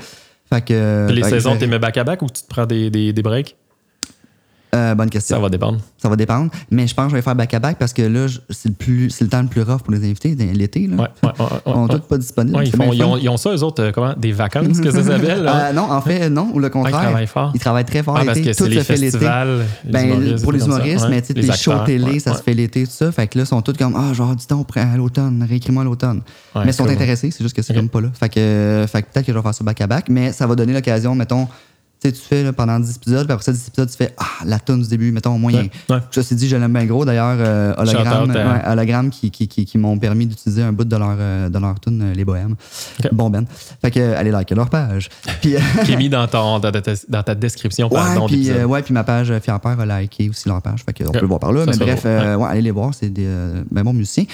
Fait 0.53 0.65
que. 0.65 1.07
Les 1.11 1.23
fait 1.23 1.31
que 1.31 1.37
saisons, 1.37 1.57
t'es 1.57 1.67
mets 1.67 1.79
back-à-back 1.79 2.23
ou 2.23 2.27
tu 2.27 2.43
te 2.43 2.49
prends 2.49 2.67
des, 2.67 2.91
des, 2.91 3.13
des 3.13 3.23
breaks? 3.23 3.57
Euh, 4.75 4.95
bonne 4.95 5.09
question. 5.09 5.37
Ça 5.37 5.43
va 5.43 5.49
dépendre. 5.49 5.79
Ça 5.97 6.09
va 6.09 6.17
dépendre. 6.17 6.51
Mais 6.71 6.87
je 6.87 6.95
pense 6.95 7.07
que 7.07 7.11
je 7.13 7.17
vais 7.17 7.23
faire 7.23 7.35
back-à-back 7.35 7.79
parce 7.79 7.93
que 7.93 8.03
là, 8.03 8.27
c'est 8.51 8.69
le, 8.69 8.75
plus, 8.75 9.21
le 9.21 9.29
temps 9.29 9.41
le 9.43 9.49
plus 9.49 9.63
rough 9.63 9.79
pour 9.83 9.93
les 9.93 10.05
invités 10.05 10.35
l'été. 10.35 10.87
Là. 10.87 10.97
Ouais, 10.97 11.09
ouais, 11.23 11.31
Ils 11.67 11.73
sont 11.73 11.89
tous 11.89 11.99
pas 12.01 12.19
disponibles. 12.19 12.61
Ils, 12.65 12.77
font, 12.77 12.93
ils, 12.93 13.03
ont, 13.03 13.17
ils 13.17 13.29
ont 13.29 13.37
ça, 13.37 13.51
eux 13.55 13.63
autres, 13.63 13.83
euh, 13.83 13.93
comment? 13.93 14.13
Des 14.17 14.33
vacances, 14.33 14.81
que 14.81 14.91
ça 14.91 15.03
s'appelle? 15.05 15.47
Euh, 15.49 15.73
non, 15.73 15.91
en 15.91 16.01
fait, 16.01 16.29
non, 16.29 16.51
ou 16.53 16.59
le 16.59 16.69
contraire. 16.69 17.01
travaillent 17.01 17.27
fort. 17.27 17.53
Ils 17.55 17.61
travaillent 17.61 17.85
très 17.85 18.03
fort 18.03 18.17
Ah, 18.21 18.25
parce 18.25 18.39
l'été. 18.39 18.51
que 18.53 18.57
Tout 18.57 18.71
se 18.71 18.81
fait 18.83 18.97
l'été. 18.97 19.19
Ben, 19.85 20.37
pour 20.43 20.53
les 20.53 20.61
ça. 20.61 20.67
humoristes, 20.67 21.07
mais 21.09 21.23
tu 21.23 21.29
sais, 21.29 21.33
les 21.35 21.53
shows 21.53 21.85
télé, 21.87 22.19
ça 22.21 22.35
se 22.35 22.43
fait 22.43 22.55
l'été, 22.55 22.85
tout 22.85 22.93
ça. 22.93 23.11
Fait 23.13 23.27
que 23.27 23.39
là, 23.39 23.45
ils 23.45 23.49
sont 23.49 23.63
tous 23.63 23.73
comme, 23.75 23.95
ah, 23.97 24.13
genre, 24.13 24.35
dis 24.35 24.47
donc, 24.49 24.69
à 24.77 24.97
l'automne, 24.97 25.47
réécris-moi 25.49 25.83
à 25.83 25.85
l'automne. 25.87 26.23
Mais 26.57 26.67
ils 26.67 26.75
sont 26.75 26.89
intéressés, 26.89 27.31
c'est 27.31 27.43
juste 27.43 27.57
que 27.57 27.63
c'est 27.63 27.75
comme 27.75 27.89
pas 27.89 28.01
là. 28.01 28.09
Fait 28.13 28.29
que, 28.29 28.85
fait 28.91 29.03
que 29.03 29.07
peut-être 29.13 29.27
que 29.27 29.33
je 29.33 29.37
vais 29.39 29.43
faire 29.43 29.55
ça 29.55 29.65
back-à-back, 29.65 30.07
mais 30.09 30.33
ça 30.33 30.47
va 30.47 30.55
donner 30.55 30.73
l'occasion, 30.73 31.15
mettons, 31.15 31.49
tu 32.01 32.09
sais, 32.09 32.13
tu 32.13 32.21
fais 32.21 32.45
là, 32.45 32.53
pendant 32.53 32.79
10 32.79 32.97
épisodes, 32.97 33.27
puis 33.27 33.33
après 33.33 33.45
ça, 33.45 33.53
10 33.53 33.69
épisodes, 33.69 33.91
tu 33.91 33.97
fais, 33.97 34.15
ah, 34.19 34.45
la 34.45 34.61
tonne 34.61 34.83
du 34.83 34.89
début, 34.89 35.11
mettons, 35.11 35.35
au 35.35 35.39
moins, 35.39 35.53
Ouais, 35.53 35.71
ouais. 35.91 35.99
Ceci 36.13 36.37
dit, 36.37 36.49
je 36.49 36.57
l'aime 36.57 36.73
bien 36.73 36.85
gros. 36.85 37.05
D'ailleurs, 37.05 37.37
euh, 37.41 37.75
Hologramme, 37.77 39.07
ouais, 39.07 39.11
qui, 39.11 39.31
qui, 39.31 39.49
qui, 39.49 39.65
qui 39.65 39.79
m'ont 39.79 39.99
permis 39.99 40.27
d'utiliser 40.27 40.63
un 40.63 40.73
bout 40.73 40.85
de 40.85 40.97
leur, 40.97 41.17
euh, 41.19 41.49
de 41.49 41.59
leur 41.59 41.81
tune, 41.81 42.01
euh, 42.03 42.15
Les 42.15 42.25
Bohèmes. 42.25 42.55
Bon, 43.13 43.31
Ben. 43.31 43.47
Fait 43.83 43.91
que, 43.91 44.15
allez 44.15 44.31
liker 44.31 44.55
leur 44.55 44.71
page. 44.71 45.09
Puis, 45.41 45.57
euh, 45.57 45.61
Qui 45.85 45.93
est 45.93 45.97
mis 45.97 46.09
dans, 46.09 46.27
ton, 46.29 46.61
dans, 46.61 46.71
ta, 46.71 46.93
dans 47.09 47.23
ta 47.23 47.35
description, 47.35 47.89
Ouais, 47.89 47.95
pardon, 47.95 48.27
puis, 48.27 48.51
euh, 48.51 48.65
ouais, 48.65 48.83
puis 48.83 48.95
ma 48.95 49.03
page 49.05 49.33
Fier 49.41 49.59
Père 49.61 49.81
a 49.81 50.01
liké 50.01 50.29
aussi 50.29 50.49
leur 50.49 50.63
page. 50.63 50.85
Fait 50.85 50.93
qu'on 50.93 51.11
peut 51.11 51.21
le 51.21 51.27
voir 51.27 51.41
par 51.41 51.53
là. 51.53 51.65
Ça 51.65 51.73
Mais 51.73 51.85
bref, 51.85 52.03
euh, 52.05 52.37
ouais, 52.37 52.49
allez 52.49 52.63
les 52.63 52.71
voir, 52.71 52.95
c'est 52.95 53.09
des 53.09 53.27
ben 53.71 53.83
bons 53.83 53.93
musiciens. 53.93 54.25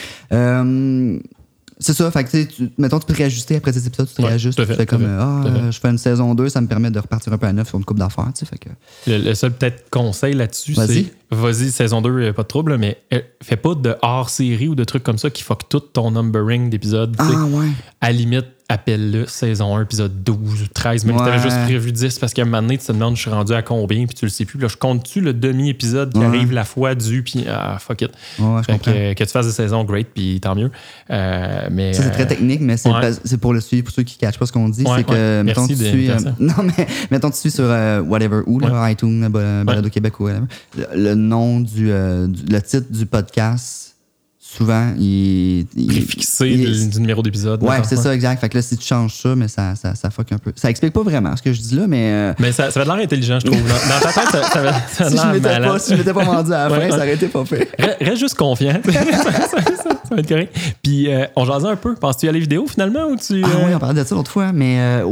C'est 1.78 1.92
ça, 1.92 2.10
fait 2.10 2.24
que, 2.24 2.44
tu 2.44 2.70
mettons, 2.78 3.00
tu 3.00 3.06
peux 3.06 3.14
réajuster 3.14 3.56
après 3.56 3.72
tes 3.72 3.84
épisodes, 3.86 4.06
tu 4.08 4.14
te 4.14 4.22
Ouais, 4.22 4.28
réajustes, 4.28 4.58
tu 4.64 4.74
fais 4.74 4.86
comme, 4.86 5.04
ah, 5.04 5.42
euh, 5.46 5.70
je 5.72 5.80
fais 5.80 5.88
une 5.88 5.98
saison 5.98 6.34
2, 6.34 6.48
ça 6.48 6.60
me 6.60 6.68
permet 6.68 6.90
de 6.90 6.98
repartir 7.00 7.32
un 7.32 7.38
peu 7.38 7.46
à 7.46 7.52
neuf 7.52 7.68
sur 7.68 7.78
une 7.78 7.84
coupe 7.84 7.98
d'affaires, 7.98 8.30
tu 8.32 8.40
sais, 8.40 8.46
fait 8.46 8.58
que. 8.58 8.68
Le, 9.08 9.18
le 9.18 9.34
seul 9.34 9.52
peut-être 9.52 9.90
conseil 9.90 10.34
là-dessus, 10.34 10.72
Vas-y. 10.74 11.04
c'est 11.30 11.36
vas-y, 11.36 11.70
saison 11.72 12.00
2, 12.00 12.10
euh, 12.10 12.32
pas 12.32 12.42
de 12.42 12.48
trouble, 12.48 12.78
mais 12.78 12.98
euh, 13.12 13.20
fais 13.42 13.56
pas 13.56 13.74
de 13.74 13.96
hors-série 14.02 14.68
ou 14.68 14.74
de 14.76 14.84
trucs 14.84 15.02
comme 15.02 15.18
ça 15.18 15.30
qui 15.30 15.42
fuck 15.42 15.68
tout 15.68 15.80
ton 15.80 16.12
numbering 16.12 16.70
d'épisodes. 16.70 17.16
Ah, 17.18 17.44
ouais. 17.44 17.66
À 18.00 18.12
la 18.12 18.18
limite, 18.18 18.46
appelle-le 18.68 19.26
saison 19.26 19.76
1, 19.76 19.82
épisode 19.82 20.22
12 20.24 20.62
ou 20.62 20.66
13, 20.72 21.04
même 21.04 21.18
si 21.18 21.24
t'avais 21.24 21.36
Ouais. 21.36 21.42
juste 21.42 21.62
prévu 21.64 21.92
10, 21.92 22.18
parce 22.18 22.32
qu'à 22.32 22.42
un 22.42 22.44
moment 22.46 22.62
donné, 22.62 22.78
tu 22.78 22.86
te 22.86 22.92
demandes, 22.92 23.14
je 23.14 23.20
suis 23.20 23.30
rendu 23.30 23.52
à 23.52 23.60
combien, 23.62 24.06
puis 24.06 24.14
tu 24.14 24.24
le 24.24 24.30
sais 24.30 24.46
plus. 24.46 24.58
Là, 24.58 24.68
je 24.68 24.76
compte-tu 24.78 25.20
le 25.20 25.34
demi-épisode 25.34 26.12
qui 26.14 26.18
Ouais. 26.18 26.24
arrive 26.26 26.52
la 26.52 26.64
fois 26.64 26.94
du, 26.94 27.22
puis 27.22 27.44
ah, 27.48 27.76
fuck 27.78 28.00
it. 28.02 28.10
Ouais, 28.38 28.46
ouais, 28.46 28.60
je 28.66 28.74
que, 28.76 29.12
que 29.12 29.24
tu 29.24 29.30
fasses 29.30 29.46
des 29.46 29.52
saisons, 29.52 29.84
great, 29.84 30.08
puis 30.14 30.40
tant 30.40 30.54
mieux. 30.54 30.70
Euh, 31.10 31.68
mais, 31.70 31.92
Ça, 31.92 32.04
c'est 32.04 32.10
très 32.10 32.22
euh, 32.22 32.26
technique, 32.26 32.60
mais 32.62 32.76
c'est 32.78 32.88
ouais. 32.90 33.36
pour 33.40 33.52
le 33.52 33.60
suivre, 33.60 33.84
pour 33.84 33.94
ceux 33.94 34.02
qui 34.02 34.16
ne 34.16 34.20
cachent 34.26 34.38
pas 34.38 34.46
ce 34.46 34.52
qu'on 34.52 34.68
dit. 34.70 34.82
Ouais, 34.84 34.92
c'est 34.96 35.04
que, 35.04 35.12
ouais. 35.12 35.42
mettons, 35.44 35.66
Merci 35.66 35.82
tu 35.84 35.90
suis. 35.90 36.10
euh, 36.10 36.16
non, 36.40 36.54
mais 36.78 36.86
mettons, 37.10 37.30
tu 37.30 37.36
suis 37.38 37.50
sur 37.50 37.64
euh, 37.66 38.00
whatever, 38.00 38.40
ou 38.46 38.60
iTunes, 38.88 39.28
Ba- 39.28 39.64
Balado 39.64 39.90
Québec 39.90 40.18
ou 40.20 40.24
whatever. 40.24 40.46
Le, 40.76 40.86
le 40.96 41.14
nom 41.14 41.60
du, 41.60 41.90
euh, 41.92 42.26
du- 42.26 42.44
Le 42.50 42.62
titre 42.62 42.86
du 42.90 43.04
podcast, 43.04 43.83
souvent, 44.56 44.92
il. 44.98 45.66
préfixé 45.88 46.48
il- 46.48 46.64
du, 46.72 46.88
du 46.88 47.00
numéro 47.00 47.22
d'épisode. 47.22 47.62
Ouais, 47.62 47.76
c'est 47.84 47.96
ça, 47.96 48.14
exact. 48.14 48.40
Fait 48.40 48.48
que 48.48 48.56
là, 48.58 48.62
si 48.62 48.76
tu 48.76 48.86
changes 48.86 49.14
ça, 49.14 49.34
mais 49.34 49.48
ça, 49.48 49.74
ça, 49.74 49.94
ça 49.94 50.10
fuck 50.10 50.30
un 50.32 50.38
peu. 50.38 50.52
Ça 50.56 50.70
explique 50.70 50.92
pas 50.92 51.02
vraiment 51.02 51.34
ce 51.36 51.42
que 51.42 51.52
je 51.52 51.60
dis 51.60 51.74
là, 51.74 51.86
mais. 51.86 52.10
euh, 52.12 52.32
Mais 52.38 52.52
ça, 52.52 52.70
ça 52.70 52.80
va 52.80 52.84
de 52.86 52.90
l'air 52.96 53.04
intelligent, 53.04 53.38
je 53.40 53.46
trouve. 53.46 53.60
Dans, 53.62 54.00
ta 54.00 54.12
tête, 54.12 54.30
ça, 54.30 54.42
ça, 54.50 54.62
va- 54.62 54.72
ça 54.88 55.04
a 55.06 55.08
si 55.10 55.16
je 55.16 55.22
l'air 55.22 55.32
m'étais 55.32 55.60
pas, 55.60 55.78
si 55.78 55.90
je 55.92 55.96
m'étais 55.98 56.12
pas 56.12 56.24
vendu 56.24 56.52
à 56.52 56.68
la 56.68 56.80
fin, 56.80 56.90
ça 56.90 56.96
aurait 56.96 57.14
été 57.14 57.28
pas 57.28 57.44
fait. 57.44 57.68
Reste, 58.00 58.16
juste 58.20 58.34
confiant. 58.36 58.80
ça, 58.84 58.92
ça- 58.92 59.32
ça- 59.32 60.00
ça 60.08 60.14
va 60.14 60.20
être 60.20 60.28
correct. 60.28 60.54
Puis, 60.82 61.10
euh, 61.10 61.24
on 61.36 61.44
jasait 61.44 61.68
un 61.68 61.76
peu. 61.76 61.94
Penses-tu 61.94 62.28
à 62.28 62.32
les 62.32 62.40
vidéos 62.40 62.66
finalement 62.66 63.06
ou 63.08 63.16
tu. 63.16 63.42
Ah 63.44 63.48
euh, 63.48 63.66
oui, 63.66 63.72
on 63.74 63.78
parlait 63.78 64.00
de 64.02 64.06
ça 64.06 64.14
l'autre 64.14 64.30
fois, 64.30 64.52
mais 64.52 64.78
euh, 64.78 65.06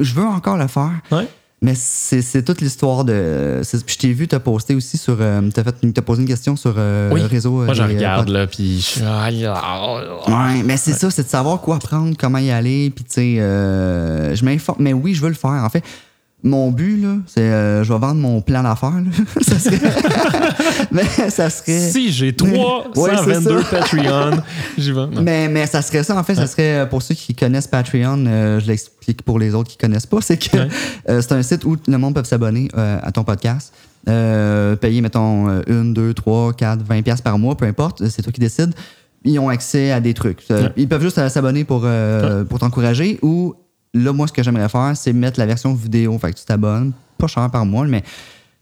je 0.00 0.14
veux 0.14 0.24
encore 0.26 0.56
le 0.56 0.66
faire. 0.66 0.90
ouais? 1.12 1.26
Mais 1.64 1.74
c'est 1.76 2.22
c'est 2.22 2.42
toute 2.42 2.60
l'histoire 2.60 3.04
de. 3.04 3.60
c'est- 3.62 3.84
puis 3.84 3.94
Je 3.94 3.98
t'ai 4.00 4.12
vu 4.12 4.26
te 4.26 4.34
poster 4.36 4.74
aussi 4.74 4.98
sur. 4.98 5.16
euh, 5.20 5.40
T'as 5.54 5.62
fait, 5.62 5.92
t'as 5.94 6.02
posé 6.02 6.22
une 6.22 6.26
question 6.28 6.56
sur 6.56 6.74
euh, 6.76 7.10
Oui. 7.12 7.20
le 7.20 7.26
réseau. 7.26 7.62
euh, 7.62 7.66
Moi, 7.66 7.74
je 7.74 7.82
des, 7.84 7.92
euh, 7.92 7.96
regarde, 7.96 8.28
là, 8.28 8.46
puis 8.48 8.78
je 8.80 8.82
suis. 8.84 9.02
Aïe, 9.02 9.46
Ouais, 10.28 10.62
mais 10.64 10.76
c'est 10.76 10.92
ça, 10.92 11.10
c'est 11.10 11.22
de 11.22 11.28
savoir 11.28 11.60
quoi 11.60 11.78
prendre, 11.78 12.16
comment 12.18 12.38
y 12.38 12.50
aller, 12.50 12.90
puis 12.90 13.04
tu 13.04 13.12
sais, 13.12 13.36
euh, 13.38 14.34
je 14.34 14.44
m'informe. 14.44 14.78
Mais 14.82 14.92
oui, 14.92 15.14
je 15.14 15.22
veux 15.22 15.28
le 15.28 15.34
faire. 15.34 15.50
En 15.64 15.68
fait, 15.70 15.84
mon 16.44 16.70
but 16.72 17.00
là, 17.00 17.16
c'est, 17.26 17.40
euh, 17.40 17.84
je 17.84 17.92
vais 17.92 17.98
vendre 17.98 18.20
mon 18.20 18.40
plan 18.40 18.62
d'affaires. 18.62 18.92
ça 19.40 19.58
serait. 19.58 19.78
mais 20.90 21.04
ça 21.30 21.48
serait. 21.50 21.78
Si 21.90 22.10
j'ai 22.12 22.34
Ouais, 22.42 22.82
322 22.92 23.58
c'est 23.58 23.62
ça. 23.62 23.78
Patreon, 23.78 24.42
j'y 24.76 24.92
vais. 24.92 25.06
Mais, 25.22 25.48
mais 25.48 25.66
ça 25.66 25.82
serait 25.82 26.02
ça, 26.02 26.16
en 26.18 26.22
fait, 26.24 26.34
ça 26.34 26.46
serait 26.46 26.80
euh, 26.80 26.86
pour 26.86 27.02
ceux 27.02 27.14
qui 27.14 27.34
connaissent 27.34 27.68
Patreon, 27.68 28.24
euh, 28.26 28.60
je 28.60 28.66
l'explique 28.66 29.22
pour 29.22 29.38
les 29.38 29.54
autres 29.54 29.70
qui 29.70 29.76
connaissent 29.78 30.06
pas, 30.06 30.20
c'est 30.20 30.36
que 30.36 30.56
Ouais. 30.56 30.68
euh, 31.08 31.20
c'est 31.22 31.32
un 31.32 31.42
site 31.42 31.64
où 31.64 31.76
le 31.86 31.96
monde 31.98 32.14
peut 32.14 32.24
s'abonner 32.24 32.68
euh, 32.76 32.98
à 33.02 33.12
ton 33.12 33.24
podcast. 33.24 33.72
Euh, 34.08 34.74
payer, 34.74 35.00
mettons, 35.00 35.62
une, 35.68 35.94
deux, 35.94 36.12
trois, 36.12 36.52
quatre, 36.52 36.82
20 36.82 37.02
pièces 37.02 37.20
par 37.20 37.38
mois, 37.38 37.56
peu 37.56 37.66
importe, 37.66 38.04
c'est 38.08 38.22
toi 38.22 38.32
qui 38.32 38.40
décides. 38.40 38.74
Ils 39.24 39.38
ont 39.38 39.48
accès 39.48 39.92
à 39.92 40.00
des 40.00 40.12
trucs. 40.14 40.42
Ouais. 40.50 40.72
Ils 40.76 40.88
peuvent 40.88 41.02
juste 41.02 41.28
s'abonner 41.28 41.62
pour, 41.62 41.82
euh, 41.84 42.42
pour 42.42 42.58
t'encourager 42.58 43.20
ou 43.22 43.54
là, 43.94 44.12
moi, 44.12 44.26
ce 44.26 44.32
que 44.32 44.42
j'aimerais 44.42 44.68
faire, 44.68 44.92
c'est 44.94 45.12
mettre 45.12 45.38
la 45.38 45.46
version 45.46 45.74
vidéo. 45.74 46.18
Fait 46.18 46.32
que 46.32 46.38
tu 46.38 46.44
t'abonnes, 46.44 46.92
pas 47.18 47.26
cher 47.26 47.50
par 47.50 47.64
mois, 47.66 47.86
mais 47.86 48.02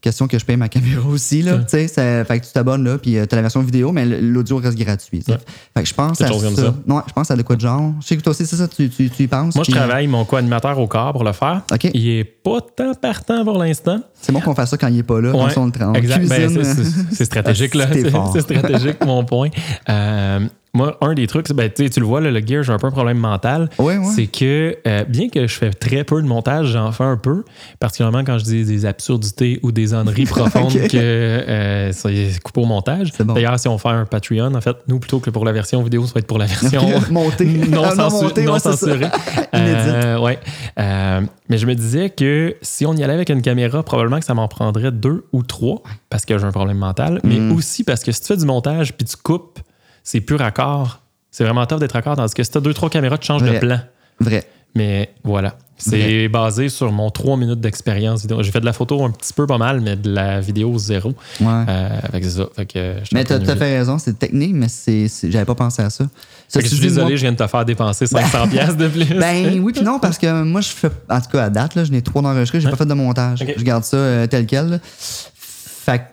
question 0.03 0.27
que 0.27 0.39
je 0.39 0.45
paye 0.47 0.57
ma 0.57 0.69
caméra 0.71 1.07
aussi, 1.09 1.43
là. 1.43 1.57
Ouais. 1.57 1.61
Tu 1.65 1.69
sais, 1.69 1.89
ça- 1.89 2.25
fait 2.25 2.41
que 2.41 2.47
tu 2.47 2.53
t'abonnes, 2.53 2.83
là, 2.85 2.97
puis 2.97 3.13
tu 3.13 3.19
as 3.19 3.27
la 3.37 3.43
version 3.43 3.61
vidéo, 3.61 3.93
mais 3.93 4.07
l'audio 4.07 4.57
reste 4.57 4.79
gratuit. 4.79 5.23
Ouais. 5.29 5.37
Fait 5.77 5.83
que 5.83 5.89
je 5.89 5.93
pense 5.95 6.21
à 6.23 6.29
comme 6.31 6.41
ça. 6.57 6.63
ça. 6.63 6.75
Ouais, 6.89 7.03
je 7.07 7.13
pense 7.13 7.31
à 7.31 7.37
de 7.37 7.43
quoi 7.43 7.55
de 7.57 7.61
genre. 7.61 7.93
Je 8.01 8.07
sais 8.07 8.17
que 8.17 8.23
toi 8.23 8.31
aussi, 8.31 8.47
c'est 8.47 8.57
ça, 8.57 8.67
tu, 8.67 8.89
tu, 8.89 9.11
tu 9.11 9.23
y 9.25 9.27
penses. 9.29 9.55
Moi, 9.55 9.65
je 9.67 9.71
euh, 9.73 9.75
travaille 9.75 10.07
mon 10.07 10.25
co-animateur 10.25 10.79
au 10.79 10.87
corps 10.87 11.13
pour 11.13 11.23
le 11.23 11.33
faire. 11.33 11.63
OK. 11.71 11.91
Il 11.93 12.09
est 12.09 12.25
pas 12.25 12.61
tant 12.75 12.95
partant 12.95 13.45
pour 13.45 13.59
l'instant. 13.59 14.01
C'est 14.23 14.33
bon 14.33 14.41
qu'on 14.41 14.55
fasse 14.55 14.71
ça 14.71 14.79
quand 14.79 14.89
il 14.89 14.99
est 14.99 15.03
pas 15.03 15.21
là. 15.21 15.33
Ouais, 15.33 15.37
on 15.39 15.51
s'en 15.51 15.67
le 15.67 15.73
trans- 15.73 15.93
exact. 15.93 16.27
Ben, 16.29 16.65
c'est- 17.13 17.25
stratégique, 17.27 17.75
là. 17.75 17.87
C'est 18.33 18.41
stratégique, 18.41 19.05
mon 19.05 19.25
point. 19.25 19.51
Euh, 19.89 20.41
moi, 20.73 20.97
un 21.01 21.15
des 21.15 21.27
trucs, 21.27 21.49
c'est, 21.49 21.55
ben, 21.55 21.69
tu 21.71 21.89
le 21.99 22.07
vois, 22.07 22.21
là, 22.21 22.31
le 22.31 22.41
gear, 22.47 22.63
j'ai 22.63 22.73
un 22.73 22.79
peu 22.79 22.87
un 22.87 22.91
problème 22.93 23.19
mental. 23.19 23.69
Ouais, 23.79 23.97
ouais. 23.99 24.05
C'est 24.15 24.27
que, 24.29 24.77
euh, 24.87 25.05
bien 25.05 25.29
que 25.29 25.47
je 25.47 25.55
fais 25.55 25.71
très 25.71 26.05
peu 26.05 26.23
de 26.23 26.27
montage, 26.29 26.69
j'en 26.69 26.93
fais 26.93 27.05
un 27.05 27.17
peu, 27.17 27.45
particulièrement 27.81 28.23
quand 28.25 28.39
je 28.39 28.45
dis 28.45 28.65
des 28.65 28.87
absurdités 28.87 29.59
ou 29.63 29.73
des 29.73 29.95
âneries 29.95 30.27
profondes 30.27 30.73
que 30.73 30.97
euh, 30.97 31.93
ça 31.93 32.11
y 32.11 32.21
est 32.21 32.41
coupé 32.43 32.61
au 32.61 32.67
montage. 32.67 33.09
C'est 33.17 33.25
bon. 33.25 33.35
D'ailleurs, 33.35 33.59
si 33.59 33.67
on 33.69 33.79
fait 33.79 33.89
un 33.89 34.05
Patreon, 34.05 34.55
en 34.55 34.61
fait, 34.61 34.77
nous, 34.87 34.99
plutôt 35.01 35.19
que 35.19 35.31
pour 35.31 35.45
la 35.45 35.53
version 35.53 35.83
vidéo, 35.83 36.07
ça 36.07 36.13
va 36.15 36.21
être 36.21 36.27
pour 36.27 36.39
la 36.39 36.47
version 36.47 36.83
Monté. 37.11 37.45
non, 37.69 37.83
Ah, 37.99 38.09
monté, 38.09 38.45
non 38.45 38.53
ouais, 38.53 38.59
c'est 38.61 38.71
ça. 38.71 38.77
censurée. 38.77 39.09
Euh, 39.55 40.19
ouais. 40.19 40.39
Euh, 40.79 41.21
mais 41.49 41.59
je 41.59 41.67
me 41.67 41.75
disais 41.75 42.11
que 42.11 42.55
si 42.63 42.87
on 42.87 42.95
y 42.95 43.03
allait 43.03 43.15
avec 43.15 43.29
une 43.31 43.43
caméra, 43.43 43.83
probablement 43.83 44.19
que 44.21 44.25
ça 44.25 44.35
m'en 44.35 44.49
prendrait 44.49 44.93
deux 44.93 45.25
ou 45.33 45.43
trois 45.43 45.83
parce 46.09 46.25
que 46.25 46.39
j'ai 46.39 46.45
un 46.45 46.53
problème 46.53 46.79
mental, 46.79 47.21
mais 47.25 47.39
Mm. 47.41 47.53
aussi 47.53 47.85
parce 47.85 48.03
que 48.05 48.13
si 48.13 48.21
tu 48.21 48.27
fais 48.29 48.37
du 48.37 48.45
montage 48.47 48.93
puis 48.97 49.05
tu 49.07 49.17
coupes, 49.17 49.59
c'est 50.03 50.21
plus 50.21 50.37
raccord. 50.37 51.01
C'est 51.31 51.45
vraiment 51.45 51.65
tough 51.67 51.79
d'être 51.79 51.93
raccord. 51.93 52.17
Tandis 52.17 52.35
que 52.35 52.43
si 52.43 52.51
tu 52.51 52.59
as 52.59 52.61
deux, 52.61 52.75
trois 52.75 52.91
caméras, 52.91 53.19
tu 53.19 53.27
changes 53.27 53.43
de 53.43 53.59
plan. 53.59 53.81
Vrai. 54.19 54.45
Mais 54.75 55.11
voilà. 55.25 55.57
C'est 55.77 56.29
basé 56.29 56.69
sur 56.69 56.93
mon 56.93 57.09
trois 57.11 57.39
minutes 57.39 57.61
d'expérience 57.61 58.21
vidéo. 58.21 58.43
J'ai 58.43 58.51
fait 58.53 58.61
de 58.61 58.67
la 58.67 58.75
photo 58.75 59.03
un 59.03 59.11
petit 59.11 59.33
peu 59.33 59.47
pas 59.47 59.57
mal, 59.57 59.81
mais 59.81 59.97
de 59.97 60.11
la 60.13 60.39
vidéo 60.41 60.77
zéro. 60.77 61.15
Ouais. 61.41 61.47
Euh, 61.69 61.89
fait 62.13 62.21
que 62.21 62.27
c'est 62.29 62.37
ça. 62.37 62.45
Fait 62.55 62.67
que 62.67 62.95
je 63.03 63.15
mais 63.15 63.25
t'as 63.25 63.39
tout 63.39 63.51
à 63.51 63.57
fait 63.57 63.79
raison, 63.79 63.99
c'est 63.99 64.19
technique, 64.19 64.53
mais 64.55 64.69
c'est, 64.69 65.09
c'est- 65.09 65.31
j'avais 65.31 65.47
pas 65.47 65.55
pensé 65.55 65.81
à 65.81 65.89
ça. 65.89 66.05
Fait 66.53 66.59
que 66.61 66.67
je 66.69 66.75
suis 66.75 66.81
moi, 66.81 66.89
désolé, 66.89 67.17
je 67.17 67.23
viens 67.23 67.33
de 67.33 67.39
te 67.39 67.47
faire 67.47 67.65
dépenser 67.65 68.07
500 68.07 68.49
pièces 68.49 68.77
de 68.77 68.89
plus. 68.89 69.07
Ben 69.19 69.59
oui, 69.63 69.73
puis 69.73 69.83
non, 69.83 69.99
parce 69.99 70.19
que 70.19 70.43
moi, 70.43 70.61
je 70.61 70.69
fais. 70.69 70.91
En 71.09 71.21
tout 71.21 71.31
cas, 71.31 71.45
à 71.45 71.49
date, 71.51 71.75
là, 71.77 71.85
je 71.85 71.93
n'ai 71.93 72.03
trois 72.03 72.21
d'enregistrés, 72.21 72.61
j'ai 72.61 72.69
pas 72.69 72.77
fait 72.77 72.85
de 72.85 72.93
montage. 72.95 73.41
Ok. 73.41 73.55
Je 73.57 73.65
garde 73.65 73.85
ça 73.85 73.97
euh, 73.97 74.27
tel 74.27 74.45
quel. 74.45 74.69
là. 74.69 74.79
Fait 74.85 75.99
que- 75.99 76.05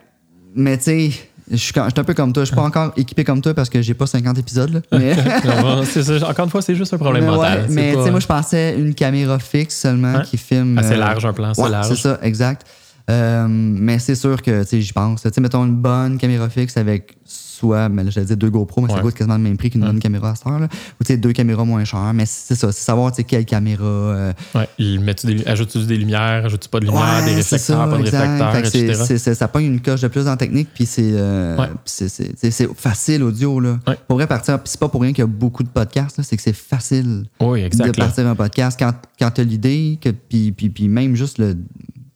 Mais 0.54 0.78
tu 0.78 0.84
sais, 0.84 1.10
je 1.50 1.56
suis 1.56 1.72
quand- 1.72 1.84
je 1.84 1.90
suis 1.90 2.00
un 2.00 2.04
peu 2.04 2.14
comme 2.14 2.32
toi. 2.32 2.42
Je 2.44 2.48
suis 2.48 2.56
pas 2.56 2.62
encore 2.62 2.92
équipé 2.96 3.24
comme 3.24 3.40
toi 3.40 3.54
parce 3.54 3.68
que 3.68 3.80
j'ai 3.82 3.94
pas 3.94 4.06
50 4.06 4.38
épisodes. 4.38 4.72
là. 4.72 4.80
Mais, 4.98 5.14
c'est 5.84 6.02
ça. 6.02 6.28
Encore 6.28 6.44
une 6.44 6.50
fois, 6.50 6.62
c'est 6.62 6.74
juste 6.74 6.92
un 6.94 6.98
problème 6.98 7.24
mais, 7.24 7.30
mental. 7.30 7.60
ouais, 7.60 7.64
C'est 7.68 7.74
mais 7.74 7.94
tu 7.94 8.02
sais, 8.04 8.10
moi, 8.10 8.20
je 8.20 8.26
pensais 8.26 8.78
une 8.78 8.94
caméra 8.94 9.38
fixe 9.38 9.76
seulement 9.76 10.20
qui 10.22 10.36
filme. 10.36 10.78
Assez 10.78 10.94
euh, 10.94 10.98
large, 10.98 11.24
un 11.24 11.32
plan 11.32 11.52
ouais, 11.56 11.68
large. 11.70 11.88
C'est 11.88 11.96
ça, 11.96 12.18
exact. 12.22 12.66
Euh, 13.10 13.46
mais 13.48 13.98
c'est 13.98 14.14
sûr 14.14 14.42
que, 14.42 14.62
tu 14.62 14.68
sais, 14.68 14.80
j'y 14.82 14.92
pense. 14.92 15.22
Tu 15.22 15.28
sais, 15.32 15.40
mettons 15.40 15.64
une 15.64 15.76
bonne 15.76 16.18
caméra 16.18 16.48
fixe 16.50 16.76
avec 16.76 17.16
soit, 17.58 17.90
j'allais 18.08 18.26
dire 18.26 18.36
deux 18.36 18.50
GoPro, 18.50 18.80
mais 18.82 18.88
ça 18.88 18.96
Ouais. 18.96 19.02
coûte 19.02 19.14
quasiment 19.14 19.36
le 19.36 19.42
même 19.42 19.56
prix 19.56 19.70
qu'une 19.70 19.82
bonne 19.82 19.98
caméra 19.98 20.30
à 20.30 20.34
cette 20.34 20.46
heure, 20.46 20.58
là. 20.58 20.66
Ou, 21.00 21.04
tu 21.04 21.08
sais, 21.12 21.16
deux 21.16 21.32
caméras 21.32 21.64
moins 21.64 21.84
chères. 21.84 22.12
Mais 22.14 22.24
c'est 22.26 22.54
ça, 22.54 22.72
c'est 22.72 22.80
savoir, 22.84 23.12
quelle 23.12 23.44
caméra. 23.44 23.84
euh, 23.84 24.32
Ouais, 24.54 24.68
ajoutes-tu 25.46 25.84
des 25.86 25.96
lumières, 25.96 26.44
ajoutes-tu 26.46 26.68
pas 26.68 26.80
de 26.80 26.86
lumière, 26.86 27.02
Ouais, 27.20 27.24
des 27.24 27.34
réflecteurs, 27.36 27.58
ça, 27.60 27.76
pas 27.86 27.98
de 27.98 28.02
réflecteurs, 28.02 28.56
etc. 28.56 29.34
ça 29.34 29.48
pogne 29.48 29.64
une 29.66 29.80
coche 29.80 30.00
de 30.00 30.08
plus 30.08 30.26
en 30.28 30.36
technique, 30.36 30.68
puis 30.74 30.86
c'est 30.86 31.10
euh, 31.12 31.56
Ouais. 31.58 32.68
facile 32.76 33.22
audio. 33.22 33.60
Là. 33.60 33.78
Pour 34.06 34.16
vrai 34.16 34.26
partir, 34.26 34.58
puis 34.60 34.70
c'est 34.70 34.80
pas 34.80 34.88
pour 34.88 35.02
rien 35.02 35.12
qu'il 35.12 35.22
y 35.22 35.24
a 35.24 35.26
beaucoup 35.26 35.62
de 35.62 35.68
podcasts, 35.68 36.20
c'est 36.22 36.36
que 36.36 36.42
c'est 36.42 36.52
facile 36.56 37.24
Oui, 37.40 37.68
de 37.68 37.82
là. 37.84 37.92
partir 37.92 38.26
un 38.26 38.34
podcast 38.34 38.78
quand, 38.78 38.92
quand 39.18 39.30
tu 39.30 39.40
as 39.40 39.44
l'idée, 39.44 39.98
puis, 40.28 40.52
puis, 40.52 40.68
puis 40.70 40.88
même 40.88 41.14
juste 41.14 41.38
le, 41.38 41.56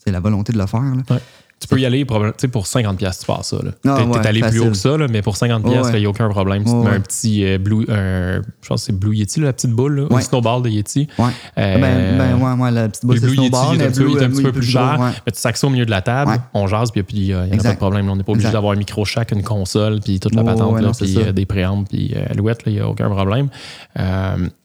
c'est 0.05 0.11
la 0.13 0.21
volonté 0.21 0.53
de 0.53 0.59
le 0.59 0.67
faire. 0.67 0.81
là. 0.83 1.03
Ouais. 1.11 1.21
Tu 1.63 1.69
peux 1.69 1.81
y 1.81 1.87
aller 1.87 2.05
tu 2.39 2.49
pour 2.49 2.65
50$ 2.67 2.97
piastres, 2.97 3.21
tu 3.21 3.27
pars 3.27 3.45
ça. 3.45 3.57
Là. 3.63 3.71
Ah, 3.87 3.97
T'es, 3.99 4.05
ouais, 4.05 4.27
allé 4.27 4.41
plus 4.41 4.59
haut 4.61 4.69
que 4.71 4.77
ça, 4.77 4.97
là, 4.97 5.07
mais 5.09 5.23
pour 5.23 5.37
50$, 5.37 5.63
piastres, 5.63 5.95
il 5.95 6.01
n'y 6.01 6.07
a 6.07 6.11
aucun 6.11 6.29
problème. 6.29 6.65
Tu 6.65 6.71
te 6.71 6.75
Ouais, 6.75 6.83
mets 6.85 6.91
ouais. 6.91 6.97
un 6.97 7.01
petit 7.01 7.45
euh, 7.45 7.59
Blue, 7.59 7.85
un- 7.89 8.43
je 8.61 8.69
pense 8.69 8.81
que 8.81 8.87
c'est 8.87 8.99
Blue 8.99 9.15
Yeti, 9.15 9.39
là, 9.41 9.47
la 9.47 9.53
petite 9.53 9.71
boule, 9.71 10.01
là, 10.01 10.07
ou. 10.11 10.21
Snowball 10.21 10.63
de 10.63 10.69
Yeti. 10.71 11.07
Ouais. 11.19 11.27
Euh, 11.59 11.79
ben, 11.79 12.19
ben, 12.19 12.35
ouais, 12.37 12.63
ouais, 12.65 12.71
la 12.73 12.89
petite 12.89 13.05
boule, 13.05 13.15
le 13.15 13.21
c'est 13.21 13.27
Blue 13.29 13.37
Yeti, 13.37 13.49
snowball, 13.49 13.77
il 13.77 13.81
est 13.83 13.85
un 13.85 13.91
petit 13.91 14.01
peu- 14.01 14.23
euh, 14.23 14.29
petit 14.29 14.43
peu 14.43 14.53
plus 14.53 14.63
cher, 14.67 14.99
mais 15.25 15.33
tu 15.33 15.39
sacs 15.41 15.57
ça 15.57 15.67
au 15.67 15.71
milieu 15.71 15.87
de 15.87 15.91
la 15.91 16.03
table, 16.03 16.33
on 16.55 16.67
jase, 16.67 16.91
puis 16.91 17.05
il 17.13 17.23
n'y 17.27 17.33
a, 17.33 17.47
pas 17.63 17.73
de 17.73 17.77
problème. 17.77 18.09
On 18.11 18.17
n'est 18.17 18.23
pas 18.25 18.33
obligé 18.33 18.51
d'avoir 18.51 18.73
un 18.73 18.77
micro 18.77 19.05
chaque, 19.05 19.31
une 19.33 19.43
console, 19.43 20.01
puis 20.01 20.19
toute 20.21 20.35
la 20.35 20.43
Ouais, 20.43 20.53
patente, 20.55 20.99
puis 20.99 21.17
euh, 21.19 21.33
des 21.33 21.47
préampes, 21.47 21.89
puis 21.89 22.15
alouette, 22.31 22.61
il 22.67 22.73
n'y 22.75 22.81
a 22.81 22.89
aucun 22.89 23.09
problème. 23.09 23.49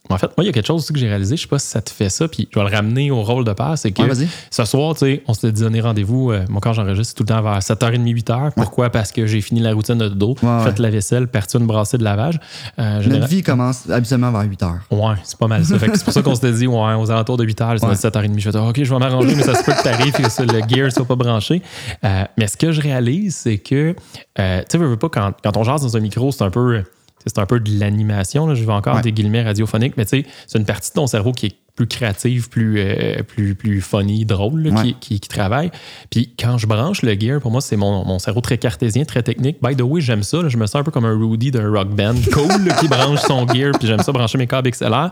En 0.10 0.18
fait, 0.18 0.28
moi, 0.38 0.44
il 0.44 0.46
y 0.46 0.50
a 0.50 0.52
quelque 0.54 0.66
chose 0.68 0.82
aussi 0.84 0.94
que 0.94 1.00
j'ai 1.00 1.08
réalisé, 1.08 1.36
je 1.36 1.42
sais 1.42 1.48
pas 1.48 1.60
si 1.60 1.68
ça 1.68 1.82
te 1.82 1.90
fait 1.90 2.10
ça, 2.10 2.28
puis 2.28 2.48
je 2.52 2.60
vais 2.60 2.70
le 2.70 2.74
ramener 2.76 3.12
au 3.12 3.22
rôle 3.24 3.44
de 3.44 3.52
père, 3.54 3.74
c'est 3.78 3.92
que 3.92 4.02
Ouais, 4.02 4.28
ce 4.52 4.66
soir, 4.66 4.94
tu 4.94 5.00
sais, 5.00 5.24
on 5.28 5.34
s'était 5.34 5.52
donné 5.52 5.82
rendez-vous, 5.82 6.32
euh, 6.32 6.46
moi 6.50 6.62
quand 6.62 6.72
j'enregistre, 6.74 7.10
c'est 7.10 7.16
tout 7.16 7.24
le 7.24 7.28
temps 7.36 7.42
vers 7.42 7.60
7h30, 7.60 8.04
8h. 8.14 8.52
Pourquoi? 8.56 8.90
Parce 8.90 9.12
que 9.12 9.26
j'ai 9.26 9.42
fini 9.42 9.60
la 9.60 9.74
routine 9.74 9.98
de 9.98 10.08
dos, 10.10 10.36
Ouais, 10.42 10.64
fait 10.64 10.80
la 10.80 10.90
vaisselle, 10.90 11.28
parti 11.28 11.58
une 11.58 11.68
brassée 11.68 11.98
de 11.98 12.04
lavage. 12.04 12.40
Euh, 12.80 13.02
général- 13.02 13.22
Notre 13.22 13.28
vie 13.34 13.44
commence 13.44 13.90
habituellement 13.90 14.32
vers 14.32 14.44
8 14.50 14.64
heures. 14.64 14.80
Ouais, 14.92 15.16
c'est 15.24 15.38
pas 15.38 15.48
mal 15.48 15.66
ça. 15.66 15.76
C'est 15.80 16.04
pour 16.04 16.14
ça 16.14 16.22
qu'on 16.22 16.36
s'était 16.36 16.54
dit, 16.54 16.68
ouais, 16.68 16.94
aux 16.94 17.12
alentours 17.12 17.38
de 17.38 17.44
8h, 17.46 17.84
Ouais. 17.84 17.96
7h30. 17.96 18.40
Je 18.40 18.50
fais, 18.52 18.58
OK, 18.58 18.84
je 18.84 18.94
vais 18.94 19.00
m'arranger, 19.00 19.36
mais 19.36 19.44
ça 19.44 19.56
se 19.56 19.64
peut 19.64 19.74
que 19.74 19.84
t'arrives 19.84 20.16
et 20.20 20.22
que 20.24 20.52
le 20.54 20.62
gear 20.68 20.92
soit 20.92 21.06
pas 21.06 21.16
branché. 21.16 21.62
Euh, 22.04 22.24
mais 22.38 22.48
ce 22.48 22.56
que 22.58 22.72
je 22.72 22.82
réalise, 22.82 23.36
c'est 23.36 23.58
que, 23.58 23.96
euh, 24.40 24.60
tu 24.60 24.66
sais, 24.70 24.78
veux 24.78 24.96
pas, 24.98 25.10
quand, 25.10 25.34
quand 25.44 25.58
on 25.58 25.64
jase 25.64 25.82
dans 25.82 25.98
un 25.98 26.00
micro, 26.00 26.32
c'est 26.32 26.44
un 26.44 26.50
peu. 26.50 26.84
C'est 27.28 27.40
un 27.40 27.46
peu 27.46 27.60
de 27.60 27.80
l'animation. 27.80 28.54
Je 28.56 28.64
vais 28.64 28.72
encore 28.74 28.96
Ouais. 28.96 29.02
des 29.02 29.12
guillemets 29.12 29.44
radiophoniques, 29.44 29.94
mais 29.98 30.06
tu 30.06 30.22
sais, 30.22 30.26
c'est 30.48 30.58
une 30.60 30.66
partie 30.66 30.90
de 30.90 30.96
ton 30.96 31.08
cerveau 31.08 31.32
qui 31.32 31.48
est 31.48 31.56
plus 31.76 31.86
créative, 31.86 32.50
plus, 32.50 32.80
euh, 32.80 33.22
plus, 33.22 33.54
plus 33.54 33.82
funny, 33.82 34.26
drôle, 34.26 34.62
là, 34.64 34.72
Ouais. 34.72 34.84
qui, 34.84 34.94
qui, 34.96 35.20
qui 35.20 35.30
travaille. 35.30 35.70
Puis 36.10 36.34
quand 36.40 36.58
je 36.58 36.66
branche 36.66 37.04
le 37.04 37.14
gear, 37.20 37.40
pour 37.40 37.52
moi, 37.52 37.62
c'est 37.62 37.76
mon, 37.76 38.04
mon 38.04 38.18
cerveau 38.18 38.42
très 38.42 38.58
cartésien, 38.58 39.06
très 39.06 39.22
technique. 39.22 39.58
By 39.62 39.76
the 39.76 39.82
way, 39.84 40.02
j'aime 40.02 40.24
ça. 40.24 40.42
là. 40.42 40.50
je 40.50 40.58
me 40.58 40.66
sens 40.66 40.78
un 40.78 40.84
peu 40.84 40.90
comme 40.90 41.06
un 41.06 41.16
Rudy 41.16 41.52
d'un 41.52 41.70
rock 41.70 41.90
band. 41.90 42.16
Cool, 42.34 42.66
là, 42.66 42.74
qui 42.80 42.88
branche 42.88 43.20
son 43.20 43.46
gear. 43.48 43.74
Puis 43.78 43.88
j'aime 43.88 44.00
ça 44.00 44.12
brancher 44.12 44.40
mes 44.40 44.48
câbles 44.48 44.72
XLR. 44.72 45.12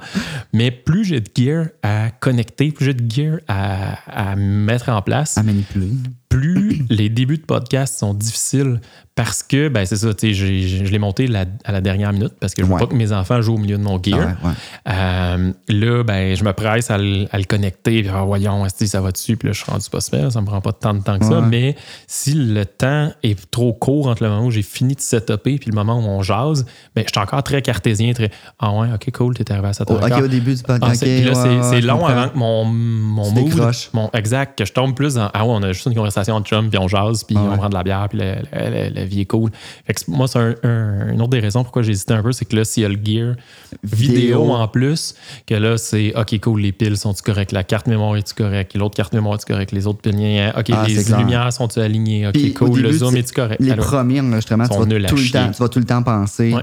Mais 0.53 0.72
plus 0.72 1.05
j'ai 1.05 1.20
de 1.20 1.30
gear 1.38 1.68
à 1.84 2.09
connecter, 2.09 2.72
plus 2.72 2.86
j'ai 2.86 2.93
de 2.95 3.11
gear 3.13 3.38
à, 3.47 4.32
à 4.32 4.36
mettre 4.36 4.89
en 4.89 5.03
place, 5.03 5.38
À 5.38 5.43
manipuler. 5.43 5.89
Plus 6.36 6.86
les 6.89 7.09
débuts 7.09 7.38
de 7.38 7.43
podcast 7.45 7.97
sont 7.99 8.13
difficiles 8.13 8.81
parce 9.15 9.43
que, 9.43 9.69
ben 9.69 9.86
c'est 9.86 9.95
ça, 9.95 10.13
tu 10.13 10.27
sais, 10.27 10.33
je 10.33 10.91
l'ai 10.91 10.99
monté 10.99 11.27
la- 11.27 11.45
à 11.63 11.71
la 11.71 11.79
dernière 11.79 12.11
minute 12.11 12.33
parce 12.38 12.53
que 12.53 12.61
je 12.61 12.67
veux 12.67 12.73
Ouais. 12.73 12.79
pas 12.81 12.88
que 12.88 12.95
mes 12.95 13.13
enfants 13.13 13.41
jouent 13.41 13.53
au 13.55 13.57
milieu 13.57 13.77
de 13.77 13.81
mon 13.83 14.01
gear. 14.03 14.19
Ah 14.19 14.25
ouais, 14.45 14.49
ouais. 14.49 14.55
Euh, 14.93 15.53
là, 15.69 16.03
ben, 16.03 16.36
je 16.36 16.43
me 16.43 16.51
presse 16.51 16.91
à 16.91 16.97
le, 16.97 17.25
à 17.31 17.38
le 17.38 17.45
connecter. 17.45 18.01
Puis, 18.01 18.11
ah, 18.13 18.23
voyons, 18.25 18.67
ça 18.67 18.99
va 18.99 19.11
dessus. 19.13 19.38
Puis 19.38 19.47
là, 19.47 19.53
je 19.53 19.61
suis 19.63 19.71
rendu 19.71 19.89
pas 19.89 20.01
super. 20.01 20.29
Ça 20.33 20.41
me 20.41 20.45
prend 20.45 20.59
pas 20.59 20.73
tant 20.73 20.93
de 20.93 20.99
temps 21.01 21.17
que 21.17 21.23
ça. 21.25 21.39
Mais 21.39 21.77
si 22.07 22.33
le 22.33 22.65
temps 22.65 23.09
est 23.23 23.49
trop 23.51 23.71
court 23.71 24.07
entre 24.07 24.23
le 24.23 24.29
moment 24.29 24.47
où 24.47 24.51
j'ai 24.51 24.61
fini 24.63 24.95
de 24.95 24.99
setuper 24.99 25.59
puis 25.59 25.69
le 25.71 25.75
moment 25.75 25.97
où 25.97 26.03
on 26.03 26.21
jase, 26.21 26.65
ben, 26.93 27.05
je 27.07 27.11
suis 27.13 27.21
encore 27.21 27.41
très 27.43 27.61
cartésien. 27.61 28.11
Très, 28.11 28.31
ah 28.59 28.73
ouais, 28.73 28.89
ok, 28.93 29.11
cool, 29.13 29.33
t'es 29.36 29.49
arrivé 29.49 29.69
à 29.69 29.73
7 29.73 29.88
Oh, 29.91 29.93
ok, 29.93 30.23
au 30.23 30.27
début 30.27 30.55
du 30.55 30.61
ah, 30.67 30.77
podcast. 30.77 30.99
c'est- 30.99 31.21
puis 31.21 31.25
là, 31.31 31.31
ok, 31.31 31.63
c'est 31.69 31.79
long 31.81 32.05
avant 32.05 32.27
que 32.27 32.38
mon, 32.38 32.65
mon 32.65 33.31
mood, 33.31 33.71
mon, 33.93 34.09
exact, 34.13 34.57
que 34.57 34.65
je 34.65 34.73
tombe 34.73 34.93
plus 34.93 35.13
dans 35.13 35.29
Ah 35.33 35.45
ouais, 35.45 35.53
on 35.55 35.63
a 35.63 35.71
juste 35.71 35.86
une 35.86 35.95
conversation 35.95 36.24
de 36.41 36.45
chum, 36.45 36.69
puis 36.69 36.78
on 36.80 36.88
jase, 36.88 37.23
puis 37.23 37.36
Ah 37.39 37.49
on 37.53 37.57
prend 37.57 37.69
de 37.69 37.73
la 37.73 37.84
bière, 37.84 38.07
puis 38.09 38.17
la, 38.19 38.36
la- 38.51 38.69
la- 38.69 38.89
la 38.89 39.05
vie 39.05 39.21
est 39.21 39.26
cool. 39.26 39.51
Fait 39.86 39.93
que 39.93 39.99
c'est- 39.99 40.07
moi, 40.07 40.28
c'est 40.28 40.39
un- 40.39 40.55
un- 40.63 41.13
une 41.13 41.21
autre 41.21 41.30
des 41.32 41.39
raisons 41.39 41.63
pourquoi 41.63 41.82
j'ai 41.84 41.91
hésité 41.91 42.13
un 42.13 42.21
peu, 42.23 42.32
c'est 42.32 42.45
que 42.45 42.55
là, 42.55 42.63
s'il 42.65 42.84
y 42.84 42.86
a 42.86 42.89
le 42.89 42.95
gear 43.03 43.36
vidéo, 43.84 44.15
Vidéo. 44.15 44.51
en 44.53 44.67
plus, 44.67 45.15
que 45.45 45.55
là, 45.55 45.78
c'est 45.78 46.13
OK, 46.15 46.39
cool, 46.41 46.61
les 46.61 46.71
piles 46.71 46.97
sont-tu 46.97 47.21
correctes, 47.23 47.51
la 47.51 47.63
carte 47.63 47.88
mémoire 47.88 48.15
est-tu 48.17 48.34
correcte, 48.34 48.76
l'autre 48.76 48.95
carte 48.95 49.13
mémoire 49.13 49.36
est-tu 49.36 49.45
correcte, 49.45 49.71
les 49.71 49.88
autres 49.88 49.99
piliers, 50.01 50.51
OK, 50.57 50.69
Ah, 50.73 50.86
les 50.88 51.03
lumières 51.03 51.51
sont-tu 51.53 51.80
alignées, 51.80 52.28
OK, 52.28 52.34
Puis, 52.34 52.53
cool, 52.53 52.78
le 52.80 52.88
début, 52.88 52.97
zoom 52.97 53.11
c'est- 53.13 53.19
est-tu 53.19 53.34
correct? 53.34 53.59
Les 53.61 53.71
Alors, 53.71 53.86
premiers 53.86 54.21
enregistrements, 54.21 54.67
tu 54.67 54.73
vas, 54.78 54.86
tout 54.86 55.15
le 55.15 55.32
temps, 55.32 55.51
tu 55.51 55.61
vas 55.61 55.69
tout 55.69 55.80
le 55.80 55.86
temps 55.86 56.03
penser. 56.03 56.53
Ouais. 56.53 56.61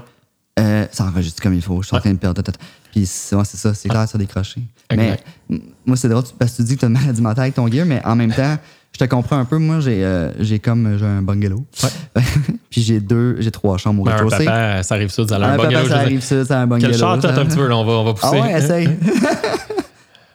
euh, 0.61 0.85
ça 0.93 1.07
enregistre 1.07 1.43
comme 1.43 1.55
il 1.55 1.63
faut. 1.63 1.81
Je 1.81 1.87
suis 1.87 1.97
en 1.97 2.01
train 2.01 2.13
de 2.13 2.19
perdre. 2.19 2.43
Puis 2.93 3.07
c'est 3.07 3.35
ouais, 3.35 3.43
ça, 3.47 3.73
c'est 3.73 3.89
clair, 3.89 4.07
ça 4.07 4.19
décroché. 4.19 4.61
Mais 4.95 5.05
Exact. 5.05 5.27
m- 5.49 5.61
moi, 5.87 5.97
c'est 5.97 6.11
drôle 6.11 6.25
parce 6.39 6.53
que 6.53 6.57
tu 6.59 6.63
dis 6.65 6.75
que 6.75 6.81
tu 6.81 6.85
as 6.85 6.89
une 6.89 6.95
maladie 6.95 7.23
mentale 7.23 7.45
avec 7.45 7.55
ton 7.55 7.67
gear, 7.69 7.87
mais 7.87 8.03
en 8.05 8.15
même 8.15 8.31
temps, 8.35 8.59
je 8.95 8.99
te 8.99 9.05
comprends 9.09 9.38
un 9.38 9.45
peu. 9.45 9.59
Moi, 9.59 9.80
j'ai 9.80 10.05
euh, 10.05 10.30
j'ai 10.40 10.59
comme 10.59 10.97
j'ai 10.99 11.05
un 11.07 11.22
bungalow. 11.22 11.64
Puis 12.70 12.82
j'ai 12.82 13.01
deux, 13.01 13.36
j'ai 13.40 13.51
trois 13.51 13.76
chambres 13.78 14.03
au 14.03 14.05
ben, 14.05 14.12
un 14.12 14.16
rez-de-chaussée. 14.16 14.45
papa, 14.45 14.82
ça 14.82 14.95
arrive 14.95 15.11
ça, 15.11 15.26
ça 15.28 15.36
a 15.36 15.38
Un 15.38 15.57
papa, 15.57 15.62
bungalow, 15.64 15.84
je 15.84 15.90
ça 15.90 15.99
arrive 15.99 16.20
ça, 16.22 16.45
c'est 16.45 16.53
un 16.55 16.66
bungalow. 16.66 16.90
Quel 16.93 17.01
char, 17.01 17.20
ça. 17.22 17.32
t'as 17.32 17.40
un 17.40 17.45
petit 17.47 17.57
peu, 17.57 17.68
là, 17.68 17.76
on 17.76 17.84
va, 17.84 17.93
on 17.93 18.05
va 18.05 18.14
Ah 18.22 18.26
pousser. 18.30 18.40
ouais, 18.43 18.59
essaye. 18.59 18.88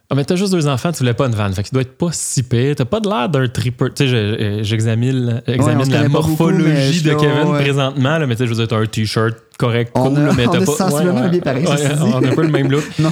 Ah, 0.09 0.15
mais 0.15 0.23
t'as 0.23 0.37
juste 0.37 0.53
deux 0.53 0.65
enfants, 0.69 0.93
tu 0.93 0.99
voulais 0.99 1.13
pas 1.13 1.25
une 1.25 1.35
vanne. 1.35 1.51
Fait 1.53 1.63
qu'il 1.63 1.73
doit 1.73 1.81
être 1.81 1.97
pas 1.97 2.07
si 2.13 2.41
pire. 2.41 2.75
T'as 2.77 2.85
pas 2.85 3.01
de 3.01 3.09
l'air 3.09 3.27
d'un 3.27 3.45
tripper. 3.49 3.87
Tu 3.93 4.05
sais, 4.05 4.07
je- 4.07 4.15
euh, 4.15 4.63
j'examine, 4.63 5.41
on 5.45 5.51
j'examine 5.51 5.83
se 5.85 5.91
la 5.91 6.03
beaucoup, 6.07 6.29
morphologie 6.29 6.99
je 6.99 7.09
de 7.09 7.13
Kevin 7.13 7.49
ouais. 7.49 7.61
présentement. 7.61 8.17
Là, 8.17 8.25
mais 8.25 8.35
tu 8.35 8.37
sais, 8.37 8.45
je 8.45 8.51
veux 8.51 8.55
dire, 8.55 8.69
t'as 8.69 8.77
un 8.77 8.85
t-shirt 8.85 9.35
correct, 9.59 9.91
On 9.95 10.07
cool. 10.07 10.19
a- 10.19 10.27
là, 10.27 10.31
mais 10.37 10.45
t'as 10.45 10.59
a 10.61 10.65
pas. 10.65 10.65
sensiblement 10.77 11.29
pareil, 11.43 11.65
ouais, 11.67 11.75
ceci 11.77 11.89
dit. 11.89 11.99
on 12.01 12.23
a 12.23 12.25
un 12.25 12.35
peu 12.35 12.41
le 12.43 12.47
même 12.47 12.71
look. 12.71 12.85
Non. 12.99 13.11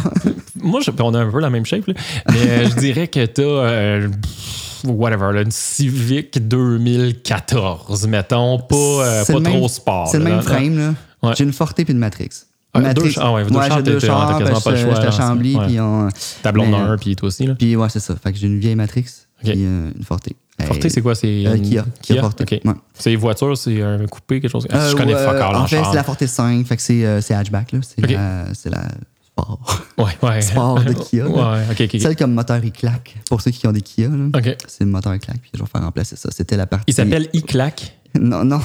Moi, 0.62 0.80
je- 0.86 0.92
on 1.04 1.14
a 1.14 1.20
un 1.20 1.30
peu 1.30 1.42
la 1.42 1.50
même 1.50 1.66
shape. 1.66 1.86
là. 1.86 1.96
Mais 2.32 2.50
euh, 2.50 2.70
je 2.70 2.76
dirais 2.76 3.10
que 3.10 3.26
t'as. 3.26 3.42
euh, 3.42 4.08
Whatever, 4.88 5.32
là, 5.34 5.42
une 5.42 5.52
Civic 5.52 6.38
2014, 6.48 8.08
mettons, 8.08 8.60
pas, 8.60 8.76
euh, 8.76 9.20
pas 9.26 9.34
trop 9.34 9.40
même- 9.40 9.68
sport. 9.68 10.08
C'est 10.08 10.18
le 10.18 10.24
même 10.24 10.42
frame, 10.42 10.78
là. 10.78 10.94
Ouais. 11.24 11.34
J'ai 11.38 11.44
une 11.44 11.54
Forte 11.54 11.76
puis 11.76 11.86
une 11.94 11.98
Matrix. 12.00 12.30
Ah, 12.74 12.80
Matrix. 12.82 13.04
deux 13.06 13.10
chars, 13.12 13.34
ouais, 13.34 13.44
deux 13.46 14.00
chars, 14.00 14.28
chars, 14.30 14.38
quasiment 14.38 14.60
pas 14.60 14.72
le 14.72 14.76
que 14.78 14.84
choix, 14.84 14.96
J'étais 14.96 15.08
à 15.08 15.12
Chambly, 15.12 15.58
puis 15.66 15.80
on... 15.80 16.10
Ta 16.44 16.52
blonde 16.52 16.72
Mais, 16.72 16.76
a 16.78 16.82
un, 16.82 16.98
puis 16.98 17.16
toi 17.16 17.28
aussi. 17.28 17.46
Là. 17.48 17.56
Puis 17.56 17.76
ouais, 17.76 17.88
c'est 17.90 18.02
ça. 18.02 18.16
Fait 18.22 18.34
que 18.34 18.38
j'ai 18.38 18.48
une 18.48 18.60
vieille 18.60 18.76
Matrix, 18.76 19.06
Ok. 19.44 19.52
puis 19.52 19.66
euh, 19.66 19.92
une 19.96 20.04
Forte. 20.04 20.28
Forte, 20.62 20.88
c'est 20.90 21.02
quoi? 21.02 21.16
C'est 21.16 21.46
Euh, 21.46 21.56
une- 21.56 21.62
Kia. 21.70 21.86
Kia 22.02 22.22
Forte. 22.22 22.42
Ouais. 22.50 22.62
C'est 22.94 23.14
une 23.14 23.20
voiture, 23.20 23.58
c'est 23.58 23.82
un 23.82 24.06
coupé, 24.08 24.40
quelque 24.42 24.52
chose? 24.52 24.68
Euh, 24.74 24.90
je 24.92 24.96
connais 24.96 25.14
ouais, 25.16 25.26
fuck 25.26 25.36
all 25.36 25.56
En 25.56 25.68
fait, 25.68 25.82
c'est 25.90 25.96
la 25.96 26.04
Forte 26.04 26.26
5, 26.26 26.66
fait 26.66 26.76
que 26.76 26.82
c'est 26.82 27.22
c'est 27.22 27.34
hatchback, 27.34 27.72
là. 27.72 27.80
C'est 27.82 28.04
Ok. 28.04 28.12
la... 28.12 28.46
C'est 28.54 28.70
la 28.70 28.84
sport. 29.36 29.60
Ouais, 29.98 30.06
ouais. 30.22 30.42
Sport 30.42 30.84
de 30.84 30.94
Kia. 30.94 31.28
Ouais, 31.28 31.64
ok, 31.72 31.82
ok. 31.82 31.90
ok. 31.94 32.02
Celle 32.02 32.16
comme 32.16 32.34
moteur, 32.34 32.62
claque. 32.74 33.16
Pour 33.30 33.42
ceux 33.42 33.52
qui 33.52 33.68
ont 33.68 33.72
des 33.72 33.82
Kia, 33.82 34.08
là. 34.08 34.28
Ok. 34.34 34.56
C'est 34.68 34.84
le 34.84 34.90
moteur, 34.90 35.18
claque, 35.20 35.40
puis 35.42 35.52
je 35.54 35.60
vais 35.60 35.70
faire 35.70 35.82
remplacer 35.82 36.16
ça. 36.16 36.30
C'était 36.32 36.58
la 36.58 36.68
partie... 36.68 36.86
Il 36.88 36.94
s'appelle 36.94 37.30
E-Clack. 37.36 37.98
Non, 38.20 38.44
non. 38.44 38.60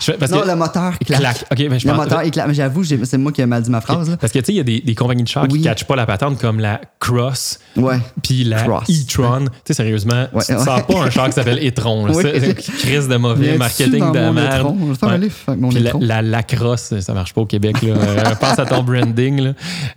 Je 0.00 0.12
parce 0.12 0.30
non, 0.30 0.40
que. 0.42 0.48
le 0.48 0.54
moteur 0.56 0.98
claque. 0.98 1.44
Ben 1.50 1.78
je 1.78 1.86
Le 1.88 1.94
pense- 1.94 2.04
moteur. 2.04 2.22
Mais 2.46 2.54
j'avoue, 2.54 2.84
c'est 2.84 3.18
moi 3.18 3.32
qui 3.32 3.40
ai 3.40 3.46
mal 3.46 3.62
dit 3.62 3.70
ma 3.70 3.80
phrase, 3.80 4.10
là. 4.10 4.16
Parce 4.16 4.32
que 4.32 4.38
tu 4.38 4.44
sais, 4.46 4.52
il 4.52 4.56
y 4.56 4.60
a 4.60 4.64
des, 4.64 4.80
des 4.80 4.94
compagnies 4.94 5.22
de 5.22 5.28
chars 5.28 5.48
qui 5.48 5.58
ne 5.58 5.64
catchent 5.64 5.84
pas 5.84 5.96
la 5.96 6.06
patente 6.06 6.38
comme 6.40 6.60
la 6.60 6.80
Cross 7.00 7.58
Ouais. 7.76 7.98
puis 8.22 8.44
la 8.44 8.62
Cross. 8.62 8.84
e-tron. 8.90 9.44
Tu 9.46 9.50
sais, 9.66 9.74
sérieusement, 9.74 10.26
Ouais, 10.32 10.44
tu 10.44 10.52
ne 10.52 10.58
ouais. 10.58 10.64
sors 10.64 10.86
pas 10.86 11.02
un 11.04 11.10
char 11.10 11.26
qui 11.26 11.32
s'appelle 11.32 11.58
e-tron. 11.66 12.08
Oui. 12.08 12.22
C'est- 12.22 12.40
c'est 12.40 12.54
crise 12.54 13.08
de 13.08 13.16
mauvais 13.16 13.56
marketing 13.58 14.12
de 14.12 14.30
merde. 14.30 14.74
Puis 15.70 15.80
la, 15.80 15.88
étron. 15.90 15.98
la 16.02 16.22
lacrosse, 16.22 16.98
ça 17.00 17.14
marche 17.14 17.32
pas 17.34 17.40
au 17.40 17.46
Québec. 17.46 17.80
Là. 17.82 17.94
Euh, 17.94 18.34
pense 18.40 18.58
à 18.58 18.66
ton 18.66 18.82
branding. 18.82 19.40
Là. 19.40 19.52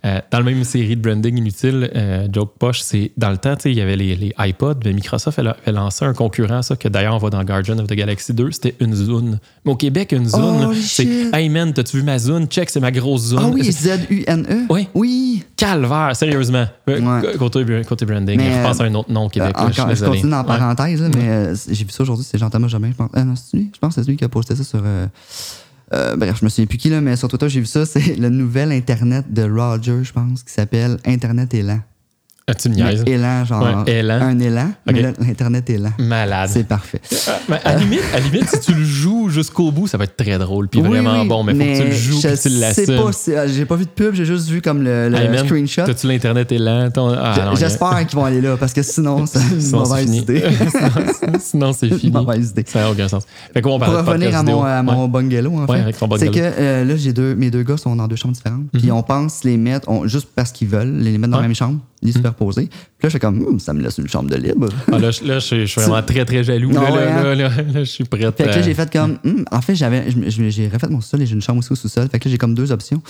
Euh, 0.05 0.19
dans 0.31 0.39
la 0.39 0.43
même 0.45 0.63
série 0.63 0.95
de 0.95 1.01
branding 1.01 1.37
inutile, 1.37 1.91
euh, 1.95 2.27
Joke 2.31 2.53
Poche, 2.57 2.81
c'est 2.81 3.11
dans 3.17 3.29
le 3.29 3.37
temps, 3.37 3.55
tu 3.55 3.63
sais, 3.63 3.71
il 3.71 3.77
y 3.77 3.81
avait 3.81 3.95
les, 3.95 4.15
les 4.15 4.33
iPods. 4.39 4.75
mais 4.85 4.93
Microsoft 4.93 5.37
elle 5.39 5.47
a, 5.47 5.57
elle 5.65 5.77
a 5.77 5.81
lancé 5.81 6.05
un 6.05 6.13
concurrent, 6.13 6.61
ça, 6.61 6.75
que 6.75 6.87
d'ailleurs 6.87 7.15
on 7.15 7.17
voit 7.17 7.29
dans 7.29 7.43
Guardian 7.43 7.77
of 7.79 7.87
the 7.87 7.93
Galaxy 7.93 8.33
2, 8.33 8.51
c'était 8.51 8.68
une 8.79 8.93
Zune. 8.95 9.39
Mais 9.65 9.71
au 9.71 9.75
Québec, 9.75 10.11
une 10.11 10.27
Zune, 10.27 10.67
Oh, 10.69 10.73
c'est. 10.73 11.07
Hey 11.33 11.49
man, 11.49 11.73
t'as-tu 11.73 11.97
vu 11.97 12.03
ma 12.03 12.17
Zune? 12.19 12.47
Check, 12.47 12.69
c'est 12.69 12.79
ma 12.79 12.91
grosse 12.91 13.27
Zune. 13.29 13.39
Ah 13.41 13.47
oui, 13.47 13.71
Z-U-N-E? 13.71 14.65
Oui. 14.69 14.87
Oui. 14.93 15.43
Calvaire, 15.55 16.15
sérieusement. 16.15 16.65
Euh, 16.89 16.99
Ouais. 17.21 17.37
Côté, 17.37 17.63
côté 17.87 18.05
branding. 18.05 18.37
Mais, 18.37 18.57
je 18.57 18.63
pense 18.67 18.79
euh, 18.79 18.83
à 18.83 18.87
un 18.87 18.95
autre 18.95 19.11
nom 19.11 19.25
au 19.25 19.29
Québec. 19.29 19.55
Euh, 19.59 19.69
je 19.71 20.05
continue 20.05 20.33
en 20.33 20.43
parenthèse, 20.43 21.01
mais 21.15 21.29
euh, 21.29 21.55
j'ai 21.69 21.83
vu 21.85 21.91
ça 21.91 22.03
aujourd'hui, 22.03 22.25
c'est 22.29 22.37
Jean-Thomas 22.37 22.67
Jobin, 22.67 22.89
je 22.91 22.95
pense. 22.95 23.09
Ah 23.13 23.23
non, 23.23 23.35
c'est 23.35 23.57
lui? 23.57 23.71
Je 23.73 23.79
pense 23.79 23.95
que 23.95 24.01
c'est 24.03 24.09
lui 24.09 24.17
qui 24.17 24.23
a 24.25 24.29
posté 24.29 24.55
ça 24.55 24.63
sur. 24.63 24.81
euh, 24.83 25.07
bref, 26.15 26.37
je 26.39 26.45
me 26.45 26.49
souviens 26.49 26.65
plus 26.65 26.77
qui, 26.77 26.89
là, 26.89 27.01
mais 27.01 27.15
sur 27.15 27.27
Twitter, 27.27 27.49
j'ai 27.49 27.59
vu 27.61 27.65
ça. 27.65 27.85
C'est 27.85 28.15
le 28.17 28.29
nouvel 28.29 28.71
Internet 28.71 29.25
de 29.33 29.43
Roger, 29.43 30.03
je 30.03 30.11
pense, 30.13 30.43
qui 30.43 30.53
s'appelle 30.53 30.97
Internet 31.05 31.53
Élan. 31.53 31.79
Ah, 32.49 32.53
tu 32.55 32.69
me 32.69 32.75
Mais 32.75 32.83
niaises. 32.83 33.03
élan, 33.05 33.45
genre. 33.45 33.83
Ouais, 33.85 33.99
élan. 33.99 34.19
Un 34.21 34.39
élan, 34.39 34.71
mais 34.85 34.93
Ok. 34.93 35.01
là, 35.01 35.11
l'Internet 35.19 35.69
élan. 35.69 35.91
Malade. 35.99 36.49
C'est 36.51 36.67
parfait. 36.67 36.99
Euh, 37.27 37.31
mais 37.47 37.57
à, 37.63 37.73
la 37.73 37.79
limite, 37.79 38.01
à 38.15 38.19
limite, 38.19 38.49
si 38.49 38.59
tu 38.59 38.73
le 38.73 38.83
joues 38.83 39.29
jusqu'au 39.29 39.71
bout, 39.71 39.87
ça 39.87 39.97
va 39.97 40.05
être 40.05 40.17
très 40.17 40.37
drôle 40.39 40.67
puis 40.67 40.81
Oui, 40.81 40.87
vraiment 40.89 41.21
oui, 41.21 41.27
bon. 41.27 41.43
Mais, 41.43 41.53
faut 41.53 41.59
que 41.59 41.77
tu 41.83 41.83
le 41.89 41.91
joues 41.95 42.21
je 42.21 42.27
tu 42.29 42.35
sais 42.37 42.49
l'assumes. 42.49 42.85
pas, 43.03 43.11
si- 43.11 43.33
euh, 43.33 43.47
j'ai 43.47 43.65
pas 43.65 43.75
vu 43.75 43.85
de 43.85 43.89
pub, 43.89 44.13
j'ai 44.15 44.25
juste 44.25 44.49
vu 44.49 44.61
comme 44.61 44.81
le, 44.83 45.09
le 45.09 45.15
Hey, 45.17 45.29
man, 45.29 45.45
screenshot. 45.45 45.83
T'as-tu 45.85 46.07
l'Internet 46.07 46.51
est 46.51 46.57
lent? 46.57 46.89
Ton... 46.91 47.09
Ah, 47.09 47.35
y 47.37 47.39
a- 47.41 47.55
J'espère 47.55 48.05
qu'ils 48.07 48.17
vont 48.17 48.25
aller 48.25 48.41
là, 48.41 48.57
parce 48.57 48.73
que 48.73 48.81
sinon, 48.81 49.25
c'est 49.27 49.39
une 49.39 49.61
Sinon, 49.61 49.79
mauvaise 49.79 50.15
idée. 50.15 50.43
Sinon- 51.39 51.73
c'est 51.73 51.89
fini. 51.97 52.11
mauvaise 52.11 52.49
idée. 52.51 52.63
Ça 52.67 52.79
n'a 52.81 52.91
aucun 52.91 53.07
sens. 53.07 53.23
Fait 53.53 53.61
qu'on 53.61 53.79
Pour 53.79 53.87
revenir 53.93 54.35
à 54.35 54.43
mon, 54.43 54.63
à 54.63 54.81
mon 54.83 55.03
Ouais. 55.03 55.07
bungalow, 55.09 55.53
en 55.59 55.67
fait, 55.67 55.93
c'est 56.17 56.29
que 56.31 56.39
euh, 56.39 56.83
là, 56.85 56.95
j'ai 56.97 57.13
deux, 57.13 57.35
mes 57.35 57.51
deux 57.51 57.63
gars 57.63 57.77
sont 57.77 57.95
dans 57.95 58.07
deux 58.07 58.15
chambres 58.15 58.33
différentes. 58.35 58.63
Puis 58.73 58.91
on 58.91 59.03
pense 59.03 59.43
les 59.43 59.57
mettre, 59.57 59.89
juste 60.07 60.29
parce 60.35 60.51
qu'ils 60.51 60.67
veulent, 60.67 60.97
les 60.97 61.17
mettre 61.17 61.31
dans 61.31 61.37
Mhm. 61.37 61.39
Mhm. 61.39 61.41
la 61.41 61.47
même 61.47 61.55
chambre, 61.55 61.79
les 62.01 62.11
superposer. 62.13 62.67
Puis 62.67 63.03
là, 63.03 63.09
je 63.09 63.13
fais 63.13 63.19
comme, 63.19 63.41
Hum, 63.45 63.59
ça 63.59 63.73
me 63.73 63.81
laisse 63.81 63.97
une 63.97 64.07
chambre 64.07 64.29
de 64.29 64.35
libre. 64.37 64.69
Ah, 64.91 64.99
là, 64.99 65.11
je, 65.11 65.23
là, 65.23 65.35
je 65.39 65.45
suis- 65.45 65.61
je 65.61 65.65
suis 65.65 65.81
vraiment 65.81 66.01
très, 66.03 66.23
très 66.25 66.43
jaloux. 66.43 66.71
Non, 66.71 66.81
là, 66.81 66.91
ouais, 66.91 67.05
là, 67.05 67.17
hein? 67.19 67.23
là, 67.23 67.35
là, 67.35 67.49
là, 67.49 67.79
je 67.79 67.83
suis 67.83 68.03
prête. 68.05 68.35
Fait 68.37 68.43
que 68.43 68.49
là, 68.49 68.61
j'ai 68.61 68.73
fait 68.73 68.91
comme, 68.91 69.17
Hum, 69.25 69.45
en 69.51 69.61
fait, 69.61 69.75
j'avais, 69.75 70.05
j'ai 70.27 70.67
refait 70.69 70.87
mon 70.87 71.01
sol 71.01 71.21
et 71.21 71.25
j'ai 71.25 71.35
une 71.35 71.41
chambre 71.41 71.59
aussi 71.59 71.71
au 71.73 71.75
sous-sol. 71.75 72.07
Fait 72.11 72.19
que 72.19 72.27
là, 72.27 72.31
j'ai 72.31 72.37
comme 72.37 72.55
deux 72.55 72.71
options. 72.71 73.01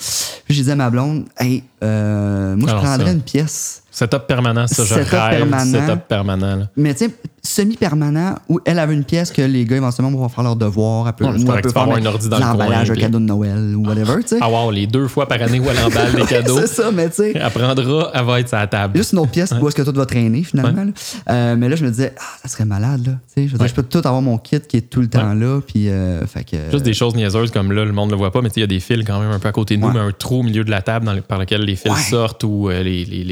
Puis 0.45 0.53
j'ai 0.55 0.63
dit 0.63 0.71
à 0.71 0.75
ma 0.75 0.89
blonde, 0.89 1.25
hey, 1.39 1.63
euh, 1.83 2.55
moi, 2.55 2.67
je 2.67 2.71
Alors, 2.73 2.83
prendrais 2.83 3.07
ça. 3.07 3.13
une 3.13 3.21
pièce. 3.21 3.83
Setup 3.91 4.27
permanent, 4.27 4.67
ça, 4.67 4.83
je 4.83 4.93
Setup 4.93 5.09
rêve. 5.11 5.37
permanent. 5.39 5.87
Setup 5.87 6.07
permanent. 6.07 6.55
là. 6.57 6.69
Mais 6.77 6.93
tu 6.93 7.05
sais, 7.05 7.11
semi-permanent 7.41 8.35
où 8.47 8.59
elle 8.65 8.79
avait 8.79 8.93
une 8.93 9.03
pièce 9.03 9.31
que 9.31 9.41
les 9.41 9.65
gars 9.65 9.77
éventuellement 9.77 10.11
vont 10.17 10.29
faire 10.29 10.43
leurs 10.43 10.55
devoirs. 10.55 11.07
Un 11.07 11.11
peu, 11.13 11.25
Ouais, 11.25 11.31
mais 11.33 11.39
c'est 11.39 11.43
ou 11.49 11.55
tu 11.55 11.61
peux 11.73 11.79
avoir 11.79 11.97
faire 11.97 12.05
un 12.05 12.05
ordi 12.13 12.29
dans 12.29 12.39
l'emballage, 12.39 12.89
un 12.89 12.93
puis- 12.93 13.01
cadeau 13.01 13.19
de 13.19 13.23
Noël 13.25 13.75
ou 13.75 13.85
whatever, 13.87 14.21
tu 14.21 14.27
sais. 14.29 14.37
Ah, 14.41 14.49
wow, 14.49 14.71
les 14.71 14.87
deux 14.87 15.07
fois 15.07 15.27
par 15.27 15.41
année 15.41 15.59
où 15.59 15.65
elle 15.69 15.79
emballe 15.83 16.13
des 16.13 16.21
cadeaux. 16.27 16.59
C'est 16.59 16.67
ça, 16.67 16.91
mais 16.91 17.09
tu 17.09 17.15
sais. 17.15 17.33
Elle 17.35 17.49
prendra, 17.51 18.11
elle 18.13 18.25
va 18.25 18.39
être 18.39 18.53
à 18.53 18.59
la 18.61 18.67
table. 18.67 18.97
Juste 18.97 19.13
une 19.13 19.19
autre 19.19 19.31
pièce 19.31 19.53
où 19.59 19.67
est-ce 19.67 19.75
que 19.75 19.81
tout 19.81 19.93
va 19.93 20.05
traîner 20.05 20.43
finalement. 20.43 20.83
là. 20.83 20.91
Euh, 21.29 21.55
mais 21.57 21.69
là, 21.69 21.75
je 21.75 21.83
me 21.85 21.89
disais, 21.89 22.13
ah, 22.19 22.23
ça 22.43 22.49
serait 22.49 22.65
malade. 22.65 23.05
Là. 23.07 23.13
Tu 23.13 23.41
sais, 23.43 23.47
Je, 23.47 23.51
veux 23.53 23.57
dire, 23.57 23.61
Ouais. 23.61 23.67
je 23.67 23.73
peux 23.73 23.83
tout 23.83 23.99
avoir 23.99 24.21
mon 24.21 24.37
kit 24.37 24.59
qui 24.61 24.77
est 24.77 24.81
tout 24.89 25.01
le 25.01 25.07
temps 25.09 25.33
là. 25.33 25.59
Puis, 25.65 25.89
euh, 25.89 26.25
fait 26.27 26.43
que, 26.43 26.57
Juste 26.71 26.83
des 26.83 26.93
choses 26.93 27.15
niaiseuses 27.15 27.51
comme 27.51 27.71
là, 27.71 27.85
le 27.85 27.91
monde 27.93 28.09
ne 28.09 28.13
le 28.13 28.17
voit 28.17 28.31
pas, 28.31 28.41
mais 28.41 28.49
tu 28.49 28.55
sais, 28.55 28.59
il 28.61 28.63
y 28.63 28.65
a 28.65 28.67
des 28.67 28.79
fils 28.79 29.03
quand 29.05 29.19
même 29.19 29.31
un 29.31 29.39
peu 29.39 29.47
à 29.47 29.51
côté 29.51 29.75
de 29.77 29.81
nous, 29.81 29.91
mais 29.91 29.99
un 29.99 30.11
trou 30.11 30.39
au 30.39 30.43
milieu 30.43 30.63
de 30.63 30.71
la 30.71 30.81
table 30.81 31.05
dans 31.05 31.13
le- 31.13 31.21
par 31.21 31.39
lequel 31.39 31.61
les 31.61 31.75
fils 31.75 32.09
sortent 32.09 32.43
ou 32.43 32.69
euh, 32.69 32.83
les. 32.83 33.05
les, 33.05 33.23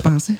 je 0.00 0.08
pensais. 0.08 0.34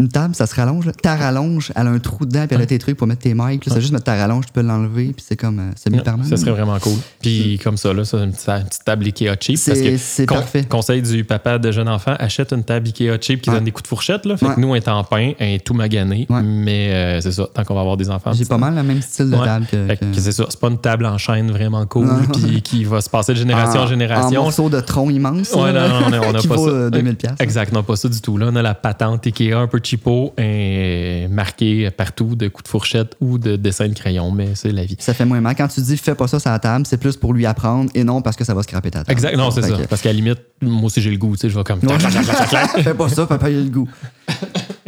Une 0.00 0.08
table, 0.08 0.34
ça 0.34 0.46
se 0.46 0.54
rallonge. 0.54 0.86
là. 0.86 0.92
Ta 0.92 1.14
rallonge, 1.16 1.72
elle 1.76 1.86
a 1.86 1.90
un 1.90 1.98
trou 1.98 2.24
dedans, 2.26 2.46
puis 2.46 2.56
elle 2.56 2.62
a 2.62 2.66
tes 2.66 2.78
trucs 2.78 2.96
pour 2.96 3.06
mettre 3.06 3.22
tes 3.22 3.34
mics. 3.34 3.62
C'est 3.66 3.80
juste 3.80 3.92
mettre 3.92 4.04
ta 4.04 4.16
rallonge, 4.16 4.46
tu 4.46 4.52
peux 4.52 4.62
l'enlever, 4.62 5.12
puis 5.14 5.24
c'est 5.26 5.36
comme 5.36 5.58
euh, 5.58 5.70
semi-permanent. 5.76 6.28
Ça 6.28 6.36
serait 6.36 6.50
vraiment 6.52 6.78
cool. 6.78 6.94
Puis 7.20 7.60
comme 7.62 7.76
ça, 7.76 7.92
là, 7.92 8.04
ça, 8.04 8.18
une 8.18 8.32
petite, 8.32 8.48
une 8.48 8.64
petite 8.64 8.84
table 8.84 9.04
Ikea 9.06 9.36
cheap. 9.40 9.56
C'est- 9.58 9.96
c'est 9.98 10.26
con- 10.26 10.36
parfait. 10.36 10.64
conseil 10.64 11.02
du 11.02 11.24
papa 11.24 11.58
de 11.58 11.70
jeune 11.70 11.88
enfant, 11.88 12.14
achète 12.18 12.52
une 12.52 12.64
table 12.64 12.86
Ikea 12.88 13.18
cheap 13.20 13.42
qui 13.42 13.50
Ouais. 13.50 13.56
donne 13.56 13.64
des 13.64 13.70
coups 13.72 13.82
de 13.84 13.88
fourchette. 13.88 14.24
Là. 14.26 14.36
Fait 14.36 14.46
Ouais. 14.46 14.54
que 14.54 14.60
nous, 14.60 14.68
on 14.68 14.74
est 14.74 14.88
en 14.88 15.04
pain, 15.04 15.32
on 15.38 15.44
est 15.44 15.64
tout 15.64 15.74
magané. 15.74 16.26
Ouais. 16.30 16.42
Mais 16.42 16.90
euh, 16.92 17.20
c'est 17.20 17.32
ça, 17.32 17.46
tant 17.52 17.64
qu'on 17.64 17.74
va 17.74 17.80
avoir 17.80 17.96
des 17.96 18.08
enfants. 18.10 18.32
J'ai 18.32 18.44
c'est- 18.44 18.48
pas 18.48 18.58
mal 18.58 18.74
le 18.74 18.82
même 18.82 19.02
style 19.02 19.30
de 19.30 19.36
table 19.36 19.66
que. 19.70 19.86
Fait 19.86 19.96
que 19.96 20.04
que- 20.06 20.20
c'est 20.20 20.32
ça, 20.32 20.46
c'est 20.48 20.58
pas 20.60 20.68
une 20.68 20.78
table 20.78 21.04
en 21.06 21.18
chaîne 21.18 21.50
vraiment 21.50 21.84
cool 21.86 22.08
puis 22.32 22.62
qui 22.62 22.84
va 22.84 23.00
se 23.00 23.10
passer 23.10 23.32
de 23.34 23.38
génération 23.38 23.80
en, 23.80 23.84
En 23.84 23.86
génération. 23.86 24.42
morceaux 24.42 24.70
de 24.70 24.80
tronc 24.80 25.10
immense. 25.10 25.52
Ouais, 25.52 25.72
non, 25.72 25.88
non, 25.88 26.00
on 26.08 26.12
a- 26.12 26.20
on 26.30 26.34
a 26.34 26.38
qui 26.38 26.48
pas 26.48 26.56
ça. 26.56 26.62
euh, 26.68 26.90
2000 26.90 27.16
piastres. 27.16 27.40
Exact, 27.42 27.72
non, 27.72 27.82
pas 27.82 27.96
ça 27.96 28.08
du 28.08 28.20
tout. 28.20 28.36
Là, 28.38 28.46
on 28.50 28.56
a 28.56 28.62
la 28.62 28.74
patente 28.74 29.26
Ikea 29.26 29.54
un 29.58 29.66
peu 29.66 29.80
cheapo, 29.90 30.32
et 30.38 31.26
marquée 31.30 31.90
partout 31.90 32.34
de 32.36 32.48
coups 32.48 32.64
de 32.64 32.68
fourchette 32.68 33.16
ou 33.20 33.38
de 33.38 33.56
dessin 33.56 33.88
de 33.88 33.94
crayon, 33.94 34.30
mais 34.30 34.54
c'est 34.54 34.72
la 34.72 34.84
vie. 34.84 34.96
Ça 34.98 35.14
fait 35.14 35.24
moins 35.24 35.40
mal. 35.40 35.54
Quand 35.56 35.68
tu 35.68 35.80
dis 35.80 35.96
fais 35.96 36.14
pas 36.14 36.28
ça 36.28 36.38
sur 36.38 36.50
la 36.50 36.58
table, 36.58 36.86
c'est 36.86 36.96
plus 36.98 37.16
pour 37.16 37.32
lui 37.34 37.46
apprendre 37.46 37.90
et 37.94 38.04
non 38.04 38.22
parce 38.22 38.36
que 38.36 38.44
ça 38.44 38.54
va 38.54 38.62
scraper 38.62 38.90
ta 38.90 39.00
table. 39.00 39.12
Exact, 39.12 39.36
non, 39.36 39.50
c'est 39.50 39.62
ça. 39.62 39.70
que- 39.76 39.86
Parce 39.86 40.02
qu'à 40.02 40.10
la 40.10 40.14
limite, 40.14 40.38
moi 40.62 40.84
aussi 40.84 41.00
j'ai 41.00 41.10
le 41.10 41.18
goût, 41.18 41.32
tu 41.36 41.40
sais, 41.42 41.50
je 41.50 41.56
vais 41.58 41.64
comme. 41.64 41.80
Fais 42.82 42.94
pas 42.94 43.08
ça, 43.08 43.26
papa, 43.26 43.50
il 43.50 43.58
a 43.58 43.62
le 43.62 43.70
goût. 43.70 43.88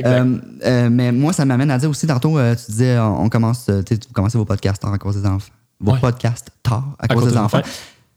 Euh, 0.05 0.39
euh, 0.65 0.89
mais 0.91 1.13
moi, 1.13 1.33
ça 1.33 1.45
m'amène 1.45 1.71
à 1.71 1.79
dire 1.79 1.89
aussi, 1.89 2.07
tantôt, 2.09 2.37
euh, 2.37 2.57
tu 2.57 2.73
disais, 2.73 2.99
on, 2.99 3.25
on 3.25 3.29
commence, 3.29 3.69
vous 3.69 3.83
commencez 4.13 4.37
vos 4.39 4.45
podcasts 4.45 4.83
tard 4.83 4.93
à 4.93 4.99
cause 4.99 5.21
des 5.21 5.29
enfants. 5.29 5.53
Vos 5.79 5.93
Ouais. 5.93 6.01
podcasts 6.01 6.49
tard 6.63 6.97
à, 6.99 7.07
cause, 7.09 7.31
des 7.31 7.37
enfants. 7.37 7.61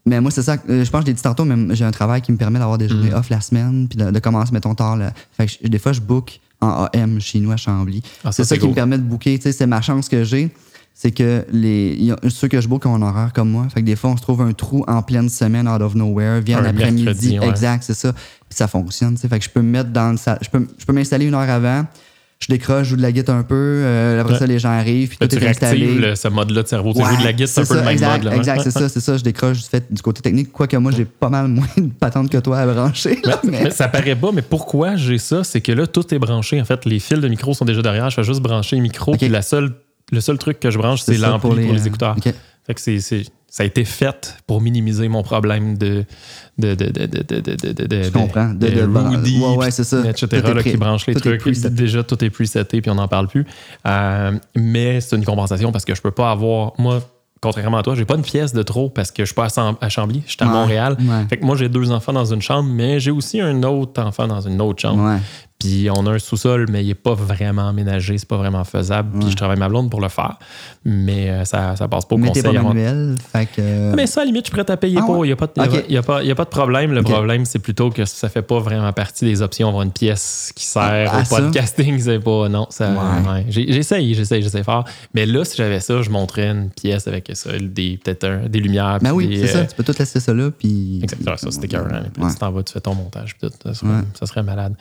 Mais 0.04 0.20
moi, 0.20 0.30
c'est 0.32 0.42
ça. 0.42 0.56
je 0.66 0.88
pense 0.90 1.00
que 1.00 1.00
je 1.02 1.06
l'ai 1.06 1.12
dit 1.14 1.22
tantôt, 1.22 1.44
mais 1.44 1.74
j'ai 1.76 1.84
un 1.84 1.90
travail 1.92 2.22
qui 2.22 2.32
me 2.32 2.38
permet 2.38 2.58
d'avoir 2.58 2.78
des 2.78 2.88
journées 2.88 3.10
Mm. 3.10 3.14
off 3.18 3.28
la 3.30 3.40
semaine, 3.40 3.86
puis 3.88 3.98
de, 3.98 4.10
de 4.10 4.18
commencer, 4.18 4.52
mettons, 4.52 4.74
tard. 4.74 4.96
là. 4.96 5.12
Fait 5.36 5.46
que 5.46 5.52
je- 5.62 5.68
des 5.68 5.78
fois, 5.78 5.92
je 5.92 6.00
book 6.00 6.40
en 6.60 6.86
AM 6.92 7.20
chez 7.20 7.40
nous 7.40 7.52
à 7.52 7.56
Chambly. 7.56 8.02
Ah, 8.24 8.32
c'est 8.32 8.44
ça 8.44 8.56
qui 8.56 8.66
me 8.66 8.74
permet 8.74 8.98
de 8.98 9.02
booker. 9.02 9.38
C'est 9.40 9.66
ma 9.66 9.80
chance 9.80 10.08
que 10.08 10.24
j'ai. 10.24 10.50
C'est 10.98 11.10
que 11.10 11.44
les, 11.52 11.94
il 11.98 12.04
y 12.06 12.10
a 12.12 12.16
ceux 12.30 12.48
que 12.48 12.58
je 12.58 12.66
book 12.68 12.86
ont 12.86 12.94
un 12.94 13.02
horaire 13.02 13.32
comme 13.34 13.50
moi. 13.50 13.66
Fait 13.68 13.80
que 13.82 13.86
des 13.86 13.96
fois, 13.96 14.10
on 14.10 14.16
se 14.16 14.22
trouve 14.22 14.40
un 14.40 14.52
trou 14.54 14.82
en 14.88 15.02
pleine 15.02 15.28
semaine, 15.28 15.68
out 15.68 15.82
of 15.82 15.94
nowhere, 15.94 16.40
vient 16.40 16.62
l'après-midi. 16.62 17.38
ouais. 17.38 17.48
Exact, 17.48 17.82
c'est 17.82 17.92
ça. 17.92 18.12
Puis 18.14 18.56
ça 18.56 18.66
fonctionne. 18.66 19.14
Fait 19.18 19.28
que 19.38 19.44
je 19.44 19.50
peux 19.50 19.60
me 19.60 19.70
mettre 19.70 19.90
dans 19.90 20.12
le 20.12 20.16
Je 20.16 20.48
peux, 20.48 20.66
je 20.78 20.86
peux 20.86 20.94
m'installer 20.94 21.26
une 21.26 21.34
heure 21.34 21.50
avant. 21.50 21.84
Je 22.38 22.48
décroche, 22.48 22.84
je 22.84 22.90
joue 22.90 22.96
de 22.96 23.02
la 23.02 23.12
guitare 23.12 23.36
un 23.36 23.42
peu. 23.44 23.54
euh, 23.56 24.20
après 24.20 24.34
Ouais. 24.34 24.38
ça, 24.38 24.46
les 24.46 24.58
gens 24.58 24.68
arrivent, 24.70 25.08
puis 25.08 25.16
tout 25.18 25.26
tu 25.26 25.36
est 25.42 25.48
installé. 25.48 25.84
réactives 25.86 26.00
le- 26.02 26.14
ce 26.16 26.28
mode-là 26.28 26.62
de 26.62 26.68
cerveau. 26.68 26.92
Tu 26.92 26.98
Ouais, 27.00 27.08
joues 27.10 27.16
de 27.20 27.24
la 27.24 27.32
guitare, 27.32 27.48
c'est 27.48 27.60
un 27.62 27.64
peu 27.64 27.74
le 27.76 27.80
même 27.80 27.88
exact, 27.92 28.12
mode. 28.12 28.24
Là, 28.24 28.36
Exact, 28.36 28.56
ouais. 28.58 28.62
c'est 28.64 28.70
ça, 28.72 28.88
c'est 28.90 29.00
ça. 29.00 29.16
Je 29.16 29.22
décroche 29.22 29.56
du 29.62 29.64
fait 29.68 29.84
du 29.90 30.02
côté 30.02 30.20
technique. 30.20 30.52
Quoique 30.52 30.76
moi, 30.76 30.92
j'ai 30.94 31.06
pas 31.06 31.30
mal 31.30 31.48
moins 31.48 31.66
de 31.78 31.88
patentes 31.98 32.28
que 32.30 32.36
toi 32.38 32.58
à 32.58 32.66
brancher. 32.66 33.18
là, 33.24 33.40
Mais, 33.42 33.50
mais- 33.52 33.64
mais 33.64 33.70
ça 33.70 33.88
paraît 33.88 34.14
pas, 34.16 34.32
mais 34.32 34.42
pourquoi 34.42 34.96
j'ai 34.96 35.16
ça? 35.18 35.44
C'est 35.44 35.62
que 35.62 35.72
là, 35.72 35.86
tout 35.86 36.14
est 36.14 36.18
branché. 36.18 36.60
En 36.60 36.64
fait, 36.66 36.84
les 36.84 36.98
fils 36.98 37.20
de 37.20 37.28
micro 37.28 37.54
sont 37.54 37.64
déjà 37.64 37.80
derrière. 37.80 38.10
Je 38.10 38.16
fais 38.16 38.24
juste 38.24 38.40
brancher 38.42 38.76
les 38.76 38.82
micros. 38.82 39.12
Ok. 39.14 39.18
Puis 39.20 39.28
la 39.28 39.40
seule, 39.40 39.72
le 40.12 40.20
seul 40.20 40.36
truc 40.36 40.60
que 40.60 40.70
je 40.70 40.76
branche, 40.76 41.00
c'est 41.02 41.16
l'ampli 41.16 41.40
pour 41.40 41.54
les, 41.54 41.66
euh, 41.70 41.84
écouteurs. 41.86 42.16
ok. 42.18 42.34
Fait 42.66 42.74
que 42.74 42.80
c'est- 42.80 43.24
ça 43.48 43.62
a 43.62 43.66
été 43.66 43.84
fait 43.84 44.36
pour 44.46 44.60
minimiser 44.60 45.08
mon 45.08 45.22
problème 45.22 45.78
de. 45.78 46.04
de, 46.58 46.74
de, 46.74 46.86
de, 46.90 47.06
de, 47.06 47.22
de, 47.22 47.40
de, 47.40 47.72
de, 47.72 47.86
de- 47.86 48.02
Je 48.02 48.10
comprends. 48.10 48.48
De- 48.48 48.66
de- 48.68 48.80
Rudy, 49.16 49.38
ouais, 49.40 49.56
ouais, 49.56 49.70
c'est 49.70 49.84
ça. 49.84 50.02
etc. 50.10 50.26
Là, 50.54 50.62
qui 50.62 50.76
branche 50.76 51.06
les 51.06 51.14
tout 51.14 51.20
trucs. 51.40 51.42
Déjà, 51.70 52.02
tout 52.02 52.22
est 52.24 52.30
preseté, 52.30 52.80
puis 52.82 52.90
on 52.90 52.96
n'en 52.96 53.08
parle 53.08 53.28
plus. 53.28 53.46
Euh, 53.86 54.32
mais 54.56 55.00
c'est 55.00 55.16
une 55.16 55.24
compensation 55.24 55.72
parce 55.72 55.84
que 55.84 55.94
je 55.94 56.02
peux 56.02 56.10
pas 56.10 56.30
avoir. 56.30 56.72
Moi, 56.78 57.00
contrairement 57.40 57.78
à 57.78 57.82
toi, 57.82 57.94
j'ai 57.94 58.04
pas 58.04 58.16
une 58.16 58.22
pièce 58.22 58.52
de 58.52 58.62
trop 58.62 58.90
parce 58.90 59.10
que 59.10 59.22
je 59.22 59.26
suis 59.26 59.34
pas 59.34 59.46
à, 59.80 59.88
Chambly, 59.88 60.22
je 60.26 60.32
suis 60.32 60.38
à 60.40 60.46
Ouais, 60.46 60.52
Montréal. 60.52 60.96
Fait 61.28 61.36
que 61.38 61.44
moi, 61.44 61.56
j'ai 61.56 61.68
deux 61.68 61.90
enfants 61.92 62.12
dans 62.12 62.24
une 62.24 62.42
chambre, 62.42 62.68
mais 62.70 62.98
j'ai 63.00 63.10
aussi 63.10 63.40
un 63.40 63.62
autre 63.62 64.02
enfant 64.02 64.26
dans 64.26 64.40
une 64.40 64.60
autre 64.60 64.82
chambre. 64.82 65.02
Puis 65.66 65.88
on 65.90 66.06
a 66.06 66.12
un 66.12 66.18
sous-sol, 66.18 66.66
mais 66.70 66.82
il 66.84 66.88
n'est 66.88 66.94
pas 66.94 67.14
vraiment 67.14 67.68
aménagé, 67.68 68.16
c'est 68.18 68.28
pas 68.28 68.36
vraiment 68.36 68.64
faisable. 68.64 69.18
Puis 69.18 69.30
je 69.30 69.36
travaille 69.36 69.58
ma 69.58 69.68
blonde 69.68 69.90
pour 69.90 70.00
le 70.00 70.08
faire. 70.08 70.38
Mais 70.84 71.30
euh, 71.30 71.44
ça, 71.44 71.74
ça 71.76 71.88
passe 71.88 72.04
pas 72.04 72.14
au 72.14 72.18
Mais 72.18 72.28
conseil. 72.28 72.42
pas. 72.42 72.72
Fait 73.32 73.46
que. 73.46 73.94
mais 73.94 74.06
ça, 74.06 74.20
à 74.20 74.24
la 74.24 74.28
limite, 74.28 74.46
je 74.46 74.50
suis 74.54 74.62
prêt 74.62 74.72
à 74.72 74.76
payer 74.76 74.98
Ah 75.00 75.04
pour. 75.04 75.24
Il 75.26 75.28
n'y 75.28 75.32
a, 75.32 75.36
a, 76.00 76.02
pas- 76.02 76.18
a 76.20 76.22
de 76.24 76.44
problème. 76.44 76.92
Le 76.92 77.02
problème, 77.02 77.44
c'est 77.44 77.58
plutôt 77.58 77.90
que 77.90 78.04
ça 78.04 78.28
fait 78.28 78.42
pas 78.42 78.58
vraiment 78.60 78.92
partie 78.92 79.24
des 79.24 79.42
options. 79.42 79.68
Avoir 79.68 79.82
une 79.82 79.92
pièce 79.92 80.52
qui 80.54 80.64
sert 80.64 81.10
Ah, 81.12 81.20
au 81.20 81.24
ça? 81.24 81.36
podcasting, 81.40 81.98
c'est 81.98 82.20
pas. 82.20 82.48
Non, 82.48 82.66
ça. 82.70 82.90
Ouais. 82.90 83.44
J'essaye, 83.48 84.14
j'essaye, 84.14 84.42
j'essaye 84.42 84.62
fort. 84.64 84.84
Mais 85.14 85.26
là, 85.26 85.44
si 85.44 85.56
j'avais 85.56 85.80
ça, 85.80 86.02
je 86.02 86.10
montrais 86.10 86.48
une 86.50 86.70
pièce 86.70 87.08
avec 87.08 87.30
ça, 87.34 87.50
des, 87.60 87.98
peut-être 88.02 88.48
des 88.48 88.60
lumières. 88.60 88.98
Ben 89.02 89.12
oui, 89.12 89.38
c'est 89.40 89.46
ça. 89.48 89.58
euh, 89.58 89.64
Tu 89.66 89.74
peux 89.74 89.82
tout 89.84 89.94
laisser 89.98 90.20
ça 90.20 90.32
là. 90.32 90.50
Puis. 90.56 91.00
Exactement, 91.02 91.36
ça, 91.36 91.50
c'était. 91.50 91.66
Puis 91.66 91.76
Ouais. 91.76 92.30
tu 92.30 92.36
t'en 92.38 92.50
vas, 92.52 92.62
tu 92.62 92.72
fais 92.72 92.80
ton 92.80 92.94
montage, 92.94 93.36
tout. 93.40 93.50
Ça 93.62 93.74
serait, 93.74 93.88
ça 94.18 94.26
serait 94.26 94.42
malade. 94.42 94.74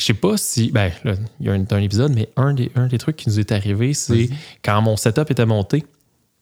Je 0.00 0.06
sais 0.06 0.14
pas 0.14 0.38
si. 0.38 0.70
Ben, 0.70 0.90
là, 1.04 1.12
il 1.40 1.46
y 1.46 1.50
a 1.50 1.52
un, 1.52 1.62
un 1.70 1.82
épisode, 1.82 2.14
mais 2.14 2.30
un 2.34 2.54
des, 2.54 2.72
un 2.74 2.86
des 2.86 2.96
trucs 2.96 3.16
qui 3.16 3.28
nous 3.28 3.38
est 3.38 3.52
arrivé, 3.52 3.92
c'est 3.92 4.30
quand 4.64 4.80
mon 4.80 4.96
setup 4.96 5.30
était 5.30 5.44
monté, 5.44 5.84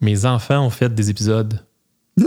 mes 0.00 0.26
enfants 0.26 0.64
ont 0.64 0.70
fait 0.70 0.94
des 0.94 1.10
épisodes. 1.10 1.60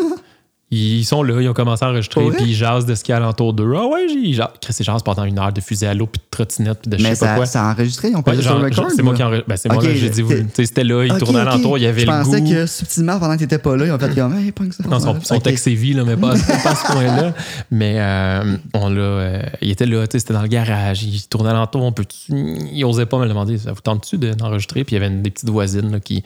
Ils 0.73 1.03
sont 1.03 1.21
là, 1.21 1.41
ils 1.41 1.49
ont 1.49 1.53
commencé 1.53 1.83
à 1.83 1.89
enregistrer, 1.89 2.29
puis 2.31 2.45
ils 2.45 2.55
jasent 2.55 2.85
de 2.85 2.95
ce 2.95 3.03
qu'il 3.03 3.11
y 3.11 3.13
a 3.13 3.17
alentour 3.17 3.51
d'eux. 3.53 3.73
Ah 3.75 3.87
ouais, 3.87 4.07
j'ai 4.07 4.31
jasent. 4.31 4.47
Chris, 4.61 4.73
ils 4.79 4.83
jasent 4.85 5.03
pendant 5.03 5.25
une 5.25 5.37
heure 5.37 5.51
de 5.51 5.59
fusée 5.59 5.85
à 5.87 5.93
l'eau, 5.93 6.05
puis 6.07 6.19
de 6.19 6.23
trottinette, 6.31 6.79
puis 6.83 6.89
de 6.91 6.97
je 6.97 7.03
Mais 7.03 7.13
sais 7.13 7.25
pas 7.25 7.31
ça, 7.31 7.35
quoi. 7.35 7.45
ça 7.45 7.67
a 7.69 7.73
enregistré, 7.73 8.09
ils 8.09 8.15
ont 8.15 8.21
pas 8.21 8.39
sur 8.41 8.57
le 8.57 8.63
record. 8.65 8.87
c'est 8.95 9.03
moi 9.03 9.13
qui 9.13 9.21
enregistre. 9.21 9.49
Ben, 9.49 9.57
c'est 9.57 9.69
moi, 9.69 9.83
j'ai 9.83 10.09
dit, 10.09 10.23
c'était 10.55 10.85
là, 10.85 11.03
ils 11.03 11.13
tournaient 11.17 11.39
alentour, 11.41 11.77
il 11.77 11.83
y 11.83 11.87
avait 11.87 12.01
Je 12.01 12.05
le 12.05 12.11
pensais 12.11 12.41
goût. 12.41 12.49
que 12.51 12.65
subtilement, 12.67 13.19
pendant 13.19 13.33
que 13.33 13.39
t'étais 13.39 13.57
pas 13.57 13.75
là, 13.75 13.85
ils 13.85 13.91
ont 13.91 13.99
fait 13.99 14.15
comme, 14.15 14.37
hey, 14.37 14.51
pas 14.53 14.65
que 14.65 14.73
ça. 14.73 14.83
Non, 14.87 14.99
son, 15.21 15.39
texte 15.41 15.67
est 15.67 15.73
vie, 15.73 15.91
là, 15.93 16.03
mais 16.05 16.15
pas, 16.17 16.29
pas 16.29 16.69
à 16.71 16.75
ce 16.75 16.85
point-là. 16.91 17.33
Mais 17.69 17.95
euh, 17.99 18.55
on 18.73 18.87
l'a. 18.89 19.01
euh, 19.01 19.41
il 19.61 19.71
était 19.71 19.85
là, 19.85 20.07
tu 20.07 20.13
sais, 20.13 20.19
c'était 20.19 20.33
dans 20.33 20.41
le 20.41 20.47
garage. 20.47 21.03
Il 21.03 21.21
tournait 21.27 21.49
alentour. 21.49 21.83
On 21.83 21.91
peut 21.91 22.05
il 22.29 22.85
osait 22.85 23.05
pas 23.05 23.17
me 23.17 23.27
demander 23.27 23.57
ça 23.57 23.73
vous 23.73 23.81
tente-tu 23.81 24.17
de- 24.17 24.33
d'enregistrer? 24.33 24.83
Puis 24.85 24.95
il 24.95 24.99
y 25.01 25.03
avait 25.03 25.13
une- 25.13 25.21
des 25.21 25.31
petites 25.31 25.49
voisines 25.49 25.91
là, 25.91 25.99
qui, 25.99 26.23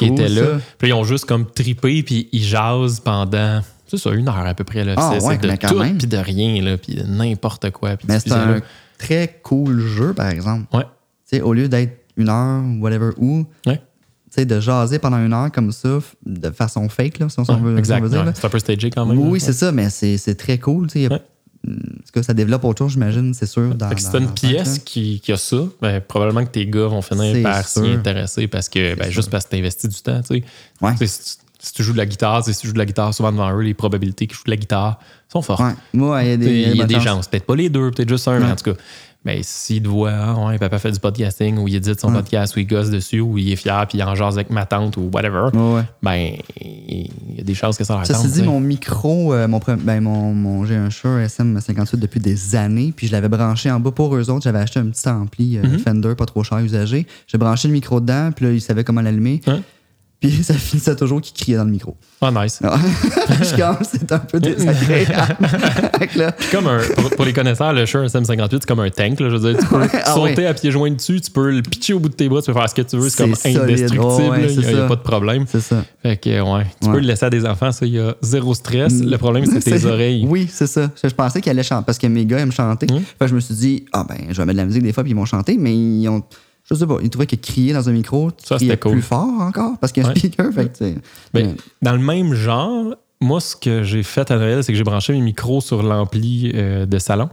étaient 0.00 0.28
là. 0.30 0.42
Puis 0.78 0.88
ils 0.88 0.92
ont 0.94 1.04
juste 1.04 1.26
comme 1.26 1.44
tripé, 1.44 2.02
puis 2.02 2.28
ils 2.32 2.42
jasent 2.42 3.00
pendant. 3.00 3.60
C'est 3.96 4.08
ça, 4.08 4.10
une 4.14 4.28
heure 4.28 4.36
à 4.46 4.54
peu 4.54 4.64
près. 4.64 4.84
Là. 4.84 4.94
Ah, 4.96 5.12
c'est 5.18 5.24
ouais, 5.26 5.38
c'est 5.40 5.48
de 5.48 5.56
tout, 5.68 5.98
puis 5.98 6.06
de 6.06 6.16
rien, 6.16 6.62
là, 6.62 6.76
puis 6.78 6.94
de 6.94 7.02
n'importe 7.02 7.70
quoi. 7.70 7.96
Mais 8.08 8.20
tu 8.20 8.28
c'est 8.30 8.34
un 8.34 8.54
là. 8.54 8.60
très 8.98 9.40
cool 9.42 9.80
jeu, 9.80 10.14
par 10.14 10.28
exemple. 10.28 10.64
Ouais. 10.76 10.84
Tu 11.30 11.40
au 11.40 11.52
lieu 11.52 11.68
d'être 11.68 11.98
une 12.16 12.28
heure, 12.28 12.62
whatever, 12.80 13.10
où, 13.18 13.44
Ouais. 13.66 13.76
tu 13.76 13.82
sais, 14.30 14.44
de 14.46 14.60
jaser 14.60 14.98
pendant 14.98 15.18
une 15.24 15.32
heure 15.32 15.50
comme 15.52 15.72
ça, 15.72 15.98
de 16.26 16.50
façon 16.50 16.88
fake, 16.88 17.18
là, 17.18 17.28
si 17.28 17.38
on, 17.38 17.42
veut, 17.42 17.82
si 17.84 17.92
on 17.92 18.00
veut 18.00 18.08
dire. 18.08 18.24
ouais. 18.24 18.32
C'est 18.34 18.44
un 18.46 18.50
peu 18.50 18.58
stagé 18.58 18.90
quand 18.90 19.06
même. 19.06 19.18
Oui, 19.18 19.38
là. 19.38 19.44
c'est 19.46 19.52
ça, 19.52 19.72
mais 19.72 19.90
c'est 19.90 20.16
c'est 20.18 20.34
très 20.34 20.58
cool. 20.58 20.86
tu 20.88 21.04
a- 21.06 21.20
tout 21.64 22.12
cas, 22.12 22.22
ça 22.24 22.34
développe 22.34 22.64
chose, 22.76 22.90
j'imagine, 22.92 23.32
c'est 23.34 23.46
sûr. 23.46 23.72
Dans, 23.76 23.88
Fait 23.88 23.94
que 23.94 24.00
si 24.00 24.10
dans- 24.10 24.18
une 24.18 24.32
pièce 24.32 24.80
qui, 24.80 25.20
qui 25.20 25.30
a 25.30 25.36
ça, 25.36 25.58
ben, 25.80 26.00
probablement 26.00 26.44
que 26.44 26.50
tes 26.50 26.66
gars 26.66 26.88
vont 26.88 27.02
finir 27.02 27.40
par 27.44 27.66
s'y 27.68 27.78
intéresser 27.86 28.48
parce 28.48 28.68
que, 28.68 28.96
ben, 28.96 29.10
juste 29.12 29.30
parce 29.30 29.44
que 29.44 29.50
t'investis 29.50 29.88
du 29.88 30.02
temps, 30.02 30.20
tu 30.22 30.38
sais. 30.38 30.44
Ouais. 30.80 30.94
Tu 30.98 31.06
Si, 31.06 31.36
tu- 31.36 31.41
si 31.64 31.72
tu 31.72 31.82
joues 31.84 31.92
de 31.92 31.98
la 31.98 32.06
guitare, 32.06 32.44
si 32.44 32.56
tu 32.56 32.66
joues 32.66 32.72
de 32.72 32.78
la 32.78 32.86
guitare 32.86 33.14
souvent 33.14 33.30
devant 33.30 33.52
eux, 33.56 33.60
les 33.62 33.74
probabilités 33.74 34.26
qu'ils 34.26 34.36
jouent 34.36 34.44
de 34.46 34.50
la 34.50 34.56
guitare 34.56 34.98
sont 35.30 35.42
fortes. 35.42 35.60
Ouais. 35.60 35.72
Moi, 35.94 36.22
il 36.24 36.28
y 36.30 36.32
a 36.32 36.36
des, 36.36 36.46
Il 36.62 36.76
y 36.76 36.82
a 36.82 36.86
des 36.86 36.94
chances. 36.94 37.04
chances. 37.04 37.28
Peut-être 37.28 37.46
pas 37.46 37.54
les 37.56 37.68
deux, 37.68 37.90
peut-être 37.92 38.08
juste 38.08 38.26
un, 38.28 38.38
mais 38.40 38.50
en 38.50 38.56
tout 38.56 38.72
cas. 38.72 38.78
Mais 39.24 39.38
s'il 39.44 39.80
te 39.84 39.86
voit, 39.88 40.10
ah, 40.12 40.46
ouais, 40.48 40.58
papa 40.58 40.80
fait 40.80 40.90
du 40.90 40.98
podcasting 40.98 41.56
ou 41.56 41.68
il 41.68 41.76
édite 41.76 42.00
son 42.00 42.08
Ouais. 42.08 42.14
podcast 42.14 42.56
ou 42.56 42.58
il 42.58 42.66
gosse 42.66 42.90
dessus 42.90 43.20
ou 43.20 43.38
il 43.38 43.52
est 43.52 43.56
fier 43.56 43.86
puis 43.88 43.98
il 43.98 44.02
en 44.02 44.16
jase 44.16 44.34
avec 44.34 44.50
ma 44.50 44.66
tante 44.66 44.96
ou 44.96 45.08
whatever, 45.14 45.50
Ouais, 45.56 45.82
ben, 46.02 46.32
il 46.60 47.36
y 47.36 47.40
a 47.40 47.44
des 47.44 47.54
chances 47.54 47.78
que 47.78 47.84
ça 47.84 47.94
leur 47.94 48.04
Ceci 48.04 48.20
tente, 48.20 48.30
dit, 48.32 48.42
mon 48.42 48.58
micro, 48.58 49.32
euh, 49.32 49.46
mon, 49.46 49.60
ben, 49.78 50.00
mon, 50.00 50.34
mon- 50.34 50.64
j'ai 50.64 50.74
un 50.74 50.90
Shure 50.90 51.20
SM58 51.20 52.00
depuis 52.00 52.18
des 52.18 52.56
années, 52.56 52.92
puis 52.96 53.06
je 53.06 53.12
l'avais 53.12 53.28
branché 53.28 53.70
en 53.70 53.78
bas 53.78 53.92
pour 53.92 54.16
eux 54.16 54.28
autres. 54.28 54.42
J'avais 54.42 54.58
acheté 54.58 54.80
un 54.80 54.86
petit 54.86 55.08
ampli 55.08 55.56
euh, 55.56 55.62
Mhm. 55.62 55.78
Fender, 55.78 56.14
pas 56.16 56.26
trop 56.26 56.42
cher, 56.42 56.58
usagé. 56.58 57.06
J'ai 57.28 57.38
branché 57.38 57.68
le 57.68 57.74
micro 57.74 58.00
dedans, 58.00 58.30
puis 58.34 58.46
là, 58.46 58.50
ils 58.50 58.60
savaient 58.60 58.82
comment 58.82 59.02
l'allumer. 59.02 59.40
Puis 60.22 60.30
ça 60.44 60.54
finissait 60.54 60.94
toujours 60.94 61.20
qu'ils 61.20 61.34
criaient 61.34 61.56
dans 61.56 61.64
le 61.64 61.70
micro. 61.70 61.96
Ah, 62.20 62.30
nice. 62.30 62.60
Ah. 62.62 62.78
c'est 63.82 64.12
un 64.12 64.18
peu 64.20 64.38
désagréable. 64.38 65.36
Là, 66.16 66.32
comme 66.52 66.68
un, 66.68 66.80
pour, 66.96 67.10
pour 67.10 67.24
les 67.24 67.32
connaisseurs, 67.32 67.72
le 67.72 67.84
Shure 67.86 68.04
SM58, 68.04 68.48
c'est 68.50 68.66
comme 68.66 68.80
un 68.80 68.90
tank. 68.90 69.18
Là, 69.18 69.30
je 69.30 69.36
veux 69.36 69.52
dire, 69.52 69.60
tu 69.60 69.66
peux 69.66 69.80
Ouais, 69.82 69.88
ah 69.92 70.14
sauter 70.14 70.42
ouais. 70.42 70.46
à 70.46 70.54
pieds 70.54 70.70
joints 70.70 70.92
dessus, 70.92 71.20
tu 71.20 71.30
peux 71.30 71.50
le 71.50 71.62
pitcher 71.62 71.94
au 71.94 71.98
bout 71.98 72.08
de 72.08 72.14
tes 72.14 72.28
bras, 72.28 72.40
tu 72.40 72.52
peux 72.52 72.58
faire 72.58 72.68
ce 72.68 72.74
que 72.74 72.82
tu 72.82 72.96
veux, 72.96 73.08
c'est 73.08 73.24
comme 73.24 73.34
solide. 73.34 73.58
indestructible. 73.58 74.30
Ouais, 74.30 74.52
il 74.52 74.58
n'y 74.60 74.80
a, 74.80 74.86
pas 74.86 74.96
de 74.96 75.00
problème. 75.00 75.44
c'est 75.48 75.60
ça. 75.60 75.84
Fait 76.02 76.16
que, 76.16 76.40
ouais, 76.40 76.66
tu 76.80 76.88
peux 76.88 77.00
le 77.00 77.06
laisser 77.06 77.26
à 77.26 77.30
des 77.30 77.44
enfants, 77.44 77.72
ça, 77.72 77.84
il 77.86 77.94
y 77.94 77.98
a 77.98 78.14
zéro 78.22 78.54
stress. 78.54 79.00
Le 79.00 79.18
problème, 79.18 79.46
c'est 79.46 79.60
tes 79.60 79.84
oreilles. 79.84 80.24
Oui, 80.28 80.48
c'est 80.52 80.68
ça. 80.68 80.90
Je, 81.02 81.08
pensais 81.08 81.40
qu'il 81.40 81.50
allait 81.50 81.62
chanter 81.64 81.84
parce 81.84 81.98
que 81.98 82.06
mes 82.06 82.26
gars 82.26 82.38
aiment 82.38 82.52
chanter. 82.52 82.86
Mm. 82.86 82.98
Fait 82.98 83.24
que 83.24 83.26
je 83.28 83.34
me 83.34 83.40
suis 83.40 83.54
dit, 83.54 83.84
ah 83.92 84.04
ben, 84.08 84.18
je 84.28 84.36
vais 84.36 84.44
mettre 84.44 84.52
de 84.52 84.62
la 84.62 84.66
musique 84.66 84.82
des 84.82 84.92
fois, 84.92 85.02
puis 85.02 85.12
ils 85.12 85.16
vont 85.16 85.24
chanter, 85.24 85.56
mais 85.58 85.74
ils 85.74 86.08
ont. 86.08 86.22
Je 86.64 86.74
sais 86.74 86.86
pas, 86.86 86.98
ils 87.02 87.10
trouvaient 87.10 87.26
que 87.26 87.36
crier 87.36 87.72
dans 87.72 87.88
un 87.88 87.92
micro, 87.92 88.30
tu 88.30 88.46
Ça, 88.46 88.58
c'était 88.58 88.76
cool. 88.78 88.92
plus 88.92 89.02
fort 89.02 89.28
encore 89.40 89.78
parce 89.80 89.92
qu'il 89.92 90.02
y 90.02 90.06
a 90.06 90.08
un 90.08 90.12
Ouais. 90.12 90.18
speaker. 90.18 90.52
Fait 90.52 90.94
Ben, 91.34 91.56
Dans 91.82 91.92
le 91.92 91.98
même 91.98 92.34
genre, 92.34 92.94
moi, 93.20 93.40
ce 93.40 93.56
que 93.56 93.82
j'ai 93.82 94.02
fait 94.02 94.30
à 94.30 94.36
Noël, 94.36 94.62
c'est 94.62 94.72
que 94.72 94.78
j'ai 94.78 94.84
branché 94.84 95.12
mes 95.12 95.20
micros 95.20 95.60
sur 95.60 95.82
l'ampli 95.82 96.52
euh, 96.54 96.86
de 96.86 96.98
salon, 96.98 97.28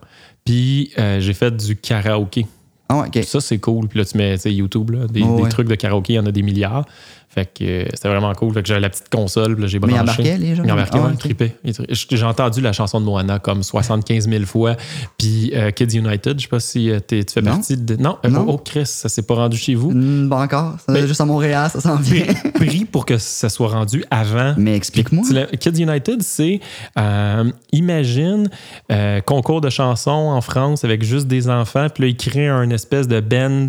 puis 0.45 0.91
euh, 0.97 1.19
j'ai 1.19 1.33
fait 1.33 1.55
du 1.55 1.75
karaoké. 1.75 2.47
Ah 2.91 2.97
ouais, 3.01 3.07
ok. 3.07 3.23
Ça, 3.23 3.39
c'est 3.39 3.59
cool. 3.59 3.87
Puis 3.87 3.99
là, 3.99 4.05
tu 4.05 4.17
mets 4.17 4.35
YouTube, 4.45 4.89
là, 4.89 5.05
des, 5.05 5.21
Oh, 5.23 5.43
des 5.43 5.49
trucs 5.49 5.67
de 5.67 5.75
karaoké, 5.75 6.13
il 6.13 6.15
y 6.15 6.19
en 6.19 6.25
a 6.25 6.31
des 6.31 6.41
milliards. 6.41 6.85
Fait 7.31 7.45
que 7.45 7.63
euh, 7.63 7.85
c'était 7.93 8.09
vraiment 8.09 8.33
cool. 8.33 8.53
Fait 8.53 8.61
que 8.63 8.67
j'avais 8.67 8.79
la 8.79 8.89
petite 8.89 9.09
console, 9.09 9.53
puis 9.53 9.61
là, 9.63 9.67
j'ai 9.67 9.77
Mais 9.79 9.87
branché. 9.87 9.95
il 9.97 10.01
embarquait, 10.01 10.37
les 10.37 10.55
gens? 10.55 10.63
Ah, 10.67 10.75
ouais, 10.75 11.85
J'ai 12.11 12.23
entendu 12.23 12.61
la 12.61 12.73
chanson 12.73 12.99
de 12.99 13.05
Moana 13.05 13.37
comme 13.39 13.61
75 13.61 14.27
000 14.27 14.45
fois. 14.45 14.75
Puis 15.17 15.51
euh, 15.53 15.69
Kids 15.71 15.97
United, 15.97 16.37
je 16.39 16.43
sais 16.43 16.49
pas 16.49 16.59
si 16.59 16.89
euh, 16.89 16.99
tu 17.07 17.23
fais 17.31 17.41
Non. 17.41 17.51
partie 17.51 17.77
de. 17.77 17.95
Non, 17.97 18.17
Non. 18.27 18.45
oh 18.47 18.57
Chris, 18.57 18.85
ça 18.87 19.09
s'est 19.09 19.21
pas 19.21 19.35
rendu 19.35 19.57
chez 19.57 19.75
vous? 19.75 19.91
Hmm, 19.91 20.27
Pas 20.27 20.41
encore. 20.41 20.75
Ça 20.85 20.91
Mais- 20.91 21.07
juste 21.07 21.21
à 21.21 21.25
Montréal, 21.25 21.69
ça 21.71 21.79
s'en 21.81 21.97
vient. 21.97 22.25
Pris, 22.55 22.85
pour 22.85 23.05
que 23.05 23.17
ça 23.17 23.49
soit 23.49 23.69
rendu 23.69 24.03
avant. 24.09 24.55
Mais 24.57 24.75
explique-moi. 24.75 25.23
Kids 25.59 25.81
United, 25.83 26.21
c'est 26.23 26.59
euh, 26.97 27.51
imagine 27.71 28.49
euh, 28.91 29.21
concours 29.21 29.61
de 29.61 29.69
chansons 29.69 30.09
en 30.11 30.41
France 30.41 30.83
avec 30.83 31.03
juste 31.03 31.27
des 31.27 31.49
enfants, 31.49 31.87
puis 31.93 32.03
là 32.03 32.09
ils 32.09 32.17
créent 32.17 32.47
un 32.47 32.69
espèce 32.71 33.07
de 33.07 33.19
band 33.19 33.67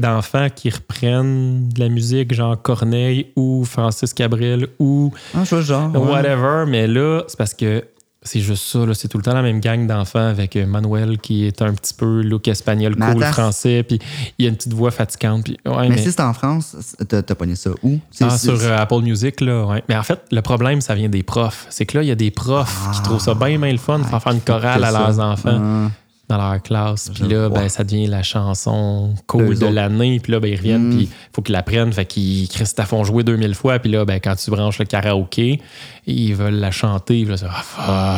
d'enfants 0.00 0.48
qui 0.54 0.70
reprennent 0.70 1.68
de 1.70 1.80
la 1.80 1.88
musique 1.88 2.34
genre 2.34 2.60
Corneille 2.98 3.26
ou 3.36 3.64
Francis 3.64 4.12
Cabrel 4.14 4.68
ou 4.78 5.12
Ah, 5.34 5.44
je 5.44 5.60
genre. 5.60 5.90
ouais. 5.94 5.98
whatever, 5.98 6.64
mais 6.66 6.86
là 6.86 7.22
c'est 7.28 7.38
parce 7.38 7.54
que 7.54 7.84
c'est 8.20 8.40
juste 8.40 8.64
ça, 8.64 8.84
là, 8.84 8.94
c'est 8.94 9.06
tout 9.08 9.16
le 9.16 9.22
temps 9.22 9.32
la 9.32 9.42
même 9.42 9.60
gang 9.60 9.86
d'enfants 9.86 10.18
avec 10.26 10.56
euh, 10.56 10.66
Manuel 10.66 11.18
qui 11.18 11.46
est 11.46 11.62
un 11.62 11.72
petit 11.72 11.94
peu 11.94 12.20
look 12.20 12.48
espagnol, 12.48 12.94
Mais 12.98 13.12
cool 13.12 13.22
attends. 13.22 13.32
français, 13.32 13.84
puis 13.84 14.00
il 14.38 14.44
y 14.44 14.46
a 14.46 14.50
une 14.50 14.56
petite 14.56 14.74
voix 14.74 14.90
fatigante. 14.90 15.44
Puis, 15.44 15.56
ouais, 15.64 15.88
Mais, 15.88 15.96
si 15.98 16.10
c'est 16.10 16.20
en 16.20 16.34
France, 16.34 16.76
t'as 17.08 17.22
t'as 17.22 17.34
pogné 17.36 17.54
ça 17.54 17.70
où? 17.82 17.98
C'est- 18.10 18.24
ah, 18.24 18.30
c'est- 18.30 18.48
sur 18.48 18.60
euh, 18.60 18.76
Apple 18.76 19.02
Music, 19.02 19.40
là, 19.40 19.64
ouais. 19.66 19.84
Mais 19.88 19.96
en 19.96 20.02
fait, 20.02 20.20
le 20.32 20.42
problème, 20.42 20.80
ça 20.80 20.94
vient 20.96 21.08
des 21.08 21.22
profs. 21.22 21.66
C'est 21.70 21.86
que 21.86 21.96
là, 21.96 22.02
il 22.02 22.08
y 22.08 22.12
a 22.12 22.16
des 22.16 22.32
profs 22.32 22.88
qui 22.92 23.02
trouvent 23.02 23.20
ça 23.20 23.34
bien, 23.34 23.56
bien 23.58 23.70
le 23.72 23.78
fun 23.78 24.00
de 24.00 24.04
faire 24.04 24.20
faire 24.22 24.32
une 24.32 24.40
chorale 24.40 24.82
à 24.84 24.90
leurs 24.90 25.20
enfants 25.20 25.58
Ah. 25.62 25.90
Dans 26.28 26.36
leur 26.36 26.62
classe. 26.62 27.10
Puis 27.14 27.24
là, 27.28 27.48
ben, 27.48 27.68
ça 27.68 27.84
devient 27.84 28.06
la 28.06 28.22
chanson 28.22 29.14
cool 29.26 29.58
de 29.58 29.66
l'année. 29.66 30.20
Puis 30.20 30.32
là, 30.32 30.40
ben, 30.40 30.48
ils 30.52 30.56
reviennent, 30.56 30.88
Mm. 30.88 30.96
puis 30.96 31.04
il 31.04 31.08
faut 31.34 31.40
qu'ils 31.42 31.54
l'apprennent. 31.54 31.92
Fait 31.92 32.04
qu'ils 32.04 32.48
Christ, 32.48 32.80
font 32.82 33.02
jouer 33.04 33.24
2000 33.24 33.54
fois. 33.54 33.78
Puis 33.78 33.90
là, 33.90 34.04
ben, 34.04 34.20
quand 34.22 34.34
tu 34.36 34.50
branches 34.50 34.78
le 34.78 34.84
karaoké, 34.84 35.60
ils 36.06 36.34
veulent 36.34 36.54
la 36.60 36.70
chanter. 36.70 37.22
Puis 37.22 37.30
là, 37.30 37.36
c'est 37.38 37.46
ah, 37.48 37.62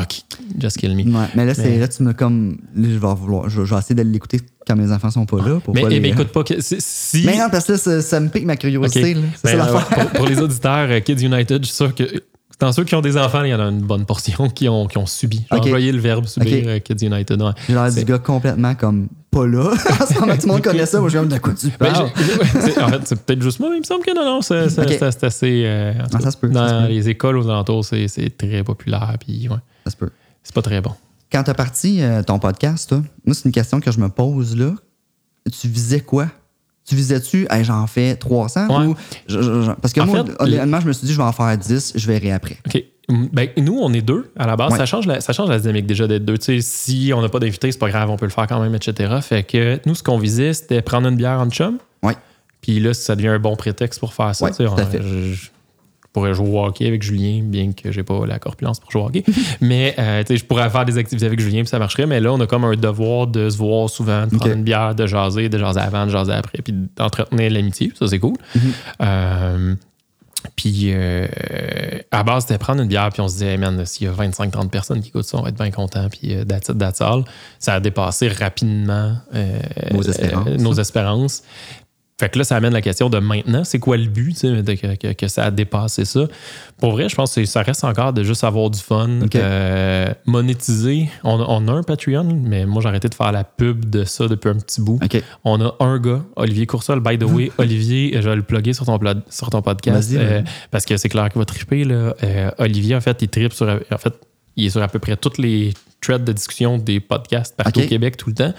fuck, 0.08 0.22
just 0.60 0.76
kill 0.78 0.94
me. 0.96 1.04
Ouais, 1.16 1.26
mais 1.34 1.44
là, 1.46 1.54
c'est 1.54 1.70
Mais- 1.70 1.78
là, 1.78 1.88
tu 1.88 2.02
me 2.02 2.12
comme. 2.12 2.58
Là, 2.74 2.88
je 2.90 2.98
vais 2.98 3.14
vouloir. 3.14 3.48
Je, 3.48 3.64
je 3.64 3.72
vais 3.74 3.78
essayer 3.80 3.94
de 3.94 4.02
l'écouter 4.02 4.40
quand 4.66 4.76
mes 4.76 4.90
enfants 4.92 5.10
sont 5.10 5.26
pas 5.26 5.38
là. 5.38 5.60
Pour 5.60 5.74
Mais, 5.74 5.82
pas 5.82 5.88
eh 5.90 6.00
les- 6.00 6.08
écoute 6.08 6.28
pas, 6.28 6.42
que, 6.44 6.54
si-. 6.60 7.22
Mais 7.24 7.38
non, 7.38 7.46
parce 7.50 7.64
que 7.66 7.72
là, 7.72 7.78
ça, 7.78 8.02
ça 8.02 8.20
me 8.20 8.28
pique 8.28 8.44
ma 8.44 8.56
curiosité. 8.56 9.14
là. 9.14 9.20
Ben, 9.44 9.58
ça 9.58 9.76
euh, 9.98 10.04
pour 10.14 10.26
les 10.26 10.40
auditeurs, 10.40 10.88
euh, 10.90 11.00
Kids 11.00 11.24
United, 11.24 11.62
je 11.62 11.66
suis 11.68 11.76
sûr 11.76 11.94
que 11.94 12.04
dans 12.60 12.72
ceux 12.72 12.84
qui 12.84 12.94
ont 12.94 13.00
des 13.00 13.16
enfants, 13.16 13.42
il 13.42 13.50
y 13.50 13.54
en 13.54 13.60
a 13.60 13.64
une 13.70 13.80
bonne 13.80 14.04
portion 14.04 14.48
qui 14.48 14.68
ont, 14.68 14.86
qui 14.86 14.98
ont 14.98 15.06
subi. 15.06 15.44
J'ai 15.50 15.56
Ok. 15.58 15.64
employé 15.66 15.92
le 15.92 15.98
verbe 15.98 16.26
subir 16.26 16.82
Kids 16.82 17.04
United. 17.06 17.40
ouais. 17.42 17.50
J'ai 17.66 17.74
l'air 17.74 17.92
du 17.92 18.04
gars 18.04 18.18
complètement 18.18 18.74
comme 18.74 19.08
pas 19.30 19.46
là. 19.46 19.70
Tout 20.08 20.26
le 20.26 20.46
monde 20.46 20.62
connaît 20.62 20.86
ça. 20.86 21.00
Moi, 21.00 21.08
je 21.08 21.18
suis 21.18 21.28
comme 21.28 21.32
de 21.36 21.38
quoi 21.42 21.54
tu 21.54 21.68
Ben, 21.78 21.92
parles? 21.92 22.06
en 22.06 22.88
fait, 22.88 23.00
c'est 23.04 23.20
peut-être 23.24 23.42
juste 23.42 23.60
moi, 23.60 23.70
mais 23.70 23.76
il 23.76 23.80
me 23.80 23.84
semble 23.84 24.04
que 24.04 24.14
non, 24.14 24.24
non, 24.24 24.42
c'est 24.42 24.68
c'est- 24.68 24.80
Ok. 24.82 24.88
c'est- 24.98 25.10
c'est 25.12 25.24
assez. 25.24 25.62
euh, 25.64 25.92
Ah, 26.12 26.20
ça 26.20 26.30
se 26.30 26.36
peut, 26.36 26.52
ça 26.52 26.66
Dans 26.80 26.82
peut. 26.86 26.92
les 26.92 27.08
écoles 27.08 27.36
aux 27.38 27.48
alentours, 27.48 27.84
c'est 27.84 28.08
c'est 28.08 28.30
très 28.36 28.62
populaire. 28.64 29.14
Puis, 29.24 29.48
ouais, 29.48 29.56
Ça 29.84 29.90
se 29.92 29.96
peut. 29.96 30.10
c'est 30.42 30.54
pas 30.54 30.62
très 30.62 30.80
bon. 30.80 30.92
Quand 31.32 31.44
t'as 31.44 31.54
parti 31.54 32.02
euh, 32.02 32.22
ton 32.24 32.38
podcast, 32.40 32.88
toi, 32.88 33.02
moi, 33.24 33.34
c'est 33.34 33.44
une 33.44 33.52
question 33.52 33.78
que 33.80 33.90
je 33.92 34.00
me 34.00 34.08
pose 34.08 34.56
là. 34.56 34.72
Tu 35.60 35.68
visais 35.68 36.00
quoi? 36.00 36.26
Tu 36.90 36.96
visais-tu, 36.96 37.46
hey, 37.50 37.62
j'en 37.64 37.86
fais 37.86 38.16
300 38.16 38.66
Ouais. 38.68 38.86
ou. 38.88 38.96
je- 39.28 39.40
je- 39.40 39.62
je- 39.62 39.70
parce 39.80 39.92
que 39.94 40.00
En 40.00 40.06
moi, 40.06 40.24
fait, 40.24 40.32
honnêtement, 40.40 40.80
je 40.80 40.88
me 40.88 40.92
suis 40.92 41.06
dit, 41.06 41.12
je 41.12 41.16
vais 41.18 41.22
en 41.22 41.30
faire 41.30 41.56
10, 41.56 41.92
je 41.94 42.06
verrai 42.08 42.32
après. 42.32 42.56
OK. 42.66 42.82
Mm, 43.08 43.26
Ben, 43.32 43.48
nous, 43.58 43.78
on 43.80 43.92
est 43.92 44.02
deux 44.02 44.32
à 44.36 44.46
la 44.48 44.56
base. 44.56 44.72
Ouais. 44.72 44.78
Ça, 44.78 44.86
change 44.86 45.06
la, 45.06 45.20
ça 45.20 45.32
change 45.32 45.48
la 45.48 45.60
dynamique 45.60 45.86
déjà 45.86 46.08
d'être 46.08 46.24
deux. 46.24 46.34
Si 46.60 47.12
on 47.14 47.22
n'a 47.22 47.28
pas 47.28 47.38
d'invité, 47.38 47.70
c'est 47.70 47.78
pas 47.78 47.88
grave, 47.90 48.10
on 48.10 48.16
peut 48.16 48.26
le 48.26 48.32
faire 48.32 48.46
quand 48.48 48.60
même, 48.60 48.74
etc. 48.74 49.18
Fait 49.22 49.44
que 49.44 49.78
nous, 49.86 49.94
ce 49.94 50.02
qu'on 50.02 50.18
visait, 50.18 50.52
c'était 50.52 50.82
prendre 50.82 51.06
une 51.08 51.16
bière 51.16 51.38
en 51.40 51.48
chum. 51.48 51.78
Ouais. 52.02 52.14
Puis 52.60 52.80
là, 52.80 52.92
ça 52.92 53.14
devient 53.14 53.28
un 53.28 53.38
bon 53.38 53.54
prétexte 53.54 54.00
pour 54.00 54.12
faire 54.14 54.34
ça. 54.34 54.44
Ouais, 54.44 54.50
tu 54.50 54.56
sais, 54.58 54.64
tout 54.64 54.70
à 54.72 54.82
on- 54.82 54.86
fait. 54.86 55.00
Je, 55.02 55.32
je 55.34 55.48
pourrais 56.12 56.34
jouer 56.34 56.48
au 56.48 56.64
hockey 56.64 56.86
avec 56.86 57.02
Julien, 57.02 57.42
bien 57.44 57.72
que 57.72 57.92
j'ai 57.92 58.02
pas 58.02 58.26
la 58.26 58.38
corpulence 58.38 58.80
pour 58.80 58.90
jouer 58.90 59.02
au 59.02 59.06
hockey. 59.06 59.24
mais 59.60 59.94
euh, 59.98 60.22
je 60.28 60.44
pourrais 60.44 60.68
faire 60.70 60.84
des 60.84 60.98
activités 60.98 61.26
avec 61.26 61.40
Julien, 61.40 61.60
puis 61.60 61.68
ça 61.68 61.78
marcherait. 61.78 62.06
Mais 62.06 62.20
là, 62.20 62.32
on 62.32 62.40
a 62.40 62.46
comme 62.46 62.64
un 62.64 62.74
devoir 62.76 63.26
de 63.26 63.48
se 63.48 63.56
voir 63.56 63.88
souvent, 63.88 64.26
de 64.26 64.36
prendre 64.36 64.52
une 64.52 64.64
bière, 64.64 64.94
de 64.94 65.06
jaser, 65.06 65.48
de 65.48 65.58
jaser 65.58 65.80
avant, 65.80 66.06
de 66.06 66.10
jaser 66.10 66.32
après, 66.32 66.58
puis 66.62 66.74
d'entretenir 66.96 67.50
l'amitié. 67.50 67.92
Ça, 67.98 68.06
c'est 68.08 68.18
cool. 68.18 68.34
Mhm. 68.54 68.72
Euh, 69.02 69.74
puis, 70.56 70.86
euh, 70.86 71.26
à 72.10 72.22
base, 72.22 72.44
c'était 72.46 72.58
prendre 72.58 72.80
une 72.82 72.88
bière, 72.88 73.10
puis 73.12 73.20
on 73.20 73.28
se 73.28 73.34
disait, 73.34 73.52
hey, 73.52 73.58
man, 73.58 73.84
s'il 73.84 74.06
y 74.06 74.10
a 74.10 74.12
25-30 74.12 74.70
personnes 74.70 75.00
qui 75.02 75.08
écoutent 75.08 75.24
ça, 75.26 75.36
on 75.38 75.42
va 75.42 75.50
être 75.50 75.56
bien 75.58 75.70
content, 75.70 76.08
puis 76.08 76.34
euh, 76.34 76.44
that's 76.44 76.68
it, 76.68 76.78
that's 76.78 77.00
all. 77.00 77.24
Ça 77.58 77.74
a 77.74 77.80
dépassé 77.80 78.28
rapidement 78.28 79.16
euh, 79.34 79.58
Nos 79.92 80.02
espérances. 80.02 80.48
euh, 80.48 80.56
nos 80.56 80.72
espérances. 80.74 81.42
Fait 82.20 82.28
que 82.28 82.38
là, 82.38 82.44
ça 82.44 82.56
amène 82.56 82.72
la 82.74 82.82
question 82.82 83.08
de 83.08 83.18
maintenant, 83.18 83.64
c'est 83.64 83.78
quoi 83.78 83.96
le 83.96 84.04
but, 84.06 84.44
de- 84.44 84.74
que, 84.74 84.94
que- 84.96 85.12
que 85.14 85.26
ça 85.28 85.44
a 85.46 85.50
dépassé 85.50 86.04
ça? 86.04 86.20
Pour 86.78 86.92
vrai, 86.92 87.08
je 87.08 87.14
pense 87.14 87.34
que 87.34 87.44
ça 87.46 87.62
reste 87.62 87.82
encore 87.82 88.12
de 88.12 88.22
juste 88.22 88.44
avoir 88.44 88.68
du 88.68 88.78
fun, 88.78 89.22
Ok. 89.22 89.34
euh, 89.36 90.12
monétiser. 90.26 91.08
On, 91.24 91.40
a- 91.40 91.46
on 91.48 91.66
a 91.68 91.72
un 91.72 91.82
Patreon, 91.82 92.24
mais 92.44 92.66
moi, 92.66 92.82
j'ai 92.82 92.88
arrêté 92.88 93.08
de 93.08 93.14
faire 93.14 93.32
la 93.32 93.44
pub 93.44 93.88
de 93.88 94.04
ça 94.04 94.28
depuis 94.28 94.50
un 94.50 94.54
petit 94.56 94.80
bout. 94.80 94.98
On 95.44 95.60
a 95.64 95.74
un 95.80 95.98
gars, 95.98 96.22
Olivier 96.36 96.66
Coursol, 96.66 97.00
by 97.00 97.18
the 97.18 97.24
way. 97.24 97.50
Olivier, 97.58 98.12
je 98.20 98.28
vais 98.28 98.36
le 98.36 98.42
plugger 98.42 98.72
sur 98.72 98.84
ton, 98.84 98.98
sur 99.30 99.50
ton 99.50 99.62
podcast 99.62 100.10
euh, 100.14 100.42
parce 100.70 100.84
que 100.84 100.96
c'est 100.96 101.08
clair 101.08 101.28
qu'il 101.30 101.38
va 101.38 101.44
triper. 101.44 101.84
Là. 101.84 102.14
Euh, 102.22 102.50
Olivier, 102.58 102.96
en 102.96 103.00
fait, 103.00 103.20
il 103.22 103.28
tripe 103.28 103.52
sur. 103.52 103.66
En 103.90 103.98
fait, 103.98 104.14
il 104.56 104.66
est 104.66 104.70
sur 104.70 104.82
à 104.82 104.88
peu 104.88 104.98
près 104.98 105.16
toutes 105.16 105.38
les 105.38 105.72
threads 106.00 106.24
de 106.24 106.32
discussion 106.32 106.78
des 106.78 107.00
podcasts 107.00 107.54
partout 107.56 107.80
au 107.80 107.86
Québec 107.86 108.16
tout 108.16 108.28
le 108.30 108.34
temps. 108.34 108.54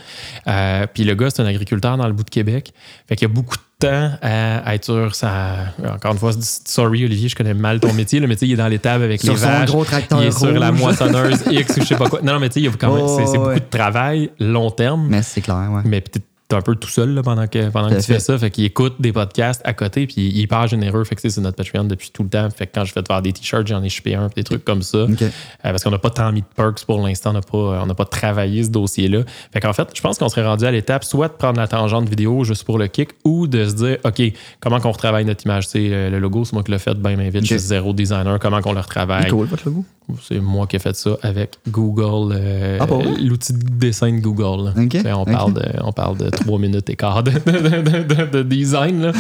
Euh, 0.48 0.86
Puis 0.94 1.04
le 1.04 1.16
gars, 1.16 1.30
c'est 1.30 1.42
un 1.42 1.46
agriculteur 1.46 1.98
dans 1.98 2.08
le 2.08 2.14
bout 2.14 2.24
de 2.24 2.30
Québec. 2.30 2.74
Fait 3.08 3.16
qu'il 3.16 3.28
y 3.28 3.32
a 3.32 3.34
beaucoup 3.34 3.56
de 3.58 3.62
temps 3.88 4.12
à 4.22 4.76
être 4.76 4.86
sur 4.86 5.16
sa. 5.16 5.56
Encore 5.84 6.12
une 6.14 6.20
fois, 6.20 6.32
sorry 6.40 7.04
Olivier, 7.06 7.30
je 7.30 7.36
connais 7.36 7.54
mal 7.56 7.80
ton 7.80 7.94
métier, 7.94 8.20
là, 8.20 8.28
mais 8.28 8.36
tu 8.36 8.42
sais, 8.42 8.48
il 8.48 8.54
est 8.54 8.58
dans 8.58 8.68
l'étable 8.68 9.04
avec 9.04 9.22
Sur 9.22 9.34
les 9.34 9.40
vaches. 9.40 9.70
gros 9.70 9.84
tracteur 9.84 10.22
il 10.22 10.28
est 10.28 10.38
sur 10.38 10.52
la 10.52 10.70
rouge. 10.70 10.80
moissonneuse 10.80 11.44
X 11.50 11.78
ou 11.78 11.82
je 11.82 11.86
sais 11.88 11.96
pas 11.96 12.08
quoi. 12.08 12.22
Non, 12.22 12.40
mais 12.40 12.50
tu 12.50 12.54
sais, 12.56 12.60
il 12.62 12.66
y 12.66 12.68
a 12.68 12.72
quand 12.80 12.94
même. 12.94 13.06
Oh, 13.08 13.16
c'est 13.18 13.26
c'est 13.26 13.38
ouais. 13.40 13.56
beaucoup 13.56 13.60
de 13.60 13.78
travail 13.78 14.30
long 14.40 14.70
terme. 14.70 15.08
Mais 15.10 15.24
c'est 15.24 15.42
clair, 15.42 15.68
ouais. 15.72 15.82
Mais 15.86 16.02
peut-être 16.02 16.26
t'es 16.52 16.58
un 16.58 16.62
peu 16.62 16.76
tout 16.76 16.90
seul 16.90 17.14
là, 17.14 17.24
pendant 17.24 17.48
que, 17.48 17.70
pendant 17.70 17.90
que 17.90 17.96
tu 17.96 18.02
fais 18.02 18.14
fait. 18.16 18.20
ça. 18.20 18.38
Fait 18.38 18.52
qu'il 18.52 18.66
écoute 18.66 18.96
des 19.00 19.14
podcasts 19.14 19.62
à 19.64 19.74
côté, 19.74 20.06
puis 20.06 20.16
il 20.18 20.40
est 20.40 20.44
hyper 20.44 20.68
généreux. 20.68 21.04
Fait 21.06 21.16
que 21.16 21.28
c'est 21.28 21.40
notre 21.40 21.56
Patreon 21.56 21.86
depuis 21.86 22.12
tout 22.12 22.24
le 22.24 22.30
temps. 22.30 22.50
Fait 22.50 22.68
que 22.68 22.72
quand 22.76 22.84
je 22.84 22.92
fais 22.92 23.02
faire 23.08 23.22
des 23.22 23.32
t-shirts, 23.32 23.68
j'en 23.68 23.82
ai 23.82 23.90
chipé 23.90 24.16
un, 24.16 24.28
des 24.36 24.44
trucs 24.44 24.66
comme 24.66 24.82
ça. 24.82 24.98
Euh, 24.98 25.30
parce 25.64 25.84
qu'on 25.84 25.92
n'a 25.92 25.98
pas 25.98 26.10
tant 26.10 26.32
mis 26.32 26.42
de 26.42 26.46
perks 26.56 26.84
pour 26.86 27.06
l'instant, 27.06 27.30
on 27.30 27.34
n'a 27.34 27.42
pas, 27.42 27.86
on 27.88 27.96
pas 27.96 28.06
travaillé 28.06 28.64
ce 28.64 28.70
dossier-là. 28.70 29.22
Fait 29.54 29.60
qu'en 29.60 29.74
fait, 29.74 29.88
je 29.94 30.02
pense 30.02 30.18
qu'on 30.18 30.30
serait 30.30 30.46
rendu 30.46 30.66
à 30.66 30.72
l'étape 30.72 31.04
soit 31.04 31.30
de 31.30 31.34
prendre 31.34 31.60
la 31.60 31.68
tangente 31.68 32.10
vidéo 32.10 32.44
juste 32.44 32.66
pour 32.66 32.78
le 32.78 32.88
kick 32.88 33.10
ou 33.24 33.48
de 33.48 33.66
se 33.66 33.74
dire, 33.74 33.98
OK, 34.04 34.22
comment 34.60 34.80
qu'on 34.80 34.92
retravaille 34.92 35.26
notre 35.26 35.46
image? 35.46 35.68
Sais, 35.68 36.10
le, 36.10 36.20
logo, 36.20 36.44
c'est 36.44 36.54
moi 36.54 36.64
qui 36.64 36.72
l'ai 36.72 36.80
fait, 36.80 36.96
ben, 36.96 37.18
vite, 37.30 37.42
je 37.42 37.48
suis 37.48 37.60
zéro 37.60 37.94
designer, 37.94 38.40
comment 38.40 38.62
qu'on 38.62 38.74
le 38.74 38.82
retravaille? 38.82 39.24
C'est 39.24 39.30
cool, 39.30 39.48
votre 39.48 39.66
logo. 39.66 39.86
C'est 40.28 40.40
moi 40.40 40.68
qui 40.68 40.76
ai 40.76 40.80
fait 40.80 40.96
ça 40.96 41.12
avec 41.22 41.56
Google, 41.70 42.34
euh, 42.36 42.78
Ah, 42.80 42.86
l'outil 43.22 43.54
de 43.54 43.60
dessin 43.60 44.12
de 44.12 44.20
Google. 44.20 44.74
On, 45.16 45.26
parle 45.26 45.54
de, 45.54 45.66
on 45.84 45.92
parle 45.92 46.18
de 46.18 46.30
trois 46.30 46.60
minutes 46.60 46.90
et 46.90 46.96
quart 46.96 47.24
de, 47.24 47.32
de- 47.32 47.82
de- 47.82 48.04
de- 48.16 48.26
de 48.32 48.44
design. 48.44 49.02
là. 49.02 49.12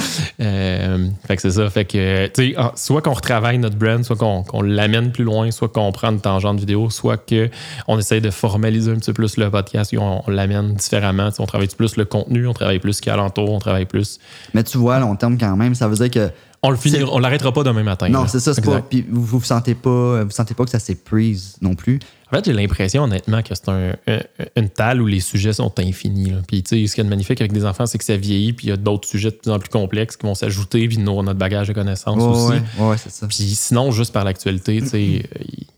Euh, 0.41 1.07
fait 1.25 1.35
que 1.35 1.41
c'est 1.41 1.51
ça. 1.51 1.69
Fait 1.69 1.85
que, 1.85 2.27
tu 2.27 2.51
sais, 2.51 2.57
en- 2.57 2.71
soit 2.75 3.01
qu'on 3.01 3.13
retravaille 3.13 3.57
notre 3.57 3.75
brand, 3.77 4.03
soit 4.03 4.15
qu'on 4.15 4.61
l'amène 4.61 5.11
plus 5.11 5.23
loin, 5.23 5.51
soit 5.51 5.69
qu'on 5.69 5.91
prend 5.91 6.09
une 6.11 6.21
tangente 6.21 6.59
vidéo, 6.59 6.89
soit 6.89 7.17
qu'on 7.17 7.97
essaye 7.99 8.21
de 8.21 8.29
formaliser 8.29 8.91
un 8.91 8.95
petit 8.95 9.11
peu 9.11 9.13
plus 9.15 9.37
le 9.37 9.49
podcast 9.49 9.93
et 9.93 9.97
on, 9.97 10.27
on 10.27 10.31
l'amène 10.31 10.73
différemment. 10.73 11.29
On 11.39 11.45
travaille 11.45 11.67
plus 11.67 11.95
le 11.97 12.05
contenu, 12.05 12.47
on 12.47 12.53
travaille 12.53 12.79
plus 12.79 12.93
ce 12.93 13.01
qu'il 13.01 13.09
y 13.09 13.11
a 13.11 13.13
alentour, 13.13 13.49
on 13.51 13.59
travaille 13.59 13.85
plus. 13.85 14.19
Mais 14.53 14.63
tu 14.63 14.77
vois, 14.77 14.95
à 14.95 14.99
long 14.99 15.15
terme, 15.15 15.37
quand 15.37 15.55
même, 15.55 15.75
ça 15.75 15.87
veut 15.87 15.95
dire 15.95 16.09
que. 16.11 16.31
On 16.63 16.69
le 16.69 16.77
finira, 16.77 17.09
on 17.11 17.17
l'arrêtera 17.17 17.51
pas 17.51 17.63
demain 17.63 17.83
matin. 17.83 18.07
Non, 18.09 18.27
c'est 18.27 18.39
ça, 18.39 18.53
c'est 18.53 18.63
pas. 18.63 18.81
Puis 18.81 19.03
vous, 19.09 19.23
vous 19.23 19.43
sentez 19.43 19.73
pas, 19.73 20.23
vous 20.23 20.31
sentez 20.31 20.53
pas 20.53 20.63
que 20.63 20.69
ça 20.69 20.79
s'est 20.79 20.95
prise 20.95 21.57
non 21.61 21.73
plus. 21.73 21.99
En 22.31 22.35
fait, 22.37 22.45
j'ai 22.45 22.53
l'impression, 22.53 23.03
honnêtement, 23.03 23.41
que 23.41 23.53
c'est 23.53 23.67
un, 23.69 23.91
un- 24.07 24.19
une 24.55 24.69
table 24.69 25.01
où 25.01 25.05
les 25.07 25.19
sujets 25.19 25.53
sont 25.53 25.71
infinis. 25.79 26.29
là. 26.31 26.37
Puis, 26.47 26.63
tu 26.63 26.81
sais, 26.81 26.87
ce 26.87 26.95
qui 26.95 27.01
est 27.01 27.03
magnifique 27.03 27.41
avec 27.41 27.51
des 27.51 27.65
enfants, 27.65 27.85
c'est 27.85 27.97
que 27.97 28.03
ça 28.03 28.15
vieillit, 28.15 28.53
puis 28.53 28.67
il 28.67 28.69
y 28.69 28.73
a 28.73 28.77
d'autres 28.77 29.07
sujets 29.07 29.31
de 29.31 29.35
plus 29.35 29.51
en 29.51 29.59
plus 29.59 29.69
complexes 29.69 30.15
qui 30.17 30.25
vont 30.25 30.35
s'ajouter, 30.35 30.87
puis 30.87 30.97
nos- 30.97 31.21
notre 31.23 31.39
bagage 31.39 31.67
de 31.67 31.73
connaissances 31.73 32.17
aussi. 32.21 32.61
ouais, 32.79 32.85
ouais, 32.89 32.97
c'est 32.97 33.11
ça. 33.11 33.27
Puis 33.27 33.37
sinon, 33.37 33.91
juste 33.91 34.13
par 34.13 34.23
l'actualité, 34.23 34.81
tu 34.81 34.87
sais, 34.87 35.03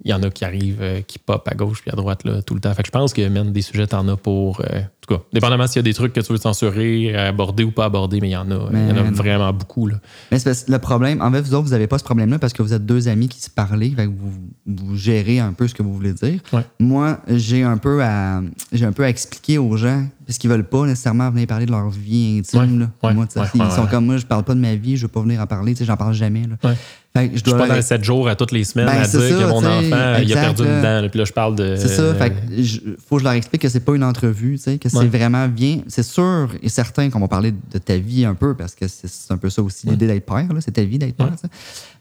il 0.05 0.11
y 0.11 0.13
en 0.13 0.21
a 0.21 0.29
qui 0.29 0.45
arrivent, 0.45 0.81
euh, 0.81 1.01
qui 1.01 1.17
pop 1.19 1.47
à 1.49 1.55
gauche 1.55 1.81
puis 1.81 1.91
à 1.91 1.95
droite 1.95 2.23
là, 2.25 2.41
tout 2.41 2.53
le 2.55 2.59
temps. 2.61 2.73
Fait 2.73 2.83
que 2.83 2.87
je 2.87 2.91
pense 2.91 3.13
que 3.13 3.27
même 3.27 3.51
des 3.51 3.61
sujets, 3.61 3.87
t'en 3.87 4.07
as 4.07 4.17
pour. 4.17 4.61
euh, 4.61 4.79
en 4.81 5.05
tout 5.05 5.17
cas, 5.17 5.23
dépendamment 5.33 5.67
s'il 5.67 5.77
y 5.77 5.79
a 5.79 5.83
des 5.83 5.93
trucs 5.93 6.13
que 6.13 6.21
tu 6.21 6.31
veux 6.31 6.37
censurer, 6.39 7.13
aborder 7.15 7.65
ou 7.65 7.71
pas 7.71 7.85
aborder, 7.85 8.21
mais 8.21 8.29
il 8.29 8.31
y 8.33 8.37
en 8.37 8.49
a. 8.51 8.69
Il 8.71 8.87
y 8.87 8.91
en 8.91 8.95
a 8.97 9.11
vraiment 9.11 9.51
beaucoup. 9.51 9.87
Là. 9.87 9.95
Mais 10.31 10.39
c'est 10.39 10.45
parce 10.45 10.63
que 10.63 10.71
le 10.71 10.79
problème, 10.79 11.21
en 11.21 11.29
fait, 11.31 11.41
vous 11.41 11.53
autres, 11.55 11.65
vous 11.65 11.71
n'avez 11.71 11.87
pas 11.87 11.97
ce 11.97 12.03
problème-là 12.05 12.39
parce 12.39 12.53
que 12.53 12.61
vous 12.63 12.73
êtes 12.73 12.85
deux 12.85 13.07
amis 13.09 13.27
qui 13.27 13.41
se 13.41 13.49
parlent, 13.49 13.81
fait 13.83 13.89
que 14.05 14.11
vous, 14.17 14.31
vous 14.65 14.95
gérez 14.95 15.39
un 15.39 15.51
peu 15.51 15.67
ce 15.67 15.73
que 15.73 15.83
vous 15.83 15.93
voulez 15.93 16.13
dire. 16.13 16.39
Moi, 16.79 17.19
j'ai 17.27 17.63
un 17.63 17.77
peu 17.77 18.03
à 18.03 18.41
j'ai 18.71 18.85
un 18.85 18.91
peu 18.91 19.03
à 19.03 19.09
expliquer 19.09 19.57
aux 19.57 19.77
gens 19.77 20.05
parce 20.25 20.37
qu'ils 20.37 20.49
veulent 20.49 20.63
pas 20.67 20.85
nécessairement 20.85 21.29
venir 21.31 21.47
parler 21.47 21.65
de 21.65 21.71
leur 21.71 21.89
vie 21.89 22.37
intime. 22.39 22.59
Ouais, 22.59 22.79
là. 22.79 22.89
ouais, 23.03 23.13
moi, 23.13 23.25
tu 23.27 23.33
sais, 23.33 23.39
ouais, 23.39 23.47
ils 23.55 23.71
sont 23.71 23.85
comme 23.87 24.05
moi, 24.05 24.17
je 24.17 24.25
parle 24.25 24.43
pas 24.43 24.55
de 24.55 24.59
ma 24.59 24.75
vie, 24.75 24.97
je 24.97 25.03
veux 25.03 25.07
pas 25.09 25.21
venir 25.21 25.39
en 25.41 25.47
parler, 25.47 25.73
tu 25.73 25.79
sais, 25.79 25.85
j'en 25.85 25.97
parle 25.97 26.13
jamais. 26.13 26.43
Là. 26.47 26.73
Fait 27.15 27.27
que 27.27 27.33
je 27.33 27.37
Je 27.37 27.43
suis 27.43 27.51
dois 27.51 27.53
pas 27.53 27.59
dans 27.59 27.67
leur- 27.67 27.75
les 27.75 27.81
7 27.83 28.03
jours 28.03 28.27
à 28.27 28.35
toutes 28.35 28.51
les 28.51 28.63
semaines 28.63 28.87
Ben, 28.87 28.93
à 28.93 29.07
dire 29.07 29.21
ça, 29.21 29.29
que 29.29 29.47
mon 29.47 29.57
enfant, 29.57 30.17
il 30.23 30.33
a 30.33 30.35
perdu 30.35 30.63
une 30.63 30.67
là. 30.67 30.81
dent. 30.81 31.01
là. 31.03 31.09
Puis 31.09 31.19
là, 31.19 31.25
je 31.25 31.31
parle 31.33 31.55
de. 31.55 31.75
C'est 31.75 31.87
ça, 31.89 32.15
fait 32.15 32.31
que 32.31 32.35
je- 32.63 32.79
faut 33.07 33.17
que 33.17 33.19
je 33.19 33.23
leur 33.25 33.33
explique 33.33 33.61
que 33.61 33.69
c'est 33.69 33.81
pas 33.81 33.93
une 33.93 34.03
entrevue, 34.03 34.55
tu 34.57 34.63
sais, 34.63 34.77
que 34.79 34.89
c'est 34.89 35.05
vraiment 35.05 35.47
bien. 35.47 35.81
C'est 35.87 36.01
sûr 36.01 36.49
et 36.63 36.69
certain 36.69 37.11
qu'on 37.11 37.19
va 37.19 37.27
parler 37.27 37.51
de 37.51 37.77
ta 37.77 37.97
vie 37.97 38.25
un 38.25 38.33
peu, 38.33 38.55
parce 38.55 38.73
que 38.73 38.85
c'est 38.87 39.31
un 39.31 39.37
peu 39.37 39.51
ça 39.51 39.61
aussi 39.61 39.85
l'idée 39.85 40.07
d'être 40.07 40.25
père. 40.25 40.37
là. 40.51 40.59
C'est 40.59 40.71
ta 40.71 40.83
vie 40.83 40.97
d'être 40.97 41.15
père. 41.15 41.29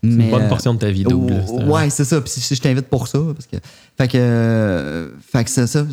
Mais, 0.05 0.25
une 0.25 0.31
bonne 0.31 0.43
euh, 0.45 0.49
portion 0.49 0.73
de 0.75 0.79
ta 0.81 0.91
vie 0.91 1.05
double. 1.05 1.33
là, 1.35 1.41
c'est 1.47 1.61
un- 1.61 1.69
Ouais, 1.69 1.91
c'est 1.91 2.05
ça. 2.05 2.21
Puis 2.23 2.33
je 2.51 2.61
t'invite 2.61 2.87
pour 2.89 3.07
ça, 3.07 3.19
parce 3.35 3.47
que. 3.47 3.57
Fait 3.99 4.09
que. 4.09 4.17
euh, 4.19 5.11
fait 5.31 5.45
que 5.45 5.51
c'est 5.51 5.67
ça. 5.67 5.85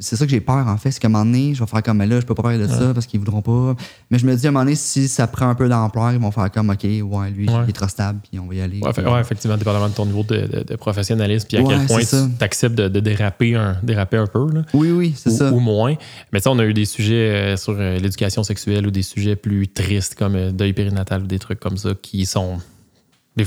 C'est 0.00 0.16
ça 0.16 0.24
que 0.24 0.30
j'ai 0.30 0.40
peur, 0.40 0.66
en 0.66 0.76
fait. 0.78 0.90
C'est 0.90 1.04
un 1.04 1.10
moment 1.24 1.32
donné, 1.38 1.54
je 1.54 1.60
vais 1.60 1.66
faire 1.66 1.82
comme, 1.82 1.98
mais 1.98 2.06
là, 2.06 2.20
je 2.20 2.26
peux 2.26 2.34
pas 2.34 2.42
parler 2.42 2.58
de 2.58 2.66
ça 2.66 2.92
parce 2.94 3.06
qu'ils 3.06 3.20
voudront 3.20 3.42
pas. 3.42 3.74
Mais 4.10 4.18
je 4.18 4.26
me 4.26 4.34
dis, 4.36 4.46
à 4.46 4.48
un 4.48 4.52
moment 4.52 4.64
donné, 4.64 4.76
si 4.76 5.08
ça 5.08 5.26
prend 5.26 5.48
un 5.48 5.54
peu 5.54 5.68
d'ampleur, 5.68 6.12
ils 6.12 6.18
vont 6.18 6.30
faire 6.30 6.50
comme, 6.50 6.70
OK, 6.70 6.84
ouais, 6.84 7.30
lui, 7.30 7.48
Ouais. 7.48 7.60
il 7.64 7.70
est 7.70 7.72
trop 7.72 7.88
stable, 7.88 8.20
puis 8.28 8.38
on 8.38 8.46
va 8.46 8.54
y 8.54 8.60
aller. 8.60 8.80
Ouais, 8.80 8.92
fait- 8.92 9.20
effectivement, 9.20 9.56
dépendamment 9.56 9.88
de 9.88 9.94
ton 9.94 10.06
niveau 10.06 10.22
de, 10.22 10.46
de- 10.46 10.64
de 10.66 10.76
professionnalisme, 10.76 11.46
puis 11.48 11.56
à 11.58 11.62
quel 11.62 11.86
point 11.86 12.00
ça. 12.02 12.26
tu 12.38 12.44
acceptes 12.44 12.74
de, 12.76 12.88
de 12.88 13.00
déraper, 13.00 13.54
un, 13.54 13.76
déraper 13.82 14.16
un 14.16 14.26
peu. 14.26 14.50
Là. 14.52 14.62
Oui, 14.74 14.90
oui, 14.90 15.14
c'est 15.16 15.30
ou, 15.30 15.36
ça. 15.36 15.52
ou 15.52 15.60
moins. 15.60 15.94
Mais 16.32 16.40
sais, 16.40 16.48
on 16.48 16.58
a 16.58 16.64
eu 16.64 16.74
des 16.74 16.84
sujets 16.84 17.14
euh, 17.14 17.56
sur 17.56 17.74
euh, 17.78 17.98
l'éducation 17.98 18.42
sexuelle 18.42 18.86
ou 18.86 18.90
des 18.90 19.02
sujets 19.02 19.36
plus 19.36 19.68
tristes 19.68 20.14
comme 20.14 20.34
euh, 20.36 20.50
deuil 20.50 20.72
périnatal 20.72 21.22
ou 21.22 21.26
des 21.26 21.38
trucs 21.38 21.60
comme 21.60 21.76
ça 21.76 21.90
qui 22.00 22.26
sont. 22.26 22.58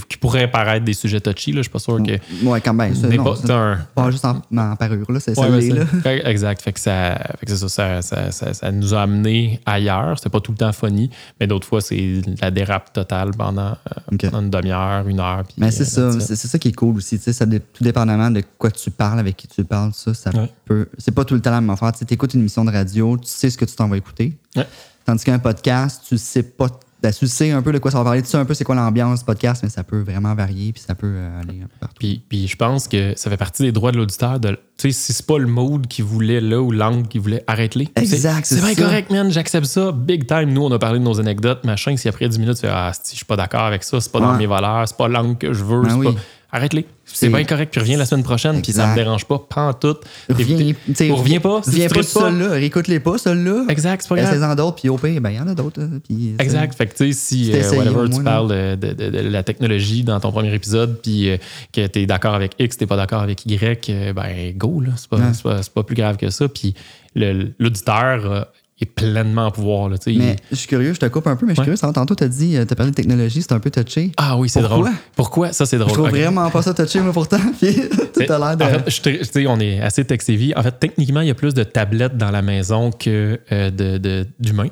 Qui 0.09 0.17
pourraient 0.17 0.51
paraître 0.51 0.83
des 0.83 0.93
sujets 0.93 1.21
touchy. 1.21 1.51
Là. 1.51 1.57
Je 1.59 1.63
suis 1.63 1.71
pas 1.71 1.79
sûr 1.79 1.97
que. 2.03 2.45
Ouais, 2.45 2.59
quand 2.61 2.73
même. 2.73 2.93
Ça, 2.93 3.07
non, 3.07 3.23
pas, 3.23 3.35
ça- 3.38 3.57
un- 3.57 3.77
pas 3.95 4.11
juste 4.11 4.25
en, 4.25 4.41
en 4.57 4.75
parure, 4.75 5.09
là. 5.11 5.19
C'est 5.19 5.38
Ouais, 5.39 5.69
là. 5.69 6.29
exact. 6.29 6.61
Fait 6.61 6.73
que 6.73 6.79
ça, 6.79 7.17
fait 7.39 7.45
que 7.45 7.55
ça, 7.55 8.71
nous 8.71 8.93
a 8.93 9.01
amené 9.01 9.61
ailleurs. 9.65 10.17
C'était 10.17 10.29
pas 10.29 10.39
tout 10.41 10.51
le 10.51 10.57
temps 10.57 10.71
funny, 10.73 11.09
mais 11.39 11.47
d'autres 11.47 11.67
fois, 11.67 11.79
c'est 11.81 12.21
la 12.41 12.51
dérape 12.51 12.91
totale 12.91 13.31
pendant, 13.38 13.71
euh, 14.11 14.17
pendant 14.19 14.41
une 14.41 14.49
demi-heure, 14.49 15.07
une 15.07 15.19
heure. 15.19 15.43
puis, 15.45 15.55
Mais 15.57 15.71
c'est 15.71 15.99
euh, 15.99 16.19
ça, 16.19 16.35
c'est 16.35 16.47
ça 16.47 16.59
qui 16.59 16.67
est 16.69 16.73
cool 16.75 16.97
aussi. 16.97 17.17
tu 17.17 17.23
sais, 17.23 17.33
Ça, 17.33 17.45
tout 17.45 17.83
dépendamment 17.83 18.29
de 18.31 18.43
quoi 18.57 18.71
tu 18.71 18.91
parles, 18.91 19.19
avec 19.19 19.38
qui 19.38 19.47
tu 19.47 19.63
parles, 19.63 19.91
ça, 19.93 20.13
ça 20.13 20.31
Ouais. 20.31 20.51
peut. 20.65 20.88
C'est 20.97 21.13
pas 21.13 21.23
tout 21.23 21.33
le 21.33 21.41
temps 21.41 21.51
la 21.51 21.61
même 21.61 21.69
affaire. 21.69 21.91
Tu 21.93 22.03
écoutes 22.13 22.33
une 22.33 22.41
émission 22.41 22.65
de 22.65 22.71
radio, 22.71 23.17
tu 23.17 23.27
sais 23.27 23.49
ce 23.49 23.57
que 23.57 23.65
tu 23.65 23.75
t'en 23.75 23.88
vas 23.88 23.97
écouter. 23.97 24.38
Ouais. 24.55 24.67
Tandis 25.05 25.23
qu'un 25.23 25.39
podcast, 25.39 26.01
tu 26.07 26.17
sais 26.17 26.43
pas. 26.43 26.67
Ben, 27.01 27.13
tu 27.13 27.27
sais 27.27 27.51
un 27.51 27.61
peu 27.61 27.71
de 27.71 27.77
quoi 27.77 27.91
ça 27.91 27.99
va 27.99 28.03
parler, 28.05 28.23
tu 28.23 28.27
sais 28.27 28.37
un 28.37 28.45
peu 28.45 28.55
c'est 28.55 28.63
quoi 28.63 28.75
l'ambiance 28.75 29.23
podcast, 29.23 29.61
mais 29.63 29.69
ça 29.69 29.83
peut 29.83 29.99
vraiment 29.99 30.33
varier, 30.33 30.73
puis 30.73 30.81
ça 30.81 30.95
peut 30.95 31.07
euh, 31.07 31.41
aller 31.41 31.61
un 31.61 31.67
peu 31.67 31.77
partout. 31.79 31.95
Puis, 31.99 32.23
puis 32.27 32.47
je 32.47 32.55
pense 32.55 32.87
que 32.87 33.13
ça 33.15 33.29
fait 33.29 33.37
partie 33.37 33.63
des 33.63 33.71
droits 33.71 33.91
de 33.91 33.97
l'auditeur 33.97 34.39
de. 34.39 34.57
Tu 34.77 34.91
sais, 34.91 34.91
si 34.91 35.13
c'est 35.13 35.25
pas 35.25 35.37
le 35.37 35.47
mood 35.47 35.87
qu'il 35.87 36.05
voulait 36.05 36.41
là 36.41 36.59
ou 36.59 36.71
l'angle 36.71 37.07
qu'il 37.07 37.21
voulait, 37.21 37.43
arrête-les. 37.47 37.89
Exact, 37.95 38.45
C'est 38.45 38.55
c'est 38.55 38.61
bien 38.61 38.75
correct, 38.75 39.11
man, 39.11 39.31
j'accepte 39.31 39.65
ça. 39.65 39.91
Big 39.91 40.27
time. 40.27 40.51
Nous, 40.53 40.61
on 40.63 40.71
a 40.71 40.79
parlé 40.79 40.99
de 40.99 41.03
nos 41.03 41.19
anecdotes, 41.19 41.63
machin. 41.65 41.95
Si 41.97 42.07
après 42.07 42.29
10 42.29 42.39
minutes, 42.39 42.55
tu 42.55 42.61
fais 42.61 42.71
Ah, 42.71 42.91
si, 42.93 43.11
je 43.11 43.17
suis 43.17 43.25
pas 43.25 43.35
d'accord 43.35 43.61
avec 43.61 43.83
ça, 43.83 43.99
c'est 44.01 44.11
pas 44.11 44.19
dans 44.19 44.35
mes 44.35 44.47
valeurs, 44.47 44.87
c'est 44.87 44.97
pas 44.97 45.07
l'angle 45.07 45.37
que 45.37 45.53
je 45.53 45.63
veux. 45.63 45.81
Ben 45.81 45.89
c'est 45.89 45.95
oui. 45.95 46.05
pas... 46.05 46.19
Arrête-les. 46.51 46.85
C'est 47.03 47.27
bien 47.29 47.43
correct, 47.43 47.71
puis 47.71 47.81
reviens 47.81 47.97
la 47.97 48.05
semaine 48.05 48.23
prochaine, 48.23 48.61
puis 48.61 48.71
ça 48.71 48.87
me 48.87 48.95
dérange 48.95 49.25
pas, 49.25 49.45
en 49.55 49.73
tout. 49.73 49.95
Reviens, 50.29 50.73
sais, 50.93 51.09
reviens 51.11 51.39
pas, 51.39 51.61
si 51.63 51.71
Reviens 51.71 51.87
tu 51.87 51.93
pas 51.95 52.03
sur 52.03 52.21
celle-là. 52.21 53.65
Exact, 53.69 54.01
c'est 54.01 54.09
pas 54.09 54.15
grave. 54.15 54.33
Essaye-en 54.33 54.55
d'autres, 54.55 54.75
puis 54.81 54.89
au 54.89 54.97
pire, 54.97 55.19
ben, 55.21 55.29
il 55.31 55.35
y 55.35 55.39
en 55.39 55.47
a 55.47 55.53
d'autres. 55.53 55.81
sais. 55.81 56.15
Exact. 56.39 56.73
Fait 56.73 56.87
que 56.87 56.95
tu 56.95 57.11
sais, 57.11 57.19
si 57.19 57.51
euh, 57.53 57.71
whatever, 57.77 58.09
tu 58.09 58.23
parles 58.23 58.47
de, 58.49 58.75
de- 58.87 58.93
de- 58.93 59.09
de 59.09 59.19
la 59.29 59.43
technologie 59.43 60.03
dans 60.03 60.19
ton 60.19 60.31
premier 60.31 60.53
épisode, 60.53 60.99
puis 61.01 61.29
euh, 61.29 61.37
que 61.73 61.85
tu 61.87 61.99
es 61.99 62.05
d'accord 62.05 62.33
avec 62.33 62.53
X, 62.59 62.77
tu 62.77 62.87
pas 62.87 62.97
d'accord 62.97 63.21
avec 63.21 63.45
Y, 63.45 63.89
euh, 63.89 64.13
ben 64.13 64.53
go, 64.55 64.79
là. 64.81 64.91
C'est 64.95 65.09
pas, 65.09 65.17
Ouais. 65.17 65.31
pas, 65.43 65.59
pas 65.73 65.83
plus 65.83 65.95
grave 65.95 66.15
que 66.17 66.29
ça. 66.29 66.47
Puis 66.47 66.73
l'auditeur 67.59 68.47
euh, 68.80 68.84
est 68.84 68.86
pleinement 68.86 69.47
en 69.47 69.51
pouvoir. 69.51 69.89
Là. 69.89 69.97
Mais 70.07 70.36
je 70.51 70.55
suis 70.55 70.67
curieux, 70.67 70.93
je 70.93 70.99
te 70.99 71.05
coupe 71.07 71.28
un 71.28 71.36
peu, 71.36 71.45
mais 71.45 71.55
je 71.55 71.61
suis 71.61 71.69
Ouais. 71.71 71.75
curieux. 71.78 71.93
Tantôt, 71.93 72.15
tu 72.15 72.23
as 72.23 72.28
dit, 72.28 72.51
tu 72.51 72.57
as 72.73 72.75
parlé 72.75 72.91
de 72.91 72.95
technologie, 72.95 73.41
c'est 73.41 73.51
un 73.53 73.59
peu 73.59 73.71
touché. 73.71 74.11
Ah 74.17 74.38
oui, 74.38 74.49
c'est 74.49 74.61
drôle. 74.61 74.89
Pourquoi? 75.15 75.51
Ça, 75.53 75.65
c'est 75.65 75.78
Je 75.78 75.82
drôle. 75.82 75.93
trouve 75.93 76.07
Ok. 76.07 76.15
vraiment 76.15 76.49
pas 76.49 76.61
ça 76.61 76.73
touché, 76.73 76.99
moi, 77.01 77.13
pourtant. 77.13 77.39
Puis, 77.61 77.73
tout 78.13 78.19
l'air 78.19 78.57
de. 78.57 78.63
En 78.63 78.67
fait, 78.69 78.89
je 78.89 79.47
on 79.47 79.59
est 79.59 79.82
assez 79.82 80.03
tech-savvy. 80.05 80.53
En 80.55 80.63
fait, 80.63 80.80
techniquement, 80.80 81.21
il 81.21 81.28
y 81.28 81.32
a 81.32 81.36
plus 81.36 81.53
de 81.53 81.63
tablettes 81.63 82.17
dans 82.17 82.32
la 82.32 82.41
maison 82.41 82.91
que 82.91 83.39
euh, 83.51 83.69
de- 83.71 83.97
de- 83.97 84.28
d'humains. 84.39 84.69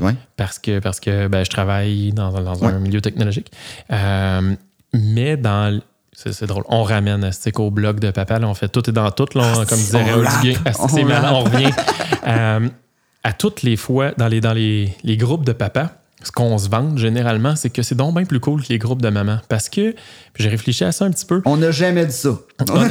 Ouais. 0.00 0.14
parce 0.36 0.58
que, 0.58 0.80
parce 0.80 0.98
que 0.98 1.28
ben, 1.28 1.44
je 1.44 1.50
travaille 1.50 2.12
dans, 2.12 2.32
dans 2.32 2.64
un 2.64 2.80
milieu 2.80 3.00
technologique. 3.00 3.52
Euh, 3.92 4.54
mais 4.92 5.36
dans. 5.36 5.80
C'est 6.16 6.46
drôle. 6.46 6.62
On 6.68 6.84
ramène 6.84 7.24
Astic 7.24 7.58
au 7.58 7.70
blog 7.72 7.98
de 7.98 8.10
papa. 8.12 8.38
Là, 8.38 8.48
on 8.48 8.54
fait 8.54 8.68
tout 8.68 8.88
et 8.88 8.92
dans 8.92 9.10
tout. 9.10 9.26
Là, 9.36 9.52
on- 9.56 9.64
comme 9.64 9.78
disait 9.78 10.02
Raoul 10.02 10.26
Duguay. 10.42 10.56
On 10.78 11.40
revient. 11.40 11.70
Euh, 12.26 12.68
à 13.24 13.32
toutes 13.32 13.62
les 13.62 13.76
fois, 13.76 14.12
dans 14.16 14.28
les, 14.28 14.40
dans 14.40 14.52
les, 14.52 14.94
les 15.02 15.16
groupes 15.16 15.44
de 15.44 15.52
papa, 15.52 15.96
ce 16.22 16.30
qu'on 16.30 16.56
se 16.58 16.68
vante 16.68 16.98
généralement, 16.98 17.56
c'est 17.56 17.70
que 17.70 17.82
c'est 17.82 17.94
donc 17.94 18.14
bien 18.14 18.24
plus 18.24 18.40
cool 18.40 18.62
que 18.62 18.68
les 18.68 18.78
groupes 18.78 19.02
de 19.02 19.08
maman. 19.08 19.38
Parce 19.48 19.68
que 19.68 19.94
j'ai 20.36 20.48
réfléchi 20.48 20.84
à 20.84 20.92
ça 20.92 21.04
un 21.04 21.10
petit 21.10 21.26
peu. 21.26 21.42
On 21.44 21.56
n'a 21.56 21.70
jamais 21.70 22.06
dit 22.06 22.14
ça. 22.14 22.30
non, 22.68 22.74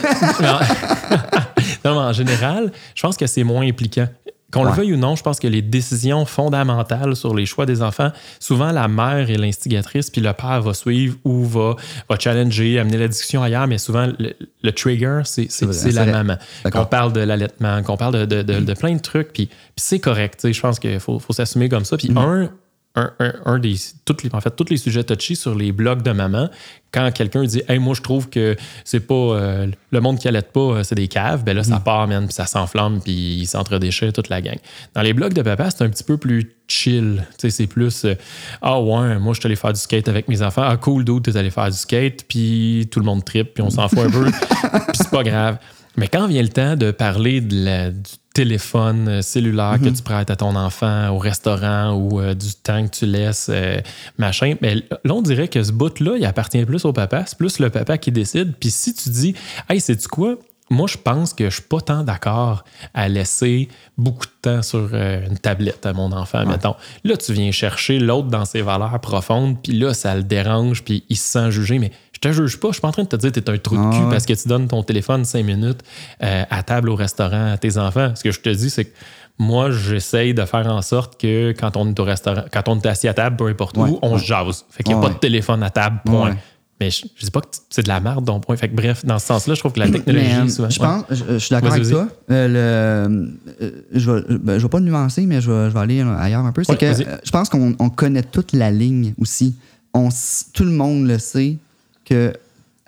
non, 1.85 1.93
mais 1.93 2.07
en 2.09 2.13
général, 2.13 2.71
je 2.95 3.01
pense 3.01 3.15
que 3.15 3.27
c'est 3.27 3.43
moins 3.43 3.65
impliquant. 3.65 4.07
Qu'on 4.53 4.63
le 4.65 4.71
veuille 4.71 4.93
ou 4.93 4.97
non, 4.97 5.15
je 5.15 5.23
pense 5.23 5.39
que 5.39 5.47
les 5.47 5.61
décisions 5.61 6.25
fondamentales 6.25 7.15
sur 7.15 7.33
les 7.35 7.45
choix 7.45 7.65
des 7.65 7.81
enfants, 7.81 8.11
souvent 8.39 8.71
la 8.71 8.87
mère 8.87 9.29
est 9.29 9.37
l'instigatrice, 9.37 10.09
puis 10.09 10.21
le 10.21 10.31
père 10.33 10.61
va 10.61 10.73
suivre 10.73 11.15
ou 11.23 11.43
va, 11.45 11.75
va 12.09 12.17
challenger, 12.19 12.77
amener 12.79 12.97
la 12.97 13.07
discussion 13.07 13.41
ailleurs, 13.43 13.67
mais 13.67 13.77
souvent 13.79 14.07
le, 14.19 14.33
le 14.61 14.71
trigger, 14.71 15.21
c'est 15.25 15.49
c'est- 15.51 15.65
vrai, 15.65 15.73
c'est 15.73 15.89
c'est 15.91 15.95
la 15.95 16.03
vrai. 16.03 16.11
maman. 16.11 16.35
Qu'on 16.71 16.85
parle 16.85 17.13
de 17.13 17.21
l'allaitement, 17.21 17.81
qu'on 17.83 17.97
parle 17.97 18.13
de, 18.13 18.25
de- 18.25 18.41
de- 18.43 18.59
de 18.59 18.73
plein 18.73 18.93
de 18.93 19.01
trucs, 19.01 19.33
puis, 19.33 19.47
puis 19.47 19.55
c'est 19.77 19.99
correct. 19.99 20.35
tu 20.39 20.47
sais, 20.47 20.53
Je 20.53 20.61
pense 20.61 20.79
qu'il 20.79 20.99
faut, 20.99 21.19
faut 21.19 21.33
s'assumer 21.33 21.67
comme 21.69 21.85
ça. 21.85 21.97
Puis 21.97 22.11
Mm. 22.11 22.17
un, 22.19 22.49
un, 22.95 23.11
un- 23.19 23.33
un 23.45 23.59
des. 23.59 23.75
Toutes 24.05 24.23
les, 24.23 24.29
en 24.33 24.39
fait, 24.41 24.55
tous 24.55 24.69
les 24.69 24.77
sujets 24.77 25.03
touchy 25.03 25.35
sur 25.35 25.55
les 25.55 25.71
blogs 25.71 26.03
de 26.03 26.11
maman, 26.11 26.49
quand 26.91 27.09
quelqu'un 27.11 27.43
dit 27.43 27.61
Hey, 27.67 27.79
moi, 27.79 27.95
je 27.95 28.01
trouve 28.01 28.29
que 28.29 28.55
c'est 28.85 28.99
pas. 28.99 29.13
euh, 29.15 29.67
le 29.91 29.99
monde 30.01 30.19
qui 30.19 30.27
allait 30.27 30.41
pas, 30.43 30.59
euh, 30.59 30.83
c'est 30.83 30.93
des 30.95 31.07
caves, 31.07 31.43
ben 31.43 31.55
là, 31.55 31.61
Mm. 31.61 31.65
ça 31.65 31.79
part, 31.79 32.07
man, 32.07 32.25
puis 32.25 32.33
ça 32.35 32.45
s'enflamme, 32.45 33.01
puis 33.01 33.13
il 33.39 33.47
s'entre-déchire 33.47 34.13
toute 34.13 34.29
la 34.29 34.41
gang. 34.41 34.57
Dans 34.93 35.01
les 35.01 35.13
blogs 35.13 35.33
de 35.33 35.41
papa, 35.41 35.71
c'est 35.71 35.83
un 35.83 35.89
petit 35.89 36.03
peu 36.03 36.17
plus 36.17 36.51
chill. 36.67 37.25
Tu 37.31 37.33
sais, 37.41 37.49
c'est 37.49 37.67
plus 37.67 38.05
euh, 38.05 38.13
Ah, 38.61 38.79
ouais, 38.79 39.17
moi, 39.17 39.33
je 39.33 39.39
suis 39.39 39.47
allé 39.47 39.55
faire 39.55 39.73
du 39.73 39.79
skate 39.79 40.07
avec 40.07 40.27
mes 40.27 40.41
enfants. 40.43 40.63
Ah, 40.65 40.77
cool, 40.77 41.03
dude, 41.03 41.23
t'es 41.23 41.35
allé 41.35 41.49
faire 41.49 41.69
du 41.71 41.77
skate, 41.77 42.25
puis 42.27 42.87
tout 42.91 42.99
le 42.99 43.05
monde 43.05 43.25
tripe, 43.25 43.55
puis 43.55 43.63
on 43.63 43.69
s'en 43.71 43.87
fout 43.89 43.99
un 43.99 44.09
peu, 44.11 44.25
puis 44.31 44.97
c'est 44.97 45.09
pas 45.09 45.23
grave. 45.23 45.57
Mais 45.97 46.07
quand 46.07 46.27
vient 46.27 46.41
le 46.41 46.49
temps 46.49 46.75
de 46.75 46.89
parler 46.91 47.39
de 47.41 47.65
la- 47.65 47.91
du 47.91 48.11
téléphone 48.33 49.07
euh, 49.07 49.21
cellulaire 49.21 49.77
que 49.81 49.89
tu 49.89 50.01
prêtes 50.01 50.31
à 50.31 50.35
ton 50.35 50.55
enfant 50.55 51.09
au 51.09 51.19
restaurant 51.19 51.93
ou 51.93 52.19
euh, 52.19 52.33
du 52.33 52.53
temps 52.55 52.85
que 52.85 52.89
tu 52.89 53.05
laisses, 53.05 53.49
euh, 53.53 53.79
machin, 54.17 54.55
mais 54.61 54.75
là, 54.75 55.13
on 55.13 55.21
dirait 55.21 55.47
que 55.47 55.61
ce 55.61 55.71
bout-là, 55.71 56.15
il 56.17 56.25
appartient 56.25 56.65
plus 56.65 56.83
au 56.85 56.93
papa. 56.93 57.23
C'est 57.27 57.37
plus 57.37 57.59
le 57.59 57.69
papa 57.69 57.97
qui 57.97 58.11
décide. 58.11 58.55
Puis 58.59 58.71
si 58.71 58.93
tu 58.93 59.09
dis, 59.09 59.35
hey, 59.69 59.79
sais-tu 59.79 60.07
quoi? 60.07 60.35
Moi, 60.69 60.87
je 60.87 60.97
pense 60.97 61.33
que 61.33 61.49
je 61.49 61.55
suis 61.55 61.63
pas 61.63 61.81
tant 61.81 62.03
d'accord 62.03 62.63
à 62.93 63.07
laisser 63.07 63.67
beaucoup 63.97 64.25
de 64.25 64.31
temps 64.41 64.61
sur 64.63 64.95
une 64.95 65.37
tablette 65.37 65.85
à 65.85 65.93
mon 65.93 66.11
enfant, 66.13 66.45
mettons. 66.47 66.75
Là, 67.03 67.17
tu 67.17 67.33
viens 67.33 67.51
chercher 67.51 67.99
l'autre 67.99 68.29
dans 68.29 68.45
ses 68.45 68.61
valeurs 68.61 68.99
profondes, 69.01 69.61
puis 69.61 69.73
là, 69.73 69.93
ça 69.93 70.15
le 70.15 70.23
dérange, 70.23 70.83
puis 70.83 71.03
il 71.09 71.17
se 71.17 71.33
sent 71.33 71.51
jugé. 71.51 71.77
Mais 71.77 71.91
te 72.27 72.31
juge 72.33 72.57
pas. 72.57 72.69
Je 72.69 72.73
suis 72.73 72.81
pas 72.81 72.87
en 72.89 72.91
train 72.91 73.03
de 73.03 73.07
te 73.09 73.15
dire 73.15 73.31
que 73.31 73.39
tu 73.39 73.51
es 73.51 73.53
un 73.53 73.57
trou 73.57 73.75
de 73.75 73.91
cul 73.91 74.03
ouais. 74.03 74.09
parce 74.11 74.25
que 74.25 74.33
tu 74.33 74.47
donnes 74.47 74.67
ton 74.67 74.81
téléphone 74.83 75.25
cinq 75.25 75.45
minutes 75.45 75.81
euh, 76.21 76.43
à 76.49 76.63
table 76.63 76.89
au 76.89 76.95
restaurant 76.95 77.51
à 77.53 77.57
tes 77.57 77.77
enfants. 77.77 78.13
Ce 78.15 78.23
que 78.23 78.31
je 78.31 78.39
te 78.39 78.49
dis, 78.49 78.69
c'est 78.69 78.85
que 78.85 78.91
moi, 79.39 79.71
j'essaye 79.71 80.33
de 80.33 80.45
faire 80.45 80.67
en 80.67 80.81
sorte 80.81 81.19
que 81.19 81.53
quand 81.59 81.75
on 81.75 81.89
est 81.89 81.99
au 81.99 82.03
restaurant, 82.03 82.43
quand 82.51 82.67
on 82.67 82.79
est 82.79 82.85
assis 82.87 83.07
à 83.07 83.13
table, 83.13 83.35
peu 83.35 83.47
importe 83.47 83.77
Ouais, 83.77 83.89
où, 83.89 83.99
on 84.01 84.17
se 84.17 84.25
jase. 84.25 84.65
Fait 84.69 84.83
qu'il 84.83 84.93
n'y 84.95 84.99
a 84.99 85.07
pas 85.07 85.13
de 85.13 85.17
téléphone 85.19 85.63
à 85.63 85.69
table, 85.69 85.99
point. 86.05 86.35
Mais 86.79 86.89
je, 86.91 87.05
je 87.15 87.25
dis 87.25 87.31
pas 87.31 87.41
que 87.41 87.47
c'est 87.69 87.83
de 87.83 87.87
la 87.87 87.99
merde, 87.99 88.25
ton 88.25 88.39
point. 88.39 88.57
Fait 88.57 88.67
que 88.67 88.75
bref, 88.75 89.05
dans 89.05 89.17
ce 89.19 89.27
sens-là, 89.27 89.53
je 89.53 89.59
trouve 89.59 89.73
que 89.73 89.79
la 89.79 89.89
technologie, 89.89 90.25
Mais, 90.27 90.39
euh, 90.39 90.47
souvent- 90.49 90.69
je 90.69 90.79
ouais. 90.79 90.85
pense, 90.87 91.03
je, 91.11 91.23
je 91.33 91.37
suis 91.37 91.53
d'accord 91.53 91.71
avec 91.71 91.87
toi. 91.87 92.07
Euh, 92.31 92.47
le, 92.47 93.25
euh, 93.65 93.71
je 93.93 94.11
vais, 94.11 94.37
ben, 94.37 94.57
je 94.57 94.63
vais 94.63 94.69
pas 94.69 94.79
nuancer, 94.79 95.25
mais 95.25 95.39
je 95.39 95.51
vais, 95.51 95.69
je 95.69 95.73
vais 95.73 95.79
aller 95.79 96.01
ailleurs 96.01 96.45
un 96.45 96.51
peu. 96.51 96.63
C'est 96.63 96.71
Ouais, 96.71 96.77
que 96.77 96.93
je 97.23 97.31
pense 97.31 97.49
qu'on 97.49 97.75
on 97.79 97.89
connaît 97.89 98.23
toute 98.23 98.53
la 98.53 98.69
ligne 98.71 99.13
aussi. 99.19 99.55
On, 99.93 100.09
tout 100.53 100.63
le 100.63 100.71
monde 100.71 101.07
le 101.07 101.19
sait 101.19 101.57
que 102.05 102.33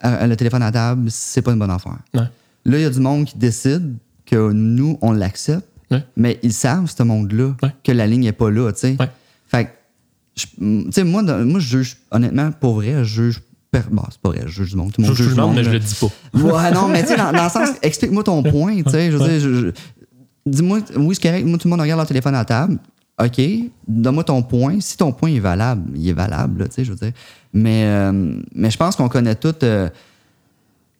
euh, 0.03 0.27
le 0.27 0.35
téléphone 0.35 0.63
à 0.63 0.71
table, 0.71 1.09
c'est 1.09 1.41
pas 1.41 1.51
une 1.53 1.59
bonne 1.59 1.71
affaire. 1.71 1.97
Ouais. 2.13 2.21
Là, 2.65 2.77
il 2.77 2.81
y 2.81 2.85
a 2.85 2.89
du 2.89 2.99
monde 2.99 3.25
qui 3.25 3.37
décide 3.37 3.95
que 4.25 4.51
nous, 4.51 4.97
on 5.01 5.11
l'accepte, 5.11 5.67
Ouais. 5.91 6.03
mais 6.17 6.39
ils 6.41 6.51
savent, 6.53 6.91
ce 6.95 7.03
monde-là, 7.03 7.55
Ouais. 7.61 7.69
que 7.83 7.91
la 7.91 8.07
ligne 8.07 8.23
n'est 8.23 8.31
pas 8.31 8.49
là, 8.49 8.71
tu 8.71 8.79
sais. 8.79 8.97
Fait 9.47 9.69
tu 10.35 10.47
sais, 10.91 11.03
moi, 11.03 11.23
dans- 11.23 11.45
moi, 11.45 11.59
je 11.59 11.77
juge, 11.77 11.97
honnêtement, 12.11 12.51
pour 12.51 12.75
vrai, 12.75 13.03
je 13.03 13.23
juge. 13.23 13.41
Bon, 13.91 14.03
c'est 14.09 14.19
pas 14.21 14.29
vrai, 14.29 14.43
je 14.45 14.51
juge 14.63 14.69
du 14.71 14.77
monde. 14.77 14.91
Tout 14.93 15.01
le 15.01 15.07
Je 15.07 15.09
monde 15.11 15.17
je 15.17 15.23
juge 15.23 15.33
du 15.33 15.39
monde. 15.41 15.55
mais 15.55 15.63
je 15.65 15.69
le 15.69 15.79
dis 15.79 15.95
pas. 15.95 16.07
Ouais, 16.33 16.71
non, 16.71 16.87
mais 16.87 17.01
tu 17.03 17.09
sais, 17.09 17.17
dans, 17.17 17.31
dans 17.33 17.43
le 17.43 17.49
sens, 17.49 17.69
explique-moi 17.81 18.23
ton 18.23 18.41
point, 18.41 18.81
tu 18.81 18.89
sais, 18.89 19.11
je 19.11 19.17
veux 19.17 19.27
dire, 19.29 19.39
je- 19.39 19.53
je- 19.67 19.71
dis-moi, 20.45 20.79
oui, 20.97 21.15
c'est 21.15 21.21
correct, 21.29 21.45
moi, 21.45 21.57
tout 21.57 21.67
le 21.67 21.71
monde 21.71 21.81
regarde 21.81 21.99
leur 21.99 22.07
téléphone 22.07 22.35
à 22.35 22.45
table, 22.45 22.77
OK, 23.21 23.41
donne-moi 23.87 24.23
ton 24.23 24.41
point, 24.43 24.79
si 24.79 24.95
ton 24.97 25.11
point 25.11 25.29
est 25.31 25.39
valable, 25.39 25.91
il 25.95 26.07
est 26.07 26.13
valable, 26.13 26.67
tu 26.69 26.75
sais, 26.75 26.85
je 26.85 26.91
veux 26.91 26.97
dire, 26.97 27.11
mais, 27.55 27.85
euh, 27.85 28.11
mais 28.53 28.69
je 28.69 28.77
pense 28.77 28.95
qu'on 28.97 29.07
connaît 29.07 29.35
tout, 29.35 29.55
euh, 29.63 29.87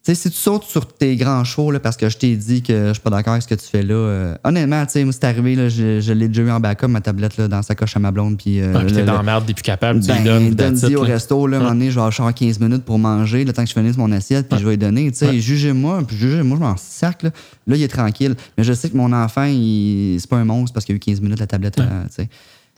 Tu 0.05 0.13
sais, 0.13 0.15
si 0.15 0.29
tu 0.29 0.37
sautes 0.37 0.63
sur 0.63 0.87
tes 0.87 1.15
grands 1.17 1.43
chevaux 1.43 1.69
là, 1.71 1.79
parce 1.79 1.97
que 1.97 2.07
je 2.07 2.17
t'ai 2.17 2.35
dit 2.35 2.61
que 2.61 2.89
je 2.89 2.93
suis 2.93 3.01
pas 3.01 3.09
d'accord 3.09 3.33
avec 3.33 3.43
ce 3.43 3.47
que 3.47 3.55
tu 3.55 3.67
fais 3.67 3.83
là, 3.83 3.93
euh, 3.95 4.35
honnêtement, 4.43 4.85
tu 4.85 4.93
sais, 4.93 5.03
moi, 5.03 5.11
c'est 5.11 5.25
arrivé, 5.25 5.55
là, 5.55 5.67
je, 5.67 5.99
je 5.99 6.13
l'ai 6.13 6.27
déjà 6.29 6.43
eu 6.43 6.51
en 6.51 6.59
backup, 6.59 6.87
ma 6.87 7.01
tablette 7.01 7.35
là, 7.37 7.47
dans 7.49 7.61
sa 7.61 7.75
coche 7.75 7.97
à 7.97 7.99
ma 7.99 8.11
blonde. 8.11 8.37
Puis, 8.37 8.61
euh, 8.61 8.71
Ah, 8.73 8.83
puis 8.85 8.93
t'es 8.93 9.03
dans 9.03 9.17
la 9.17 9.23
merde, 9.23 9.45
t'es 9.47 9.53
plus 9.53 9.63
capable, 9.63 9.99
tu 9.99 10.11
lui 10.11 10.23
ben, 10.23 10.53
donnes, 10.53 10.77
donne 10.79 10.95
au 10.95 11.01
resto, 11.01 11.47
là, 11.47 11.57
un 11.57 11.59
moment 11.59 11.71
donné, 11.73 11.89
je 11.89 11.95
vais 11.95 12.05
avoir 12.05 12.33
15 12.33 12.59
minutes 12.59 12.85
pour 12.85 12.99
manger, 12.99 13.43
le 13.43 13.51
temps 13.51 13.63
que 13.63 13.69
je 13.69 13.73
finisse 13.73 13.97
mon 13.97 14.11
assiette, 14.11 14.47
puis 14.47 14.59
je 14.59 14.63
vais 14.63 14.71
lui 14.71 14.77
donner. 14.77 15.11
Tu 15.11 15.17
sais, 15.17 15.39
jugez-moi, 15.39 16.03
puis 16.07 16.15
jugez-moi, 16.15 16.57
je 16.57 16.63
m'en 16.63 16.77
sac, 16.77 17.23
là. 17.23 17.31
Là, 17.67 17.75
il 17.75 17.81
est 17.81 17.87
tranquille. 17.87 18.35
Mais 18.57 18.63
je 18.63 18.71
sais 18.71 18.89
que 18.89 18.95
mon 18.95 19.11
enfant, 19.11 19.43
il... 19.43 20.17
c'est 20.19 20.29
pas 20.29 20.37
un 20.37 20.45
monstre 20.45 20.73
parce 20.73 20.85
qu'il 20.85 20.93
a 20.93 20.97
eu 20.97 20.99
15 20.99 21.19
minutes 21.19 21.39
la 21.39 21.47
tablette, 21.47 21.75
tu 21.75 21.83
sais. 22.11 22.29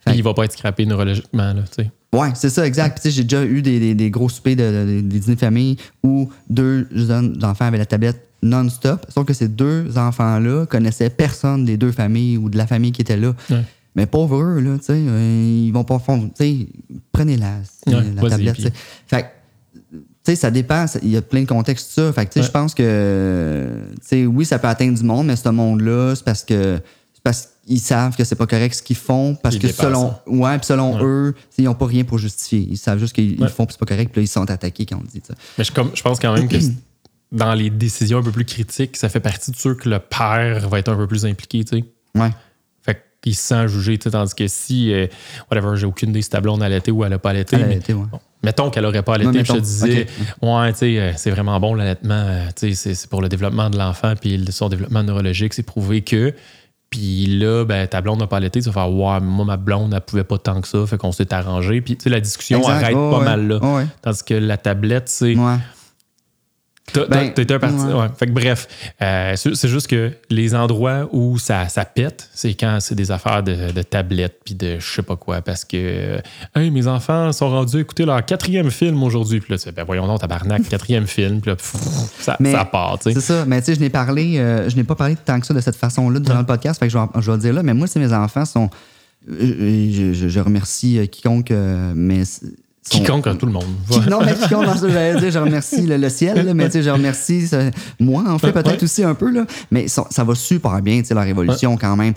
Puis 0.10 0.18
il 0.20 0.24
va 0.24 0.34
pas 0.34 0.46
être 0.46 0.54
scrappé 0.54 0.86
neurologiquement, 0.86 1.54
là, 1.54 1.62
tu 1.64 1.84
sais. 1.84 1.92
Ouais, 2.14 2.30
c'est 2.36 2.50
ça, 2.50 2.66
exact. 2.66 2.94
Puis, 2.96 3.02
tu 3.04 3.10
sais, 3.10 3.16
j'ai 3.16 3.24
déjà 3.24 3.44
eu 3.44 3.62
des, 3.62 3.80
des- 3.80 3.94
des 3.96 4.10
gros 4.10 4.30
soupers, 4.30 4.56
de, 4.56 4.64
de- 4.64 5.02
des 5.02 5.20
dîners 5.20 5.36
de 5.36 5.40
famille 5.40 5.78
où 6.04 6.30
deux 6.50 6.88
jeunes 6.92 7.38
enfants 7.44 7.66
avaient 7.66 7.78
la 7.78 7.86
tablette 7.86 8.24
non-stop. 8.42 9.06
Sauf 9.10 9.26
que 9.26 9.34
ces 9.34 9.48
deux 9.50 9.98
enfants-là 9.98 10.66
connaissaient 10.68 11.10
personne 11.10 11.66
des 11.66 11.76
deux 11.78 11.92
familles 11.92 12.38
ou 12.38 12.50
de 12.50 12.58
la 12.58 12.66
famille 12.68 12.92
qui 12.92 13.02
était 13.02 13.18
là. 13.18 13.34
Ouais. 13.50 13.62
Mais 13.96 14.06
pauvres 14.06 14.42
eux, 14.42 14.60
là, 14.60 14.78
tu 14.78 14.86
sais, 14.86 14.94
euh, 14.96 15.64
ils 15.68 15.72
vont 15.72 15.84
pas 15.84 16.00
fond. 16.00 16.30
Tu 16.30 16.32
sais, 16.36 16.68
prenez-la, 17.12 17.56
Ouais, 17.88 17.94
la 18.16 18.30
tablette. 18.30 18.54
puis- 18.54 18.64
tu 18.64 18.70
sais. 18.70 18.74
Fait 19.08 19.24
que, 19.24 19.28
tu 19.92 19.98
sais, 20.24 20.36
ça 20.36 20.52
dépend. 20.52 20.86
Il 21.04 21.10
y 21.10 21.18
a 21.18 21.22
plein 21.22 21.42
de 21.42 21.48
contextes, 21.48 21.92
ça. 21.92 22.14
Fait 22.14 22.26
que, 22.26 22.30
tu 22.30 22.34
sais, 22.36 22.40
Ouais. 22.42 22.46
je 22.46 22.52
pense 22.52 22.74
que, 22.74 23.68
tu 24.02 24.08
sais, 24.08 24.26
oui, 24.26 24.46
ça 24.46 24.60
peut 24.60 24.68
atteindre 24.68 24.98
du 24.98 25.04
monde, 25.04 25.28
mais 25.28 25.36
ce 25.36 25.50
monde-là, 25.50 26.14
c'est 26.16 26.24
parce 26.24 26.44
que, 26.44 26.80
c'est 27.14 27.24
parce 27.24 27.50
qu'ils 27.68 27.80
savent 27.82 28.16
que 28.16 28.24
c'est 28.24 28.36
pas 28.36 28.48
correct 28.48 28.74
ce 28.76 28.82
qu'ils 28.82 28.96
font, 28.96 29.36
parce 29.36 29.56
Ils 29.56 29.60
que 29.62 29.68
dépassent 29.68 29.86
selon, 29.86 30.14
ouais, 30.26 30.58
puis 30.58 30.66
selon 30.66 30.96
Ouais. 30.96 31.02
eux, 31.04 31.36
ils 31.58 31.68
ont 31.68 31.76
pas 31.76 31.86
rien 31.86 32.04
pour 32.04 32.18
justifier. 32.18 32.66
Ils 32.70 32.78
savent 32.78 32.98
juste 33.00 33.14
qu'ils 33.14 33.32
ils 33.34 33.40
Ouais. 33.40 33.48
le 33.48 33.52
font, 33.52 33.66
puis 33.66 33.74
c'est 33.74 33.86
pas 33.86 33.94
correct, 33.94 34.12
puis 34.12 34.22
là, 34.22 34.24
ils 34.24 34.28
sont 34.28 34.50
attaqués 34.50 34.86
quand 34.86 34.98
on 34.98 35.04
dit, 35.06 35.22
ça. 35.28 35.34
Mais 35.58 35.64
je, 35.64 35.72
comme, 35.72 35.92
je 35.94 36.02
pense 36.02 36.20
quand 36.20 36.34
même 36.34 36.48
que 36.48 36.56
dans 37.32 37.54
les 37.54 37.70
décisions 37.70 38.20
un 38.20 38.24
peu 38.24 38.32
plus 38.32 38.46
critiques, 38.46 38.96
ça 38.98 39.10
fait 39.10 39.20
partie 39.20 39.52
de 39.52 39.58
ceux 39.58 39.76
que 39.76 39.90
le 39.90 40.00
père 40.00 40.68
va 40.70 40.80
être 40.80 40.90
un 40.90 40.96
peu 40.96 41.08
plus 41.08 41.26
impliqué, 41.26 41.64
tu 41.66 41.78
sais. 41.80 41.84
Ouais. 42.16 42.30
Fait 42.82 43.02
qu'il 43.22 43.36
se 43.36 43.42
sent 43.44 43.68
jugé, 43.68 43.98
tu 43.98 44.04
sais, 44.06 44.12
tandis 44.12 44.34
que 44.34 44.48
si, 44.48 44.94
euh, 44.94 45.08
whatever, 45.52 45.76
j'ai 45.76 45.86
aucune 45.86 46.12
idée 46.12 46.22
si 46.22 46.30
ta 46.30 46.40
blonde 46.40 46.64
a 46.64 46.68
allaité 46.68 46.92
ou 46.92 47.04
elle 47.04 47.12
a 47.14 47.20
pas 47.20 47.32
allaité. 47.32 47.58
Elle 47.58 47.64
a 47.64 47.66
mais- 47.66 47.74
allaité, 47.74 47.94
ouais. 47.94 48.06
bon, 48.10 48.20
mettons 48.44 48.70
qu'elle 48.70 48.86
aurait 48.86 49.04
pas 49.04 49.16
allaité, 49.16 49.40
puis 49.44 49.48
je 49.48 49.54
te 49.54 49.60
disais, 49.60 50.08
ouais, 50.42 50.72
tu 50.72 50.80
sais, 50.80 51.00
euh, 51.00 51.12
c'est 51.18 51.32
vraiment 51.32 51.60
bon 51.60 51.74
l'allaitement, 51.74 52.14
euh, 52.16 52.46
tu 52.56 52.74
sais, 52.74 52.94
c'est- 52.96 53.10
pour 53.10 53.22
le 53.22 53.28
développement 53.28 53.70
de 53.70 53.78
l'enfant, 53.78 54.14
puis 54.20 54.42
son 54.52 54.70
développement 54.70 55.04
neurologique, 55.04 55.54
c'est 55.54 55.64
prouvé 55.64 56.02
que. 56.02 56.34
Puis 56.90 57.26
là, 57.26 57.66
ben, 57.66 57.86
ta 57.88 58.00
blonde 58.02 58.20
n'a 58.20 58.28
pas 58.28 58.38
allaité, 58.38 58.62
tu 58.62 58.68
vas 58.70 58.74
faire, 58.74 58.90
ouais, 58.90 59.20
moi, 59.20 59.46
ma 59.46 59.58
blonde, 59.58 59.94
elle 59.94 60.02
pouvait 60.02 60.24
pas 60.24 60.38
tant 60.38 60.62
que 60.62 60.68
ça, 60.68 60.86
fait 60.88 60.98
qu'on 60.98 61.12
s'est 61.12 61.34
arrangé. 61.34 61.82
Puis, 61.82 61.98
tu 61.98 62.04
sais, 62.04 62.10
la 62.10 62.22
discussion 62.22 62.60
Exact. 62.60 62.84
arrête 62.84 62.94
pas 62.94 63.20
ouais. 63.20 63.26
mal 63.26 63.48
là. 63.48 63.58
Ouais, 63.60 63.86
Tandis 64.02 64.24
que 64.24 64.34
la 64.34 64.58
tablette, 64.58 65.10
c'est. 65.10 65.36
ouais. 65.36 65.56
T'as 66.94 67.06
Ben, 67.06 67.34
un 67.38 67.60
parti. 67.60 67.76
ouais. 67.86 67.94
ouais. 67.94 68.08
Fait 68.18 68.28
que 68.28 68.32
bref, 68.32 68.68
euh, 69.02 69.34
c'est 69.36 69.68
juste 69.68 69.88
que 69.88 70.12
les 70.30 70.56
endroits 70.56 71.08
où 71.12 71.38
ça, 71.38 71.68
ça 71.68 71.84
pète, 71.86 72.30
c'est 72.34 72.54
quand 72.54 72.78
c'est 72.80 72.96
des 72.96 73.12
affaires 73.12 73.44
de, 73.44 73.72
de 73.72 73.82
tablettes 73.82 74.40
puis 74.46 74.56
de 74.56 74.80
je 74.80 74.86
sais 74.96 75.02
pas 75.04 75.18
quoi. 75.18 75.42
Parce 75.42 75.66
que, 75.66 75.76
euh, 75.78 76.20
hey, 76.56 76.72
mes 76.72 76.88
enfants 76.88 77.32
sont 77.34 77.50
rendus 77.50 77.78
à 77.78 77.80
écouter 77.82 78.06
leur 78.06 78.26
quatrième 78.26 78.72
film 78.72 79.04
aujourd'hui. 79.04 79.42
Puis 79.42 79.52
là, 79.54 79.58
tu 79.60 79.70
ben 79.72 79.84
voyons 79.84 80.08
donc, 80.08 80.22
tabarnak, 80.22 80.64
quatrième 80.70 81.08
film. 81.08 81.42
Puis 81.42 81.50
là, 81.52 81.56
pff, 81.58 81.76
ça, 82.20 82.38
Mais 82.40 82.54
ça 82.54 82.64
part. 82.66 82.98
C'est 83.02 83.20
ça. 83.20 83.44
Mais 83.46 83.60
tu 83.60 83.66
sais, 83.66 83.76
je 83.76 83.80
n'ai 83.82 83.90
parlé, 83.90 84.38
euh, 84.40 84.70
je 84.70 84.76
n'ai 84.78 84.84
pas 84.86 84.96
parlé 84.96 85.16
tant 85.18 85.40
que 85.42 85.46
ça 85.46 85.54
de 85.54 85.60
cette 85.60 85.76
façon-là 85.76 86.20
durant 86.22 86.40
le 86.40 86.46
podcast, 86.46 86.80
fait 86.80 86.88
que 86.88 86.94
je 86.94 86.98
vais, 86.98 87.04
je 87.20 87.30
vais 87.30 87.36
le 87.38 87.42
dire 87.42 87.54
là. 87.54 87.64
Mais 87.64 87.74
moi, 87.74 87.88
c'est 87.88 88.00
mes 88.00 88.14
enfants 88.14 88.46
sont. 88.46 88.70
Je, 89.30 90.14
je- 90.14 90.30
je 90.30 90.40
remercie 90.40 91.06
quiconque, 91.10 91.52
mais. 91.94 92.24
S- 92.92 92.98
sont- 92.98 93.04
Quiconque, 93.04 93.38
tout 93.38 93.46
le 93.46 93.52
monde. 93.52 93.66
Qui- 93.90 94.00
non, 94.10 94.20
mais 94.24 94.36
ça, 94.36 94.48
j'allais 94.48 95.20
dire, 95.20 95.32
je 95.32 95.40
remercie 95.40 95.82
le, 95.82 95.98
le 95.98 96.10
ciel, 96.10 96.46
là, 96.46 96.54
mais 96.54 96.70
je 96.72 96.90
remercie 96.90 97.48
ça- 97.48 97.70
moi, 98.00 98.24
en 98.28 98.38
fait, 98.40 98.52
peut-être 98.52 98.68
Ouais. 98.78 98.84
aussi 98.84 99.04
un 99.04 99.14
peu, 99.16 99.32
là. 99.32 99.46
Mais 99.72 99.88
ça, 99.88 100.06
ça 100.10 100.24
va 100.24 100.36
super 100.36 100.82
bien, 100.82 101.00
tu 101.02 101.08
sais, 101.08 101.14
leur 101.14 101.24
évolution 101.26 101.78
quand 101.78 101.96
même. 101.96 102.14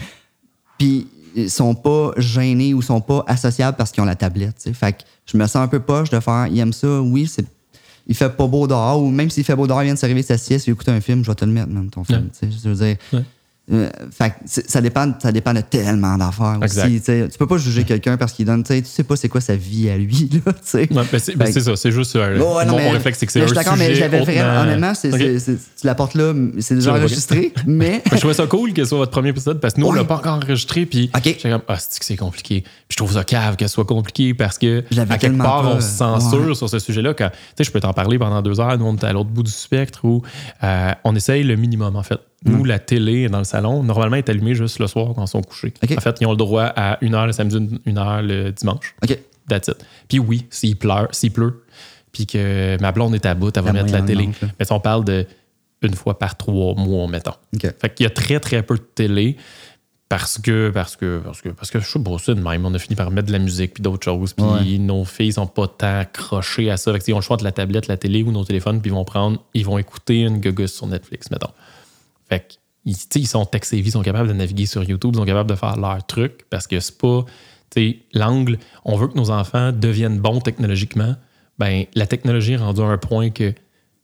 Puis, 0.79 1.07
ils 1.37 1.51
sont 1.51 1.75
pas 1.75 2.13
gênés 2.17 2.75
ou 2.75 2.83
sont 2.83 3.01
pas 3.01 3.25
associables 3.27 3.77
parce 3.77 3.91
qu'ils 3.93 4.03
ont 4.03 4.07
la 4.07 4.17
tablette, 4.17 4.57
tu 4.57 4.63
sais. 4.71 4.73
Fait 4.73 4.93
que 4.93 4.99
je 5.27 5.37
me 5.37 5.45
sens 5.47 5.57
un 5.57 5.69
peu 5.69 5.81
poche 5.81 6.11
de 6.11 6.19
faire, 6.21 6.47
il 6.51 6.59
aime 6.59 6.73
ça, 6.73 7.01
oui, 7.01 7.27
c'est. 7.33 7.45
Il 8.07 8.17
fait 8.17 8.31
pas 8.31 8.47
beau 8.49 8.67
dehors, 8.67 9.01
ou 9.01 9.09
même 9.11 9.31
s'il 9.31 9.45
fait 9.45 9.55
beau 9.55 9.67
dehors, 9.69 9.83
il 9.83 9.87
vient 9.87 9.95
de 9.95 9.99
se 9.99 10.07
réveiller 10.07 10.23
de 10.23 10.29
sa 10.29 10.39
sieste, 10.39 10.67
il 10.67 10.71
écoute 10.73 10.89
un 10.89 11.01
film, 11.01 11.23
je 11.23 11.31
vais 11.31 11.35
te 11.37 11.45
le 11.45 11.53
mettre, 11.53 11.69
même, 11.69 11.91
ton 11.91 12.03
film, 12.03 12.23
Ouais. 12.23 12.25
tu 12.41 12.51
sais. 12.51 12.59
Je 12.65 12.69
veux 12.69 12.75
dire. 12.87 12.97
Euh, 13.73 13.89
fait 14.11 14.33
ça 14.47 14.81
dépend, 14.81 15.13
ça 15.23 15.31
dépend 15.31 15.55
de 15.55 15.61
tellement 15.61 16.17
d'affaires 16.19 16.59
aussi. 16.63 17.01
tu 17.01 17.39
peux 17.39 17.47
pas 17.47 17.57
juger 17.59 17.85
quelqu'un 17.85 18.17
parce 18.17 18.33
qu'il 18.33 18.45
donne, 18.47 18.65
tu 18.65 18.75
sais, 18.75 18.83
tu 18.83 18.89
sais 18.89 19.05
pas 19.05 19.15
c'est 19.17 19.29
quoi 19.29 19.41
sa 19.41 19.55
vie 19.55 19.89
à 19.89 19.97
lui, 19.97 20.29
là. 20.47 20.53
Ouais, 20.53 21.19
c'est 21.19 21.37
ben 21.37 21.53
ça, 21.53 21.77
c'est 21.77 21.93
juste 21.93 22.17
euh, 22.17 22.39
Oh, 22.43 22.57
ouais, 22.57 22.65
non, 22.65 22.73
mon, 22.73 22.79
mais- 22.79 22.85
mon 22.87 22.91
réflexe, 22.91 23.19
c'est 23.19 23.27
que 23.27 23.33
c'est 23.33 23.39
un 23.41 23.43
Je 23.43 23.49
suis 23.49 23.55
d'accord, 23.55 23.77
mais 23.77 23.95
fait, 23.95 24.07
hautement- 24.21 24.61
honnêtement, 24.63 24.93
tu 24.95 25.87
l'apportes 25.87 26.15
là, 26.15 26.33
c'est 26.59 26.75
déjà 26.75 26.93
enregistré, 26.95 27.53
mais. 27.67 28.03
Je 28.13 28.17
trouvais 28.19 28.35
ça 28.35 28.47
cool 28.47 28.73
que 28.73 28.83
ce 28.83 28.89
soit 28.91 28.99
votre 28.99 29.13
premier 29.13 29.29
épisode 29.31 29.61
parce 29.61 29.75
que 29.75 29.81
nous, 29.81 29.87
on 29.87 29.91
Ouais. 29.91 29.99
l'a 29.99 30.05
pas 30.05 30.17
encore 30.17 30.35
enregistré. 30.35 30.87
Puis 30.87 31.11
Ok. 31.15 31.23
j'étais 31.25 31.51
comme, 31.51 31.63
ah, 31.69 31.77
c'est 31.79 31.99
que 32.01 32.05
c'est 32.05 32.17
compliqué? 32.17 32.63
Puis 32.63 32.71
je 32.91 32.97
trouve 32.97 33.13
ça 33.13 33.25
cave 33.25 33.57
que 33.57 33.67
ce 33.67 33.73
soit 33.75 33.85
compliqué 33.85 34.35
parce 34.35 34.59
que, 34.59 34.85
à 35.09 35.19
quelque 35.19 35.37
part, 35.39 35.63
pas, 35.63 35.69
on 35.77 35.81
se 35.81 35.89
censure 35.89 36.57
sur 36.57 36.69
ce 36.69 36.79
sujet-là. 36.79 37.15
Quand, 37.15 37.31
tu 37.31 37.37
sais, 37.59 37.65
je 37.65 37.71
peux 37.71 37.81
t'en 37.81 37.93
parler 37.93 38.19
pendant 38.19 38.43
deux 38.43 38.59
heures. 38.61 38.77
Nous, 38.79 38.85
on 38.87 38.97
est 38.97 39.05
à 39.05 39.13
l'autre 39.13 39.31
bout 39.31 39.43
du 39.43 39.51
spectre 39.51 40.05
où 40.05 40.23
euh, 40.65 40.93
on 41.05 41.15
essaye 41.15 41.45
le 41.45 41.57
minimum, 41.57 41.95
en 41.97 42.03
fait. 42.03 42.19
Nous, 42.45 42.65
la 42.65 42.79
télé 42.79 43.29
dans 43.29 43.39
le 43.39 43.45
salon, 43.45 43.83
normalement, 43.83 44.17
est 44.17 44.29
allumée 44.31 44.55
juste 44.55 44.79
le 44.79 44.87
soir 44.87 45.13
quand 45.15 45.25
ils 45.25 45.29
sont 45.29 45.43
couchés. 45.43 45.75
En 45.97 46.01
fait, 46.01 46.17
ils 46.21 46.27
ont 46.27 46.31
le 46.31 46.37
droit 46.37 46.65
à 46.75 46.97
une 47.03 47.15
heure 47.15 47.27
le 47.27 47.33
samedi, 47.33 47.79
une- 47.85 47.99
heure 47.99 48.23
le 48.23 48.51
dimanche. 48.53 48.95
OK. 49.03 49.19
That's 49.49 49.69
it. 49.69 49.85
Puis 50.09 50.19
oui, 50.19 50.47
s'il 50.49 50.77
pleure, 50.77 51.09
s'il 51.13 51.33
pleut, 51.33 51.65
puis 52.13 52.27
que 52.27 52.81
ma 52.81 52.93
blonde 52.93 53.15
est 53.15 53.27
à 53.27 53.35
bout, 53.35 53.55
elle 53.57 53.63
va 53.65 53.73
mettre 53.73 53.93
la 53.93 54.01
télé. 54.03 54.31
Mais 54.59 54.65
si 54.65 54.73
on 54.73 54.81
parle 54.81 55.05
de 55.05 55.27
une 55.83 55.95
fois 55.95 56.19
par 56.19 56.37
trois 56.37 56.75
mois, 56.75 57.07
mettons. 57.09 57.33
OK. 57.55 57.63
Fait 57.81 57.95
qu'il 57.95 58.05
y 58.05 58.07
a 58.07 58.11
très, 58.11 58.39
très 58.41 58.63
peu 58.63 58.77
de 58.77 58.83
télé 58.95 59.37
parce 60.09 60.39
que, 60.39 60.71
parce 60.71 60.97
que, 60.97 61.21
parce 61.25 61.41
que, 61.41 61.49
parce 61.51 61.71
que 61.71 61.79
je 61.81 61.99
pas, 61.99 62.17
c'est 62.19 62.35
de 62.35 62.41
même. 62.41 62.65
On 62.67 62.75
a 62.75 62.79
fini 62.79 62.97
par 62.97 63.11
mettre 63.11 63.29
de 63.29 63.33
la 63.33 63.39
musique 63.39 63.75
puis 63.75 63.83
d'autres 63.83 64.05
choses. 64.05 64.33
Puis 64.35 64.45
Ouais. 64.45 64.79
nos 64.79 65.05
filles 65.05 65.33
sont 65.35 65.47
pas 65.47 65.69
tant 65.69 66.01
accrochées 66.01 66.71
à 66.71 66.77
ça. 66.77 66.93
Fait 66.93 66.99
que, 66.99 67.05
ils 67.09 67.13
ont 67.15 67.19
le 67.19 67.23
choix 67.23 67.37
de 67.37 67.45
la 67.45 67.53
tablette, 67.53 67.87
la 67.87 67.97
télé 67.97 68.23
ou 68.23 68.31
nos 68.33 68.45
téléphones, 68.45 68.81
puis 68.81 68.91
ils 68.91 68.95
vont 68.95 69.05
prendre, 69.05 69.43
ils 69.55 69.65
vont 69.65 69.79
écouter 69.79 70.21
une 70.23 70.39
gugus 70.39 70.73
sur 70.73 70.87
Netflix, 70.87 71.31
mettons. 71.31 71.51
Fait 72.31 72.41
que, 72.41 72.55
ils, 72.87 73.27
sont 73.27 73.45
tech 73.45 73.65
savvy, 73.65 73.89
ils 73.89 73.93
sont 73.93 74.03
capables 74.03 74.29
de 74.29 74.33
naviguer 74.33 74.65
sur 74.65 74.83
YouTube, 74.83 75.11
ils 75.15 75.19
sont 75.19 75.27
capables 75.27 75.51
de 75.51 75.57
faire 75.57 75.77
leur 75.77 76.05
truc 76.07 76.47
parce 76.49 76.67
que 76.67 76.81
c'est 76.81 76.97
pas, 76.97 77.25
l'angle, 78.15 78.59
on 78.85 78.97
veut 78.97 79.09
que 79.09 79.17
nos 79.17 79.31
enfants 79.31 79.73
deviennent 79.73 80.19
bons 80.19 80.41
technologiquement. 80.41 81.17
Ben, 81.59 81.85
la 81.95 82.07
technologie 82.07 82.53
est 82.55 82.57
rendue 82.57 82.81
à 82.81 82.85
un 82.87 82.97
point 82.97 83.31
que 83.31 83.53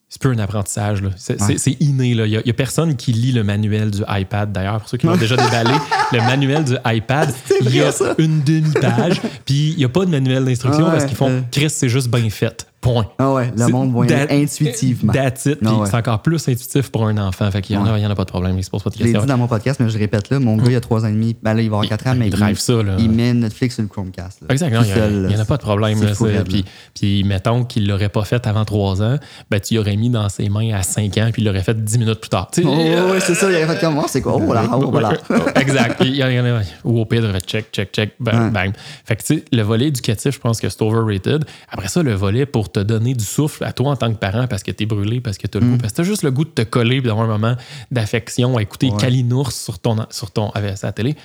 c'est 0.08 0.20
plus 0.20 0.30
un 0.30 0.38
apprentissage. 0.38 1.02
C'est 1.16 1.40
Ouais. 1.40 1.76
inné. 1.80 2.10
Il 2.10 2.16
n'y 2.16 2.22
a, 2.22 2.26
il 2.40 2.46
y 2.46 2.50
a 2.50 2.52
personne 2.52 2.96
qui 2.96 3.12
lit 3.12 3.32
le 3.32 3.42
manuel 3.42 3.90
du 3.90 4.02
iPad. 4.08 4.52
D'ailleurs, 4.52 4.78
pour 4.78 4.88
ceux 4.88 4.98
qui 4.98 5.06
l'ont 5.06 5.16
déjà 5.16 5.36
déballé, 5.36 5.72
le 6.12 6.18
manuel 6.18 6.64
du 6.64 6.74
iPad, 6.84 7.32
il 7.62 7.74
y 7.74 7.80
a 7.80 7.90
ça. 7.90 8.14
une 8.18 8.42
demi-page, 8.42 9.20
puis 9.44 9.70
il 9.72 9.78
n'y 9.78 9.84
a 9.84 9.88
pas 9.88 10.04
de 10.04 10.10
manuel 10.10 10.44
d'instruction 10.44 10.84
Ah 10.84 10.88
ouais, 10.90 10.92
parce 10.98 11.06
qu'ils 11.06 11.16
font 11.16 11.30
euh. 11.30 11.40
Chris, 11.50 11.70
c'est 11.70 11.88
juste 11.88 12.08
bien 12.08 12.28
fait. 12.30 12.66
Point. 12.80 13.06
Ah 13.18 13.32
ouais, 13.32 13.50
le 13.56 13.66
monde 13.68 13.92
va 13.94 14.06
that- 14.06 14.32
intuitivement. 14.32 15.12
That's 15.12 15.46
it. 15.46 15.58
Ah 15.64 15.74
ouais. 15.74 15.86
c'est 15.90 15.96
encore 15.96 16.22
plus 16.22 16.48
intuitif 16.48 16.90
pour 16.90 17.06
un 17.06 17.16
enfant. 17.18 17.50
Fait 17.50 17.60
qu'il 17.60 17.74
y 17.74 17.78
en, 17.78 17.84
a, 17.84 17.92
Ouais. 17.94 18.00
il 18.00 18.04
y 18.04 18.06
en 18.06 18.10
a 18.10 18.14
pas 18.14 18.24
de 18.24 18.30
problème. 18.30 18.56
Il 18.56 18.62
se 18.62 18.70
pose 18.70 18.82
pas 18.82 18.90
de 18.90 18.94
Je 18.94 19.00
l'ai 19.00 19.04
questions. 19.06 19.22
dit 19.22 19.26
dans 19.26 19.38
mon 19.38 19.48
podcast, 19.48 19.80
mais 19.80 19.88
je 19.88 19.98
répète 19.98 20.30
là, 20.30 20.38
mon 20.38 20.56
gars, 20.56 20.66
il 20.70 20.76
a 20.76 20.80
trois 20.80 21.04
ans 21.04 21.08
et 21.08 21.12
demi. 21.12 21.34
Ben 21.42 21.54
là, 21.54 21.62
il 21.62 21.68
va 21.70 21.76
avoir 21.78 21.88
quatre 21.88 22.06
ans, 22.06 22.14
mais 22.16 22.28
il 22.28 22.30
drive 22.30 22.58
ça, 22.58 22.82
là. 22.82 22.94
il 22.98 23.10
met 23.10 23.34
Netflix 23.34 23.74
sur 23.74 23.82
le 23.82 23.88
Chromecast. 23.88 24.42
là. 24.42 24.46
Exact, 24.50 24.72
non, 24.72 24.82
Tout 24.82 24.88
il 24.94 25.26
n'y 25.26 25.36
en 25.36 25.40
a 25.40 25.44
pas 25.44 25.56
de 25.56 25.62
problème. 25.62 26.00
Là, 26.02 26.14
fou, 26.14 26.26
puis, 26.44 26.64
puis 26.94 27.24
mettons 27.24 27.64
qu'il 27.64 27.84
ne 27.84 27.88
l'aurait 27.88 28.08
pas 28.08 28.24
fait 28.24 28.46
avant 28.46 28.64
trois 28.64 29.02
ans, 29.02 29.16
ben, 29.50 29.58
tu 29.60 29.74
l'aurais 29.74 29.96
mis 29.96 30.10
dans 30.10 30.28
ses 30.28 30.48
mains 30.48 30.72
à 30.74 30.82
cinq 30.82 31.18
ans, 31.18 31.30
puis 31.32 31.42
il 31.42 31.46
l'aurait 31.46 31.62
fait 31.64 31.82
dix 31.82 31.98
minutes 31.98 32.20
plus 32.20 32.30
tard. 32.30 32.50
Oh, 32.56 32.60
euh, 32.68 33.12
ouais, 33.12 33.20
c'est 33.20 33.34
ça, 33.34 33.50
il 33.50 33.56
aurait 33.56 33.74
fait 33.74 33.80
comme 33.80 33.94
moi, 33.94 34.04
c'est 34.08 34.20
quoi? 34.22 34.36
Oh 34.36 34.52
là, 34.52 34.64
oh, 34.72 34.90
voilà. 34.92 35.12
exact. 35.56 36.02
Il 36.04 36.14
y 36.14 36.22
en 36.22 36.44
a- 36.44 36.60
Ou 36.84 37.00
au 37.00 37.04
pire, 37.04 37.20
il 37.20 37.24
devrait 37.26 37.40
check, 37.40 37.66
check, 37.72 37.90
check, 37.92 38.12
Ouais. 38.24 38.50
bang. 38.50 38.72
Fait 39.04 39.16
que, 39.16 39.22
tu 39.24 39.34
sais, 39.38 39.44
le 39.52 39.62
volet 39.62 39.86
éducatif, 39.88 40.34
je 40.34 40.38
pense 40.40 40.60
que 40.60 40.68
c'est 40.68 40.82
overrated. 40.82 41.44
Après 41.70 41.88
ça, 41.88 42.02
le 42.02 42.14
volet 42.14 42.46
pour 42.46 42.65
te 42.70 42.80
donner 42.80 43.14
du 43.14 43.24
souffle 43.24 43.64
à 43.64 43.72
toi 43.72 43.90
en 43.92 43.96
tant 43.96 44.12
que 44.12 44.18
parent 44.18 44.46
parce 44.46 44.62
que 44.62 44.70
t'es 44.70 44.86
brûlé, 44.86 45.20
parce 45.20 45.38
que 45.38 45.46
t'as 45.46 45.58
le 45.60 45.66
goût, 45.66 45.78
parce 45.78 45.92
que 45.92 45.96
t'as 45.98 46.02
juste 46.04 46.22
le 46.22 46.30
goût 46.30 46.44
de 46.44 46.50
te 46.50 46.62
coller 46.62 47.00
d'avoir 47.00 47.24
un 47.24 47.28
moment 47.38 47.56
d'affection 47.90 48.56
à 48.56 48.62
écouter 48.62 48.90
Ouais. 48.90 48.96
Kalinours 48.96 49.52
sur 49.52 49.78
ton, 49.78 49.96
sur 50.10 50.30
ton, 50.30 50.50
avec 50.50 50.76
sa 50.78 50.92
télé. 50.92 51.16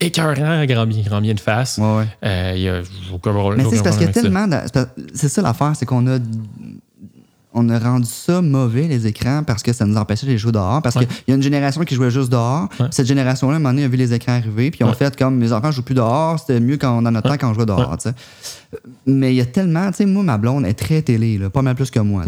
Écœurant, 0.00 0.64
grand 0.64 0.86
bien, 0.86 1.02
grand 1.02 1.20
bien 1.20 1.34
de 1.34 1.40
face. 1.40 1.78
Ouais, 1.78 1.96
ouais. 1.98 2.06
Euh, 2.24 2.54
y 2.56 2.68
a 2.68 2.82
aucun 3.12 3.32
problème. 3.32 3.66
Mais 3.68 3.76
c'est 3.76 3.82
parce 3.82 3.96
qu'il 3.96 4.06
y 4.06 4.10
a 4.10 4.12
tellement. 4.12 4.46
de- 4.46 4.56
C'est 5.12 5.28
ça 5.28 5.42
l'affaire, 5.42 5.72
c'est 5.74 5.86
qu'on 5.86 6.06
a. 6.06 6.18
On 7.54 7.68
a 7.70 7.78
rendu 7.78 8.06
ça 8.06 8.42
mauvais, 8.42 8.88
les 8.88 9.06
écrans, 9.06 9.42
parce 9.42 9.62
que 9.62 9.72
ça 9.72 9.86
nous 9.86 9.96
empêchait 9.96 10.26
de 10.26 10.32
les 10.32 10.38
jouer 10.38 10.52
dehors. 10.52 10.82
Parce 10.82 10.96
Ouais. 10.96 11.06
qu'il 11.06 11.16
y 11.28 11.32
a 11.32 11.34
une 11.34 11.42
génération 11.42 11.82
qui 11.82 11.94
jouait 11.94 12.10
juste 12.10 12.30
dehors. 12.30 12.68
Ouais. 12.78 12.86
Cette 12.90 13.06
génération-là, 13.06 13.54
à 13.54 13.56
un 13.56 13.58
moment 13.58 13.70
donné, 13.70 13.84
a 13.84 13.88
vu 13.88 13.96
les 13.96 14.12
écrans 14.12 14.34
arriver, 14.34 14.70
puis 14.70 14.84
Ouais. 14.84 14.92
fait 14.94 15.16
comme 15.16 15.36
mes 15.36 15.52
enfants 15.52 15.70
jouent 15.70 15.82
plus 15.82 15.94
dehors, 15.94 16.38
c'était 16.38 16.60
mieux 16.60 16.76
quand, 16.76 17.00
dans 17.00 17.10
notre 17.10 17.28
temps 17.28 17.38
quand 17.38 17.50
on 17.50 17.54
jouait 17.54 17.66
dehors. 17.66 17.96
Mais 19.06 19.32
il 19.32 19.36
y 19.36 19.40
a 19.40 19.46
tellement. 19.46 19.90
Tu 19.90 19.96
sais, 19.98 20.06
moi, 20.06 20.22
ma 20.22 20.36
blonde 20.36 20.66
est 20.66 20.74
très 20.74 21.00
télé, 21.02 21.38
là, 21.38 21.48
pas 21.50 21.62
mal 21.62 21.74
plus 21.74 21.90
que 21.90 22.00
moi. 22.00 22.24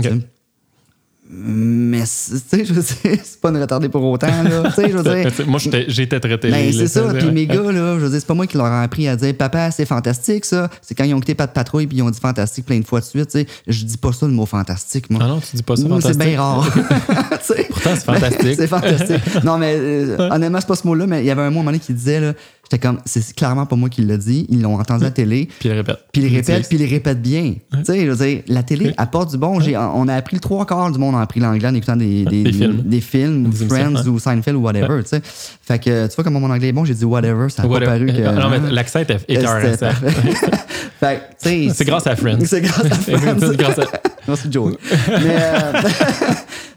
Mais, 1.33 2.01
tu 2.01 2.07
sais, 2.07 2.65
je 2.65 2.75
c'est 2.81 3.41
pas 3.41 3.51
une 3.51 3.59
retardée 3.61 3.89
pour 3.89 4.03
autant, 4.03 4.27
là. 4.43 4.63
Tu 4.65 4.73
sais, 4.83 4.91
je 4.91 4.97
veux 4.97 5.03
dire. 5.05 5.31
Moi, 5.47 5.61
j'étais- 5.61 5.85
j'étais 5.87 6.19
traité. 6.19 6.51
Ben, 6.51 6.73
c'est 6.73 6.89
ça. 6.89 7.03
Puis 7.17 7.31
mes 7.31 7.47
gars, 7.47 7.63
là, 7.71 7.95
je 7.95 8.05
veux 8.05 8.11
dire, 8.11 8.19
c'est 8.19 8.27
pas 8.27 8.35
moi 8.35 8.49
qui 8.49 8.57
leur 8.57 8.67
ai 8.67 8.83
appris 8.83 9.07
à 9.07 9.15
dire 9.15 9.33
Papa, 9.37 9.71
c'est 9.71 9.85
fantastique, 9.87 10.45
ça. 10.45 10.69
C'est 10.83 10.97
quand 10.97 11.05
ils 11.05 11.15
ont 11.15 11.19
écouté 11.19 11.37
Pas 11.37 11.47
de 11.47 11.53
patrouille 11.53 11.87
puis 11.87 11.99
ils 11.99 12.03
ont 12.03 12.11
dit 12.11 12.19
fantastique 12.19 12.67
plein 12.67 12.81
de 12.81 12.85
fois 12.85 12.99
de 12.99 13.05
suite, 13.05 13.29
tu 13.31 13.39
sais. 13.41 13.47
Je 13.69 13.85
dis 13.85 13.97
pas 13.97 14.13
ça, 14.13 14.27
le 14.27 14.33
mot 14.33 14.45
fantastique, 14.45 15.09
moi. 15.09 15.21
Ah 15.25 15.29
non, 15.29 15.41
tu 15.41 15.55
dis 15.57 15.63
pas 15.63 15.77
ça, 15.77 15.87
Moi, 15.87 15.99
C'est 16.01 16.09
fantastique. 16.09 16.31
bien 16.33 16.41
rare. 16.43 16.69
Pourtant, 17.71 17.91
c'est 17.95 18.05
fantastique. 18.05 18.55
c'est 18.57 18.67
fantastique. 18.67 19.45
Non, 19.45 19.57
mais 19.59 19.75
euh, 19.79 20.17
honnêtement, 20.31 20.59
c'est 20.61 20.67
pas 20.69 20.75
ce 20.77 20.87
mot-là, 20.87 21.07
mais 21.07 21.23
il 21.23 21.27
y 21.27 21.31
avait 21.31 21.43
un 21.43 21.51
mot 21.51 21.59
à 21.59 21.61
un 21.61 21.65
moment 21.65 21.71
donné 21.71 21.79
qui 21.79 21.93
disait, 21.95 22.21
là, 22.21 22.33
j'étais 22.71 22.87
comme, 22.87 22.99
c'est 23.05 23.35
clairement 23.35 23.67
pas 23.67 23.75
moi 23.77 23.89
qui 23.89 24.03
l'a 24.03 24.17
dit. 24.17 24.47
Ils 24.49 24.63
l'ont 24.63 24.79
entendu 24.79 25.03
à 25.03 25.07
la 25.09 25.11
télé. 25.11 25.49
Puis 25.59 25.69
il 25.69 25.73
répète. 25.73 25.99
Puis 26.13 26.23
ils 26.23 26.37
répètent, 26.37 26.69
puis 26.69 26.79
ils 26.79 26.87
répètent 26.89 27.21
bien. 27.23 27.55
Tu 27.73 27.85
sais, 27.85 28.07
je 28.07 28.11
veux 28.13 28.27
dire, 28.27 28.43
la 28.47 28.63
télé 28.63 28.95
apporte 28.97 29.31
du 29.33 29.39
bon. 29.39 29.59
J'ai- 29.61 29.77
On 29.77 30.07
a 30.09 30.15
appris 30.15 30.37
le 30.37 30.41
trois 30.41 30.65
quarts 30.67 30.91
du 30.93 30.99
monde 30.99 31.15
a 31.17 31.21
appris 31.21 31.41
l'anglais 31.41 31.69
en 31.69 31.75
écoutant 31.75 31.97
des, 31.97 32.25
des, 32.25 32.45
Des 32.45 32.53
films. 32.53 32.83
des 32.85 33.01
films, 33.01 33.53
Friends 33.53 34.07
ou 34.07 34.19
Seinfeld 34.19 34.57
ou 34.57 34.61
whatever, 34.63 35.03
tu 35.03 35.09
sais. 35.09 35.21
Fait 35.25 35.79
que, 35.79 36.07
tu 36.07 36.15
vois 36.15 36.25
comment 36.25 36.41
mon 36.41 36.51
anglais 36.51 36.69
est 36.69 36.73
bon, 36.73 36.85
j'ai 36.85 36.95
dit 36.95 37.05
whatever, 37.05 37.49
ça 37.49 37.63
a 37.63 37.69
pas 37.69 37.81
paru 37.81 38.07
que... 38.07 38.25
Ah, 38.27 38.33
non, 38.33 38.51
mais 38.51 38.57
hein, 38.57 38.71
l'accent 38.71 39.01
était 39.01 39.19
écœurant, 39.29 39.61
ça. 39.77 39.91
fait 41.01 41.21
tu 41.43 41.49
sais... 41.49 41.69
C'est 41.75 41.85
grâce 41.85 42.07
à 42.07 42.17
Friends. 42.17 42.39
C'est 42.45 42.61
grâce 42.61 42.85
à 42.85 42.91
Friends. 42.95 43.37
C'est 43.41 43.57
grâce 43.57 43.79
à- 43.79 43.87
Merci, 44.29 44.49
Joey. 44.53 44.75
mais 45.09 45.37
euh, 45.39 45.73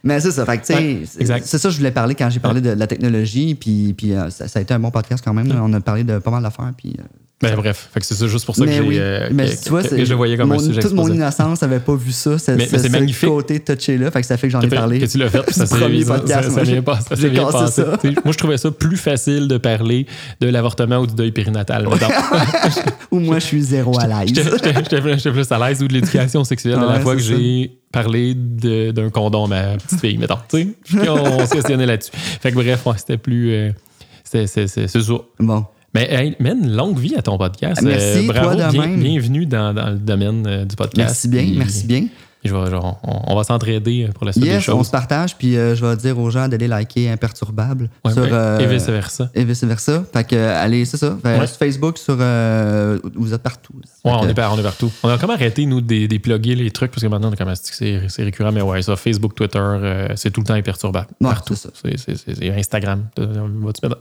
mais 0.03 0.19
c'est 0.19 0.31
ça. 0.31 0.45
Fait 0.45 0.57
que, 0.57 0.65
tu 0.65 0.73
sais, 0.73 0.99
c'est- 1.05 1.57
ça 1.57 1.67
que 1.67 1.73
je 1.73 1.77
voulais 1.77 1.91
parler 1.91 2.15
quand 2.15 2.29
j'ai 2.29 2.39
parlé 2.39 2.61
de, 2.61 2.71
la 2.71 2.87
technologie. 2.87 3.55
Puis, 3.55 3.93
puis 3.97 4.13
euh, 4.13 4.29
ça, 4.29 4.45
a 4.55 4.61
été 4.61 4.73
un 4.73 4.79
bon 4.79 4.91
podcast 4.91 5.23
quand 5.25 5.33
même. 5.33 5.53
On 5.61 5.71
a 5.73 5.79
parlé 5.83 6.03
de 6.03 6.17
pas 6.19 6.31
mal 6.31 6.41
d'affaires. 6.43 6.71
Puis, 6.77 6.95
euh, 6.99 7.03
Ben 7.41 7.55
bref, 7.57 7.89
fait 7.93 7.99
que 7.99 8.05
c'est 8.05 8.15
ça 8.15 8.25
juste 8.27 8.45
pour 8.45 8.55
ça 8.55 8.65
que 8.65 8.71
j'ai 8.71 8.79
oui, 8.79 8.95
euh, 8.97 9.27
mais 9.33 9.49
que, 9.49 9.63
tu 9.63 9.69
vois, 9.69 9.83
que- 9.83 10.05
je 10.05 10.13
voyais 10.13 10.37
comme 10.37 10.47
mon, 10.47 10.55
un 10.55 10.59
sujet 10.63 10.79
toute 10.79 10.93
mon 10.93 11.09
innocence 11.09 11.61
n'avait 11.61 11.81
pas 11.81 11.93
vu 11.93 12.13
ça, 12.13 12.37
c'est 12.37 12.57
ce 12.57 12.87
magnifique. 12.87 13.27
côté 13.27 13.59
touché-là. 13.59 14.11
Fait 14.11 14.21
que 14.21 14.27
ça 14.27 14.37
fait 14.37 14.47
que 14.47 14.51
j'en 14.53 14.61
ai 14.61 14.69
parlé. 14.69 14.99
Que 14.99 15.05
tu 15.07 15.17
l'as 15.17 15.29
fait, 15.29 15.41
puis 15.41 15.53
ça 15.53 15.65
s'est 15.65 15.75
premier 15.77 16.05
ça- 16.05 16.13
podcast, 16.19 16.43
ça- 16.51 16.63
ça 16.65 17.29
moi, 17.33 17.51
ça 17.51 17.67
ça. 17.67 17.97
Je 18.01 18.37
trouvais 18.37 18.57
ça 18.57 18.71
plus 18.71 18.95
facile 18.95 19.49
de 19.49 19.57
parler 19.57 20.05
de 20.39 20.47
l'avortement 20.47 20.99
ou 20.99 21.07
du 21.07 21.15
deuil 21.15 21.33
périnatal. 21.33 21.85
Ou 23.11 23.19
moi, 23.19 23.39
je 23.39 23.45
suis 23.45 23.61
zéro 23.61 23.99
à 23.99 24.07
l'aise. 24.07 24.29
J'étais 24.33 25.31
plus- 25.31 25.51
à 25.51 25.67
l'aise 25.67 25.83
ou 25.83 25.87
de 25.89 25.93
l'éducation 25.93 26.43
sexuelle 26.45 26.79
de 26.79 26.85
la 26.85 26.99
fois 27.01 27.15
que 27.15 27.21
j'ai 27.21 27.71
parlé 27.91 28.33
de- 28.35 28.91
d'un 28.91 29.09
condom 29.09 29.45
à 29.45 29.47
ma 29.49 29.63
petite 29.77 29.99
fille, 29.99 30.17
mettons. 30.17 30.37
Puis 30.49 30.65
on 31.09 31.45
se 31.45 31.51
questionnait 31.51 31.85
là-dessus. 31.85 32.11
Fait 32.13 32.51
que 32.51 32.55
bref, 32.55 32.85
c'était 32.97 33.17
plus. 33.17 33.51
euh, 33.51 33.71
c'est 34.23 34.47
ça. 34.47 35.13
Bon. 35.39 35.65
Mais 35.93 36.07
hey, 36.11 36.35
mène 36.39 36.75
longue 36.75 36.97
vie 36.97 37.15
à 37.15 37.21
ton 37.21 37.37
podcast. 37.37 37.81
Euh, 37.83 37.85
Merci, 37.87 38.25
bravo, 38.27 38.55
toi 38.55 38.65
de 38.67 38.71
bien- 38.71 38.81
même. 38.87 38.99
bienvenue 38.99 39.45
dans, 39.45 39.73
dans 39.75 39.91
le 39.91 39.97
domaine 39.97 40.45
euh, 40.47 40.65
du 40.65 40.75
podcast. 40.75 40.97
Merci 40.97 41.27
bien, 41.27 41.53
merci 41.57 41.85
bien. 41.85 42.05
Je 42.43 42.53
vais- 42.55 42.69
vais- 42.69 42.75
on, 42.81 42.95
on 43.31 43.35
va 43.35 43.43
s'entraider 43.43 44.09
pour 44.13 44.25
la 44.25 44.31
suite 44.33 44.43
des 44.43 44.49
Yes, 44.51 44.67
on 44.69 44.77
choses. 44.77 44.87
se 44.87 44.91
partage. 44.91 45.35
Puis 45.37 45.55
euh, 45.57 45.75
je 45.75 45.85
vais 45.85 45.95
dire 45.97 46.17
aux 46.19 46.29
gens 46.29 46.47
d'aller 46.47 46.67
liker 46.67 47.09
Imperturbable. 47.09 47.89
Ouais, 48.03 48.11
sur, 48.13 48.23
ouais, 48.23 48.29
euh, 48.31 48.59
et 48.59 48.65
vice 48.67 48.87
versa. 48.87 49.29
et 49.33 49.43
vice 49.43 49.63
versa. 49.63 50.03
Fait 50.11 50.23
que, 50.23 50.35
euh, 50.35 50.63
allez, 50.63 50.85
c'est 50.85 50.97
ça. 50.97 51.17
Fait, 51.21 51.39
Ouais. 51.39 51.47
Sur 51.47 51.57
Facebook, 51.57 51.97
sur. 51.97 52.15
vous 52.15 53.33
êtes 53.33 53.41
partout. 53.41 53.73
Ouais, 54.05 54.11
on 54.13 54.21
que- 54.21 54.27
est, 54.39 54.45
on 54.45 54.57
est 54.59 54.63
partout. 54.63 54.91
On 55.03 55.09
a 55.09 55.17
comme 55.17 55.29
arrêté, 55.31 55.65
nous, 55.65 55.81
des, 55.81 56.07
des 56.07 56.19
plugger 56.19 56.55
les 56.55 56.71
trucs, 56.71 56.91
parce 56.91 57.01
que 57.03 57.07
maintenant, 57.07 57.29
on 57.29 57.33
est 57.33 57.37
comme, 57.37 57.53
c'est 57.55 58.01
c'est 58.07 58.23
récurrent, 58.23 58.51
mais 58.51 58.61
ouais, 58.61 58.81
ça, 58.81 58.95
Facebook, 58.95 59.35
Twitter, 59.35 59.59
c'est 60.15 60.31
tout 60.31 60.41
le 60.41 60.45
temps 60.45 60.53
imperturbable. 60.53 61.07
Partout. 61.21 61.55
c'est 61.55 62.49
Instagram. 62.57 63.05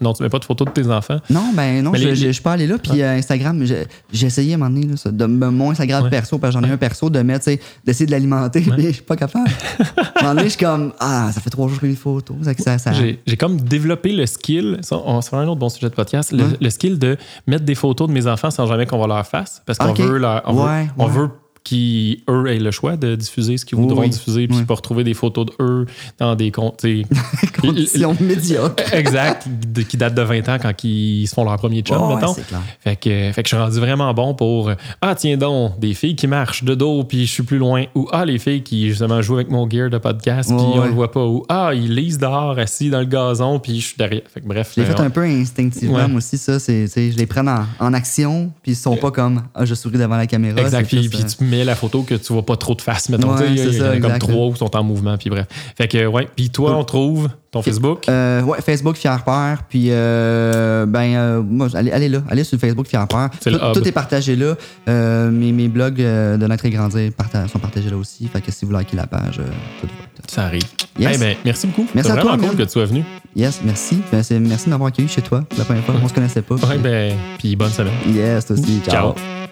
Non, 0.01 0.13
tu 0.13 0.23
mets 0.23 0.29
pas 0.29 0.39
de 0.39 0.45
photos 0.45 0.67
de 0.69 0.73
tes 0.73 0.87
enfants? 0.89 1.19
Non, 1.31 1.53
ben 1.55 1.83
non, 1.83 1.91
Mais 1.93 1.99
je, 1.99 2.09
les- 2.09 2.17
je, 2.17 2.27
je 2.27 2.33
suis 2.33 2.43
pas 2.43 2.53
allé 2.53 2.67
là. 2.67 2.77
Puis 2.79 3.03
Instagram, 3.03 3.65
j'ai 4.13 4.27
essayé 4.27 4.53
à 4.53 4.55
un 4.57 4.59
moment 4.59 4.71
donné, 4.71 4.87
là, 4.87 4.97
ça, 4.97 5.11
de 5.11 5.27
mon 5.27 5.71
Instagram 5.71 6.09
perso, 6.11 6.39
parce 6.39 6.55
que 6.55 6.61
j'en 6.61 6.67
ai 6.69 6.73
un 6.73 6.77
perso, 6.77 7.11
de 7.11 7.21
mettre, 7.21 7.49
d'essayer 7.85 8.07
de 8.07 8.11
l'alimenter, 8.11 8.32
mais 8.77 8.83
je 8.89 8.91
suis 8.93 9.03
pas 9.03 9.17
capable. 9.17 9.49
à 9.49 10.21
un 10.21 10.23
moment 10.23 10.35
donné, 10.35 10.45
je 10.45 10.55
suis 10.57 10.65
comme, 10.65 10.93
ah, 11.01 11.31
ça 11.33 11.41
fait 11.41 11.51
trois 11.51 11.69
jours 11.69 11.79
que 11.79 11.87
je 11.87 11.89
fais 11.89 11.93
des 11.93 11.97
photos. 12.01 12.37
Ça, 12.59 12.79
ça. 12.79 12.93
J'ai 12.93 13.21
j'ai 13.27 13.37
comme 13.37 13.61
développé 13.61 14.13
le 14.13 14.27
skill, 14.27 14.79
ça, 14.83 14.97
on 15.05 15.19
va 15.19 15.39
un 15.39 15.47
autre 15.49 15.59
bon 15.61 15.69
sujet 15.69 15.89
de 15.89 15.95
podcast, 15.95 16.33
le, 16.33 16.43
Ouais. 16.45 16.57
le 16.61 16.71
skill 16.71 16.99
de 16.99 17.17
mettre 17.47 17.65
des 17.65 17.75
photos 17.75 18.09
de 18.09 18.13
mes 18.13 18.27
enfants 18.27 18.51
sans 18.51 18.67
jamais 18.67 18.87
qu'on 18.87 18.99
va 18.99 19.07
leur 19.07 19.27
fasse, 19.27 19.63
parce 19.67 19.79
qu'on 19.79 19.93
veut, 19.93 20.19
leur, 20.19 20.43
on 20.47 20.55
Ouais, 20.65 20.85
veut, 20.85 20.89
on 20.99 21.07
ouais. 21.07 21.11
veut 21.13 21.31
qu'ils, 21.65 22.19
eux, 22.29 22.47
aient 22.49 22.59
le 22.59 22.71
choix 22.71 22.97
de 22.97 23.15
diffuser 23.15 23.57
ce 23.57 23.65
qu'ils 23.65 23.79
Oui, 23.79 23.85
voudront 23.85 24.03
oui. 24.03 24.09
diffuser, 24.11 24.49
puis 24.49 24.63
pas 24.65 24.75
retrouver 24.75 25.05
des 25.05 25.15
photos 25.15 25.47
de 25.47 25.53
eux 25.61 25.87
dans 26.19 26.35
des 26.35 26.51
comptes. 26.51 26.85
Conditions 27.61 28.17
médiocres. 28.21 28.83
exact, 28.95 29.47
qui 29.89 29.97
datent 29.97 30.15
de 30.15 30.23
20 30.23 30.49
ans 30.49 30.57
quand 30.61 30.73
ils 30.85 31.27
se 31.27 31.35
font 31.35 31.45
leur 31.45 31.57
premier 31.57 31.83
chum, 31.83 32.01
ouais, 32.03 32.15
mettons. 32.15 32.35
clair. 32.35 32.61
Fait 32.81 32.97
que, 32.97 33.33
fait 33.33 33.43
que 33.43 33.49
je 33.49 33.55
suis 33.55 33.63
rendu 33.63 33.79
vraiment 33.79 34.13
bon 34.15 34.35
pour 34.35 34.69
euh, 34.71 34.75
Ah, 35.01 35.15
tiens 35.15 35.37
donc, 35.37 35.79
des 35.79 35.95
filles 35.95 36.17
qui 36.17 36.27
marchent 36.27 36.65
de 36.65 36.75
dos 36.75 37.05
puis 37.05 37.27
je 37.27 37.33
suis 37.33 37.43
plus 37.43 37.59
loin. 37.59 37.85
Ou 37.95 38.09
Ah, 38.13 38.25
les 38.25 38.39
filles 38.39 38.63
qui 38.63 38.89
justement 38.89 39.23
jouent 39.23 39.37
avec 39.37 39.51
mon 39.51 39.69
gear 39.69 39.91
de 39.91 39.99
podcast 39.99 40.49
puis 40.51 40.59
on 40.59 40.81
ouais. 40.81 40.87
le 40.89 40.93
voit 40.95 41.11
pas. 41.11 41.25
Ou 41.25 41.45
Ah, 41.49 41.71
ils 41.75 41.95
lisent 41.95 42.19
dehors 42.19 42.59
assis 42.59 42.91
dans 42.91 43.01
le 43.01 43.07
gazon 43.07 43.59
puis 43.59 43.81
je 43.81 43.87
suis 43.89 43.97
derrière. 43.97 44.23
Fait 44.33 44.41
que 44.41 44.47
bref. 44.47 44.73
Je 44.77 44.81
l'ai 44.83 44.89
euh, 44.89 44.95
fait 44.95 45.01
un 45.03 45.11
peu 45.11 45.23
instinctivement, 45.23 45.97
Ouais. 45.99 46.09
moi 46.09 46.19
aussi, 46.19 46.39
ça. 46.39 46.59
Je 46.59 47.17
les 47.17 47.27
prends 47.27 47.47
en, 47.47 47.65
en 47.79 47.93
action, 47.95 48.51
puis 48.63 48.73
ils 48.73 48.77
sont 48.77 48.97
pas 48.97 49.11
comme, 49.11 49.43
ah, 49.55 49.65
je 49.65 49.75
souris 49.75 49.99
devant 49.99 50.17
la 50.17 50.27
caméra. 50.27 50.61
Exact. 50.61 50.87
Puis, 50.89 51.09
plus, 51.09 51.09
puis 51.11 51.25
tu 51.25 51.45
mets 51.53 51.65
la 51.65 51.75
photo 51.75 52.03
que 52.03 52.15
tu 52.15 52.33
vois 52.33 52.45
pas 52.45 52.57
trop 52.57 52.75
de 52.75 52.83
face, 52.83 53.09
mettons. 53.09 53.35
Ouais, 53.35 53.49
il 53.51 53.59
y 53.59 53.69
en 53.69 53.73
ça, 53.73 53.91
a 53.91 54.01
comme 54.01 54.19
trois 54.19 54.51
qui 54.51 54.59
sont 54.59 54.77
en 54.77 54.83
mouvement, 54.83 55.17
puis 55.17 55.31
bref. 55.31 55.47
Fait 55.77 55.89
que, 55.89 56.07
ouais. 56.07 56.29
Puis 56.35 56.51
toi, 56.51 56.77
on 56.77 56.85
trouve 56.85 57.29
ton 57.53 57.61
Facebook? 57.61 58.09
Euh, 58.09 58.41
ouais, 58.43 58.63
Facebook 58.63 58.97
Fier 58.97 59.23
Père. 59.25 59.65
Puis, 59.69 59.89
euh, 59.91 60.87
ben, 60.87 61.15
euh, 61.15 61.43
moi, 61.43 61.69
allez, 61.75 61.91
allez 61.91 62.09
là. 62.09 62.23
Allez 62.31 62.45
sur 62.45 62.59
Facebook 62.59 62.87
Fier 62.87 63.07
Père. 63.07 63.29
Tout, 63.43 63.87
est 63.87 63.93
partagé 63.93 64.37
là. 64.37 64.55
Euh, 64.89 65.31
mes, 65.31 65.53
mes 65.53 65.69
blogs 65.69 65.97
de 65.97 66.47
Naître 66.47 66.65
et 66.65 66.71
Grandir 66.71 67.13
sont 67.53 67.59
partagés 67.59 67.91
là 67.91 67.97
aussi. 67.97 68.27
Fait 68.29 68.41
que 68.41 68.51
si 68.51 68.65
vous 68.65 68.73
likez 68.73 68.97
la 68.97 69.07
page, 69.07 69.41
tout 69.81 69.89
Ça 70.29 70.45
arrive. 70.45 70.65
Yes. 70.99 71.13
Eh 71.15 71.19
ben, 71.19 71.37
merci 71.45 71.67
beaucoup. 71.67 71.87
Merci 71.95 72.11
à 72.11 72.15
vraiment 72.15 72.37
toi, 72.39 72.49
cool 72.49 72.57
que 72.57 72.63
tu 72.63 72.71
sois 72.71 72.87
venu. 72.87 73.05
Yes, 73.37 73.61
merci. 73.63 73.99
Ben, 74.11 74.23
merci 74.41 74.65
de 74.65 74.71
m'avoir 74.71 74.89
accueilli 74.89 75.09
chez 75.09 75.23
toi 75.23 75.45
la 75.59 75.65
première 75.65 75.85
fois. 75.85 75.95
On 76.03 76.09
se 76.09 76.15
connaissait 76.15 76.43
pas. 76.43 76.55
Ouais, 76.55 76.79
ben, 76.79 77.15
puis 77.39 77.55
bonne 77.55 77.71
semaine. 77.71 77.93
Yes, 78.09 78.47
toi 78.47 78.57
aussi. 78.57 78.81
Ciao. 78.81 79.15
Ciao. 79.15 79.52